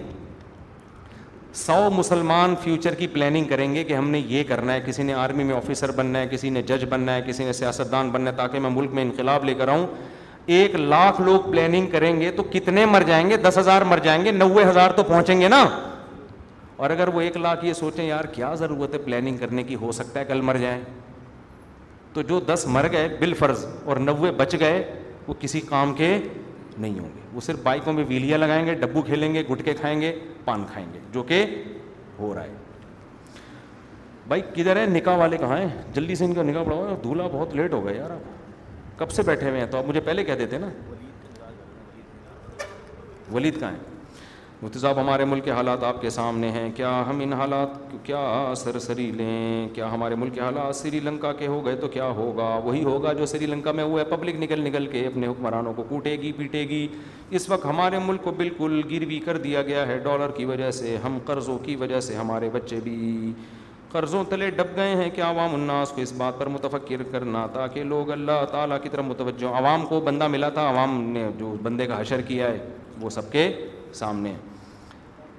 سو 1.65 1.77
مسلمان 1.97 2.55
فیوچر 2.63 2.95
کی 2.95 3.07
پلاننگ 3.13 3.45
کریں 3.51 3.75
گے 3.75 3.85
کہ 3.85 3.93
ہم 3.95 4.11
نے 4.11 4.21
یہ 4.29 4.45
کرنا 4.49 4.73
ہے 4.75 4.81
کسی 4.87 5.03
نے 5.03 5.13
آرمی 5.25 5.45
میں 5.51 5.55
آفیسر 5.57 5.91
بننا 6.01 6.19
ہے 6.21 6.27
کسی 6.31 6.51
نے 6.57 6.63
جج 6.71 6.85
بننا 6.91 7.15
ہے 7.15 7.23
کسی 7.27 7.45
نے 7.45 7.53
سیاست 7.63 7.91
دان 7.93 8.11
بننا 8.17 8.31
ہے 8.31 8.37
تاکہ 8.37 8.61
میں 8.65 8.71
ملک 8.71 8.93
میں 8.95 9.03
انقلاب 9.03 9.45
لے 9.45 9.55
کر 9.61 9.69
آؤں 9.77 9.87
ایک 10.55 10.75
لاکھ 10.75 11.21
لوگ 11.21 11.51
پلاننگ 11.51 11.87
کریں 11.91 12.21
گے 12.21 12.31
تو 12.37 12.43
کتنے 12.51 12.85
مر 12.87 13.03
جائیں 13.07 13.29
گے 13.31 13.37
دس 13.47 13.59
ہزار 13.59 13.83
مر 13.89 13.99
جائیں 14.03 14.25
گے 14.25 14.31
نوے 14.33 14.65
ہزار 14.65 14.91
تو 14.97 15.03
پہنچیں 15.05 15.41
گے 15.41 15.49
نا 15.49 15.65
اور 16.77 16.91
اگر 16.91 17.09
وہ 17.15 17.21
ایک 17.21 17.37
لاکھ 17.37 17.65
یہ 17.65 17.73
سوچیں 17.73 18.05
یار 18.05 18.25
کیا 18.33 18.55
ضرورت 18.59 18.93
ہے 18.95 18.99
پلاننگ 19.05 19.37
کرنے 19.39 19.63
کی 19.63 19.75
ہو 19.81 19.93
سکتا 19.93 20.21
ہے 20.21 20.25
کل 20.25 20.41
مر 20.41 20.57
جائیں 20.61 20.81
تو 22.13 22.23
جو 22.29 22.41
دس 22.47 22.65
مر 22.71 22.87
گئے 22.93 23.09
بال 23.21 23.33
فرض 23.39 23.65
اور 23.85 23.97
نوے 24.01 24.31
بچ 24.37 24.55
گئے 24.61 24.83
وہ 25.27 25.35
کسی 25.41 25.61
کام 25.69 25.95
کے 25.95 26.17
نہیں 26.77 26.99
ہوں 26.99 27.09
گے 27.15 27.21
وہ 27.33 27.41
صرف 27.47 27.59
بائکوں 27.63 27.93
میں 27.93 28.05
ویلیاں 28.09 28.39
لگائیں 28.39 28.65
گے 28.67 28.75
ڈبو 28.81 29.03
کھیلیں 29.03 29.33
گے 29.35 29.43
گٹکے 29.51 29.75
کھائیں 29.81 30.01
گے 30.01 30.13
پان 30.45 30.65
کھائیں 30.73 30.87
گے 30.93 30.99
جو 31.13 31.23
کہ 31.31 31.45
ہو 32.19 32.35
رہا 32.35 32.43
ہے 32.45 32.55
بھائی 34.29 34.43
کدھر 34.55 34.77
ہے 34.77 34.87
نکاح 34.93 35.17
والے 35.17 35.37
کہاں 35.39 35.59
ہیں 35.59 35.69
جلدی 35.95 36.15
سے 36.15 36.25
ان 36.25 36.35
کا 36.35 36.43
نکاح 36.43 36.63
پڑا 36.65 36.77
ہوا 36.77 37.27
بہت 37.33 37.55
لیٹ 37.57 37.73
ہو 37.75 37.85
گیا 37.87 37.95
یار 37.97 38.11
آپ 38.11 38.36
کب 38.99 39.11
سے 39.11 39.23
بیٹھے 39.27 39.49
ہوئے 39.49 39.61
ہیں 39.61 39.67
تو 39.71 39.79
آپ 39.79 39.87
مجھے 39.89 40.01
پہلے 40.05 40.25
کہہ 40.25 40.35
دیتے 40.39 40.59
نا 40.59 40.69
ولید 43.35 43.59
کہاں 43.61 43.77
مفتی 44.61 44.79
صاحب 44.81 44.99
ہمارے 45.01 45.25
ملک 45.25 45.45
کے 45.45 45.51
حالات 45.51 45.83
آپ 45.85 46.01
کے 46.03 46.11
سامنے 46.11 46.51
ہیں 46.51 46.71
کیا 46.75 46.91
ہم 47.09 47.19
ان 47.23 47.33
حالات 47.39 47.71
کیا 48.05 48.53
سر 48.57 48.79
سری 48.81 49.11
لیں 49.17 49.69
کیا 49.75 49.91
ہمارے 49.93 50.15
ملک 50.15 50.35
کے 50.35 50.41
حالات 50.41 50.77
سری 50.77 51.01
لنکا 51.05 51.33
کے 51.41 51.47
ہو 51.47 51.65
گئے 51.67 51.75
تو 51.81 51.89
کیا 51.97 52.05
ہوگا 52.21 52.49
وہی 52.65 52.83
ہوگا 52.85 53.13
جو 53.19 53.27
سری 53.33 53.47
لنکا 53.47 53.73
میں 53.81 53.85
ہوا 53.85 54.01
ہے 54.01 54.05
پبلک 54.15 54.41
نکل 54.43 54.61
نکل 54.69 54.87
کے 54.93 55.05
اپنے 55.07 55.27
حکمرانوں 55.29 55.73
کو 55.77 55.83
کوٹے 55.89 56.17
گی 56.23 56.33
پیٹے 56.37 56.63
گی 56.69 56.87
اس 57.37 57.49
وقت 57.51 57.67
ہمارے 57.67 57.99
ملک 58.07 58.23
کو 58.25 58.31
بالکل 58.37 58.81
گروی 58.91 59.19
کر 59.25 59.37
دیا 59.49 59.63
گیا 59.71 59.87
ہے 59.89 59.99
ڈالر 60.05 60.31
کی 60.37 60.45
وجہ 60.53 60.71
سے 60.81 60.97
ہم 61.05 61.19
قرضوں 61.27 61.59
کی 61.65 61.77
وجہ 61.83 62.01
سے 62.09 62.17
ہمارے 62.17 62.51
بچے 62.53 62.81
بھی 62.85 62.97
قرضوں 63.97 64.23
تلے 64.29 64.49
ڈب 64.57 64.75
گئے 64.77 64.95
ہیں 64.97 65.09
کہ 65.15 65.21
عوام 65.23 65.53
الناس 65.55 65.91
کو 65.95 66.01
اس 66.01 66.13
بات 66.17 66.39
پر 66.39 66.47
متفکر 66.55 67.03
کرنا 67.11 67.47
تاکہ 67.53 67.85
لوگ 67.93 68.11
اللہ 68.13 68.45
تعالیٰ 68.51 68.77
کی 68.83 68.89
طرف 68.93 69.05
متوجہ 69.09 69.53
عوام 69.61 69.85
کو 69.93 70.01
بندہ 70.09 70.27
ملا 70.33 70.49
تھا 70.57 70.69
عوام 70.71 70.99
نے 71.13 71.23
جو 71.39 71.53
بندے 71.69 71.87
کا 71.87 72.01
حشر 72.01 72.21
کیا 72.31 72.47
ہے 72.51 72.59
وہ 73.01 73.11
سب 73.15 73.31
کے 73.33 73.45
سامنے 74.01 74.33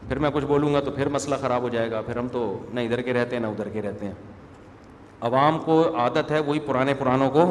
پھر 0.08 0.20
میں 0.26 0.30
کچھ 0.34 0.46
بولوں 0.54 0.74
گا 0.74 0.80
تو 0.88 0.92
پھر 0.96 1.10
مسئلہ 1.18 1.36
خراب 1.42 1.62
ہو 1.62 1.70
جائے 1.76 1.92
گا 1.92 2.02
پھر 2.08 2.18
ہم 2.18 2.28
تو 2.36 2.42
نہ 2.74 2.80
ادھر 2.90 3.02
کے 3.08 3.14
رہتے 3.18 3.36
ہیں 3.36 3.42
نہ 3.44 3.48
ادھر 3.48 3.70
کے 3.76 3.82
رہتے 3.88 4.06
ہیں 4.06 4.14
عوام 5.30 5.60
کو 5.66 5.76
عادت 6.06 6.32
ہے 6.32 6.40
وہی 6.48 6.60
پرانے 6.70 6.94
پرانوں 7.02 7.30
کو 7.38 7.44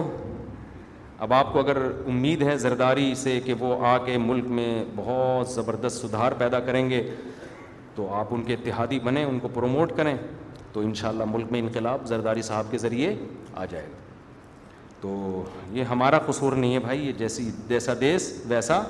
اب 1.27 1.33
آپ 1.35 1.53
کو 1.53 1.59
اگر 1.61 1.79
امید 2.15 2.43
ہے 2.49 2.57
زرداری 2.65 3.15
سے 3.23 3.39
کہ 3.45 3.55
وہ 3.61 3.71
آ 3.93 3.97
کے 4.07 4.17
ملک 4.25 4.49
میں 4.59 4.69
بہت 4.97 5.49
زبردست 5.55 6.01
سدھار 6.07 6.33
پیدا 6.43 6.61
کریں 6.71 6.89
گے 6.91 7.01
تو 8.01 8.09
آپ 8.23 8.35
ان 8.35 8.43
کے 8.51 8.55
اتحادی 8.55 8.99
بنیں 9.07 9.25
ان 9.25 9.39
کو 9.47 9.49
پروموٹ 9.59 9.93
کریں 10.03 10.15
تو 10.77 10.81
انشاءاللہ 10.83 11.25
ملک 11.33 11.53
میں 11.53 11.61
انقلاب 11.61 12.05
زرداری 12.07 12.43
صاحب 12.43 12.65
کے 12.71 12.79
ذریعے 12.79 13.15
آ 13.61 13.65
جائے 13.71 13.85
گا 13.85 13.99
تو 15.01 15.43
یہ 15.73 15.85
ہمارا 15.93 16.19
قصور 16.27 16.53
نہیں 16.53 16.75
ہے 16.75 16.79
بھائی 16.87 17.07
یہ 17.07 17.13
جیسی 17.19 17.45
جیسا 17.69 17.93
دیس 18.01 18.29
ویسا 18.49 18.81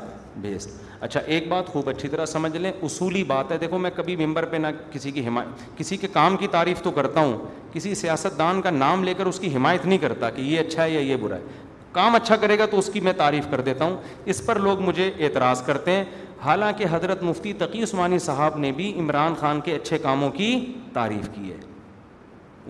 بھیس 0.46 0.66
اچھا 1.00 1.20
ایک 1.34 1.46
بات 1.48 1.66
خوب 1.72 1.88
اچھی 1.88 2.08
طرح 2.14 2.26
سمجھ 2.26 2.56
لیں 2.56 2.72
اصولی 2.88 3.22
بات 3.32 3.52
ہے 3.52 3.58
دیکھو 3.58 3.78
میں 3.84 3.90
کبھی 3.96 4.16
ممبر 4.24 4.44
پہ 4.50 4.56
نہ 4.62 4.66
کسی 4.92 5.10
کی 5.10 5.26
حمایت 5.26 5.76
کسی 5.78 5.96
کے 5.96 6.08
کام 6.12 6.36
کی 6.36 6.46
تعریف 6.52 6.82
تو 6.82 6.90
کرتا 6.98 7.20
ہوں 7.20 7.36
کسی 7.72 7.94
سیاست 8.02 8.38
دان 8.38 8.62
کا 8.62 8.70
نام 8.70 9.04
لے 9.04 9.14
کر 9.18 9.26
اس 9.32 9.38
کی 9.40 9.54
حمایت 9.56 9.86
نہیں 9.86 9.98
کرتا 10.06 10.30
کہ 10.36 10.42
یہ 10.42 10.60
اچھا 10.60 10.82
ہے 10.82 10.90
یا 10.90 11.00
یہ 11.10 11.16
برا 11.22 11.36
ہے 11.36 11.62
کام 12.00 12.14
اچھا 12.14 12.36
کرے 12.46 12.58
گا 12.58 12.66
تو 12.70 12.78
اس 12.78 12.90
کی 12.92 13.00
میں 13.08 13.12
تعریف 13.16 13.46
کر 13.50 13.60
دیتا 13.70 13.84
ہوں 13.84 13.96
اس 14.34 14.44
پر 14.46 14.58
لوگ 14.66 14.80
مجھے 14.88 15.10
اعتراض 15.18 15.62
کرتے 15.66 15.92
ہیں 15.96 16.04
حالانکہ 16.44 16.86
حضرت 16.92 17.22
مفتی 17.30 17.52
تقی 17.64 17.82
عثمانی 17.82 18.18
صاحب 18.28 18.58
نے 18.66 18.72
بھی 18.80 18.92
عمران 19.00 19.34
خان 19.40 19.60
کے 19.68 19.74
اچھے 19.76 19.98
کاموں 20.08 20.30
کی 20.40 20.50
تعریف 20.94 21.28
کی 21.34 21.50
ہے 21.52 21.56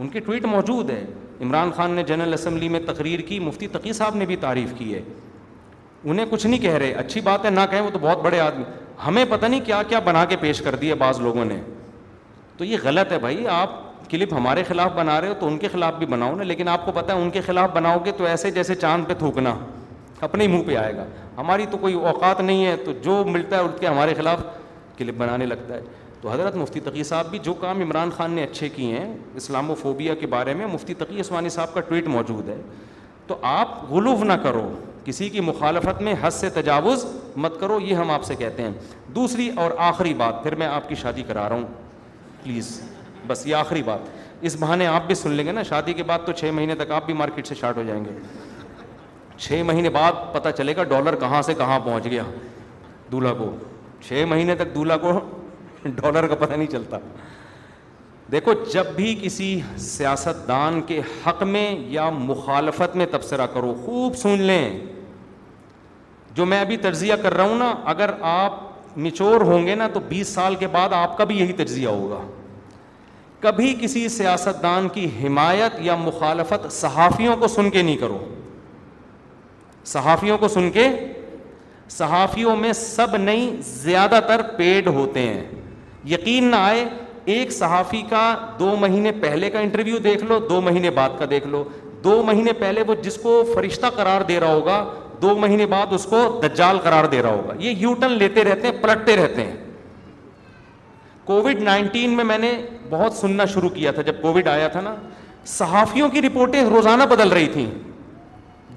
ان 0.01 0.09
کی 0.12 0.20
ٹویٹ 0.20 0.44
موجود 0.44 0.90
ہے 0.90 1.05
عمران 1.43 1.70
خان 1.77 1.90
نے 1.94 2.02
جنرل 2.06 2.32
اسمبلی 2.32 2.68
میں 2.68 2.81
تقریر 2.86 3.20
کی 3.28 3.39
مفتی 3.40 3.66
تقی 3.73 3.93
صاحب 3.93 4.16
نے 4.16 4.27
بھی 4.27 4.36
تعریف 4.40 4.73
کی 4.78 4.93
ہے 4.94 5.01
انہیں 6.05 6.27
کچھ 6.31 6.47
نہیں 6.47 6.60
کہہ 6.62 6.74
رہے 6.81 6.93
اچھی 6.98 7.20
بات 7.28 7.44
ہے 7.44 7.51
نہ 7.51 7.60
کہیں 7.70 7.81
وہ 7.81 7.90
تو 7.93 7.98
بہت 8.02 8.23
بڑے 8.24 8.40
آدمی 8.40 8.64
ہمیں 9.06 9.24
پتہ 9.28 9.47
نہیں 9.47 9.60
کیا 9.64 9.82
کیا 9.89 9.98
بنا 10.05 10.24
کے 10.28 10.36
پیش 10.40 10.60
کر 10.62 10.74
دیے 10.82 10.94
بعض 11.05 11.20
لوگوں 11.20 11.44
نے 11.44 11.60
تو 12.56 12.64
یہ 12.64 12.77
غلط 12.82 13.12
ہے 13.12 13.18
بھائی 13.18 13.47
آپ 13.52 13.70
کلپ 14.10 14.32
ہمارے 14.35 14.62
خلاف 14.68 14.90
بنا 14.94 15.20
رہے 15.20 15.28
ہو 15.28 15.35
تو 15.40 15.47
ان 15.47 15.56
کے 15.59 15.68
خلاف 15.73 15.94
بھی 15.98 16.06
بناؤ 16.06 16.35
نا 16.36 16.43
لیکن 16.44 16.68
آپ 16.68 16.85
کو 16.86 16.93
پتہ 16.94 17.12
ہے 17.12 17.23
ان 17.23 17.31
کے 17.31 17.40
خلاف 17.47 17.70
بناؤ 17.74 17.98
گے 18.05 18.12
تو 18.18 18.24
ایسے 18.27 18.51
جیسے 18.51 18.74
چاند 18.74 19.06
پہ 19.09 19.14
تھوکنا 19.18 19.55
اپنے 20.23 20.44
ہی 20.44 20.48
منہ 20.48 20.62
پہ 20.66 20.77
آئے 20.77 20.97
گا 20.97 21.05
ہماری 21.39 21.66
تو 21.70 21.78
کوئی 21.78 21.94
اوقات 22.10 22.40
نہیں 22.40 22.64
ہے 22.66 22.77
تو 22.85 22.93
جو 23.05 23.23
ملتا 23.28 23.56
ہے 23.59 23.62
اٹھ 23.64 23.81
کے 23.81 23.86
ہمارے 23.86 24.14
خلاف 24.16 24.43
کلپ 24.98 25.14
بنانے 25.20 25.47
لگتا 25.47 25.74
ہے 25.74 25.81
تو 26.27 26.32
حضرت 26.32 26.55
مفتی 26.57 26.81
تقی 26.85 27.03
صاحب 27.09 27.28
بھی 27.31 27.39
جو 27.43 27.53
کام 27.55 27.81
عمران 27.81 28.11
خان 28.16 28.31
نے 28.35 28.43
اچھے 28.44 28.69
کیے 28.77 28.98
ہیں 28.98 29.12
اسلام 29.36 29.70
و 29.70 29.74
فوبیا 29.82 30.15
کے 30.20 30.27
بارے 30.31 30.55
میں 30.61 30.66
مفتی 30.73 30.94
تقی 30.98 31.20
عثمانی 31.20 31.48
صاحب 31.57 31.74
کا 31.74 31.81
ٹویٹ 31.89 32.07
موجود 32.09 32.48
ہے 32.48 32.57
تو 33.27 33.36
آپ 33.51 33.69
غلوف 33.90 34.23
نہ 34.24 34.32
کرو 34.43 34.62
کسی 35.05 35.28
کی 35.31 35.40
مخالفت 35.51 36.01
میں 36.03 36.15
حد 36.20 36.31
سے 36.39 36.51
تجاوز 36.57 37.05
مت 37.44 37.61
کرو 37.61 37.78
یہ 37.81 37.94
ہم 37.97 38.11
آپ 38.11 38.24
سے 38.24 38.35
کہتے 38.39 38.62
ہیں 38.62 38.70
دوسری 39.16 39.48
اور 39.65 39.70
آخری 39.90 40.15
بات 40.24 40.43
پھر 40.43 40.55
میں 40.62 40.66
آپ 40.66 40.89
کی 40.89 40.94
شادی 41.03 41.23
کرا 41.28 41.48
رہا 41.48 41.57
ہوں 41.57 41.65
پلیز 42.43 42.81
بس 43.27 43.47
یہ 43.47 43.55
آخری 43.57 43.82
بات 43.86 44.09
اس 44.51 44.57
بہانے 44.61 44.86
آپ 44.86 45.07
بھی 45.07 45.15
سن 45.23 45.31
لیں 45.32 45.47
گے 45.47 45.53
نا 45.53 45.62
شادی 45.70 45.93
کے 45.93 46.03
بعد 46.11 46.27
تو 46.27 46.32
چھ 46.32 46.51
مہینے 46.55 46.74
تک 46.82 46.90
آپ 47.01 47.07
بھی 47.07 47.15
مارکیٹ 47.23 47.47
سے 47.47 47.55
شارٹ 47.61 47.77
ہو 47.77 47.82
جائیں 47.86 48.05
گے 48.05 48.19
چھ 49.36 49.62
مہینے 49.66 49.90
بعد 50.01 50.32
پتہ 50.32 50.48
چلے 50.59 50.77
گا 50.77 50.85
ڈالر 50.94 51.16
کہاں 51.20 51.43
سے 51.51 51.55
کہاں 51.65 51.78
پہنچ 51.85 52.05
گیا 52.11 52.23
دولہا 53.12 53.32
کو 53.39 53.51
چھ 54.09 54.24
مہینے 54.28 54.55
تک 54.57 54.74
دولہا 54.74 54.97
کو 54.97 55.19
ڈالر 55.95 56.27
کا 56.27 56.35
پتہ 56.35 56.53
نہیں 56.55 56.67
چلتا 56.73 56.99
دیکھو 58.33 58.53
جب 58.73 58.87
بھی 58.97 59.15
کسی 59.23 59.59
سیاست 59.79 60.47
دان 60.49 60.81
کے 60.87 61.01
حق 61.27 61.43
میں 61.57 61.69
یا 61.89 62.09
مخالفت 62.11 62.97
میں 62.97 63.07
تبصرہ 63.11 63.47
کرو 63.55 63.75
خوب 63.85 64.17
سن 64.23 64.41
لیں 64.43 64.69
جو 66.35 66.47
میں 66.47 66.61
ابھی 66.61 66.77
تجزیہ 66.77 67.15
کر 67.23 67.35
رہا 67.35 67.45
ہوں 67.49 67.59
نا 67.59 67.75
اگر 67.93 68.11
آپ 68.31 68.59
مچور 69.05 69.41
ہوں 69.47 69.67
گے 69.67 69.75
نا 69.75 69.87
تو 69.93 70.01
بیس 70.09 70.29
سال 70.35 70.55
کے 70.57 70.67
بعد 70.73 70.93
آپ 70.93 71.17
کا 71.19 71.25
بھی 71.31 71.39
یہی 71.39 71.53
تجزیہ 71.63 71.89
ہوگا 71.89 72.19
کبھی 73.41 73.75
کسی 73.81 74.09
سیاست 74.09 74.63
دان 74.63 74.89
کی 74.93 75.07
حمایت 75.23 75.73
یا 75.85 75.97
مخالفت 75.97 76.71
صحافیوں 76.73 77.37
کو 77.41 77.49
سن 77.49 77.71
کے 77.71 77.83
نہیں 77.83 77.97
کرو 77.97 78.19
صحافیوں 79.87 80.39
کو 80.39 80.49
سن 80.49 80.71
کے 80.73 80.89
صحافیوں 81.97 82.55
میں 82.57 82.73
سب 82.77 83.17
نہیں 83.17 83.51
زیادہ 83.65 84.19
تر 84.29 84.43
پیڈ 84.57 84.87
ہوتے 84.89 85.23
ہیں 85.27 85.43
یقین 86.11 86.45
نہ 86.51 86.57
آئے 86.57 86.85
ایک 87.35 87.53
صحافی 87.53 88.03
کا 88.11 88.24
دو 88.59 88.74
مہینے 88.81 89.12
پہلے 89.20 89.51
کا 89.51 89.59
انٹرویو 89.61 89.99
دیکھ 90.03 90.24
لو 90.24 90.39
دو 90.51 90.61
مہینے 90.62 90.91
بعد 90.99 91.19
کا 91.19 91.24
دیکھ 91.31 91.47
لو 91.49 91.62
دو 92.05 92.23
مہینے 92.27 92.53
پہلے 92.59 92.83
وہ 92.87 92.95
جس 93.03 93.16
کو 93.23 93.43
فرشتہ 93.55 93.87
قرار 93.97 94.20
دے 94.28 94.39
رہا 94.41 94.53
ہوگا 94.55 94.85
دو 95.23 95.35
مہینے 95.39 95.66
بعد 95.66 95.93
اس 95.93 96.05
کو 96.11 96.19
دجال 96.43 96.78
قرار 96.83 97.05
دے 97.15 97.23
رہا 97.23 97.33
ہوگا 97.33 97.55
یہ 97.62 97.81
یو 97.85 97.93
ٹرن 98.01 98.12
لیتے 98.19 98.45
رہتے 98.45 98.69
ہیں 98.69 98.74
پلٹتے 98.83 99.16
رہتے 99.16 99.45
ہیں 99.45 99.57
کووڈ 101.24 101.62
نائنٹین 101.62 102.16
میں 102.16 102.24
میں 102.24 102.39
نے 102.39 102.53
بہت 102.91 103.12
سننا 103.20 103.45
شروع 103.55 103.69
کیا 103.74 103.93
تھا 103.93 104.03
جب 104.11 104.20
کووڈ 104.23 104.49
آیا 104.49 104.69
تھا 104.73 104.81
نا 104.81 104.95
صحافیوں 105.53 106.09
کی 106.11 106.23
رپورٹیں 106.23 106.62
روزانہ 106.69 107.03
بدل 107.11 107.28
رہی 107.33 107.47
تھیں 107.53 107.66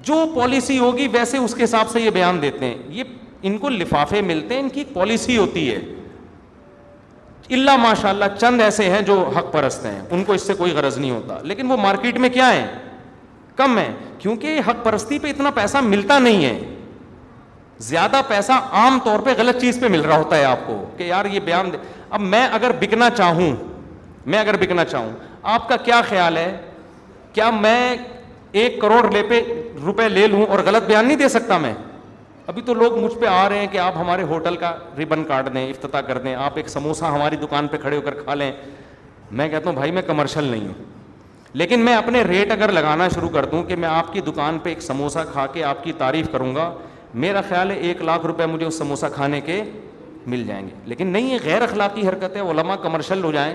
جو 0.08 0.24
پالیسی 0.34 0.78
ہوگی 0.78 1.06
ویسے 1.12 1.38
اس 1.38 1.54
کے 1.54 1.64
حساب 1.64 1.88
سے 1.90 2.00
یہ 2.00 2.10
بیان 2.10 2.42
دیتے 2.42 2.64
ہیں 2.66 2.76
یہ 2.98 3.04
ان 3.48 3.58
کو 3.58 3.68
لفافے 3.68 4.20
ملتے 4.32 4.54
ہیں 4.54 4.62
ان 4.62 4.68
کی 4.78 4.84
پالیسی 4.94 5.36
ہوتی 5.36 5.70
ہے 5.70 5.78
اللہ 7.56 7.76
ماشاء 7.82 8.08
اللہ 8.10 8.24
چند 8.40 8.60
ایسے 8.60 8.88
ہیں 8.90 9.00
جو 9.06 9.18
حق 9.36 9.52
پرست 9.52 9.84
ہیں 9.86 10.00
ان 10.14 10.22
کو 10.24 10.32
اس 10.32 10.42
سے 10.46 10.54
کوئی 10.54 10.72
غرض 10.72 10.98
نہیں 10.98 11.10
ہوتا 11.10 11.38
لیکن 11.50 11.70
وہ 11.70 11.76
مارکیٹ 11.76 12.18
میں 12.24 12.28
کیا 12.34 12.52
ہیں 12.52 12.66
کم 13.56 13.76
ہیں 13.78 13.90
کیونکہ 14.18 14.60
حق 14.66 14.84
پرستی 14.84 15.18
پہ 15.18 15.30
اتنا 15.30 15.50
پیسہ 15.54 15.78
ملتا 15.84 16.18
نہیں 16.18 16.44
ہے 16.44 16.58
زیادہ 17.88 18.20
پیسہ 18.28 18.52
عام 18.80 18.98
طور 19.04 19.20
پہ 19.26 19.30
غلط 19.38 19.60
چیز 19.60 19.78
پہ 19.80 19.88
مل 19.88 20.00
رہا 20.00 20.16
ہوتا 20.18 20.36
ہے 20.36 20.44
آپ 20.44 20.66
کو 20.66 20.76
کہ 20.96 21.04
یار 21.04 21.24
یہ 21.32 21.40
بیان 21.44 21.72
دے 21.72 21.76
اب 22.10 22.20
میں 22.34 22.46
اگر 22.52 22.72
بکنا 22.80 23.08
چاہوں 23.16 23.50
میں 24.26 24.38
اگر 24.38 24.56
بکنا 24.64 24.84
چاہوں 24.84 25.12
آپ 25.54 25.68
کا 25.68 25.76
کیا 25.84 26.00
خیال 26.08 26.36
ہے 26.36 26.50
کیا 27.32 27.50
میں 27.60 27.94
ایک 28.62 28.80
کروڑ 28.80 29.02
لے 29.12 29.22
پہ 29.28 29.40
روپے 29.84 30.08
لے 30.08 30.26
لوں 30.26 30.46
اور 30.46 30.58
غلط 30.66 30.86
بیان 30.86 31.06
نہیں 31.06 31.16
دے 31.16 31.28
سکتا 31.38 31.58
میں 31.58 31.72
ابھی 32.50 32.62
تو 32.66 32.74
لوگ 32.74 32.96
مجھ 32.98 33.12
پہ 33.20 33.26
آ 33.30 33.48
رہے 33.48 33.58
ہیں 33.58 33.66
کہ 33.72 33.78
آپ 33.78 33.96
ہمارے 33.96 34.22
ہوٹل 34.30 34.56
کا 34.62 34.70
ربن 34.98 35.24
کاٹ 35.24 35.52
دیں 35.54 35.68
افتتاح 35.70 36.00
کر 36.06 36.18
دیں 36.22 36.34
آپ 36.46 36.52
ایک 36.58 36.68
سموسہ 36.68 37.04
ہماری 37.14 37.36
دکان 37.42 37.66
پہ 37.72 37.76
کھڑے 37.82 37.96
ہو 37.96 38.00
کر 38.06 38.14
کھا 38.22 38.34
لیں 38.34 38.50
میں 39.40 39.48
کہتا 39.48 39.68
ہوں 39.68 39.76
بھائی 39.76 39.90
میں 39.98 40.02
کمرشل 40.06 40.44
نہیں 40.44 40.66
ہوں 40.66 41.52
لیکن 41.62 41.84
میں 41.84 41.94
اپنے 41.96 42.22
ریٹ 42.28 42.52
اگر 42.52 42.72
لگانا 42.72 43.08
شروع 43.14 43.28
کر 43.36 43.44
دوں 43.52 43.62
کہ 43.68 43.76
میں 43.84 43.88
آپ 43.88 44.12
کی 44.12 44.20
دکان 44.30 44.58
پہ 44.62 44.68
ایک 44.68 44.82
سموسہ 44.82 45.18
کھا 45.32 45.46
کے 45.52 45.64
آپ 45.64 45.84
کی 45.84 45.92
تعریف 46.02 46.30
کروں 46.32 46.54
گا 46.54 46.70
میرا 47.24 47.40
خیال 47.48 47.70
ہے 47.70 47.76
ایک 47.88 48.02
لاکھ 48.10 48.26
روپے 48.32 48.46
مجھے 48.56 48.66
اس 48.66 48.78
سموسہ 48.78 49.06
کھانے 49.14 49.40
کے 49.50 49.62
مل 50.34 50.44
جائیں 50.46 50.64
گے 50.66 50.74
لیکن 50.92 51.06
نہیں 51.12 51.32
یہ 51.32 51.38
غیر 51.44 51.62
اخلاقی 51.70 52.08
حرکت 52.08 52.36
ہے 52.36 52.40
علما 52.50 52.76
کمرشل 52.88 53.24
ہو 53.24 53.32
جائیں 53.32 53.54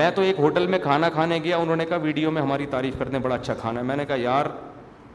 میں 0.00 0.10
تو 0.14 0.22
ایک 0.22 0.38
ہوٹل 0.40 0.66
میں 0.74 0.78
کھانا 0.82 1.08
کھانے 1.18 1.38
گیا 1.44 1.56
انہوں 1.64 1.76
نے 1.76 1.84
کہا 1.86 1.96
ویڈیو 2.02 2.30
میں 2.36 2.42
ہماری 2.42 2.66
تعریف 2.76 2.98
کر 2.98 3.08
دیں 3.08 3.18
بڑا 3.28 3.34
اچھا 3.34 3.54
کھانا 3.60 3.80
ہے 3.80 3.84
میں 3.84 3.96
نے 3.96 4.04
کہا 4.06 4.16
یار 4.20 4.46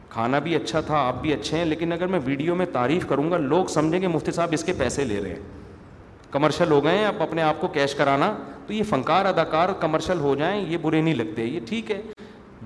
کھانا 0.09 0.39
بھی 0.39 0.55
اچھا 0.55 0.79
تھا 0.87 0.97
آپ 1.07 1.21
بھی 1.21 1.33
اچھے 1.33 1.57
ہیں 1.57 1.65
لیکن 1.65 1.91
اگر 1.93 2.07
میں 2.07 2.19
ویڈیو 2.25 2.55
میں 2.55 2.65
تعریف 2.73 3.05
کروں 3.07 3.29
گا 3.31 3.37
لوگ 3.37 3.65
سمجھیں 3.73 4.01
گے 4.01 4.07
مفتی 4.07 4.31
صاحب 4.31 4.49
اس 4.53 4.63
کے 4.63 4.73
پیسے 4.77 5.03
لے 5.05 5.19
رہے 5.23 5.29
ہیں 5.29 6.31
کمرشل 6.31 6.71
ہو 6.71 6.83
گئے 6.83 6.97
ہیں 6.97 7.05
اب 7.05 7.21
اپنے 7.23 7.41
آپ 7.41 7.59
کو 7.61 7.67
کیش 7.73 7.95
کرانا 7.95 8.33
تو 8.67 8.73
یہ 8.73 8.83
فنکار 8.89 9.25
اداکار 9.25 9.69
کمرشل 9.81 10.19
ہو 10.19 10.33
جائیں 10.39 10.61
یہ 10.71 10.77
برے 10.81 11.01
نہیں 11.01 11.15
لگتے 11.15 11.45
یہ 11.45 11.59
ٹھیک 11.67 11.91
ہے 11.91 12.01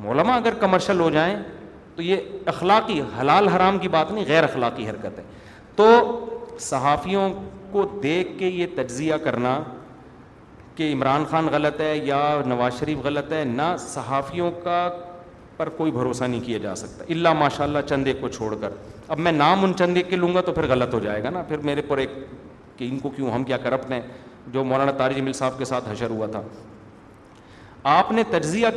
مولما 0.03 0.35
اگر 0.35 0.53
کمرشل 0.59 0.99
ہو 0.99 1.09
جائیں 1.17 1.35
تو 1.95 2.01
یہ 2.01 2.39
اخلاقی 2.53 3.01
حلال 3.19 3.47
حرام 3.55 3.77
کی 3.79 3.87
بات 3.95 4.11
نہیں 4.11 4.25
غیر 4.27 4.43
اخلاقی 4.43 4.89
حرکت 4.89 5.19
ہے 5.19 5.23
تو 5.75 5.89
صحافیوں 6.59 7.29
کو 7.71 7.85
دیکھ 8.03 8.37
کے 8.39 8.47
یہ 8.47 8.65
تجزیہ 8.75 9.15
کرنا 9.23 9.59
کہ 10.75 10.91
عمران 10.93 11.23
خان 11.29 11.47
غلط 11.51 11.79
ہے 11.81 11.95
یا 12.03 12.19
نواز 12.47 12.79
شریف 12.79 12.97
غلط 13.03 13.31
ہے 13.33 13.43
نہ 13.45 13.75
صحافیوں 13.79 14.51
کا 14.63 14.83
پر 15.61 15.69
کوئی 15.77 15.91
بھروسہ 15.91 16.23
نہیں 16.25 16.39
کیا 16.45 16.57
جا 16.61 16.73
سکتا 16.75 17.03
اللہ 17.13 17.33
ماشاء 17.39 17.63
اللہ 17.63 17.79
چند 17.89 18.07
ایک 18.07 18.21
کو 18.21 18.27
چھوڑ 18.29 18.53
کر 18.61 18.69
اب 19.13 19.19
میں 19.25 19.31
نام 19.31 19.63
ان 19.63 19.73
چند 19.77 19.97
ایک 19.97 20.09
کے 20.09 20.15
لوں 20.15 20.33
گا 20.35 20.41
تو 20.47 20.51
پھر 20.53 20.67
غلط 20.69 20.93
ہو 20.93 20.99
جائے 20.99 21.23
گا 21.23 21.29
نا 21.35 21.41
پھر 21.47 21.57
میرے 21.69 21.81
پر 21.89 21.97
ایک 22.03 22.11
کہ 22.77 22.87
ان 22.91 22.97
کو 22.99 23.09
کیوں 23.15 23.29
ہم 23.31 23.43
کیا 23.49 23.57
کرپٹ 23.65 23.91
ہیں 23.91 24.01
جو 24.53 24.63
مولانا 24.71 24.91
تارج 25.03 25.19
مل 25.27 25.33
صاحب 25.41 25.57
کے 25.59 25.65
ساتھ 25.71 25.89
حشر 25.91 26.09
ہوا 26.17 26.27
تھا 26.31 26.41
آپ 27.97 28.11
نے 28.11 28.23
تجزیہ 28.29 28.67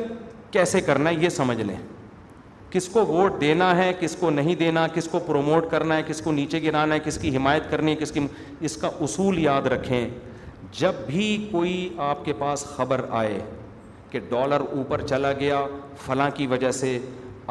کیسے 0.51 0.81
کرنا 0.91 1.11
ہے 1.11 1.15
یہ 1.25 1.29
سمجھ 1.39 1.61
لیں 1.61 1.77
کس 2.71 2.89
کو 2.93 3.05
ووٹ 3.15 3.41
دینا 3.41 3.75
ہے 3.79 3.91
کس 4.01 4.17
کو 4.21 4.31
نہیں 4.39 4.55
دینا 4.67 4.87
کس 4.95 5.09
کو 5.13 5.19
پروموٹ 5.33 5.71
کرنا 5.71 5.97
ہے 5.97 6.03
کس 6.07 6.21
کو 6.25 6.33
نیچے 6.43 6.63
گرانا 6.63 6.95
ہے 6.95 7.01
کس 7.09 7.19
کی 7.23 7.37
حمایت 7.37 7.71
کرنی 7.71 7.91
ہے 7.91 7.97
کس 8.03 8.13
کی 8.13 8.27
اس 8.69 8.77
کا 8.85 8.91
اصول 9.09 9.39
یاد 9.49 9.67
رکھیں 9.77 10.09
جب 10.81 10.95
بھی 11.07 11.29
کوئی 11.51 11.77
آپ 12.13 12.25
کے 12.25 12.33
پاس 12.39 12.65
خبر 12.77 13.05
آئے 13.23 13.39
کہ 14.15 14.21
ڈالر 14.29 14.61
اوپر 14.77 15.01
چلا 15.07 15.31
گیا 15.39 15.61
فلاں 16.05 16.29
کی 16.35 16.47
وجہ 16.47 16.71
سے 16.81 16.99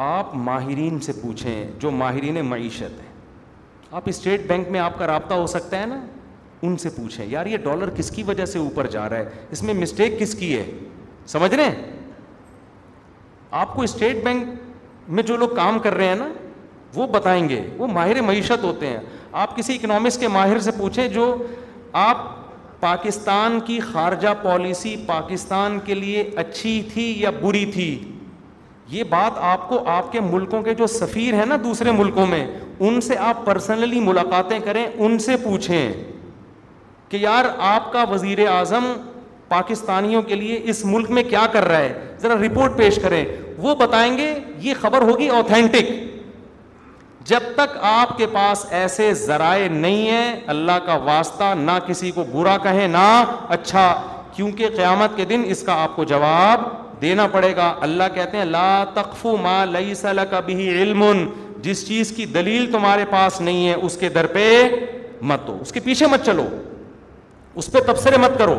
آپ 0.04 0.34
ماہرین 0.44 0.98
سے 1.06 1.12
پوچھیں 1.22 1.64
جو 1.80 1.90
ماہرین 2.02 2.38
معیشت 2.46 3.00
ہیں 3.00 3.08
آپ 3.98 4.02
اسٹیٹ 4.08 4.46
بینک 4.48 4.68
میں 4.76 4.80
آپ 4.80 4.96
کا 4.98 5.06
رابطہ 5.06 5.34
ہو 5.40 5.46
سکتا 5.54 5.80
ہے 5.80 5.86
نا 5.86 6.00
ان 6.66 6.76
سے 6.84 6.90
پوچھیں 6.96 7.24
یار 7.30 7.46
یہ 7.46 7.56
ڈالر 7.64 7.90
کس 7.96 8.10
کی 8.10 8.22
وجہ 8.26 8.44
سے 8.52 8.58
اوپر 8.58 8.86
جا 8.94 9.08
رہا 9.08 9.16
ہے 9.18 9.44
اس 9.56 9.62
میں 9.62 9.74
مسٹیک 9.82 10.18
کس 10.20 10.34
کی 10.34 10.52
ہے 10.56 10.64
سمجھ 11.34 11.54
رہے 11.54 11.64
ہیں 11.64 11.90
آپ 13.64 13.74
کو 13.76 13.82
اسٹیٹ 13.90 14.24
بینک 14.24 14.48
میں 15.18 15.22
جو 15.32 15.36
لوگ 15.42 15.48
کام 15.56 15.78
کر 15.88 15.94
رہے 15.94 16.06
ہیں 16.08 16.14
نا 16.24 16.28
وہ 16.94 17.06
بتائیں 17.18 17.48
گے 17.48 17.60
وہ 17.78 17.86
ماہر 17.98 18.20
معیشت 18.30 18.64
ہوتے 18.64 18.86
ہیں 18.86 18.98
آپ 19.44 19.56
کسی 19.56 19.74
اکنامکس 19.74 20.18
کے 20.18 20.28
ماہر 20.38 20.58
سے 20.64 20.70
پوچھیں 20.78 21.06
جو 21.20 21.34
آپ 22.08 22.26
پاکستان 22.84 23.58
کی 23.66 23.78
خارجہ 23.80 24.28
پالیسی 24.42 24.94
پاکستان 25.06 25.78
کے 25.84 25.94
لیے 25.94 26.22
اچھی 26.40 26.72
تھی 26.92 27.04
یا 27.20 27.30
بری 27.40 27.64
تھی 27.74 27.86
یہ 28.96 29.04
بات 29.10 29.38
آپ 29.52 29.68
کو 29.68 29.78
آپ 29.90 30.10
کے 30.12 30.20
ملکوں 30.20 30.62
کے 30.62 30.74
جو 30.80 30.86
سفیر 30.96 31.34
ہیں 31.34 31.46
نا 31.46 31.56
دوسرے 31.62 31.92
ملکوں 32.00 32.26
میں 32.32 32.44
ان 32.86 33.00
سے 33.06 33.16
آپ 33.28 33.44
پرسنلی 33.44 34.00
ملاقاتیں 34.08 34.58
کریں 34.64 34.84
ان 34.84 35.18
سے 35.28 35.36
پوچھیں 35.44 35.92
کہ 37.08 37.16
یار 37.20 37.44
آپ 37.72 37.92
کا 37.92 38.04
وزیر 38.10 38.46
اعظم 38.48 38.92
پاکستانیوں 39.48 40.22
کے 40.28 40.34
لیے 40.34 40.60
اس 40.70 40.84
ملک 40.84 41.10
میں 41.16 41.22
کیا 41.30 41.46
کر 41.52 41.64
رہا 41.68 41.78
ہے 41.78 42.16
ذرا 42.22 42.34
رپورٹ 42.46 42.76
پیش 42.78 42.98
کریں 43.02 43.24
وہ 43.66 43.74
بتائیں 43.86 44.16
گے 44.18 44.32
یہ 44.62 44.74
خبر 44.80 45.02
ہوگی 45.10 45.28
اوتھینٹک 45.38 45.90
جب 47.26 47.40
تک 47.56 47.76
آپ 47.90 48.16
کے 48.16 48.26
پاس 48.32 48.64
ایسے 48.78 49.12
ذرائع 49.26 49.68
نہیں 49.70 50.08
ہیں 50.10 50.40
اللہ 50.54 50.78
کا 50.86 50.94
واسطہ 51.04 51.52
نہ 51.58 51.70
کسی 51.86 52.10
کو 52.14 52.24
برا 52.32 52.56
کہے 52.62 52.86
نہ 52.86 53.04
اچھا 53.56 53.84
کیونکہ 54.36 54.66
قیامت 54.76 55.16
کے 55.16 55.24
دن 55.30 55.42
اس 55.50 55.62
کا 55.66 55.74
آپ 55.82 55.94
کو 55.96 56.04
جواب 56.12 56.62
دینا 57.02 57.26
پڑے 57.32 57.54
گا 57.56 57.72
اللہ 57.86 58.12
کہتے 58.14 58.36
ہیں 58.36 58.44
لا 58.44 58.66
تقف 58.94 59.24
ما 59.42 59.64
لئی 59.70 59.92
کبھی 60.30 60.68
علم 60.82 61.04
جس 61.62 61.86
چیز 61.88 62.12
کی 62.16 62.26
دلیل 62.36 62.70
تمہارے 62.72 63.04
پاس 63.10 63.40
نہیں 63.40 63.66
ہے 63.68 63.74
اس 63.74 63.96
کے 64.00 64.08
در 64.16 64.26
پہ 64.34 64.44
مت 65.30 65.46
دو 65.46 65.56
اس 65.60 65.72
کے 65.72 65.80
پیچھے 65.84 66.06
مت 66.12 66.26
چلو 66.26 66.46
اس 67.54 67.70
پہ 67.72 67.80
تبصرے 67.86 68.16
مت 68.26 68.38
کرو 68.38 68.58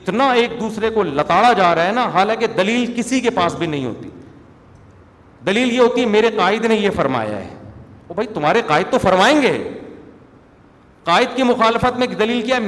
اتنا 0.00 0.30
ایک 0.42 0.58
دوسرے 0.60 0.90
کو 0.90 1.02
لتاڑا 1.20 1.52
جا 1.52 1.74
رہا 1.74 1.86
ہے 1.86 1.92
نا 1.92 2.06
حالانکہ 2.14 2.46
دلیل 2.56 2.92
کسی 2.96 3.20
کے 3.20 3.30
پاس 3.40 3.54
بھی 3.58 3.66
نہیں 3.66 3.84
ہوتی 3.86 4.08
دلیل 5.46 5.72
یہ 5.72 5.80
ہوتی 5.80 6.00
ہے 6.00 6.06
میرے 6.06 6.30
قائد 6.36 6.64
نے 6.64 6.74
یہ 6.74 6.90
فرمایا 6.96 7.38
ہے 7.38 7.48
وہ 8.08 8.14
بھائی 8.14 8.26
تمہارے 8.34 8.62
قائد 8.66 8.90
تو 8.90 8.98
فرمائیں 9.02 9.40
گے 9.42 9.56
قائد 11.04 11.28
کی 11.36 11.42
مخالفت 11.42 11.98
میں 11.98 12.06
دلیل 12.06 12.42
کیا 12.46 12.58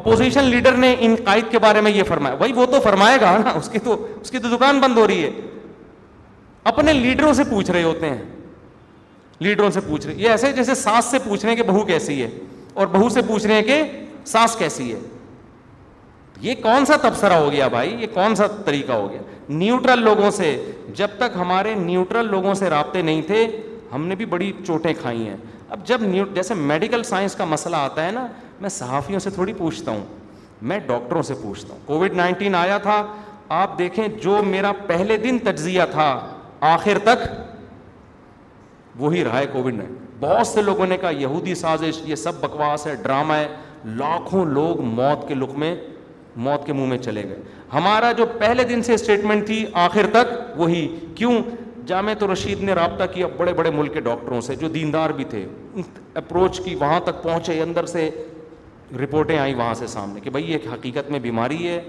اپوزیشن 0.00 0.44
لیڈر 0.44 0.76
نے 0.84 0.94
ان 1.06 1.14
قائد 1.24 1.50
کے 1.50 1.58
بارے 1.66 1.80
میں 1.86 1.90
یہ 1.90 2.02
فرمایا 2.08 2.34
بھائی 2.42 2.52
وہ 2.56 2.66
تو 2.72 2.80
فرمائے 2.82 3.20
گا 3.20 3.36
نا 3.44 3.50
اس 3.58 3.68
کی 3.72 3.78
تو 3.84 3.96
اس 4.20 4.30
کی 4.30 4.38
تو 4.38 4.56
دکان 4.56 4.78
بند 4.80 4.98
ہو 4.98 5.06
رہی 5.06 5.24
ہے 5.24 5.30
اپنے 6.72 6.92
لیڈروں 6.92 7.32
سے 7.34 7.44
پوچھ 7.50 7.70
رہے 7.70 7.82
ہوتے 7.82 8.08
ہیں 8.10 8.22
لیڈروں 9.46 9.70
سے 9.70 9.80
پوچھ 9.88 10.06
رہے 10.06 10.14
یہ 10.18 10.28
ایسے 10.30 10.52
جیسے 10.52 10.74
ساس 10.74 11.04
سے 11.10 11.18
پوچھ 11.24 11.44
رہے 11.44 11.52
ہیں 11.54 11.62
کہ 11.62 11.68
بہو 11.70 11.82
کیسی 11.86 12.22
ہے 12.22 12.28
اور 12.74 12.86
بہو 12.92 13.08
سے 13.08 13.22
پوچھ 13.28 13.46
رہے 13.46 13.54
ہیں 13.54 13.62
کہ 13.64 13.82
ساس 14.32 14.56
کیسی 14.58 14.92
ہے 14.92 14.98
یہ 16.42 16.54
کون 16.62 16.84
سا 16.86 16.96
تبصرہ 17.02 17.32
ہو 17.34 17.50
گیا 17.52 17.66
بھائی 17.68 17.94
یہ 18.00 18.06
کون 18.12 18.34
سا 18.36 18.46
طریقہ 18.64 18.92
ہو 18.92 19.10
گیا 19.10 19.20
نیوٹرل 19.48 20.02
لوگوں 20.04 20.30
سے 20.30 20.56
جب 20.96 21.08
تک 21.18 21.36
ہمارے 21.40 21.74
نیوٹرل 21.78 22.30
لوگوں 22.30 22.54
سے 22.54 22.70
رابطے 22.70 23.02
نہیں 23.02 23.22
تھے 23.26 23.46
ہم 23.92 24.06
نے 24.06 24.14
بھی 24.14 24.24
بڑی 24.34 24.50
چوٹیں 24.66 24.92
کھائی 25.00 25.26
ہیں 25.28 25.36
اب 25.74 25.84
جب 25.86 26.02
نیو 26.02 26.24
جیسے 26.34 26.54
میڈیکل 26.54 27.02
سائنس 27.04 27.34
کا 27.36 27.44
مسئلہ 27.44 27.76
آتا 27.76 28.06
ہے 28.06 28.10
نا 28.12 28.26
میں 28.60 28.68
صحافیوں 28.76 29.18
سے 29.20 29.30
تھوڑی 29.30 29.52
پوچھتا 29.58 29.90
ہوں 29.90 30.04
میں 30.70 30.78
ڈاکٹروں 30.86 31.22
سے 31.22 31.34
پوچھتا 31.42 31.72
ہوں 31.72 31.80
کووڈ 31.86 32.14
نائنٹین 32.16 32.54
آیا 32.54 32.78
تھا 32.82 33.02
آپ 33.58 33.78
دیکھیں 33.78 34.06
جو 34.22 34.40
میرا 34.46 34.72
پہلے 34.86 35.16
دن 35.16 35.38
تجزیہ 35.44 35.82
تھا 35.92 36.10
آخر 36.74 36.98
تک 37.04 37.28
وہی 39.00 39.24
رہا 39.24 39.38
ہے 39.38 39.46
کووڈ 39.52 39.74
نائنٹین 39.74 40.08
بہت 40.20 40.46
سے 40.46 40.62
لوگوں 40.62 40.86
نے 40.86 40.96
کہا 41.00 41.10
یہودی 41.20 41.54
سازش 41.54 42.00
یہ 42.06 42.14
سب 42.24 42.40
بکواس 42.40 42.86
ہے 42.86 42.94
ڈرامہ 43.02 43.34
ہے 43.34 43.46
لاکھوں 43.84 44.44
لوگ 44.46 44.80
موت 44.84 45.26
کے 45.28 45.34
لک 45.34 45.56
میں 45.58 45.74
موت 46.36 46.64
کے 46.66 46.72
منہ 46.72 46.86
میں 46.88 46.98
چلے 46.98 47.22
گئے 47.28 47.40
ہمارا 47.72 48.10
جو 48.18 48.26
پہلے 48.38 48.64
دن 48.68 48.82
سے 48.82 48.94
اسٹیٹمنٹ 48.94 49.46
تھی 49.46 49.64
آخر 49.84 50.06
تک 50.12 50.32
وہی 50.60 50.86
کیوں 51.16 51.40
جامع 51.86 52.12
تو 52.18 52.32
رشید 52.32 52.60
نے 52.62 52.72
رابطہ 52.74 53.04
کیا 53.12 53.26
بڑے 53.36 53.52
بڑے 53.54 53.70
ملک 53.74 53.92
کے 53.94 54.00
ڈاکٹروں 54.00 54.40
سے 54.40 54.54
جو 54.56 54.68
دیندار 54.68 55.10
بھی 55.16 55.24
تھے 55.30 55.44
اپروچ 56.14 56.60
کی 56.64 56.74
وہاں 56.80 57.00
تک 57.04 57.22
پہنچے 57.22 57.60
اندر 57.62 57.86
سے 57.86 58.08
رپورٹیں 59.02 59.38
آئیں 59.38 59.54
وہاں 59.54 59.74
سے 59.74 59.86
سامنے 59.86 60.20
کہ 60.20 60.30
بھائی 60.30 60.50
یہ 60.52 60.68
حقیقت 60.72 61.10
میں 61.10 61.18
بیماری 61.22 61.66
ہے 61.68 61.80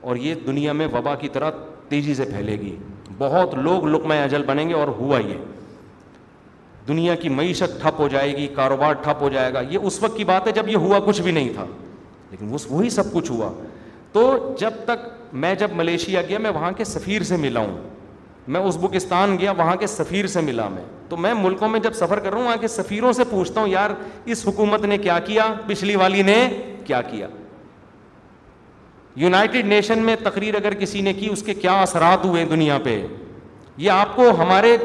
اور 0.00 0.16
یہ 0.16 0.34
دنیا 0.46 0.72
میں 0.72 0.86
وبا 0.92 1.14
کی 1.20 1.28
طرح 1.32 1.50
تیزی 1.88 2.14
سے 2.14 2.24
پھیلے 2.34 2.56
گی 2.60 2.76
بہت 3.18 3.54
لوگ 3.54 3.84
لقمۂ 3.88 4.22
اجل 4.22 4.42
بنیں 4.46 4.68
گے 4.68 4.74
اور 4.74 4.88
ہوا 5.00 5.18
یہ 5.20 5.36
دنیا 6.88 7.14
کی 7.22 7.28
معیشت 7.28 7.80
ٹھپ 7.82 8.00
ہو 8.00 8.08
جائے 8.08 8.36
گی 8.36 8.46
کاروبار 8.54 8.92
ٹھپ 9.02 9.22
ہو 9.22 9.28
جائے 9.28 9.52
گا 9.54 9.60
یہ 9.70 9.78
اس 9.86 10.02
وقت 10.02 10.16
کی 10.16 10.24
بات 10.24 10.46
ہے 10.46 10.52
جب 10.52 10.68
یہ 10.68 10.76
ہوا 10.86 10.98
کچھ 11.06 11.20
بھی 11.22 11.32
نہیں 11.32 11.48
تھا 11.54 11.64
لیکن 12.30 12.56
وہی 12.70 12.90
سب 12.90 13.12
کچھ 13.12 13.30
ہوا 13.30 13.50
تو 14.16 14.54
جب 14.58 14.74
تک 14.86 15.00
میں 15.42 15.54
جب 15.58 15.70
ملیشیا 15.76 16.20
گیا 16.28 16.38
میں 16.38 16.50
وہاں 16.50 16.70
کے 16.76 16.84
سفیر 16.84 17.22
سے 17.30 17.36
ملا 17.36 17.60
ہوں 17.60 17.76
میں 18.54 18.60
ازبکستان 18.66 19.36
گیا 19.38 19.50
وہاں 19.56 19.74
کے 19.80 19.86
سفیر 19.86 20.26
سے 20.34 20.40
ملا 20.44 20.68
میں 20.74 20.82
تو 21.08 21.16
میں 21.24 21.32
ملکوں 21.42 21.68
میں 21.68 21.80
جب 21.86 21.94
سفر 21.94 22.18
کر 22.18 22.30
رہا 22.30 22.38
ہوں 22.38 22.46
وہاں 22.46 22.56
کے 22.60 22.68
سفیروں 22.68 23.12
سے 23.12 23.24
پوچھتا 23.30 23.60
ہوں 23.60 23.68
یار 23.68 23.90
اس 24.32 24.46
حکومت 24.48 24.84
نے 24.84 24.98
کیا 24.98 25.18
کیا 25.26 25.52
پچھلی 25.66 25.96
والی 26.02 26.22
نے 26.30 26.38
کیا 26.84 27.00
کیا 27.10 27.28
یونائٹیڈ 29.24 29.66
نیشن 29.66 29.98
میں 30.04 30.16
تقریر 30.22 30.54
اگر 30.64 30.74
کسی 30.80 31.00
نے 31.02 31.12
کی 31.20 31.28
اس 31.32 31.42
کے 31.46 31.54
کیا 31.54 31.80
اثرات 31.82 32.24
ہوئے 32.24 32.44
دنیا 32.50 32.78
پہ 32.84 33.00
یہ 33.76 33.90
آپ 33.90 34.16
کو 34.16 34.30
ہمارے 34.42 34.76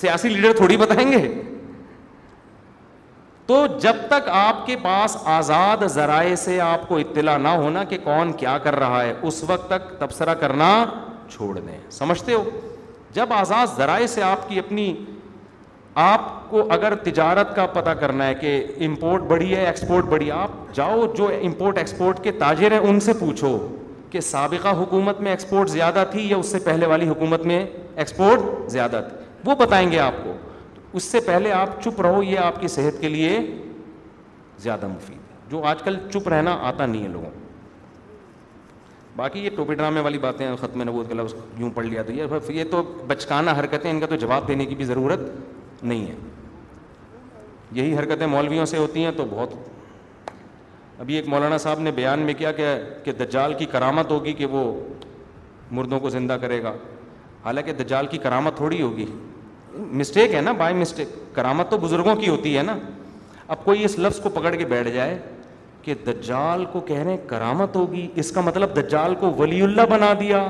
سیاسی 0.00 0.28
لیڈر 0.28 0.52
تھوڑی 0.56 0.76
بتائیں 0.76 1.10
گے 1.12 1.26
تو 3.50 3.56
جب 3.82 3.96
تک 4.08 4.28
آپ 4.40 4.54
کے 4.66 4.74
پاس 4.82 5.16
آزاد 5.36 5.82
ذرائع 5.90 6.34
سے 6.42 6.58
آپ 6.60 6.86
کو 6.88 6.96
اطلاع 6.98 7.36
نہ 7.38 7.48
ہونا 7.62 7.82
کہ 7.92 7.96
کون 8.02 8.30
کیا 8.42 8.56
کر 8.62 8.76
رہا 8.78 9.00
ہے 9.02 9.14
اس 9.30 9.42
وقت 9.46 9.66
تک 9.70 9.88
تبصرہ 10.00 10.34
کرنا 10.42 10.68
چھوڑ 11.30 11.48
دیں 11.58 11.78
سمجھتے 11.92 12.32
ہو 12.34 12.42
جب 13.14 13.32
آزاد 13.38 13.74
ذرائع 13.76 14.06
سے 14.12 14.22
آپ 14.22 14.48
کی 14.48 14.58
اپنی 14.58 14.86
آپ 16.04 16.28
کو 16.50 16.62
اگر 16.72 16.94
تجارت 17.04 17.54
کا 17.56 17.64
پتہ 17.72 17.94
کرنا 18.00 18.26
ہے 18.26 18.34
کہ 18.40 18.52
امپورٹ 18.86 19.22
بڑھی 19.32 19.54
ہے 19.56 19.64
ایکسپورٹ 19.66 20.04
بڑی 20.14 20.26
ہے 20.26 20.32
آپ 20.32 20.50
جاؤ 20.74 21.04
جو 21.16 21.28
امپورٹ 21.42 21.78
ایکسپورٹ 21.78 22.22
کے 22.24 22.32
تاجر 22.44 22.72
ہیں 22.72 22.78
ان 22.90 23.00
سے 23.08 23.12
پوچھو 23.20 23.56
کہ 24.10 24.20
سابقہ 24.30 24.76
حکومت 24.82 25.20
میں 25.26 25.30
ایکسپورٹ 25.30 25.70
زیادہ 25.70 26.04
تھی 26.10 26.28
یا 26.30 26.36
اس 26.36 26.52
سے 26.52 26.58
پہلے 26.70 26.86
والی 26.94 27.08
حکومت 27.08 27.46
میں 27.52 27.64
ایکسپورٹ 27.94 28.70
زیادہ 28.78 29.00
تھی 29.08 29.48
وہ 29.50 29.54
بتائیں 29.64 29.90
گے 29.92 29.98
آپ 30.10 30.24
کو 30.24 30.32
اس 30.96 31.04
سے 31.04 31.20
پہلے 31.26 31.52
آپ 31.52 31.82
چپ 31.82 32.00
رہو 32.02 32.22
یہ 32.22 32.38
آپ 32.38 32.60
کی 32.60 32.68
صحت 32.68 33.00
کے 33.00 33.08
لیے 33.08 33.38
زیادہ 34.62 34.86
مفید 34.88 35.16
ہے 35.30 35.36
جو 35.50 35.62
آج 35.72 35.82
کل 35.82 35.96
چپ 36.12 36.28
رہنا 36.28 36.56
آتا 36.68 36.86
نہیں 36.86 37.02
ہے 37.02 37.08
لوگوں 37.08 37.30
باقی 39.16 39.40
یہ 39.44 39.50
ٹوپی 39.56 39.74
ڈرامے 39.74 40.00
والی 40.00 40.18
باتیں 40.18 40.46
ختم 40.60 40.82
نبوت 40.82 41.12
نبود 41.12 41.18
لفظ 41.20 41.60
یوں 41.60 41.70
پڑھ 41.74 41.86
لیا 41.86 42.02
تو 42.06 42.52
یہ 42.52 42.64
تو 42.70 42.82
بچکانا 43.06 43.52
حرکتیں 43.58 43.90
ان 43.90 44.00
کا 44.00 44.06
تو 44.10 44.16
جواب 44.24 44.48
دینے 44.48 44.66
کی 44.66 44.74
بھی 44.74 44.84
ضرورت 44.84 45.20
نہیں 45.82 46.06
ہے 46.08 46.14
یہی 47.80 47.96
حرکتیں 47.98 48.26
مولویوں 48.26 48.66
سے 48.66 48.78
ہوتی 48.78 49.04
ہیں 49.04 49.10
تو 49.16 49.24
بہت 49.30 49.54
ابھی 51.00 51.14
ایک 51.16 51.28
مولانا 51.28 51.58
صاحب 51.58 51.80
نے 51.80 51.90
بیان 51.96 52.20
میں 52.26 52.34
کیا 52.38 52.52
کہ 53.04 53.12
دجال 53.20 53.54
کی 53.58 53.64
کرامت 53.72 54.10
ہوگی 54.10 54.32
کہ 54.40 54.46
وہ 54.54 54.64
مردوں 55.76 56.00
کو 56.00 56.08
زندہ 56.10 56.32
کرے 56.40 56.62
گا 56.62 56.72
حالانکہ 57.44 57.72
دجال 57.82 58.06
کی 58.06 58.18
کرامت 58.22 58.56
تھوڑی 58.56 58.80
ہوگی 58.82 59.06
مسٹیک 59.98 60.34
ہے 60.34 60.40
نا 60.40 60.52
بائی 60.58 60.74
مسٹیک 60.74 61.08
کرامت 61.34 61.70
تو 61.70 61.76
بزرگوں 61.78 62.14
کی 62.16 62.28
ہوتی 62.28 62.56
ہے 62.56 62.62
نا 62.62 62.76
اب 63.54 63.64
کوئی 63.64 63.84
اس 63.84 63.98
لفظ 63.98 64.20
کو 64.22 64.28
پکڑ 64.28 64.54
کے 64.56 64.64
بیٹھ 64.66 64.88
جائے 64.94 65.18
کہ 65.82 65.94
دجال 66.06 66.64
کو 66.72 66.80
کہہ 66.88 66.98
رہے 67.02 67.10
ہیں 67.10 67.18
کرامت 67.28 67.76
ہوگی 67.76 68.06
اس 68.20 68.30
کا 68.32 68.40
مطلب 68.48 68.76
دجال 68.76 69.14
کو 69.20 69.30
ولی 69.38 69.60
اللہ 69.62 69.86
بنا 69.90 70.12
دیا 70.20 70.46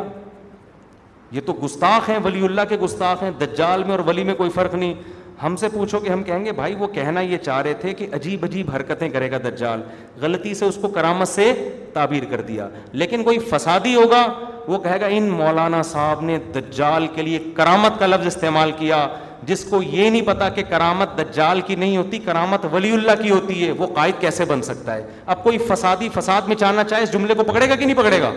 یہ 1.33 1.41
تو 1.47 1.53
گستاخ 1.65 2.09
ہیں 2.11 2.19
ولی 2.25 2.45
اللہ 2.45 2.61
کے 2.69 2.77
گستاخ 2.79 3.23
ہیں 3.23 3.31
دجال 3.41 3.83
میں 3.85 3.91
اور 3.97 4.07
ولی 4.07 4.25
میں 4.25 4.35
کوئی 4.35 4.51
فرق 4.55 4.75
نہیں 4.75 4.95
ہم 5.43 5.55
سے 5.57 5.69
پوچھو 5.73 5.99
کہ 6.01 6.09
ہم 6.09 6.23
کہیں 6.23 6.45
گے 6.45 6.53
بھائی 6.53 6.75
وہ 6.79 6.87
کہنا 6.95 7.21
یہ 7.21 7.39
چاہ 7.45 7.61
رہے 7.63 7.75
تھے 7.81 7.93
کہ 7.95 8.07
عجیب 8.15 8.45
عجیب 8.45 8.71
حرکتیں 8.75 9.09
کرے 9.11 9.31
گا 9.31 9.39
دجال 9.49 9.81
غلطی 10.21 10.53
سے 10.55 10.65
اس 10.65 10.79
کو 10.81 10.89
کرامت 10.95 11.29
سے 11.29 11.53
تعبیر 11.93 12.25
کر 12.31 12.41
دیا 12.49 12.69
لیکن 13.03 13.23
کوئی 13.25 13.39
فسادی 13.51 13.95
ہوگا 13.95 14.27
وہ 14.69 14.79
کہے 14.83 15.01
گا 15.01 15.07
ان 15.19 15.29
مولانا 15.39 15.83
صاحب 15.83 16.21
نے 16.25 16.39
دجال 16.55 17.07
کے 17.15 17.23
لیے 17.23 17.39
کرامت 17.57 17.99
کا 17.99 18.07
لفظ 18.07 18.27
استعمال 18.27 18.73
کیا 18.79 19.07
جس 19.47 19.65
کو 19.65 19.81
یہ 19.83 20.11
نہیں 20.11 20.23
پتا 20.27 20.49
کہ 20.57 20.63
کرامت 20.69 21.17
دجال 21.19 21.61
کی 21.67 21.75
نہیں 21.75 21.97
ہوتی 21.97 22.19
کرامت 22.25 22.67
ولی 22.73 22.91
اللہ 22.93 23.23
کی 23.23 23.31
ہوتی 23.31 23.67
ہے 23.67 23.71
وہ 23.79 23.87
قائد 23.95 24.21
کیسے 24.21 24.45
بن 24.49 24.63
سکتا 24.63 24.95
ہے 24.95 25.07
اب 25.27 25.43
کوئی 25.45 25.59
فسادی 25.69 26.09
فساد 26.15 26.49
مچانا 26.49 26.85
چاہے 26.85 27.03
اس 27.03 27.13
جملے 27.13 27.35
کو 27.35 27.45
پکڑے 27.53 27.69
گا 27.69 27.75
کہ 27.77 27.87
نہیں 27.87 27.97
پکڑے 27.97 28.21
گا 28.23 28.33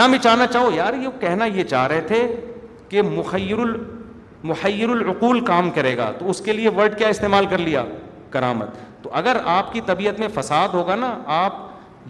نہ 0.00 0.06
مچانا 0.10 0.46
چاہو 0.52 0.70
یار 0.74 0.92
یہ 1.02 1.20
کہنا 1.20 1.44
یہ 1.54 1.64
چاہ 1.70 1.86
رہے 1.88 2.00
تھے 2.08 2.26
کہ 2.88 3.02
مخیر 3.02 3.58
ال 3.58 3.74
محیر 4.48 4.88
العقول 4.96 5.40
کام 5.50 5.70
کرے 5.78 5.96
گا 5.96 6.10
تو 6.18 6.30
اس 6.30 6.40
کے 6.48 6.52
لیے 6.52 6.68
ورڈ 6.76 6.98
کیا 6.98 7.08
استعمال 7.14 7.46
کر 7.52 7.58
لیا 7.68 7.84
کرامت 8.30 8.76
تو 9.02 9.10
اگر 9.22 9.36
آپ 9.58 9.72
کی 9.72 9.80
طبیعت 9.86 10.18
میں 10.22 10.28
فساد 10.34 10.74
ہوگا 10.78 10.94
نا 11.04 11.10
آپ 11.38 11.62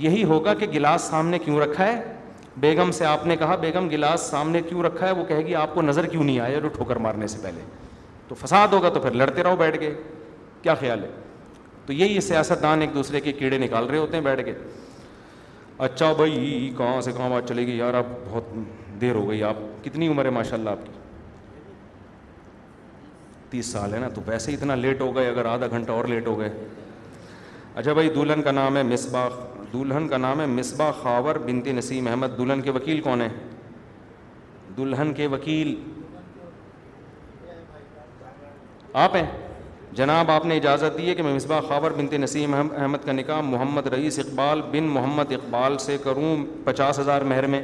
یہی 0.04 0.24
ہوگا 0.32 0.54
کہ 0.62 0.66
گلاس 0.74 1.02
سامنے 1.14 1.38
کیوں 1.44 1.60
رکھا 1.60 1.86
ہے 1.92 2.00
بیگم 2.64 2.90
سے 2.98 3.04
آپ 3.04 3.26
نے 3.26 3.36
کہا 3.36 3.54
بیگم 3.62 3.88
گلاس 3.90 4.20
سامنے 4.30 4.62
کیوں 4.68 4.82
رکھا 4.82 5.06
ہے 5.06 5.12
وہ 5.20 5.24
کہے 5.28 5.44
گی 5.46 5.54
آپ 5.62 5.74
کو 5.74 5.82
نظر 5.82 6.06
کیوں 6.14 6.24
نہیں 6.24 6.38
آیا 6.40 6.58
جو 6.64 6.68
ٹھوکر 6.76 6.96
مارنے 7.06 7.26
سے 7.32 7.38
پہلے 7.42 7.64
تو 8.28 8.34
فساد 8.42 8.68
ہوگا 8.76 8.88
تو 8.96 9.00
پھر 9.00 9.14
لڑتے 9.22 9.42
رہو 9.42 9.56
بیٹھ 9.56 9.78
کے 9.80 9.92
کیا 10.62 10.74
خیال 10.80 11.02
ہے 11.02 11.10
تو 11.86 11.92
یہی 11.92 12.20
سیاست 12.28 12.62
دان 12.62 12.80
ایک 12.82 12.94
دوسرے 12.94 13.20
کے 13.26 13.32
کیڑے 13.40 13.58
نکال 13.64 13.86
رہے 13.90 13.98
ہوتے 13.98 14.16
ہیں 14.16 14.24
بیٹھ 14.24 14.44
کے 14.44 14.54
اچھا 15.88 16.12
بھائی 16.20 16.38
کہاں 16.76 17.00
سے 17.08 17.12
کہاں 17.16 17.28
بات 17.30 17.48
چلے 17.48 17.66
گی 17.66 17.76
یار 17.78 17.94
آپ 17.94 18.06
بہت 18.30 18.54
دیر 19.00 19.14
ہو 19.14 19.28
گئی 19.30 19.42
آپ 19.52 19.56
کتنی 19.84 20.08
عمر 20.08 20.24
ہے 20.24 20.30
ماشاء 20.40 20.56
اللہ 20.56 20.70
آپ 20.70 20.84
کی 20.86 20.92
تیس 23.50 23.66
سال 23.72 23.92
ہے 23.94 23.98
نا 24.00 24.08
تو 24.14 24.20
ویسے 24.26 24.50
ہی 24.50 24.56
اتنا 24.56 24.74
لیٹ 24.74 25.00
ہو 25.00 25.14
گئے 25.16 25.28
اگر 25.28 25.44
آدھا 25.46 25.66
گھنٹہ 25.70 25.92
اور 25.92 26.04
لیٹ 26.12 26.26
ہو 26.26 26.38
گئے 26.38 26.48
اچھا 27.80 27.92
بھائی 27.92 28.08
دلہن 28.14 28.42
کا 28.42 28.50
نام 28.52 28.76
ہے 28.76 28.82
مصباح 28.82 29.28
دلہن 29.72 30.08
کا 30.08 30.16
نام 30.16 30.40
ہے 30.40 30.46
مصباح 30.46 30.90
خاور 31.02 31.36
بنتی 31.44 31.72
نسیم 31.72 32.08
احمد 32.08 32.36
دلہن 32.38 32.62
کے 32.64 32.70
وکیل 32.78 33.00
کون 33.00 33.20
ہیں 33.20 33.28
دلہن 34.76 35.12
کے 35.16 35.26
وکیل 35.34 35.74
آپ 39.04 39.16
ہیں 39.16 39.26
جناب 39.96 40.30
آپ 40.30 40.44
نے 40.46 40.56
اجازت 40.56 40.96
دی 40.98 41.08
ہے 41.08 41.14
کہ 41.14 41.22
میں 41.22 41.34
مصباح 41.34 41.60
خاور 41.68 41.90
بنتی 41.96 42.16
نسیم 42.18 42.54
احمد 42.54 43.04
کا 43.04 43.12
نکاح 43.12 43.40
محمد 43.50 43.86
رئیس 43.94 44.18
اقبال 44.18 44.62
بن 44.72 44.88
محمد 44.96 45.32
اقبال 45.32 45.78
سے 45.84 45.96
کروں 46.04 46.36
پچاس 46.64 46.98
ہزار 46.98 47.22
مہر 47.32 47.46
میں 47.54 47.62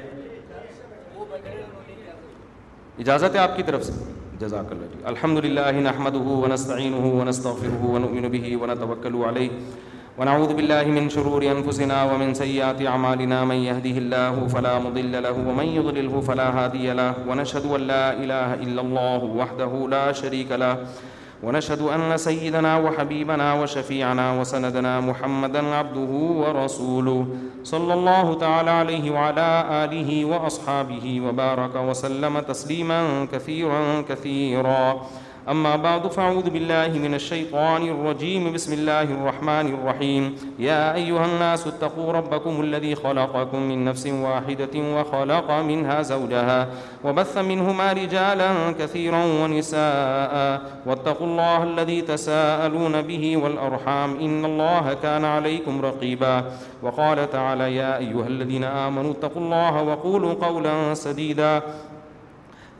اجازت 3.04 3.34
ہے 3.34 3.40
آپ 3.40 3.56
کی 3.56 3.62
طرف 3.66 3.84
سے 3.84 3.92
جزاک 4.42 4.70
اللہ 4.72 4.86
جی 4.92 5.02
الحمد 5.10 5.38
للہ 5.44 5.70
نحمد 5.74 6.14
ونستعین 6.42 6.94
ونستغفر 7.18 7.74
ونؤمن 7.82 8.26
به 8.34 8.50
ونتوکل 8.62 9.14
علیہ 9.28 9.76
ونعوذ 10.16 10.54
باللہ 10.60 10.80
من 10.96 11.08
شرور 11.16 11.46
انفسنا 11.50 12.02
ومن 12.12 12.34
سیئات 12.40 12.82
اعمالنا 12.94 13.38
من 13.52 13.62
يهده 13.68 14.02
اللہ 14.04 14.40
فلا 14.56 14.74
مضل 14.88 15.14
له 15.28 15.44
ومن 15.50 15.70
يضلله 15.76 16.24
فلا 16.30 16.48
هادی 16.58 16.82
له 17.02 17.26
ونشهد 17.30 17.70
ان 17.78 17.86
لا 17.92 18.02
الہ 18.10 18.46
الا 18.66 18.84
اللہ 18.86 19.30
وحده 19.42 19.82
لا 19.96 20.04
شریک 20.24 20.52
له 20.66 20.92
ونشهد 21.42 21.80
أن 21.82 22.16
سيدنا 22.16 22.78
وحبيبنا 22.78 23.54
وشفيعنا 23.62 24.40
وسندنا 24.40 25.00
محمدا 25.00 25.74
عبده 25.74 26.12
ورسوله 26.12 27.26
صلى 27.64 27.94
الله 27.94 28.34
تعالى 28.34 28.70
عليه 28.70 29.10
وعلى 29.10 29.48
آله 29.70 30.24
وأصحابه 30.24 31.20
وبارك 31.26 31.74
وسلم 31.76 32.40
تسليما 32.40 33.26
كثيرا 33.32 34.00
كثيرا 34.08 35.00
أما 35.50 35.76
بعد 35.76 36.06
فأعوذ 36.06 36.50
بالله 36.50 36.88
من 36.98 37.14
الشيطان 37.14 37.82
الرجيم 37.88 38.52
بسم 38.52 38.72
الله 38.72 39.02
الرحمن 39.02 39.74
الرحيم 39.74 40.54
يا 40.58 40.94
أيها 40.94 41.26
الناس 41.26 41.66
اتقوا 41.66 42.12
ربكم 42.12 42.60
الذي 42.60 42.94
خلقكم 42.94 43.60
من 43.62 43.84
نفس 43.84 44.06
واحدة 44.06 44.74
وخلق 44.76 45.50
منها 45.50 46.02
زوجها 46.02 46.66
وبث 47.04 47.38
منهما 47.38 47.92
رجالا 47.92 48.50
كثيرا 48.78 49.24
ونساء 49.24 50.60
واتقوا 50.86 51.26
الله 51.26 51.62
الذي 51.62 52.02
تساءلون 52.02 53.02
به 53.02 53.36
والأرحام 53.36 54.16
إن 54.20 54.44
الله 54.44 54.96
كان 55.02 55.24
عليكم 55.24 55.80
رقيبا 55.80 56.44
وقال 56.82 57.30
تعالى 57.30 57.76
يا 57.76 57.98
أيها 57.98 58.26
الذين 58.26 58.64
آمنوا 58.64 59.10
اتقوا 59.12 59.42
الله 59.42 59.82
وقولوا 59.82 60.34
قولا 60.34 60.94
سديدا 60.94 61.62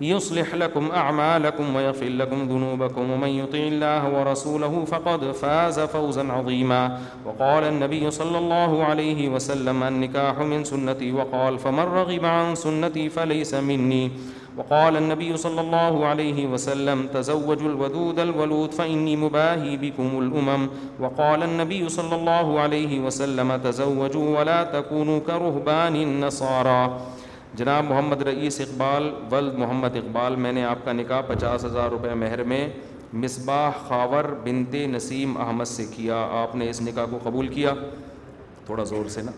يصلح 0.05 0.55
لكم 0.55 0.91
أعمالكم 0.91 1.77
ويغفر 1.77 2.07
لكم 2.07 2.49
ذنوبكم 2.49 3.11
ومن 3.11 3.29
يطع 3.29 3.59
الله 3.59 4.11
ورسوله 4.19 4.85
فقد 4.85 5.33
فاز 5.33 5.81
فوزا 5.81 6.23
عظيما 6.33 6.99
وقال 7.27 7.65
النبي 7.65 8.11
صلى 8.11 8.39
الله 8.39 8.85
عليه 8.85 9.29
وسلم 9.29 9.83
النكاح 9.83 10.39
من 10.39 10.65
سنتي 10.65 11.12
وقال 11.12 11.59
فمن 11.59 11.79
رغب 11.81 12.24
عن 12.24 12.55
سنتي 12.55 13.09
فليس 13.09 13.55
مني 13.55 14.11
وقال 14.59 14.97
النبي 14.97 15.37
صلى 15.37 15.61
الله 15.61 16.07
عليه 16.07 16.47
وسلم 16.47 17.07
تزوج 17.15 17.59
الودود 17.59 18.19
الولود 18.20 18.73
فإني 18.74 19.16
مباهي 19.16 19.77
بكم 19.77 20.09
الأمم 20.19 20.69
وقال 21.01 21.43
النبي 21.43 21.89
صلى 21.89 22.15
الله 22.16 22.61
عليه 22.61 23.01
وسلم 23.01 23.57
تزوجوا 23.57 24.39
ولا 24.39 24.62
تكونوا 24.65 25.19
كرهبان 25.19 25.97
النصارى 25.97 27.01
جناب 27.59 27.85
محمد 27.85 28.23
رئیس 28.27 28.59
اقبال 28.61 29.11
ولد 29.31 29.55
محمد 29.59 29.97
اقبال 29.97 30.37
میں 30.45 30.53
نے 30.53 30.62
آپ 30.65 30.85
کا 30.85 30.93
نکاح 30.93 31.20
پچاس 31.27 31.65
ہزار 31.65 31.91
روپے 31.91 32.15
مہر 32.23 32.43
میں 32.53 32.66
مصباح 33.24 33.70
خاور 33.89 34.24
بنت 34.45 34.74
نسیم 34.91 35.37
احمد 35.47 35.65
سے 35.69 35.85
کیا 35.95 36.16
آپ 36.43 36.55
نے 36.57 36.69
اس 36.70 36.81
نکاح 36.83 37.07
کو 37.11 37.19
قبول 37.23 37.49
کیا 37.55 37.73
تھوڑا 38.66 38.85
زور 38.93 39.09
سے 39.15 39.23
نا 39.23 39.33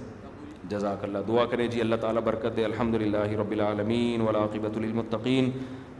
جزاک 0.70 1.02
اللہ 1.04 1.24
دعا 1.28 1.44
کرے 1.50 1.66
جی 1.72 1.80
اللہ 1.80 1.96
تعالیٰ 2.00 2.22
برکت 2.24 2.58
الحمد 2.64 2.94
للہ 3.02 3.24
رب 3.40 3.50
العالمین 3.56 4.20
ولاقبۃ 4.28 4.76
المطقین 4.82 5.50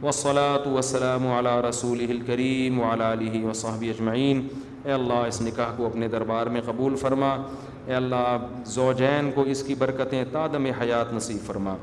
وصلاۃ 0.03 0.67
وسلم 0.77 1.27
اعلیٰ 1.31 1.57
رسول 1.67 2.05
کریم 2.27 2.79
وعلیٰ 2.79 3.11
علیہ 3.17 3.43
و 3.45 3.51
اجمعین 3.89 4.47
اے 4.85 4.91
اللہ 4.91 5.27
اس 5.27 5.41
نکاح 5.41 5.73
کو 5.77 5.85
اپنے 5.87 6.07
دربار 6.15 6.47
میں 6.55 6.61
قبول 6.65 6.95
فرما 7.01 7.33
اے 7.85 7.93
اللہ 7.95 8.47
زوجین 8.77 9.31
کو 9.35 9.41
اس 9.53 9.63
کی 9.63 9.75
برکتیں 9.85 10.23
تادم 10.31 10.65
حیات 10.81 11.13
نصیب 11.13 11.45
فرما 11.45 11.75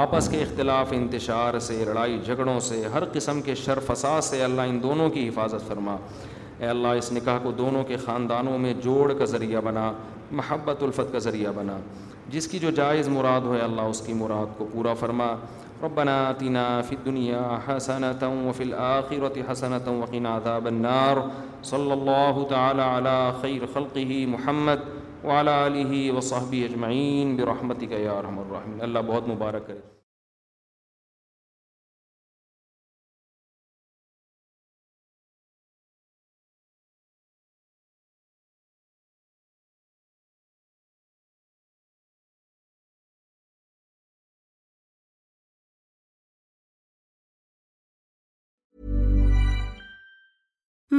آپس 0.00 0.28
کے 0.30 0.40
اختلاف 0.42 0.92
انتشار 0.96 1.58
سے 1.60 1.74
لڑائی 1.86 2.18
جھگڑوں 2.24 2.58
سے 2.68 2.80
ہر 2.92 3.04
قسم 3.12 3.40
کے 3.48 3.54
شر 3.62 3.78
فساد 3.86 4.20
سے 4.24 4.42
اللہ 4.44 4.68
ان 4.68 4.82
دونوں 4.82 5.08
کی 5.16 5.26
حفاظت 5.28 5.66
فرما 5.68 5.96
اے 6.58 6.66
اللہ 6.66 6.88
اس 6.98 7.10
نکاح 7.12 7.38
کو 7.42 7.50
دونوں 7.58 7.82
کے 7.88 7.96
خاندانوں 8.04 8.56
میں 8.58 8.72
جوڑ 8.84 9.12
کا 9.18 9.24
ذریعہ 9.34 9.60
بنا 9.64 9.90
محبت 10.40 10.82
الفت 10.82 11.12
کا 11.12 11.18
ذریعہ 11.26 11.52
بنا 11.56 11.76
جس 12.34 12.48
کی 12.48 12.58
جو 12.58 12.70
جائز 12.78 13.08
مراد 13.16 13.40
ہو 13.50 13.56
اللہ 13.64 13.90
اس 13.94 14.00
کی 14.06 14.12
مراد 14.22 14.56
کو 14.58 14.68
پورا 14.72 14.94
فرما 15.00 15.26
اور 15.80 15.90
بنا 15.94 16.16
تنا 16.38 16.66
ف 16.88 17.04
دنیا 17.06 17.42
حسنت 17.68 18.24
حسنت 19.50 19.88
عذاب 20.34 20.66
النار 20.66 21.16
صلی 21.74 21.90
اللہ 21.92 22.42
تعالی 22.50 22.82
علی 22.88 23.20
خیر 23.42 23.66
خلقہ 23.74 24.08
محمد 24.38 24.88
اعلیٰ 25.30 25.58
علیہ 25.66 26.12
وصحب 26.12 26.54
اجمعین 26.64 27.34
برحمتی 27.36 27.86
کا 27.86 28.20
رحم 28.22 28.38
الرحمین 28.38 28.80
اللہ 28.82 28.98
بہت 29.08 29.28
مبارک 29.28 29.66
کرے 29.66 29.80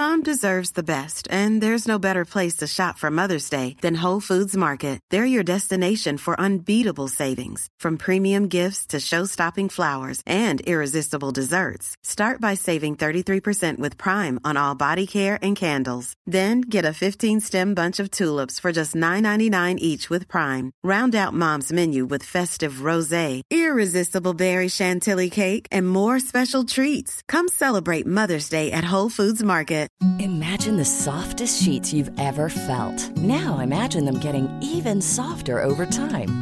Mom 0.03 0.21
deserves 0.21 0.71
the 0.71 0.89
best, 0.95 1.29
and 1.31 1.61
there's 1.61 1.87
no 1.87 1.97
better 1.97 2.25
place 2.25 2.57
to 2.57 2.73
shop 2.77 2.97
for 2.97 3.09
Mother's 3.09 3.49
Day 3.49 3.77
than 3.79 4.03
Whole 4.03 4.19
Foods 4.19 4.55
Market. 4.65 4.99
They're 5.11 5.35
your 5.35 5.43
destination 5.43 6.17
for 6.17 6.37
unbeatable 6.37 7.07
savings, 7.07 7.69
from 7.79 7.95
premium 7.95 8.49
gifts 8.49 8.85
to 8.87 8.99
show-stopping 8.99 9.69
flowers 9.69 10.21
and 10.25 10.59
irresistible 10.59 11.31
desserts. 11.31 11.95
Start 12.03 12.41
by 12.41 12.53
saving 12.53 12.97
33% 12.97 13.77
with 13.77 13.97
Prime 13.97 14.41
on 14.43 14.57
all 14.57 14.75
body 14.75 15.07
care 15.07 15.39
and 15.41 15.55
candles. 15.55 16.15
Then 16.25 16.59
get 16.73 16.83
a 16.83 16.97
15-stem 17.03 17.73
bunch 17.73 18.01
of 18.01 18.11
tulips 18.11 18.59
for 18.59 18.73
just 18.73 18.93
$9.99 18.93 19.77
each 19.77 20.09
with 20.09 20.27
Prime. 20.27 20.73
Round 20.83 21.15
out 21.15 21.33
Mom's 21.33 21.71
menu 21.71 22.03
with 22.03 22.31
festive 22.33 22.89
rosé, 22.89 23.41
irresistible 23.49 24.33
berry 24.33 24.67
chantilly 24.67 25.29
cake, 25.29 25.65
and 25.71 25.87
more 25.87 26.19
special 26.19 26.65
treats. 26.65 27.21
Come 27.29 27.47
celebrate 27.47 28.05
Mother's 28.05 28.49
Day 28.49 28.73
at 28.73 28.91
Whole 28.93 29.13
Foods 29.17 29.43
Market. 29.43 29.81
Imagine 30.19 30.77
the 30.77 30.85
softest 30.85 31.61
sheets 31.61 31.93
you've 31.93 32.11
ever 32.19 32.49
felt. 32.49 33.17
Now 33.17 33.59
imagine 33.59 34.05
them 34.05 34.19
getting 34.19 34.47
even 34.61 35.01
softer 35.01 35.63
over 35.63 35.85
time. 35.85 36.41